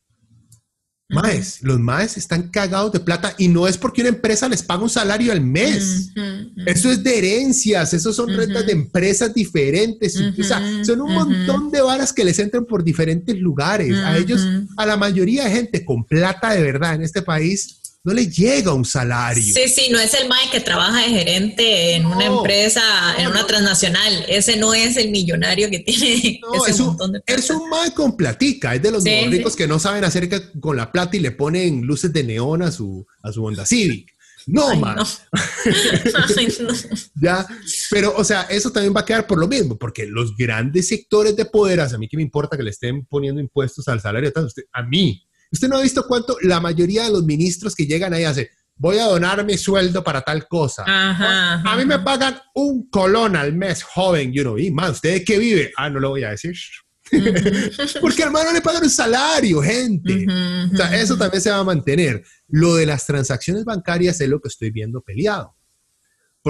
Maes, 1.08 1.62
los 1.62 1.80
maes 1.80 2.18
están 2.18 2.50
cagados 2.50 2.92
de 2.92 3.00
plata 3.00 3.36
y 3.38 3.48
no 3.48 3.68
es 3.68 3.78
porque 3.78 4.02
una 4.02 4.10
empresa 4.10 4.50
les 4.50 4.64
paga 4.64 4.82
un 4.82 4.90
salario 4.90 5.32
al 5.32 5.42
mes. 5.42 6.10
Eso 6.66 6.92
es 6.92 7.04
de 7.04 7.18
herencias, 7.20 7.94
esos 7.94 8.16
son 8.16 8.36
rentas 8.36 8.66
de 8.66 8.72
empresas 8.72 9.32
diferentes. 9.34 10.20
O 10.20 10.44
sea, 10.44 10.62
son 10.84 11.02
un 11.02 11.14
montón 11.14 11.70
de 11.70 11.82
varas 11.82 12.12
que 12.12 12.26
les 12.26 12.40
entran 12.40 12.66
por 12.66 12.84
diferentes 12.84 13.38
lugares. 13.38 13.96
A 13.98 14.18
ellos, 14.18 14.48
a 14.78 14.86
la 14.86 14.98
mayoría 14.98 15.44
de 15.46 15.52
gente 15.52 15.86
con 15.86 16.04
plata 16.06 16.54
de 16.54 16.64
verdad 16.64 16.96
en 16.96 17.04
este 17.04 17.22
país, 17.22 17.82
no 18.06 18.14
le 18.14 18.28
llega 18.28 18.72
un 18.72 18.86
salario. 18.86 19.44
Sí, 19.44 19.68
sí, 19.68 19.90
no 19.92 20.00
es 20.00 20.14
el 20.14 20.28
MAE 20.30 20.52
que 20.52 20.60
trabaja 20.60 21.02
de 21.02 21.10
gerente 21.10 21.96
en 21.96 22.06
una 22.06 22.26
empresa, 22.26 22.82
en 23.18 23.28
una 23.28 23.48
transnacional. 23.48 24.26
Ese 24.28 24.58
no 24.58 24.76
es 24.76 24.96
el 24.96 25.10
millonario 25.10 25.72
que 25.72 25.80
tiene 25.80 26.40
ese 26.54 26.72
es 26.72 26.80
montón 26.80 27.14
de 27.14 27.22
plata. 27.22 27.42
Es 27.42 27.50
un 27.50 27.68
MAE 27.68 27.94
con 27.96 28.16
platica, 28.16 28.76
es 28.76 28.82
de 28.84 28.92
los 28.92 29.04
ricos 29.04 29.56
que 29.56 29.68
no 29.68 29.80
saben 29.80 30.04
hacer 30.04 30.30
que 30.30 30.40
con 30.60 30.78
la 30.78 30.92
plata 30.92 31.18
y 31.18 31.20
le 31.20 31.32
ponen 31.32 31.82
luces 31.82 32.14
de 32.14 32.24
neón 32.24 32.62
a 32.62 32.72
su, 32.72 33.08
a 33.24 33.32
su 33.32 33.44
Honda 33.44 33.66
Civic. 33.66 34.14
No, 34.46 34.70
Ay, 34.70 34.80
no. 34.80 35.04
ya, 37.16 37.48
pero, 37.90 38.14
o 38.16 38.24
sea, 38.24 38.44
eso 38.44 38.72
también 38.72 38.94
va 38.96 39.00
a 39.00 39.06
quedar 39.06 39.26
por 39.26 39.40
lo 39.40 39.48
mismo, 39.48 39.76
porque 39.80 40.06
los 40.06 40.38
grandes 40.38 40.90
sectores 40.90 41.36
de 41.36 41.46
poder, 41.46 41.80
a 41.80 41.98
mí 41.98 42.08
que 42.08 42.18
me 42.18 42.22
importa 42.22 42.56
que 42.56 42.62
le 42.62 42.70
estén 42.70 43.04
poniendo 43.06 43.42
impuestos 43.42 43.88
al 43.88 44.00
salario, 44.00 44.32
a 44.72 44.84
mí, 44.84 45.26
Usted 45.56 45.70
no 45.70 45.78
ha 45.78 45.82
visto 45.82 46.06
cuánto 46.06 46.36
la 46.42 46.60
mayoría 46.60 47.06
de 47.06 47.12
los 47.12 47.24
ministros 47.24 47.74
que 47.74 47.86
llegan 47.86 48.14
ahí 48.14 48.26
hace, 48.26 48.50
voy 48.76 48.98
a 48.98 49.06
donar 49.06 49.46
mi 49.46 49.58
sueldo 49.58 50.04
para 50.04 50.22
tal 50.22 50.50
cosa. 50.50 50.84
a 50.86 51.78
mí 51.78 51.86
me 51.86 51.98
pagan 52.00 52.38
un 52.56 52.90
colón 52.90 53.38
al 53.38 53.54
mes, 53.54 53.82
joven, 53.82 54.34
you 54.34 54.42
know, 54.42 54.58
y 54.58 54.70
más, 54.70 54.92
¿usted 54.92 55.14
de 55.14 55.24
qué 55.24 55.40
vive? 55.40 55.72
Ah, 55.78 55.90
no 55.90 56.02
lo 56.02 56.10
voy 56.10 56.26
a 56.26 56.32
decir. 56.32 56.56
Porque 58.02 58.24
hermano 58.24 58.52
le 58.52 58.60
pagan 58.60 58.84
un 58.84 58.90
salario, 58.90 59.62
gente. 59.62 60.26
o 60.74 60.76
sea, 60.76 61.00
eso 61.00 61.16
también 61.16 61.42
se 61.42 61.52
va 61.52 61.60
a 61.60 61.64
mantener. 61.64 62.22
Lo 62.50 62.76
de 62.76 62.86
las 62.86 63.06
transacciones 63.06 63.64
bancarias 63.64 64.20
es 64.20 64.28
lo 64.28 64.42
que 64.42 64.50
estoy 64.50 64.72
viendo 64.72 65.00
peleado. 65.00 65.56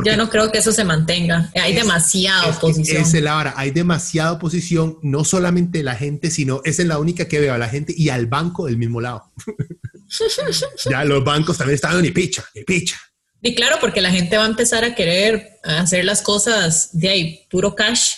Yo 0.03 0.17
no 0.17 0.29
creo 0.29 0.51
que 0.51 0.57
eso 0.57 0.71
se 0.73 0.83
mantenga. 0.83 1.51
Hay 1.55 1.73
demasiada 1.73 2.49
oposición. 2.49 3.01
Es 3.01 3.13
la 3.13 3.37
hora. 3.37 3.53
Hay 3.55 3.71
demasiada 3.71 4.33
oposición, 4.33 4.99
no 5.01 5.23
solamente 5.23 5.83
la 5.83 5.95
gente, 5.95 6.31
sino 6.31 6.61
esa 6.65 6.81
es 6.81 6.87
la 6.87 6.99
única 6.99 7.27
que 7.27 7.39
veo 7.39 7.53
a 7.53 7.57
la 7.57 7.69
gente 7.69 7.93
y 7.95 8.09
al 8.09 8.25
banco 8.25 8.65
del 8.65 8.77
mismo 8.77 8.99
lado. 8.99 9.31
ya 10.89 11.05
los 11.05 11.23
bancos 11.23 11.57
también 11.57 11.75
están 11.75 12.01
ni 12.01 12.11
picha, 12.11 12.43
ni 12.53 12.63
picha. 12.63 12.99
Y 13.41 13.55
claro, 13.55 13.77
porque 13.79 14.01
la 14.01 14.11
gente 14.11 14.37
va 14.37 14.43
a 14.43 14.47
empezar 14.47 14.83
a 14.83 14.95
querer 14.95 15.59
hacer 15.63 16.03
las 16.03 16.21
cosas 16.21 16.89
de 16.93 17.09
ahí, 17.09 17.47
puro 17.49 17.75
cash. 17.75 18.15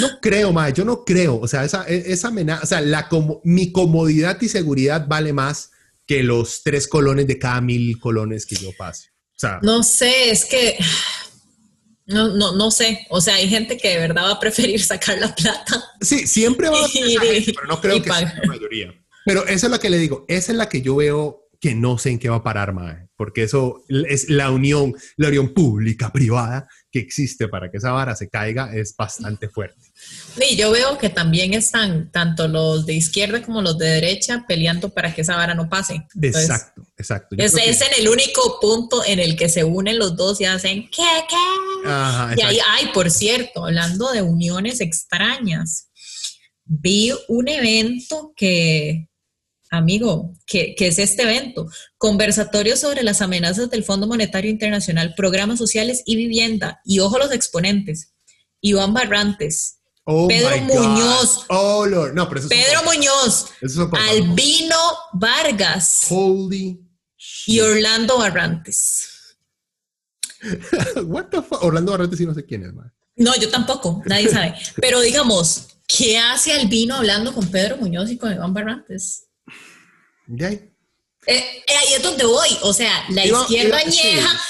No 0.00 0.20
creo, 0.20 0.52
ma, 0.52 0.70
yo 0.70 0.84
no 0.84 1.04
creo. 1.04 1.38
O 1.40 1.48
sea, 1.48 1.64
esa, 1.64 1.84
esa 1.84 2.28
amenaza, 2.28 2.62
o 2.62 2.66
sea, 2.66 2.80
la, 2.80 3.08
mi 3.44 3.70
comodidad 3.70 4.40
y 4.40 4.48
seguridad 4.48 5.06
vale 5.06 5.32
más 5.32 5.72
que 6.06 6.22
los 6.22 6.62
tres 6.62 6.88
colones 6.88 7.26
de 7.26 7.38
cada 7.38 7.60
mil 7.60 7.98
colones 7.98 8.46
que 8.46 8.56
yo 8.56 8.70
pase 8.78 9.15
no 9.62 9.82
sé, 9.82 10.30
es 10.30 10.44
que 10.44 10.76
no, 12.06 12.28
no, 12.28 12.52
no 12.52 12.70
sé. 12.70 13.06
O 13.10 13.20
sea, 13.20 13.34
hay 13.34 13.48
gente 13.48 13.76
que 13.76 13.88
de 13.88 13.98
verdad 13.98 14.24
va 14.24 14.32
a 14.32 14.40
preferir 14.40 14.82
sacar 14.82 15.18
la 15.18 15.34
plata. 15.34 15.84
Sí, 16.00 16.26
siempre 16.26 16.68
va 16.68 16.84
a 16.84 16.88
ser 16.88 17.04
pero 17.46 17.66
no 17.66 17.80
creo 17.80 18.02
que 18.02 18.10
sea 18.10 18.34
la 18.40 18.46
mayoría. 18.46 18.94
Pero 19.24 19.46
esa 19.46 19.66
es 19.66 19.70
la 19.70 19.78
que 19.78 19.90
le 19.90 19.98
digo, 19.98 20.24
esa 20.28 20.52
es 20.52 20.58
la 20.58 20.68
que 20.68 20.82
yo 20.82 20.96
veo 20.96 21.48
que 21.60 21.74
no 21.74 21.98
sé 21.98 22.10
en 22.10 22.18
qué 22.18 22.28
va 22.28 22.36
a 22.36 22.42
parar, 22.44 22.72
mae, 22.72 23.08
porque 23.16 23.42
eso 23.42 23.82
es 23.88 24.28
la 24.30 24.50
unión, 24.50 24.94
la 25.16 25.28
unión 25.28 25.52
pública-privada 25.52 26.68
que 26.96 27.02
existe 27.02 27.48
para 27.48 27.70
que 27.70 27.76
esa 27.76 27.92
vara 27.92 28.16
se 28.16 28.28
caiga 28.28 28.74
es 28.74 28.96
bastante 28.96 29.48
fuerte. 29.48 29.80
Y 30.48 30.56
yo 30.56 30.70
veo 30.70 30.96
que 30.96 31.10
también 31.10 31.52
están 31.52 32.10
tanto 32.10 32.48
los 32.48 32.86
de 32.86 32.94
izquierda 32.94 33.42
como 33.42 33.60
los 33.60 33.76
de 33.76 33.86
derecha 33.86 34.44
peleando 34.48 34.88
para 34.88 35.14
que 35.14 35.20
esa 35.20 35.36
vara 35.36 35.54
no 35.54 35.68
pase. 35.68 36.06
exacto, 36.22 36.82
exacto. 36.96 37.36
ese 37.38 37.68
es 37.68 37.82
en 37.82 37.88
el 37.98 38.08
único 38.08 38.58
punto 38.60 39.04
en 39.04 39.18
el 39.18 39.36
que 39.36 39.48
se 39.48 39.64
unen 39.64 39.98
los 39.98 40.16
dos 40.16 40.40
y 40.40 40.46
hacen 40.46 40.88
¿qué, 40.88 41.02
qué? 41.28 42.36
y 42.36 42.42
ahí, 42.42 42.58
ay, 42.66 42.90
por 42.94 43.10
cierto, 43.10 43.66
hablando 43.66 44.10
de 44.10 44.22
uniones 44.22 44.80
extrañas, 44.80 45.88
vi 46.64 47.12
un 47.28 47.48
evento 47.48 48.32
que 48.34 49.08
amigo, 49.76 50.32
¿qué, 50.46 50.74
es 50.78 50.98
este 50.98 51.22
evento? 51.22 51.68
Conversatorio 51.98 52.76
sobre 52.76 53.02
las 53.02 53.22
amenazas 53.22 53.70
del 53.70 53.84
Fondo 53.84 54.06
Monetario 54.06 54.50
Internacional, 54.50 55.14
programas 55.16 55.58
sociales 55.58 56.02
y 56.06 56.16
vivienda. 56.16 56.80
Y 56.84 57.00
ojo 57.00 57.18
los 57.18 57.32
exponentes. 57.32 58.12
Iván 58.60 58.94
Barrantes, 58.94 59.78
oh 60.04 60.26
Pedro 60.26 60.58
Muñoz. 60.62 61.44
Oh, 61.48 61.86
Lord. 61.86 62.14
No, 62.14 62.28
pero 62.28 62.40
eso 62.40 62.48
Pedro 62.48 62.82
Muñoz. 62.84 63.46
Albino 64.10 64.76
Vargas. 65.12 66.06
Y 67.46 67.60
Orlando 67.60 68.18
Barrantes. 68.18 69.36
What 71.04 71.26
the 71.26 71.42
fuck? 71.42 71.62
Orlando 71.62 71.92
Barrantes 71.92 72.20
y 72.20 72.26
no 72.26 72.34
sé 72.34 72.44
quién 72.44 72.64
es, 72.64 72.72
man. 72.72 72.92
No, 73.16 73.34
yo 73.36 73.50
tampoco, 73.50 74.02
nadie 74.04 74.28
sabe. 74.28 74.54
Pero 74.76 75.00
digamos, 75.00 75.68
¿qué 75.88 76.18
hace 76.18 76.52
Albino 76.52 76.96
hablando 76.96 77.32
con 77.32 77.48
Pedro 77.50 77.78
Muñoz 77.78 78.10
y 78.10 78.18
con 78.18 78.32
Iván 78.32 78.52
Barrantes? 78.52 79.25
Eh, 80.28 80.54
eh, 81.26 81.42
ahí 81.68 81.94
es 81.94 82.02
donde 82.02 82.24
voy. 82.24 82.48
O 82.62 82.72
sea, 82.72 83.04
la 83.10 83.26
izquierda 83.26 83.78
añeja 83.78 84.40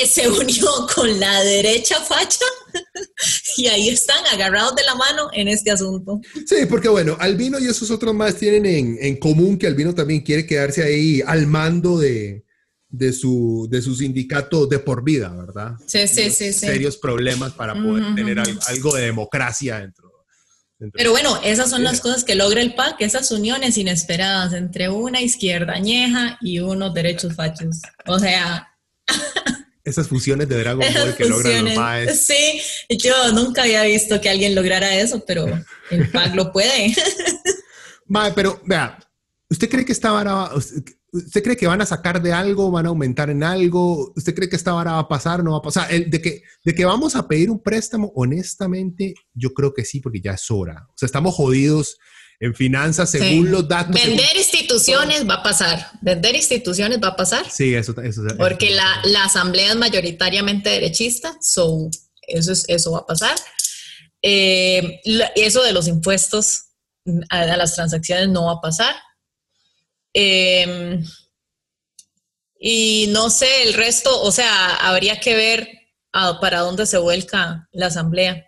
eh, 0.00 0.06
se 0.06 0.28
unió 0.28 0.68
con 0.94 1.18
la 1.18 1.42
derecha 1.42 2.00
facha 2.00 2.44
y 3.56 3.66
ahí 3.68 3.88
están 3.88 4.24
agarrados 4.26 4.74
de 4.76 4.84
la 4.84 4.94
mano 4.94 5.30
en 5.32 5.48
este 5.48 5.70
asunto. 5.70 6.20
Sí, 6.46 6.66
porque 6.68 6.88
bueno, 6.88 7.16
Albino 7.20 7.58
y 7.58 7.66
esos 7.66 7.90
otros 7.90 8.14
más 8.14 8.36
tienen 8.36 8.66
en, 8.66 8.98
en 9.00 9.16
común 9.16 9.58
que 9.58 9.66
Albino 9.66 9.94
también 9.94 10.20
quiere 10.20 10.46
quedarse 10.46 10.82
ahí 10.82 11.22
al 11.26 11.46
mando 11.46 11.98
de, 11.98 12.44
de, 12.88 13.12
su, 13.12 13.66
de 13.70 13.80
su 13.80 13.94
sindicato 13.94 14.66
de 14.66 14.78
por 14.78 15.02
vida, 15.02 15.30
¿verdad? 15.30 15.72
Sí, 15.86 16.06
sí, 16.06 16.30
sí, 16.30 16.52
sí. 16.52 16.66
Serios 16.66 16.96
problemas 16.96 17.52
para 17.52 17.74
poder 17.74 18.14
tener 18.14 18.38
algo 18.38 18.94
de 18.94 19.02
democracia 19.02 19.80
dentro 19.80 20.05
pero 20.92 21.10
bueno, 21.10 21.40
esas 21.42 21.70
son 21.70 21.82
las 21.82 22.00
cosas 22.00 22.24
que 22.24 22.34
logra 22.34 22.60
el 22.60 22.74
PAC, 22.74 23.00
esas 23.00 23.30
uniones 23.30 23.78
inesperadas 23.78 24.52
entre 24.52 24.88
una 24.88 25.22
izquierda 25.22 25.72
añeja 25.72 26.38
y 26.40 26.58
unos 26.58 26.92
derechos 26.92 27.34
fachos. 27.34 27.80
O 28.06 28.18
sea... 28.18 28.68
Esas 29.84 30.08
fusiones 30.08 30.48
de 30.48 30.58
Dragon 30.58 30.84
Ball 30.94 31.14
que 31.16 31.24
logran 31.24 31.64
los 31.64 31.74
maes. 31.76 32.26
Sí, 32.26 32.60
yo 32.98 33.32
nunca 33.32 33.62
había 33.62 33.84
visto 33.84 34.20
que 34.20 34.28
alguien 34.28 34.54
lograra 34.54 34.94
eso, 34.94 35.24
pero 35.26 35.46
el 35.90 36.10
PAC 36.10 36.34
lo 36.34 36.52
puede. 36.52 36.94
Mae, 38.06 38.32
pero 38.32 38.60
vea, 38.64 38.98
¿usted 39.48 39.70
cree 39.70 39.84
que 39.84 39.92
esta 39.92 40.10
vara, 40.10 40.50
¿Usted 41.12 41.42
cree 41.42 41.56
que 41.56 41.66
van 41.66 41.80
a 41.80 41.86
sacar 41.86 42.20
de 42.20 42.32
algo, 42.32 42.70
van 42.70 42.86
a 42.86 42.90
aumentar 42.90 43.30
en 43.30 43.42
algo? 43.42 44.12
¿Usted 44.16 44.34
cree 44.34 44.48
que 44.48 44.56
esta 44.56 44.72
vara 44.72 44.92
va 44.92 44.98
a 44.98 45.08
pasar, 45.08 45.42
no 45.42 45.52
va 45.52 45.58
a 45.58 45.62
pasar? 45.62 45.88
de, 45.88 46.20
que, 46.20 46.42
de 46.64 46.74
que 46.74 46.84
vamos 46.84 47.16
a 47.16 47.26
pedir 47.26 47.50
un 47.50 47.62
préstamo, 47.62 48.12
honestamente, 48.14 49.14
yo 49.32 49.54
creo 49.54 49.72
que 49.72 49.84
sí, 49.84 50.00
porque 50.00 50.20
ya 50.20 50.32
es 50.32 50.50
hora. 50.50 50.86
O 50.88 50.94
sea, 50.96 51.06
estamos 51.06 51.34
jodidos 51.34 51.96
en 52.40 52.54
finanzas 52.54 53.10
según 53.10 53.50
los 53.50 53.66
datos. 53.66 53.94
Vender 53.94 54.36
instituciones 54.36 55.28
va 55.28 55.34
a 55.34 55.42
pasar. 55.42 55.90
Vender 56.02 56.34
instituciones 56.34 56.98
va 57.02 57.08
a 57.08 57.16
pasar. 57.16 57.48
Sí, 57.50 57.74
eso, 57.74 57.94
eso, 58.02 58.22
Porque 58.36 58.70
la, 58.70 59.00
la, 59.04 59.24
asamblea 59.24 59.70
es 59.70 59.76
mayoritariamente 59.76 60.68
derechista, 60.70 61.36
so, 61.40 61.88
eso, 62.26 62.52
es, 62.52 62.64
eso 62.68 62.92
va 62.92 62.98
a 62.98 63.06
pasar. 63.06 63.36
Eh, 64.22 65.00
eso 65.36 65.62
de 65.62 65.72
los 65.72 65.88
impuestos 65.88 66.64
a 67.30 67.46
las 67.56 67.74
transacciones 67.74 68.28
no 68.28 68.46
va 68.46 68.52
a 68.52 68.60
pasar. 68.60 68.94
Em, 70.18 71.04
y 72.58 73.06
no 73.10 73.28
sé, 73.28 73.64
el 73.64 73.74
resto, 73.74 74.22
o 74.22 74.32
sea, 74.32 74.76
habría 74.76 75.20
que 75.20 75.34
ver 75.34 75.68
para 76.40 76.60
dónde 76.60 76.86
se 76.86 76.96
vuelca 76.96 77.68
la 77.70 77.88
asamblea 77.88 78.46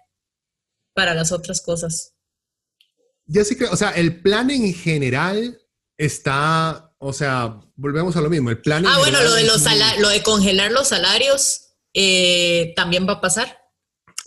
para 0.95 1.13
las 1.13 1.31
otras 1.31 1.61
cosas. 1.61 2.15
Yo 3.27 3.45
sí 3.45 3.55
creo, 3.55 3.71
o 3.71 3.77
sea, 3.77 3.91
el 3.91 4.23
plan 4.23 4.49
en 4.49 4.73
general 4.73 5.61
está, 5.99 6.95
o 6.97 7.13
sea, 7.13 7.61
volvemos 7.77 8.17
a 8.17 8.23
lo 8.23 8.31
mismo, 8.31 8.49
el 8.49 8.63
plan... 8.63 8.87
ah, 8.87 8.97
bueno, 8.97 9.23
lo 9.23 9.35
de, 9.35 9.45
los 9.45 9.63
lo 9.99 10.09
de 10.09 10.23
congelar 10.23 10.73
los 10.73 10.89
salarios 10.89 11.75
eh, 11.93 12.73
también 12.77 13.07
va 13.07 13.15
a 13.15 13.21
pasar. 13.21 13.58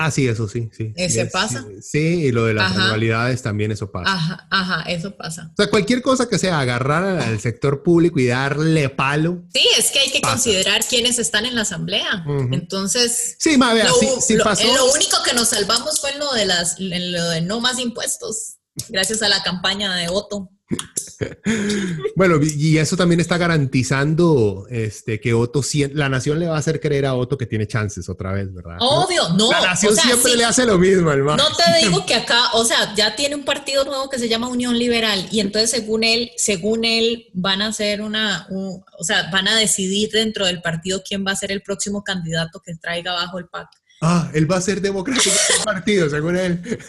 Ah, 0.04 0.10
sí, 0.10 0.28
eso 0.28 0.48
sí, 0.48 0.68
sí. 0.76 0.94
¿Ese 0.96 1.28
pasa? 1.28 1.64
Sí, 1.80 2.26
y 2.26 2.32
lo 2.32 2.46
de 2.46 2.56
las 2.56 2.72
anualidades 2.76 3.44
también 3.44 3.72
eso 3.72 3.92
pasa. 3.92 4.12
Ajá, 4.12 4.48
ajá, 4.50 4.82
eso 4.90 5.16
pasa. 5.16 5.52
O 5.52 5.56
sea, 5.56 5.70
cualquier 5.70 6.02
cosa 6.02 6.28
que 6.28 6.40
sea 6.40 6.60
agarrar 6.60 7.20
al 7.20 7.40
sector 7.40 7.84
público 7.84 8.20
y 8.20 8.26
darle 8.26 8.90
palo. 8.90 9.44
Sí, 9.54 9.64
es 9.78 9.92
que 9.92 10.00
hay 10.00 10.12
que 10.12 10.22
considerar 10.22 10.84
quiénes 10.90 11.20
están 11.20 11.46
en 11.46 11.54
la 11.54 11.62
asamblea. 11.62 12.26
Entonces. 12.52 13.36
Sí, 13.38 13.58
ma, 13.58 13.76
vea, 13.76 13.90
sí, 14.20 14.38
pasó. 14.44 14.74
Lo 14.74 14.92
único 14.92 15.18
que 15.24 15.34
nos 15.34 15.50
salvamos 15.50 16.00
fue 16.00 16.18
lo 16.18 16.34
de 16.34 16.46
las, 16.46 16.80
lo 16.80 17.30
de 17.30 17.42
no 17.42 17.60
más 17.60 17.78
impuestos, 17.78 18.56
gracias 18.90 19.22
a 19.22 19.30
la 19.30 19.44
campaña 19.44 19.96
de 19.96 20.08
Otto. 20.10 20.50
bueno, 22.16 22.40
y 22.42 22.78
eso 22.78 22.96
también 22.96 23.20
está 23.20 23.38
garantizando 23.38 24.66
este, 24.70 25.20
que 25.20 25.34
Otto, 25.34 25.62
la 25.94 26.10
nación 26.10 26.40
le 26.40 26.48
va 26.48 26.56
a 26.56 26.60
hacer 26.60 26.80
creer 26.80 27.06
a 27.06 27.16
Otto 27.16 27.38
que 27.38 27.46
tiene 27.46 27.68
chances 27.68 28.08
otra 28.10 28.32
vez, 28.32 28.54
¿verdad? 28.54 28.78
Obvio, 28.80 29.30
no. 29.30 29.52
La 29.52 29.62
nación 29.62 29.96
siempre 29.96 30.36
le 30.36 30.46
hace 30.46 30.66
lo 30.66 30.78
mismo, 30.78 31.12
hermano. 31.12 31.44
No 31.44 31.56
te 31.56 31.86
digo 31.86 32.06
que 32.06 32.16
acá, 32.16 32.52
o 32.54 32.64
sea, 32.64 32.94
ya 32.96 33.16
tiene 33.16 33.36
un 33.36 33.44
partido 33.44 33.84
nuevo 33.84 34.10
que 34.10 34.20
se 34.20 34.30
llama 34.30 34.48
Unión 34.48 34.78
Liberal 34.78 35.28
y 35.32 35.40
entonces 35.40 35.70
según 35.70 36.04
él, 36.04 36.32
según 36.38 36.86
él, 36.86 37.28
van 37.34 37.62
a 37.62 37.68
hacer 37.68 38.02
una, 38.02 38.48
o 38.50 39.04
sea, 39.04 39.30
van 39.32 39.48
a 39.48 39.56
decidir 39.56 40.10
dentro 40.12 40.46
del 40.46 40.62
partido 40.62 41.02
quién 41.08 41.26
va 41.26 41.32
a 41.32 41.36
ser 41.36 41.52
el 41.52 41.62
próximo 41.62 42.04
candidato 42.04 42.62
que 42.66 42.76
traiga 42.76 43.14
bajo 43.14 43.40
el 43.40 43.48
pacto. 43.48 43.78
Ah, 44.04 44.32
él 44.34 44.52
va 44.52 44.58
a 44.58 44.62
ser 44.62 44.82
democrático 44.82 45.30
en 45.30 45.58
el 45.60 45.64
partido, 45.64 46.10
según 46.10 46.36
él. 46.36 46.60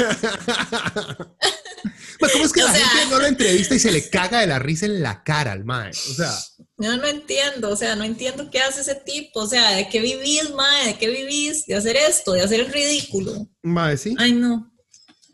¿Cómo 2.19 2.45
es 2.45 2.53
que 2.53 2.63
la 2.63 2.73
gente 2.73 3.11
no 3.11 3.19
lo 3.19 3.27
entrevista 3.27 3.75
y 3.75 3.79
se 3.79 3.93
le 3.93 4.09
caga 4.11 4.41
de 4.41 4.47
la 4.47 4.59
risa 4.59 4.87
en 4.87 5.03
la 5.03 5.23
cara 5.23 5.53
al 5.53 5.65
mae? 5.65 5.91
O 5.91 6.15
sea. 6.15 6.33
Yo 6.79 6.97
no 6.97 7.07
entiendo, 7.07 7.71
o 7.71 7.77
sea, 7.77 7.95
no 7.97 8.05
entiendo 8.05 8.51
qué 8.51 8.61
hace 8.61 8.81
ese 8.81 8.95
tipo. 8.97 9.41
O 9.41 9.47
sea, 9.47 9.71
¿de 9.77 9.89
qué 9.89 10.01
vivís, 10.01 10.51
mae? 10.55 10.87
¿De 10.87 10.99
qué 10.99 11.09
vivís? 11.09 11.67
De 11.67 11.75
hacer 11.75 11.97
esto, 11.97 12.33
de 12.33 12.43
hacer 12.43 12.61
el 12.61 12.73
ridículo. 12.73 13.49
Mae, 13.63 13.97
sí. 13.97 14.15
Ay, 14.19 14.33
no. 14.33 14.73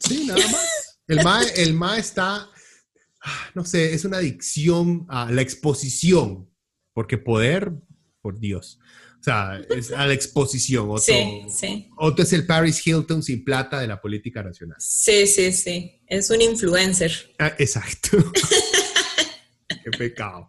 Sí, 0.00 0.24
nada 0.26 0.46
más. 0.48 0.98
El 1.06 1.22
mae, 1.22 1.46
el 1.56 1.74
mae 1.74 2.00
está, 2.00 2.50
ah, 3.22 3.50
no 3.54 3.64
sé, 3.64 3.94
es 3.94 4.04
una 4.04 4.18
adicción 4.18 5.06
a 5.08 5.30
la 5.30 5.42
exposición. 5.42 6.50
Porque 6.92 7.16
poder, 7.16 7.72
por 8.20 8.38
Dios. 8.38 8.78
O 9.20 9.24
sea, 9.24 9.60
es 9.70 9.90
a 9.90 10.06
la 10.06 10.14
exposición. 10.14 10.88
Otto, 10.88 11.02
sí, 11.02 11.42
sí. 11.50 11.90
Otto 11.96 12.22
es 12.22 12.32
el 12.32 12.46
Paris 12.46 12.86
Hilton 12.86 13.22
sin 13.22 13.44
plata 13.44 13.80
de 13.80 13.86
la 13.86 14.00
política 14.00 14.42
nacional. 14.42 14.76
Sí, 14.78 15.26
sí, 15.26 15.52
sí. 15.52 16.00
Es 16.06 16.30
un 16.30 16.40
influencer. 16.40 17.12
Ah, 17.38 17.52
exacto. 17.58 18.32
Qué 19.68 19.90
pecado. 19.98 20.48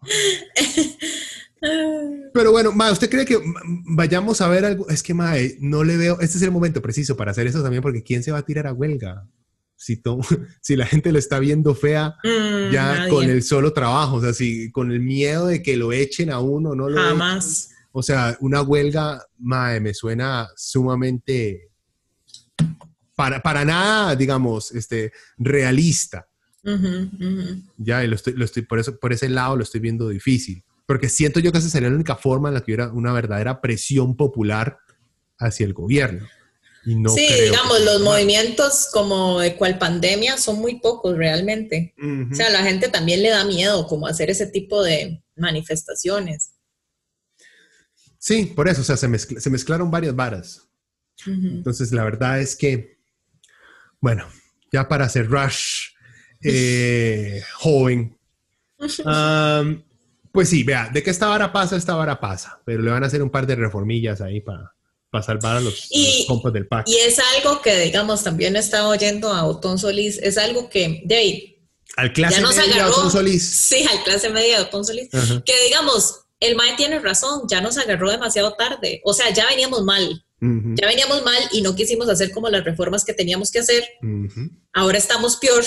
Pero 2.34 2.52
bueno, 2.52 2.72
ma, 2.72 2.92
¿usted 2.92 3.10
cree 3.10 3.26
que 3.26 3.38
vayamos 3.86 4.40
a 4.42 4.48
ver 4.48 4.66
algo? 4.66 4.88
Es 4.90 5.04
que, 5.04 5.14
ma, 5.14 5.34
no 5.60 5.84
le 5.84 5.98
veo. 5.98 6.20
Este 6.22 6.38
es 6.38 6.44
el 6.44 6.52
momento 6.52 6.82
preciso 6.82 7.18
para 7.18 7.32
hacer 7.32 7.48
eso 7.48 7.62
también, 7.62 7.82
porque 7.82 8.04
¿quién 8.04 8.24
se 8.24 8.32
va 8.32 8.38
a 8.40 8.46
tirar 8.46 8.68
a 8.68 8.74
huelga? 8.74 9.28
Si, 9.76 10.02
si 10.62 10.76
la 10.76 10.86
gente 10.86 11.12
lo 11.12 11.20
está 11.20 11.40
viendo 11.40 11.74
fea 11.74 12.16
mm, 12.24 12.72
ya 12.72 13.08
con 13.10 13.30
el 13.30 13.44
solo 13.44 13.74
trabajo, 13.74 14.18
o 14.18 14.22
sea, 14.22 14.34
si 14.34 14.72
con 14.72 14.92
el 14.92 15.00
miedo 15.00 15.48
de 15.48 15.62
que 15.62 15.76
lo 15.76 15.92
echen 15.92 16.30
a 16.30 16.40
uno, 16.40 16.76
no 16.76 16.90
lo 16.90 17.02
Jamás. 17.02 17.70
O 17.92 18.04
sea, 18.04 18.38
una 18.40 18.62
huelga, 18.62 19.26
mae, 19.38 19.80
me 19.80 19.94
suena 19.94 20.48
sumamente 20.56 21.70
para, 23.16 23.42
para 23.42 23.66
nada, 23.66 24.16
digamos, 24.16 24.72
este, 24.72 25.12
realista. 25.38 26.28
Ya, 27.78 28.04
y 28.04 28.08
lo 28.08 28.16
estoy, 28.16 28.34
lo 28.34 28.46
estoy, 28.46 28.64
por, 28.64 28.80
eso, 28.80 28.98
por 29.00 29.12
ese 29.12 29.28
lado 29.30 29.56
lo 29.56 29.64
estoy 29.64 29.80
viendo 29.80 30.08
difícil. 30.10 30.64
Porque 30.86 31.10
siento 31.10 31.40
yo 31.40 31.52
que 31.52 31.58
esa 31.58 31.70
sería 31.70 31.90
la 31.90 31.96
única 31.96 32.16
forma 32.16 32.50
en 32.50 32.56
la 32.56 32.62
que 32.62 32.72
hubiera 32.72 32.92
una 32.92 33.14
verdadera 33.14 33.62
presión 33.62 34.16
popular 34.16 34.78
hacia 35.38 35.66
el 35.66 35.74
gobierno. 35.74 36.28
Y 36.86 36.96
no 36.96 37.10
sí, 37.10 37.28
digamos, 37.44 37.82
los 37.82 38.02
movimientos 38.02 38.88
como 38.92 39.40
de 39.42 39.56
cual 39.56 39.78
pandemia 39.78 40.38
son 40.38 40.60
muy 40.60 40.80
pocos 40.80 41.18
realmente. 41.18 41.94
O 42.32 42.34
sea, 42.34 42.48
a 42.48 42.52
la 42.52 42.64
gente 42.64 42.90
también 42.90 43.22
le 43.22 43.30
da 43.30 43.44
miedo 43.44 43.86
como 43.88 44.08
hacer 44.08 44.30
ese 44.30 44.48
tipo 44.48 44.82
de 44.82 45.22
manifestaciones. 45.36 46.54
Sí, 48.20 48.46
por 48.46 48.68
eso, 48.68 48.82
o 48.82 48.84
sea, 48.84 48.98
se, 48.98 49.08
mezclaron 49.50 49.90
varias 49.90 50.16
varas. 50.16 50.68
Entonces, 51.26 51.92
la 51.92 52.04
verdad 52.04 52.40
es 52.40 52.56
que, 52.56 52.98
bueno, 54.00 54.28
ya 54.72 54.88
para 54.88 55.06
hacer 55.06 55.28
Rush 55.30 55.90
eh, 56.44 57.42
joven, 57.56 58.18
Pues 60.32 60.50
sí, 60.50 60.64
vea, 60.64 60.90
de 60.94 61.02
que 61.02 61.10
esta 61.10 61.28
vara 61.28 61.52
pasa, 61.52 61.76
esta 61.76 61.96
vara 61.96 62.20
pasa, 62.20 62.62
pero 62.66 62.82
le 62.82 62.92
van 62.92 63.04
a 63.04 63.08
hacer 63.08 63.24
un 63.24 63.30
par 63.30 63.48
de 63.48 63.56
reformillas 63.56 64.22
ahí 64.22 64.42
para 64.42 64.74
salvar 65.24 65.58
a 65.58 65.62
los, 65.62 65.88
y, 65.90 66.26
compas 66.28 66.54
del 66.54 66.68
PAC. 66.68 66.88
Y 66.88 66.96
es 66.98 67.20
algo 67.36 67.62
que, 67.62 67.78
digamos, 67.80 68.24
también 68.24 68.56
he 68.56 68.60
estado 68.60 68.90
oyendo 68.90 69.34
a 69.34 69.46
Otón 69.46 69.80
Solís, 69.80 70.20
es 70.20 70.38
algo 70.38 70.70
que, 70.70 71.02
de 71.06 71.16
ahí, 71.16 71.56
al 71.98 72.14
clase 72.14 72.42
ya 72.42 72.48
media 72.48 72.76
de 72.76 72.92
Otón 72.92 73.12
Solís. 73.12 73.44
Sí, 73.44 73.86
al 73.90 74.04
clase 74.04 74.30
media 74.30 74.58
de 74.58 74.64
Otón 74.66 74.86
Solís, 74.86 75.10
que 75.10 75.64
digamos, 75.66 76.22
el 76.40 76.56
MAE 76.56 76.76
tiene 76.76 77.00
razón, 77.00 77.44
ya 77.50 77.62
nos 77.62 77.78
agarró 77.78 78.10
demasiado 78.10 78.54
tarde, 78.54 79.02
o 79.04 79.14
sea, 79.14 79.32
ya 79.34 79.48
veníamos 79.48 79.84
mal. 79.84 80.26
Ya 80.42 80.88
veníamos 80.88 81.22
mal 81.26 81.44
y 81.52 81.62
no 81.62 81.76
quisimos 81.76 82.08
hacer 82.08 82.32
como 82.32 82.48
las 82.48 82.64
reformas 82.64 83.04
que 83.04 83.14
teníamos 83.14 83.52
que 83.52 83.60
hacer. 83.60 83.84
Ahora 84.72 84.98
estamos 84.98 85.36
peor. 85.36 85.66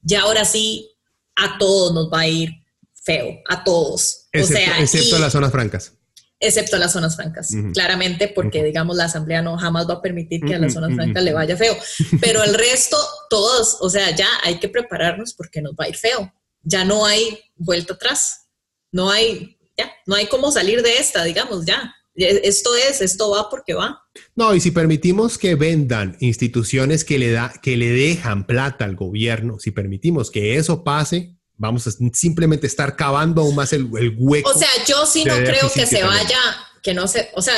Ya 0.00 0.22
ahora 0.22 0.44
sí, 0.44 0.90
a 1.34 1.58
todos 1.58 1.92
nos 1.92 2.08
va 2.08 2.20
a 2.20 2.28
ir 2.28 2.50
feo, 2.94 3.40
a 3.48 3.64
todos. 3.64 4.28
Excepto, 4.32 4.54
o 4.54 4.64
sea, 4.64 4.80
excepto 4.80 5.18
las 5.18 5.32
zonas 5.32 5.50
francas. 5.50 5.92
Excepto 6.38 6.76
las 6.76 6.92
zonas 6.92 7.14
francas, 7.14 7.50
claramente, 7.72 8.26
porque 8.26 8.64
digamos 8.64 8.96
la 8.96 9.04
asamblea 9.04 9.42
no 9.42 9.56
jamás 9.58 9.88
va 9.88 9.94
a 9.94 10.02
permitir 10.02 10.40
que 10.40 10.56
a 10.56 10.58
las 10.58 10.72
zonas 10.72 10.94
francas 10.94 11.22
le 11.22 11.32
vaya 11.32 11.56
feo. 11.56 11.76
Pero 12.20 12.42
el 12.42 12.54
resto, 12.54 12.96
todos, 13.30 13.78
o 13.80 13.88
sea, 13.88 14.14
ya 14.14 14.28
hay 14.42 14.58
que 14.58 14.68
prepararnos 14.68 15.34
porque 15.34 15.62
nos 15.62 15.74
va 15.74 15.84
a 15.84 15.88
ir 15.88 15.96
feo. 15.96 16.32
Ya 16.62 16.84
no 16.84 17.06
hay 17.06 17.38
vuelta 17.54 17.94
atrás. 17.94 18.48
No 18.90 19.08
hay, 19.08 19.56
ya, 19.76 19.92
no 20.06 20.14
hay 20.14 20.26
cómo 20.26 20.50
salir 20.50 20.82
de 20.82 20.98
esta, 20.98 21.24
digamos, 21.24 21.64
ya. 21.64 21.94
Esto 22.14 22.74
es, 22.76 23.00
esto 23.00 23.30
va 23.30 23.48
porque 23.48 23.72
va. 23.72 24.02
No, 24.36 24.54
y 24.54 24.60
si 24.60 24.70
permitimos 24.70 25.38
que 25.38 25.54
vendan 25.54 26.16
instituciones 26.20 27.04
que 27.04 27.18
le, 27.18 27.30
da, 27.30 27.52
que 27.62 27.76
le 27.78 27.88
dejan 27.88 28.46
plata 28.46 28.84
al 28.84 28.96
gobierno, 28.96 29.58
si 29.58 29.70
permitimos 29.70 30.30
que 30.30 30.56
eso 30.56 30.84
pase, 30.84 31.34
vamos 31.56 31.86
a 31.86 31.90
simplemente 32.12 32.66
estar 32.66 32.96
cavando 32.96 33.40
aún 33.40 33.54
más 33.54 33.72
el, 33.72 33.88
hueco. 34.18 34.50
O 34.50 34.58
sea, 34.58 34.68
yo 34.86 35.06
sí 35.06 35.24
no 35.24 35.36
creo 35.36 35.70
que 35.72 35.86
se 35.86 36.02
vaya, 36.02 36.38
que 36.82 36.92
no 36.92 37.08
se, 37.08 37.30
o 37.34 37.40
sea, 37.40 37.54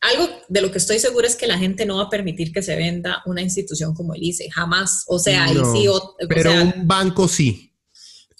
algo 0.00 0.28
de 0.48 0.60
lo 0.62 0.70
que 0.70 0.78
estoy 0.78 0.98
seguro 0.98 1.26
es 1.26 1.36
que 1.36 1.46
la 1.46 1.58
gente 1.58 1.84
no 1.84 1.96
va 1.96 2.04
a 2.04 2.10
permitir 2.10 2.52
que 2.52 2.62
se 2.62 2.76
venda 2.76 3.22
una 3.26 3.42
institución 3.42 3.94
como 3.94 4.14
el 4.14 4.22
ICE, 4.22 4.50
jamás. 4.50 5.04
O 5.08 5.18
sea, 5.18 5.44
ahí 5.44 5.56
sí. 5.72 5.88
pero 6.28 6.52
un 6.52 6.86
banco 6.86 7.28
sí. 7.28 7.74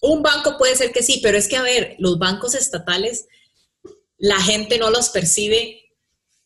Un 0.03 0.23
banco 0.23 0.59
puede 0.59 0.77
ser 0.77 0.93
que 0.93 1.03
sí, 1.03 1.21
pero 1.23 1.39
es 1.39 1.49
que, 1.49 1.57
a 1.57 1.63
ver, 1.63 1.97
los 1.99 2.19
bancos 2.19 2.55
estatales 2.55 3.27
la 4.19 4.41
gente 4.41 4.79
no 4.79 4.91
los 4.91 5.11
percibe 5.11 5.93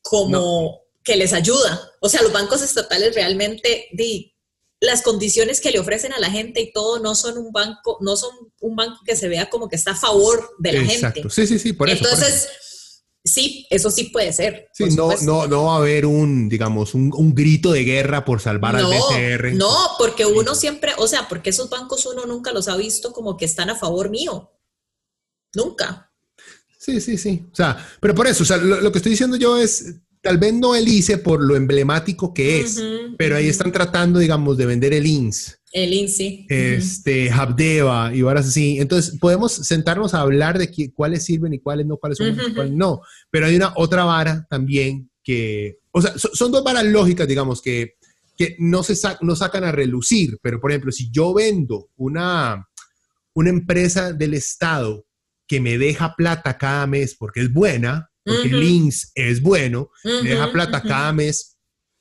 como 0.03 0.81
que 1.03 1.17
les 1.17 1.33
ayuda. 1.33 1.93
O 2.01 2.09
sea, 2.09 2.23
los 2.23 2.33
bancos 2.33 2.63
estatales 2.63 3.15
realmente, 3.15 3.89
di, 3.93 4.35
las 4.81 5.03
condiciones 5.03 5.61
que 5.61 5.71
le 5.71 5.79
ofrecen 5.79 6.13
a 6.13 6.19
la 6.19 6.31
gente 6.31 6.61
y 6.61 6.73
todo 6.73 6.99
no 7.01 7.15
son 7.15 7.39
un 7.39 7.53
banco, 7.53 7.99
no 8.01 8.17
son 8.17 8.31
un 8.61 8.77
banco 8.77 9.01
que 9.05 9.15
se 9.15 9.29
vea 9.29 9.51
como 9.51 9.69
que 9.69 9.77
está 9.77 9.93
a 9.93 9.97
favor 9.97 10.51
de 10.59 10.73
la 10.73 10.93
Exacto. 10.93 11.29
Sí, 11.29 11.47
sí, 11.47 11.59
sí, 11.59 11.73
por 11.75 11.89
eso. 11.89 12.03
Entonces, 12.03 12.49
sí, 13.25 13.67
eso 13.71 13.91
sí 13.91 14.05
puede 14.05 14.33
ser. 14.33 14.69
Sí, 14.73 14.85
no, 14.97 15.11
no, 15.23 15.47
no 15.47 15.65
va 15.65 15.75
a 15.75 15.79
haber 15.79 16.07
un, 16.07 16.49
digamos, 16.49 16.95
un, 16.95 17.35
grito 17.35 17.73
de 17.73 17.85
guerra 17.85 18.25
por 18.25 18.41
salvar 18.41 18.77
al 18.77 18.87
BCR. 18.87 19.55
No, 19.55 19.73
porque 19.99 20.27
uno 20.27 20.55
siempre, 20.55 20.93
o 20.99 21.07
sea, 21.07 21.29
porque 21.29 21.51
esos 21.51 21.71
bancos 21.71 22.07
uno 22.07 22.27
nunca 22.27 22.53
los 22.53 22.69
ha 22.69 22.77
visto 22.77 23.13
como 23.13 23.37
que 23.37 23.45
están 23.45 23.71
a 23.71 23.77
favor 23.77 24.11
mío. 24.11 24.51
Nunca. 25.55 26.13
Sí, 26.79 27.01
sí, 27.01 27.19
sí. 27.19 27.47
O 27.53 27.55
sea, 27.55 27.87
pero 28.01 28.15
por 28.15 28.27
eso, 28.27 28.43
o 28.43 28.47
sea, 28.47 28.57
lo, 28.57 28.91
que 28.91 28.99
estoy 28.99 29.11
diciendo 29.11 29.37
yo 29.37 29.59
es, 29.59 29.97
tal 30.23 30.39
vez 30.39 30.55
no 30.55 30.75
el 30.75 30.89
ICE 30.89 31.19
por 31.19 31.43
lo 31.43 31.57
emblemático 31.57 32.33
que 32.33 32.61
es, 32.61 32.83
pero 33.19 33.37
ahí 33.37 33.49
están 33.49 33.71
tratando, 33.71 34.19
digamos, 34.19 34.57
de 34.57 34.67
vender 34.67 34.95
el 34.95 35.07
INS. 35.07 35.60
El 35.73 35.93
INS, 35.93 36.17
sí. 36.17 36.47
Este, 36.49 37.31
Habdeba 37.31 38.13
y 38.15 38.23
varas 38.23 38.49
así. 38.49 38.79
Entonces, 38.81 39.19
podemos 39.19 39.53
sentarnos 39.53 40.15
a 40.15 40.21
hablar 40.21 40.59
de 40.59 40.93
cuáles 40.93 41.25
sirven 41.25 41.55
y 41.55 41.61
cuáles 41.61 41.87
no, 41.87 41.97
cuáles 41.97 42.19
son 42.19 42.29
y 42.29 42.55
cuáles 42.55 42.73
no. 42.73 43.03
Pero 43.31 43.47
hay 43.47 43.57
una 43.57 43.73
otra 43.77 44.05
vara 44.05 44.47
también 44.51 45.11
que, 45.23 45.79
o 45.93 46.03
sea, 46.03 46.13
son 46.17 46.51
dos 46.51 46.65
varas 46.65 46.85
lógicas, 46.85 47.29
digamos, 47.29 47.63
que, 47.63 47.95
que 48.37 48.57
no 48.59 48.83
se 48.83 48.95
no 49.21 49.37
sacan 49.37 49.65
a 49.65 49.73
relucir. 49.73 50.39
Pero, 50.43 50.61
por 50.61 50.73
ejemplo, 50.73 50.91
si 50.91 51.11
yo 51.11 51.33
vendo 51.33 51.89
una, 51.97 52.69
una 53.35 53.51
empresa 53.51 54.13
del 54.13 54.35
Estado 54.35 55.07
que 55.47 55.61
me 55.61 55.79
deja 55.79 56.15
plata 56.17 56.59
cada 56.59 56.87
mes 56.87 57.15
porque 57.17 57.41
es 57.41 57.53
buena, 57.53 58.11
porque 58.25 58.49
Links 58.49 59.13
es 59.15 59.41
bueno, 59.41 59.91
me 60.05 60.31
deja 60.31 60.53
plata 60.53 60.83
cada 60.83 61.13
mes, 61.13 61.59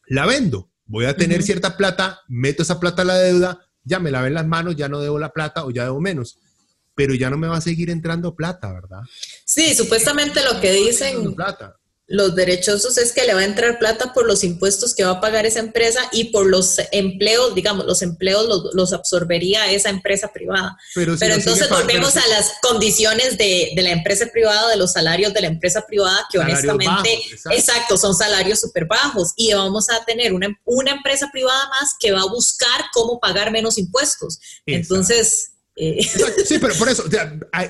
la 0.08 0.26
vendo. 0.26 0.69
Voy 0.90 1.06
a 1.06 1.16
tener 1.16 1.44
cierta 1.44 1.78
plata, 1.78 2.20
meto 2.28 2.64
esa 2.64 2.80
plata 2.80 3.04
a 3.04 3.06
la 3.06 3.18
deuda, 3.18 3.60
ya 3.84 4.00
me 4.00 4.10
la 4.10 4.24
ven 4.24 4.34
las 4.34 4.48
manos, 4.48 4.76
ya 4.76 4.90
no 4.90 5.00
debo 5.00 5.20
la 5.20 5.32
plata 5.32 5.64
o 5.64 5.70
ya 5.70 5.84
debo 5.84 6.02
menos. 6.02 6.40
Pero 6.96 7.14
ya 7.14 7.30
no 7.30 7.38
me 7.38 7.48
va 7.48 7.58
a 7.58 7.62
seguir 7.62 7.92
entrando 7.92 8.36
plata, 8.36 8.74
¿verdad? 8.74 9.02
Sí, 9.46 9.76
supuestamente 9.76 10.42
lo 10.44 10.60
que 10.60 10.72
dicen. 10.72 11.36
Plata 11.36 11.80
los 12.10 12.34
derechosos 12.34 12.98
es 12.98 13.14
que 13.14 13.24
le 13.24 13.36
va 13.36 13.42
a 13.42 13.46
entrar 13.46 13.78
plata 13.78 14.14
por 14.14 14.26
los 14.26 14.44
impuestos 14.44 14.96
que 14.96 15.04
va 15.04 15.12
a 15.12 15.22
pagar 15.22 15.46
esa 15.46 15.60
empresa 15.60 16.02
y 16.12 16.26
por 16.26 16.48
los 16.48 16.78
empleos, 16.92 17.54
digamos, 17.54 17.86
los 17.86 18.02
empleos 18.02 18.48
los, 18.74 18.94
absorbería 18.94 19.72
esa 19.72 19.90
empresa 19.90 20.34
privada. 20.34 20.76
Pero, 20.96 21.14
entonces 21.14 21.70
volvemos 21.70 22.18
a 22.18 22.28
las 22.28 22.54
condiciones 22.64 23.38
de, 23.38 23.72
la 23.76 23.92
empresa 23.92 24.26
privada, 24.34 24.70
de 24.70 24.78
los 24.78 24.94
salarios 24.94 25.36
de 25.36 25.42
la 25.42 25.48
empresa 25.48 25.86
privada, 25.86 26.26
que 26.32 26.40
honestamente, 26.40 27.22
exacto. 27.52 27.96
son 27.96 28.16
salarios 28.16 28.60
súper 28.60 28.86
bajos 28.86 29.34
y 29.36 29.54
vamos 29.54 29.92
a 29.92 30.04
tener 30.04 30.34
una, 30.34 30.48
una 30.66 30.92
empresa 30.92 31.30
privada 31.32 31.70
más 31.70 31.94
que 32.00 32.12
va 32.12 32.22
a 32.22 32.28
buscar 32.28 32.86
cómo 32.92 33.20
pagar 33.20 33.52
menos 33.52 33.78
impuestos. 33.78 34.40
Entonces 34.66 35.52
eh, 35.82 36.04
sí, 36.46 36.60
pero 36.60 36.76
por 36.76 36.90
eso, 36.90 37.06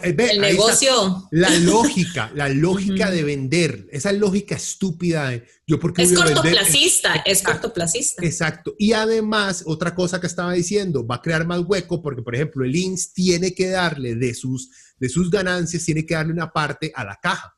el 0.04 0.42
negocio. 0.42 1.28
La 1.30 1.52
lógica, 1.60 2.32
la 2.34 2.50
lógica 2.50 3.12
de 3.12 3.24
vender, 3.24 3.88
esa 3.92 4.12
lógica 4.12 4.56
estúpida 4.56 5.30
de 5.30 5.46
yo 5.68 5.80
porque 5.80 6.02
es 6.02 6.14
cortoplacista, 6.14 7.14
es 7.24 7.44
cortoplacista. 7.44 8.26
Exacto. 8.26 8.74
Y 8.80 8.94
además, 8.94 9.62
otra 9.68 9.94
cosa 9.94 10.20
que 10.20 10.26
estaba 10.26 10.54
diciendo, 10.54 11.06
va 11.06 11.16
a 11.16 11.22
crear 11.22 11.46
más 11.46 11.60
hueco 11.60 12.02
porque, 12.02 12.24
por 12.24 12.34
ejemplo, 12.34 12.66
el 12.66 12.76
INS 12.76 13.14
tiene 13.14 13.54
que 13.54 13.70
darle 13.70 14.16
de 14.16 14.34
sus, 14.34 14.72
de 14.98 15.08
sus 15.08 15.30
ganancias, 15.30 15.86
tiene 15.86 16.04
que 16.04 16.16
darle 16.16 16.34
una 16.34 16.52
parte 16.52 16.92
a 16.96 17.04
la 17.04 17.20
caja. 17.22 17.56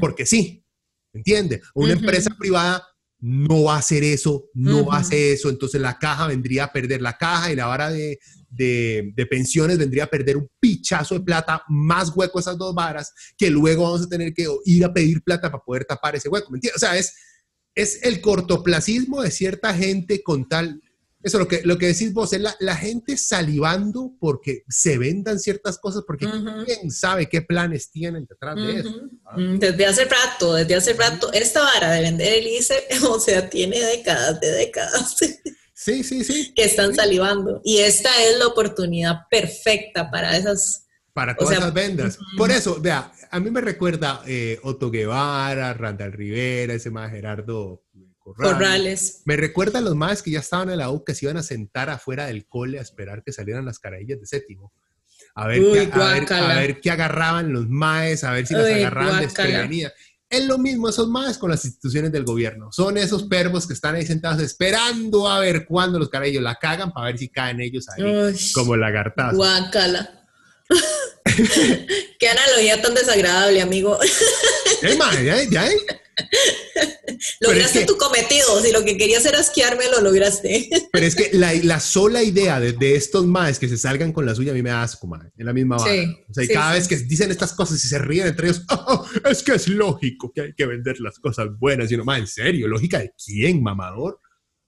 Porque 0.00 0.26
sí, 0.26 0.64
¿entiende? 1.12 1.62
Una 1.74 1.92
empresa 1.92 2.34
privada 2.36 2.84
no 3.20 3.64
va 3.64 3.76
a 3.76 3.78
hacer 3.78 4.02
eso, 4.04 4.48
no 4.54 4.86
va 4.86 4.96
a 4.96 5.00
hacer 5.00 5.34
eso, 5.34 5.48
entonces 5.48 5.80
la 5.80 5.98
caja 5.98 6.26
vendría 6.28 6.64
a 6.64 6.72
perder 6.72 7.02
la 7.02 7.16
caja 7.16 7.52
y 7.52 7.56
la 7.56 7.66
vara 7.66 7.90
de, 7.90 8.18
de, 8.50 9.26
pensiones 9.30 9.78
vendría 9.78 10.04
a 10.04 10.10
perder 10.10 10.36
un 10.36 10.48
pichazo 10.60 11.14
de 11.14 11.24
plata, 11.24 11.62
más 11.68 12.10
hueco 12.14 12.38
esas 12.38 12.56
dos 12.56 12.74
varas, 12.74 13.12
que 13.36 13.50
luego 13.50 13.84
vamos 13.84 14.02
a 14.02 14.08
tener 14.08 14.32
que 14.32 14.46
ir 14.64 14.84
a 14.84 14.92
pedir 14.92 15.22
plata 15.22 15.50
para 15.50 15.62
poder 15.62 15.84
tapar 15.84 16.16
ese 16.16 16.28
hueco. 16.28 16.50
¿Me 16.50 16.56
entiendes? 16.56 16.82
O 16.82 16.86
sea, 16.86 16.96
es, 16.96 17.14
es 17.74 18.02
el 18.02 18.20
cortoplacismo 18.20 19.22
de 19.22 19.30
cierta 19.30 19.74
gente 19.74 20.22
con 20.22 20.48
tal... 20.48 20.80
Eso 21.20 21.36
lo 21.36 21.48
que, 21.48 21.62
lo 21.64 21.78
que 21.78 21.86
decís 21.86 22.12
vos, 22.12 22.32
es 22.32 22.40
la, 22.60 22.76
gente 22.76 23.16
salivando 23.16 24.12
porque 24.20 24.62
se 24.68 24.98
vendan 24.98 25.40
ciertas 25.40 25.76
cosas, 25.76 26.04
porque 26.06 26.28
quién 26.64 26.92
sabe 26.92 27.28
qué 27.28 27.42
planes 27.42 27.90
tienen 27.90 28.24
detrás 28.24 28.54
de 28.54 28.78
eso. 28.78 29.02
Mm, 29.36 29.58
desde 29.58 29.84
hace 29.84 30.04
rato, 30.04 30.54
desde 30.54 30.76
hace 30.76 30.92
rato, 30.92 31.32
esta 31.32 31.60
vara 31.60 31.90
de 31.90 32.02
vender 32.02 32.34
el 32.34 32.46
ICE, 32.46 32.86
o 33.10 33.18
sea, 33.18 33.50
tiene 33.50 33.80
décadas 33.80 34.40
de 34.40 34.48
décadas. 34.52 35.16
Sí, 35.78 36.02
sí, 36.02 36.24
sí. 36.24 36.52
Que 36.56 36.64
están 36.64 36.92
salivando. 36.92 37.60
Y 37.64 37.78
esta 37.78 38.10
es 38.24 38.36
la 38.36 38.48
oportunidad 38.48 39.28
perfecta 39.30 40.10
para 40.10 40.36
esas. 40.36 40.88
Para 41.12 41.36
todas 41.36 41.56
esas 41.56 41.72
vendas. 41.72 42.18
Por 42.36 42.50
eso, 42.50 42.80
vea, 42.80 43.12
a 43.30 43.38
mí 43.38 43.48
me 43.48 43.60
recuerda 43.60 44.22
eh, 44.26 44.58
Otto 44.64 44.90
Guevara, 44.90 45.72
Randall 45.74 46.12
Rivera, 46.12 46.74
ese 46.74 46.90
más 46.90 47.12
Gerardo 47.12 47.84
Corrales. 48.18 49.22
Me 49.24 49.36
recuerda 49.36 49.78
a 49.78 49.82
los 49.82 49.94
más 49.94 50.20
que 50.20 50.32
ya 50.32 50.40
estaban 50.40 50.68
en 50.70 50.78
la 50.78 50.90
U 50.90 51.04
que 51.04 51.14
se 51.14 51.26
iban 51.26 51.36
a 51.36 51.44
sentar 51.44 51.90
afuera 51.90 52.26
del 52.26 52.46
cole 52.46 52.80
a 52.80 52.82
esperar 52.82 53.22
que 53.22 53.32
salieran 53.32 53.64
las 53.64 53.78
caradillas 53.78 54.18
de 54.18 54.26
séptimo. 54.26 54.72
A 55.36 55.46
ver, 55.46 55.60
qué, 55.60 55.90
a, 55.92 56.54
ver, 56.56 56.80
qué 56.80 56.90
agarraban 56.90 57.52
los 57.52 57.68
maes, 57.68 58.24
a 58.24 58.32
ver 58.32 58.48
si 58.48 58.54
las 58.54 58.66
agarraban 58.66 59.20
desprevenidas. 59.20 59.92
Es 60.30 60.44
lo 60.44 60.58
mismo 60.58 60.88
esos 60.88 61.08
más 61.08 61.38
con 61.38 61.50
las 61.50 61.64
instituciones 61.64 62.12
del 62.12 62.24
gobierno. 62.24 62.70
Son 62.70 62.98
esos 62.98 63.24
pervos 63.24 63.66
que 63.66 63.72
están 63.72 63.94
ahí 63.94 64.04
sentados 64.04 64.42
esperando 64.42 65.28
a 65.28 65.40
ver 65.40 65.66
cuándo 65.66 65.98
los 65.98 66.10
carayos 66.10 66.42
la 66.42 66.56
cagan 66.56 66.92
para 66.92 67.06
ver 67.06 67.18
si 67.18 67.28
caen 67.28 67.60
ellos 67.60 67.88
ahí 67.88 68.34
como 68.52 68.76
lagartazos. 68.76 69.36
Guácala. 69.36 70.26
Qué 72.18 72.28
analogía 72.28 72.80
tan 72.80 72.94
desagradable, 72.94 73.60
amigo. 73.60 73.98
¿Ya, 74.82 75.42
ya, 75.44 75.68
lograste 77.40 77.86
tu 77.86 77.96
cometido. 77.96 78.60
Si 78.62 78.72
lo 78.72 78.84
que 78.84 78.96
querías 78.96 79.24
era 79.24 79.38
asquearme, 79.38 79.84
lo 79.90 80.00
lograste. 80.00 80.68
Pero 80.92 81.06
es 81.06 81.14
que 81.14 81.30
la, 81.32 81.80
sola 81.80 82.22
idea 82.22 82.60
de, 82.60 82.96
estos 82.96 83.26
maes 83.26 83.58
que 83.58 83.68
se 83.68 83.76
salgan 83.76 84.12
con 84.12 84.26
la 84.26 84.34
suya 84.34 84.52
a 84.52 84.54
mí 84.54 84.62
me 84.62 84.70
da 84.70 84.82
asco, 84.82 85.06
mae. 85.06 85.30
En 85.36 85.46
la 85.46 85.52
misma. 85.52 85.78
Sí, 85.78 86.06
o 86.28 86.34
sea, 86.34 86.44
y 86.44 86.48
cada 86.48 86.72
vez 86.74 86.88
que 86.88 86.96
dicen 86.96 87.30
estas 87.30 87.52
cosas 87.52 87.82
y 87.84 87.88
se 87.88 87.98
ríen 87.98 88.26
entre 88.28 88.48
ellos, 88.48 88.64
oh, 88.70 89.06
es 89.30 89.42
que 89.42 89.52
es 89.52 89.68
lógico 89.68 90.32
que 90.32 90.40
hay 90.42 90.54
que 90.54 90.66
vender 90.66 91.00
las 91.00 91.18
cosas 91.18 91.48
buenas. 91.58 91.90
Y 91.90 91.94
uno, 91.94 92.04
mae, 92.04 92.20
¿en 92.20 92.26
serio? 92.26 92.68
¿Lógica 92.68 92.98
de 92.98 93.12
quién, 93.24 93.62
mamador? 93.62 94.20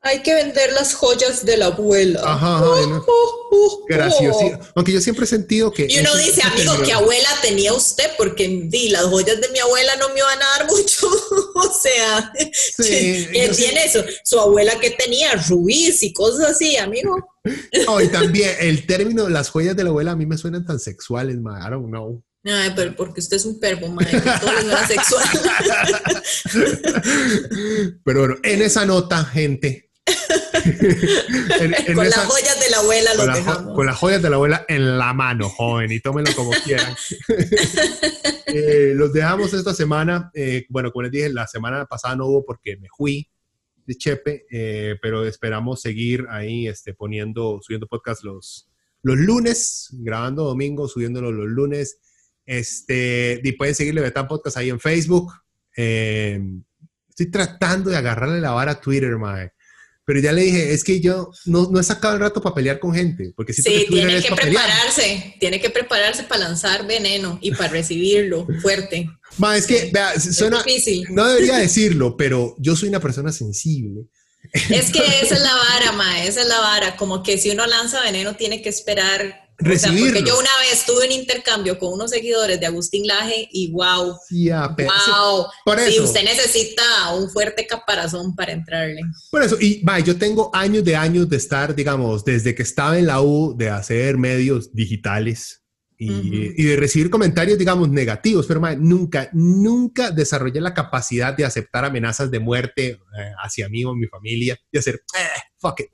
Hay 0.03 0.23
que 0.23 0.35
vender 0.35 0.73
las 0.73 0.95
joyas 0.95 1.45
de 1.45 1.59
la 1.59 1.67
abuela. 1.67 2.21
Ajá, 2.25 2.57
ajá, 2.57 2.65
Uh, 2.71 2.89
¿no? 2.89 2.97
uh, 3.07 3.55
uh, 3.55 3.85
Gracioso. 3.87 4.59
Aunque 4.75 4.93
yo 4.93 5.01
siempre 5.03 5.25
he 5.27 5.29
sentido 5.29 5.71
que... 5.71 5.87
Y 5.91 5.99
uno 5.99 6.17
dice, 6.17 6.41
amigo, 6.43 6.73
¿qué 6.83 6.93
abuela 6.95 7.29
tenía 7.43 7.75
usted? 7.75 8.07
Porque 8.17 8.49
di, 8.65 8.89
las 8.89 9.05
joyas 9.05 9.39
de 9.43 9.49
mi 9.51 9.59
abuela 9.59 9.97
no 9.97 10.09
me 10.15 10.23
van 10.23 10.39
a 10.41 10.59
dar 10.59 10.67
mucho. 10.71 11.07
o 11.07 11.73
sea, 11.83 12.33
Sí, 12.79 13.29
¿qué 13.31 13.45
yo 13.49 13.55
sí- 13.55 13.63
tiene 13.63 13.85
eso? 13.85 14.03
Su 14.25 14.41
abuela 14.41 14.81
que 14.81 14.91
tenía 14.93 15.35
rubíes 15.49 16.03
y 16.03 16.13
cosas 16.15 16.53
así, 16.53 16.77
amigo. 16.77 17.15
No, 17.87 18.01
y 18.03 18.09
también 18.09 18.55
el 18.61 18.87
término 18.87 19.25
de 19.25 19.31
las 19.31 19.49
joyas 19.51 19.75
de 19.77 19.83
la 19.85 19.91
abuela 19.91 20.13
a 20.13 20.17
mí 20.17 20.25
me 20.27 20.37
suenan 20.39 20.65
tan 20.67 20.79
sexuales, 20.79 21.37
ma. 21.41 21.59
I 21.67 21.71
don't 21.71 21.87
know. 21.89 22.23
Ay, 22.45 22.73
pero 22.77 22.95
porque 22.97 23.21
usted 23.21 23.37
es 23.37 23.45
un 23.47 23.59
pervo, 23.61 23.89
madre, 23.89 24.19
todo 24.41 24.53
le 24.53 24.61
suena 24.63 24.87
sexual. 24.87 25.27
Pero 28.05 28.21
bueno, 28.21 28.37
en 28.43 28.63
esa 28.63 28.85
nota, 28.87 29.25
gente. 29.25 29.90
En- 30.65 31.75
en 31.87 31.95
Con 31.95 32.05
las 32.09 32.15
joyas 32.27 32.61
de 32.61 32.71
la 32.71 32.79
abuela 32.79 33.11
jo- 33.17 33.27
dejamos. 33.27 33.75
con 33.75 33.87
las 33.87 33.97
joyas 33.97 34.23
de 34.23 34.31
la 34.31 34.37
abuela 34.37 34.65
en 34.69 34.99
la 34.99 35.13
mano, 35.13 35.49
joven, 35.49 35.91
y 35.93 36.01
tómenlo 36.01 36.35
como 36.35 36.51
quieran. 36.65 36.95
Eh, 38.53 38.95
los 38.97 39.13
dejamos 39.13 39.55
esta 39.55 39.73
semana. 39.73 40.29
eh, 40.35 40.67
bueno, 40.69 40.91
como 40.91 41.03
les 41.05 41.13
dije, 41.13 41.29
la 41.29 41.47
semana 41.47 41.87
pasada 41.87 42.17
no 42.17 42.27
hubo 42.27 42.45
porque 42.45 42.77
me 42.79 42.89
fui 42.97 43.31
de 43.87 43.95
Chepe, 43.97 44.45
eh, 44.51 44.97
pero 45.01 45.25
esperamos 45.25 45.81
seguir 45.81 46.27
ahí 46.29 46.67
este, 46.67 46.93
poniendo, 46.93 47.61
subiendo 47.63 47.87
podcast 47.87 48.25
los, 48.25 48.69
los 49.03 49.17
lunes, 49.17 49.89
grabando 49.93 50.43
domingo, 50.45 50.89
subiéndolo 50.89 51.31
los 51.31 51.47
lunes. 51.47 51.99
Este, 52.45 53.41
y 53.45 53.53
pueden 53.53 53.77
seguirle 53.77 54.01
Betán 54.01 54.27
Podcast 54.27 54.57
ahí 54.57 54.69
en 54.71 54.81
Facebook. 54.81 55.33
Eh, 55.77 56.41
estoy 57.09 57.31
tratando 57.31 57.91
de 57.91 57.97
agarrarle 57.99 58.41
la 58.41 58.51
vara 58.51 58.73
a 58.73 58.81
Twitter, 58.81 59.17
mae. 59.17 59.53
Pero 60.11 60.23
ya 60.23 60.33
le 60.33 60.43
dije, 60.43 60.75
es 60.75 60.83
que 60.83 60.99
yo 60.99 61.31
no, 61.45 61.69
no 61.71 61.79
he 61.79 61.85
sacado 61.85 62.15
el 62.15 62.21
rato 62.21 62.43
para 62.43 62.53
pelear 62.53 62.81
con 62.81 62.93
gente, 62.93 63.33
porque 63.37 63.53
Sí, 63.53 63.63
que 63.63 63.85
tiene 63.89 64.21
que 64.21 64.35
pelear. 64.35 64.65
prepararse, 64.67 65.37
tiene 65.39 65.61
que 65.61 65.71
prepararse 65.71 66.25
para 66.25 66.49
lanzar 66.49 66.85
veneno 66.85 67.39
y 67.41 67.53
para 67.53 67.69
recibirlo 67.69 68.45
fuerte. 68.61 69.09
Ma, 69.39 69.57
es 69.57 69.69
que, 69.69 69.89
vea, 69.93 70.19
suena, 70.19 70.59
Es 70.59 70.65
difícil. 70.65 71.07
no 71.11 71.29
debería 71.29 71.59
decirlo, 71.59 72.17
pero 72.17 72.57
yo 72.59 72.75
soy 72.75 72.89
una 72.89 72.99
persona 72.99 73.31
sensible. 73.31 74.07
Es 74.53 74.91
que 74.91 74.99
esa 75.23 75.37
es 75.37 75.43
la 75.43 75.55
vara, 75.55 75.93
ma, 75.93 76.25
esa 76.25 76.41
es 76.41 76.49
la 76.49 76.59
vara. 76.59 76.97
Como 76.97 77.23
que 77.23 77.39
si 77.39 77.51
uno 77.51 77.65
lanza 77.69 78.03
veneno, 78.03 78.35
tiene 78.35 78.63
que 78.63 78.69
esperar. 78.69 79.50
O 79.61 79.65
sea, 79.65 79.91
Recibirlo. 79.91 80.07
porque 80.15 80.29
yo 80.29 80.39
una 80.39 80.51
vez 80.69 80.85
tuve 80.87 81.07
un 81.07 81.13
intercambio 81.13 81.79
con 81.79 81.93
unos 81.93 82.11
seguidores 82.11 82.59
de 82.59 82.67
Agustín 82.67 83.07
Laje 83.07 83.49
y 83.53 83.71
wow, 83.73 84.17
sí, 84.29 84.49
wow. 84.51 85.47
por 85.65 85.79
Sí, 85.81 85.95
eso. 85.95 86.05
usted 86.05 86.25
necesita 86.25 86.83
un 87.15 87.29
fuerte 87.31 87.67
caparazón 87.67 88.35
para 88.35 88.53
entrarle. 88.53 89.01
Por 89.31 89.43
eso, 89.43 89.57
y 89.61 89.81
ma, 89.85 89.99
yo 90.01 90.17
tengo 90.17 90.51
años 90.55 90.85
de 90.85 90.97
años 90.97 91.29
de 91.29 91.37
estar, 91.37 91.75
digamos, 91.75 92.25
desde 92.25 92.55
que 92.55 92.63
estaba 92.63 92.99
en 92.99 93.07
la 93.07 93.21
U, 93.21 93.55
de 93.57 93.69
hacer 93.71 94.17
medios 94.17 94.73
digitales 94.73 95.63
y, 95.99 96.11
Ujú. 96.11 96.55
y 96.57 96.65
de 96.65 96.77
recibir 96.77 97.11
comentarios, 97.11 97.59
digamos, 97.59 97.91
negativos, 97.91 98.47
pero 98.47 98.61
ma, 98.61 98.75
nunca, 98.75 99.29
nunca 99.35 100.11
desarrollé 100.11 100.61
la 100.63 100.73
capacidad 100.73 101.35
de 101.35 101.45
aceptar 101.45 101.85
amenazas 101.85 102.31
de 102.31 102.41
muerte 102.41 102.87
eh, 102.93 103.33
hacia 103.45 103.69
mí 103.69 103.85
o 103.85 103.95
mi 103.95 104.07
familia 104.07 104.59
y 104.73 104.79
hacer, 104.79 104.95
eh, 105.19 105.41
fuck 105.59 105.81
it. 105.81 105.89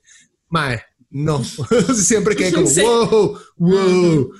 Ma, 0.49 0.81
no, 1.09 1.43
siempre 1.95 2.35
quedé 2.35 2.53
como, 2.53 2.67
Sí. 2.67 2.81
wow, 2.81 3.37
wow. 3.57 4.31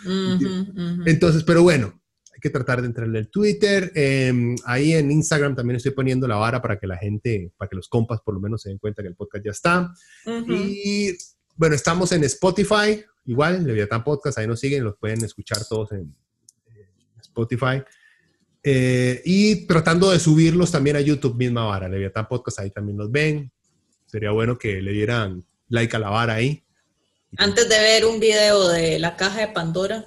Entonces, 1.05 1.43
pero 1.43 1.63
bueno, 1.63 2.01
hay 2.33 2.39
que 2.41 2.49
tratar 2.49 2.81
de 2.81 2.87
entrarle 2.87 3.19
al 3.19 3.29
Twitter. 3.29 3.91
eh, 3.95 4.55
ahí 4.65 4.93
en 4.93 5.11
Instagram 5.11 5.55
también 5.55 5.77
estoy 5.77 5.91
poniendo 5.91 6.27
la 6.27 6.35
vara 6.35 6.61
para 6.61 6.77
que 6.77 6.85
la 6.87 6.97
gente, 6.97 7.51
para 7.57 7.69
que 7.69 7.75
los 7.75 7.87
compas 7.87 8.19
por 8.21 8.33
lo 8.33 8.39
menos 8.39 8.61
se 8.61 8.69
den 8.69 8.77
cuenta 8.77 9.01
que 9.01 9.07
el 9.09 9.15
podcast 9.15 9.45
ya 9.45 9.51
está. 9.51 9.93
Y 10.47 11.13
bueno, 11.55 11.73
estamos 11.75 12.11
en 12.11 12.23
Spotify, 12.25 13.03
igual, 13.25 13.65
Leviatán 13.65 14.03
Podcast, 14.03 14.37
ahí 14.37 14.47
nos 14.47 14.59
siguen, 14.59 14.83
los 14.83 14.97
pueden 14.97 15.23
escuchar 15.23 15.59
todos 15.67 15.91
en, 15.93 15.99
en 16.75 17.19
Spotify. 17.21 17.81
Eh, 18.61 19.21
y 19.25 19.65
tratando 19.65 20.11
de 20.11 20.19
subirlos 20.19 20.71
también 20.71 20.97
a 20.97 21.01
YouTube, 21.01 21.35
misma 21.35 21.63
vara, 21.65 21.87
Leviatán 21.87 22.27
Podcast, 22.27 22.59
ahí 22.59 22.69
también 22.69 22.97
los 22.97 23.09
ven. 23.09 23.51
Sería 24.05 24.31
bueno 24.31 24.57
que 24.57 24.81
le 24.81 24.91
dieran 24.91 25.43
like 25.69 25.95
a 25.95 25.99
la 25.99 26.09
vara 26.09 26.35
ahí. 26.35 26.63
Antes 27.37 27.67
de 27.69 27.79
ver 27.79 28.05
un 28.05 28.19
video 28.19 28.69
de 28.69 28.99
la 28.99 29.15
caja 29.15 29.41
de 29.41 29.47
Pandora, 29.49 30.05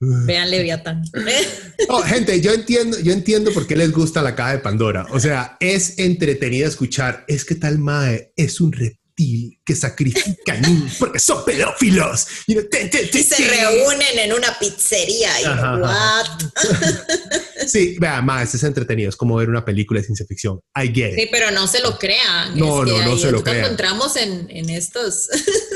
vean 0.00 0.50
Leviatán. 0.50 1.02
Oh, 1.88 2.02
gente, 2.02 2.40
yo 2.40 2.52
entiendo, 2.52 2.98
yo 3.00 3.12
entiendo 3.12 3.52
por 3.52 3.66
qué 3.66 3.76
les 3.76 3.92
gusta 3.92 4.22
la 4.22 4.34
caja 4.34 4.52
de 4.52 4.58
Pandora. 4.60 5.06
O 5.10 5.20
sea, 5.20 5.56
es 5.60 5.98
entretenida 5.98 6.66
escuchar. 6.66 7.24
Es 7.28 7.44
que 7.44 7.56
tal 7.56 7.78
mae 7.78 8.32
es 8.36 8.60
un 8.60 8.72
reptil 8.72 9.03
que 9.16 9.76
sacrifica 9.76 10.54
niños 10.60 10.94
porque 10.98 11.18
son 11.20 11.44
pedófilos. 11.44 12.26
Y, 12.46 12.54
no- 12.56 12.62
te- 12.64 12.88
te- 12.88 13.06
te- 13.06 13.18
y 13.20 13.22
se 13.22 13.48
reúnen 13.48 14.18
en 14.18 14.32
una 14.32 14.58
pizzería. 14.58 15.40
Y 15.40 15.44
Ajá, 15.44 15.74
ajá. 15.74 15.78
what? 15.80 16.26
Sí, 17.66 17.96
vea, 17.98 18.20
mae, 18.20 18.44
es 18.44 18.62
entretenido. 18.62 19.08
Es 19.08 19.16
como 19.16 19.36
ver 19.36 19.48
una 19.48 19.64
película 19.64 20.00
de 20.00 20.04
ciencia 20.06 20.26
ficción. 20.26 20.60
I 20.76 20.88
get 20.92 21.12
it. 21.12 21.20
Sí, 21.20 21.28
pero 21.30 21.50
no 21.50 21.66
se 21.66 21.80
lo 21.80 21.98
crean. 21.98 22.58
No, 22.58 22.84
es 22.84 22.90
no, 22.92 23.02
no 23.06 23.16
se 23.16 23.30
lo 23.30 23.42
crean. 23.42 23.70
entramos 23.70 24.16
en, 24.16 24.46
en 24.50 24.68
estos. 24.68 25.28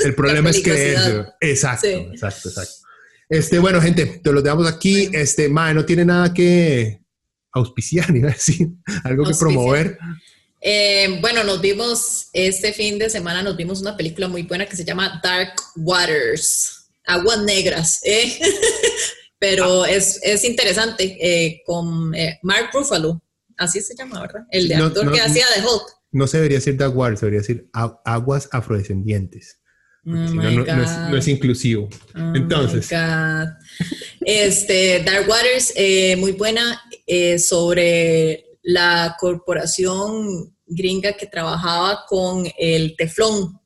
El 0.03 0.13
problema 0.15 0.49
es 0.51 0.61
creerse. 0.61 1.25
Exacto, 1.41 1.87
Sí. 1.87 1.93
exacto, 2.11 2.49
exacto. 2.49 2.73
Este, 3.29 3.59
bueno, 3.59 3.81
gente, 3.81 4.05
te 4.23 4.31
los 4.31 4.43
dejamos 4.43 4.67
aquí. 4.67 5.09
Este, 5.13 5.49
mae, 5.49 5.73
no 5.73 5.85
tiene 5.85 6.05
nada 6.05 6.33
que 6.33 6.99
auspiciar, 7.53 8.11
ni 8.11 8.19
decir, 8.19 8.67
algo 9.03 9.25
que 9.25 9.33
promover. 9.35 9.97
Eh, 10.61 11.17
bueno, 11.21 11.43
nos 11.43 11.61
vimos 11.61 12.27
este 12.33 12.73
fin 12.73 12.99
de 12.99 13.09
semana, 13.09 13.41
nos 13.43 13.55
vimos 13.55 13.81
una 13.81 13.95
película 13.95 14.27
muy 14.27 14.43
buena 14.43 14.65
que 14.65 14.75
se 14.75 14.83
llama 14.83 15.19
Dark 15.23 15.53
Waters, 15.77 16.89
Aguas 17.05 17.41
Negras, 17.43 18.01
¿eh? 18.03 18.37
pero 19.39 19.83
Ah. 19.83 19.89
es, 19.91 20.19
es 20.21 20.43
interesante, 20.43 21.17
eh, 21.21 21.61
con 21.65 22.13
eh, 22.13 22.39
Mark 22.43 22.69
Ruffalo, 22.73 23.21
así 23.57 23.79
se 23.81 23.95
llama, 23.95 24.19
¿verdad? 24.21 24.41
El 24.51 24.67
de 24.67 24.75
No, 24.77 24.85
actor 24.87 25.05
no, 25.05 25.11
que 25.13 25.19
no. 25.19 25.23
hacía 25.25 25.45
de 25.55 25.61
Hulk. 25.61 25.83
No 26.11 26.27
se 26.27 26.37
debería 26.37 26.57
decir 26.57 26.75
Dark 26.75 26.97
Waters, 26.97 27.21
debería 27.21 27.39
decir 27.39 27.69
aguas 28.03 28.49
afrodescendientes. 28.51 29.59
Oh 30.05 30.11
Si 30.27 30.33
no, 30.35 30.43
no, 30.43 30.51
no 30.51 30.83
es, 30.83 30.89
God. 30.89 31.09
no 31.09 31.17
es 31.17 31.27
inclusivo. 31.27 31.87
Oh 32.15 32.33
Entonces. 32.35 32.89
Este, 34.25 35.03
Dark 35.05 35.27
Waters, 35.29 35.71
eh, 35.75 36.15
muy 36.17 36.31
buena, 36.33 36.81
eh, 37.07 37.37
sobre 37.39 38.45
la 38.61 39.15
corporación 39.19 40.55
gringa 40.65 41.13
que 41.13 41.25
trabajaba 41.25 42.05
con 42.07 42.47
el 42.57 42.95
teflón 42.95 43.59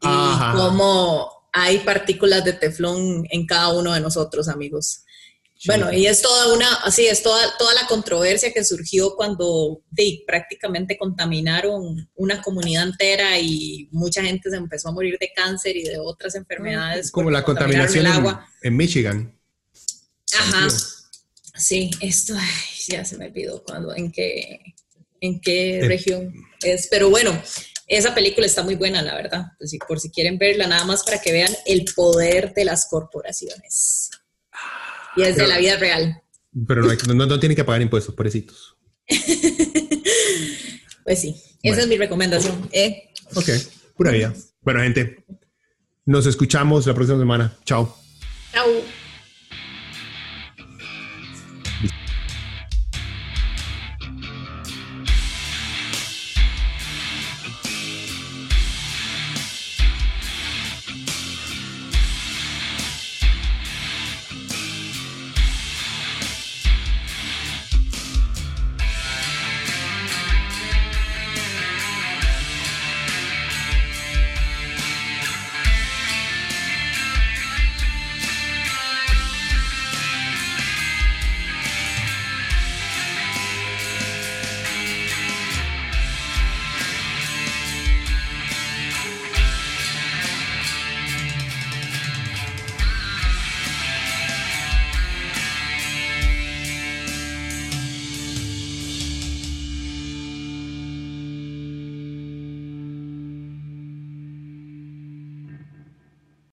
y 0.00 0.06
Ajá. 0.06 0.54
cómo 0.56 1.30
hay 1.52 1.78
partículas 1.78 2.44
de 2.44 2.52
teflón 2.52 3.26
en 3.30 3.46
cada 3.46 3.72
uno 3.72 3.92
de 3.92 4.00
nosotros, 4.00 4.48
amigos. 4.48 5.04
Bueno, 5.66 5.92
y 5.92 6.06
es 6.06 6.22
toda 6.22 6.54
una, 6.54 6.72
así 6.84 7.06
es 7.06 7.20
toda, 7.22 7.56
toda 7.58 7.74
la 7.74 7.86
controversia 7.88 8.52
que 8.52 8.62
surgió 8.62 9.16
cuando 9.16 9.82
de, 9.90 10.22
prácticamente 10.24 10.96
contaminaron 10.96 12.08
una 12.14 12.40
comunidad 12.40 12.84
entera 12.84 13.38
y 13.40 13.88
mucha 13.90 14.22
gente 14.22 14.50
se 14.50 14.56
empezó 14.56 14.88
a 14.88 14.92
morir 14.92 15.16
de 15.18 15.32
cáncer 15.34 15.76
y 15.76 15.82
de 15.82 15.98
otras 15.98 16.36
enfermedades. 16.36 17.10
como 17.10 17.24
porque 17.24 17.38
la 17.38 17.44
contaminación 17.44 18.06
el 18.06 18.12
en, 18.12 18.18
agua. 18.18 18.48
en 18.62 18.76
Michigan. 18.76 19.36
Ajá. 20.38 20.68
Sí, 21.56 21.90
esto 22.00 22.34
ay, 22.38 22.77
ya 22.88 23.04
se 23.04 23.16
me 23.18 23.26
olvidó 23.26 23.62
cuando, 23.62 23.94
en 23.94 24.10
qué, 24.10 24.60
en 25.20 25.40
qué 25.40 25.80
Eh. 25.80 25.88
región 25.88 26.32
es. 26.62 26.88
Pero 26.90 27.08
bueno, 27.10 27.40
esa 27.86 28.14
película 28.14 28.46
está 28.46 28.62
muy 28.62 28.74
buena, 28.74 29.02
la 29.02 29.14
verdad. 29.14 29.46
Pues, 29.58 29.76
por 29.86 30.00
si 30.00 30.10
quieren 30.10 30.38
verla, 30.38 30.66
nada 30.66 30.84
más 30.84 31.04
para 31.04 31.20
que 31.20 31.32
vean 31.32 31.52
el 31.66 31.84
poder 31.94 32.52
de 32.54 32.64
las 32.64 32.86
corporaciones. 32.88 34.10
Y 35.16 35.22
es 35.22 35.36
de 35.36 35.46
la 35.46 35.58
vida 35.58 35.76
real. 35.76 36.22
Pero 36.66 36.82
no, 36.82 36.90
hay- 36.90 36.98
no, 37.06 37.14
no 37.26 37.38
tienen 37.40 37.56
que 37.56 37.64
pagar 37.64 37.82
impuestos, 37.82 38.14
pobrecitos. 38.14 38.76
Pues 41.04 41.20
sí, 41.22 41.34
esa 41.62 41.80
es 41.80 41.88
mi 41.88 41.96
recomendación. 41.96 42.68
¿eh? 42.70 43.08
Ok, 43.34 43.48
pura 43.96 44.10
vida. 44.12 44.34
Bueno, 44.60 44.80
gente, 44.80 45.24
nos 46.04 46.26
escuchamos 46.26 46.86
la 46.86 46.92
próxima 46.92 47.18
semana. 47.18 47.56
Chao. 47.64 47.96
Chao. 48.52 48.66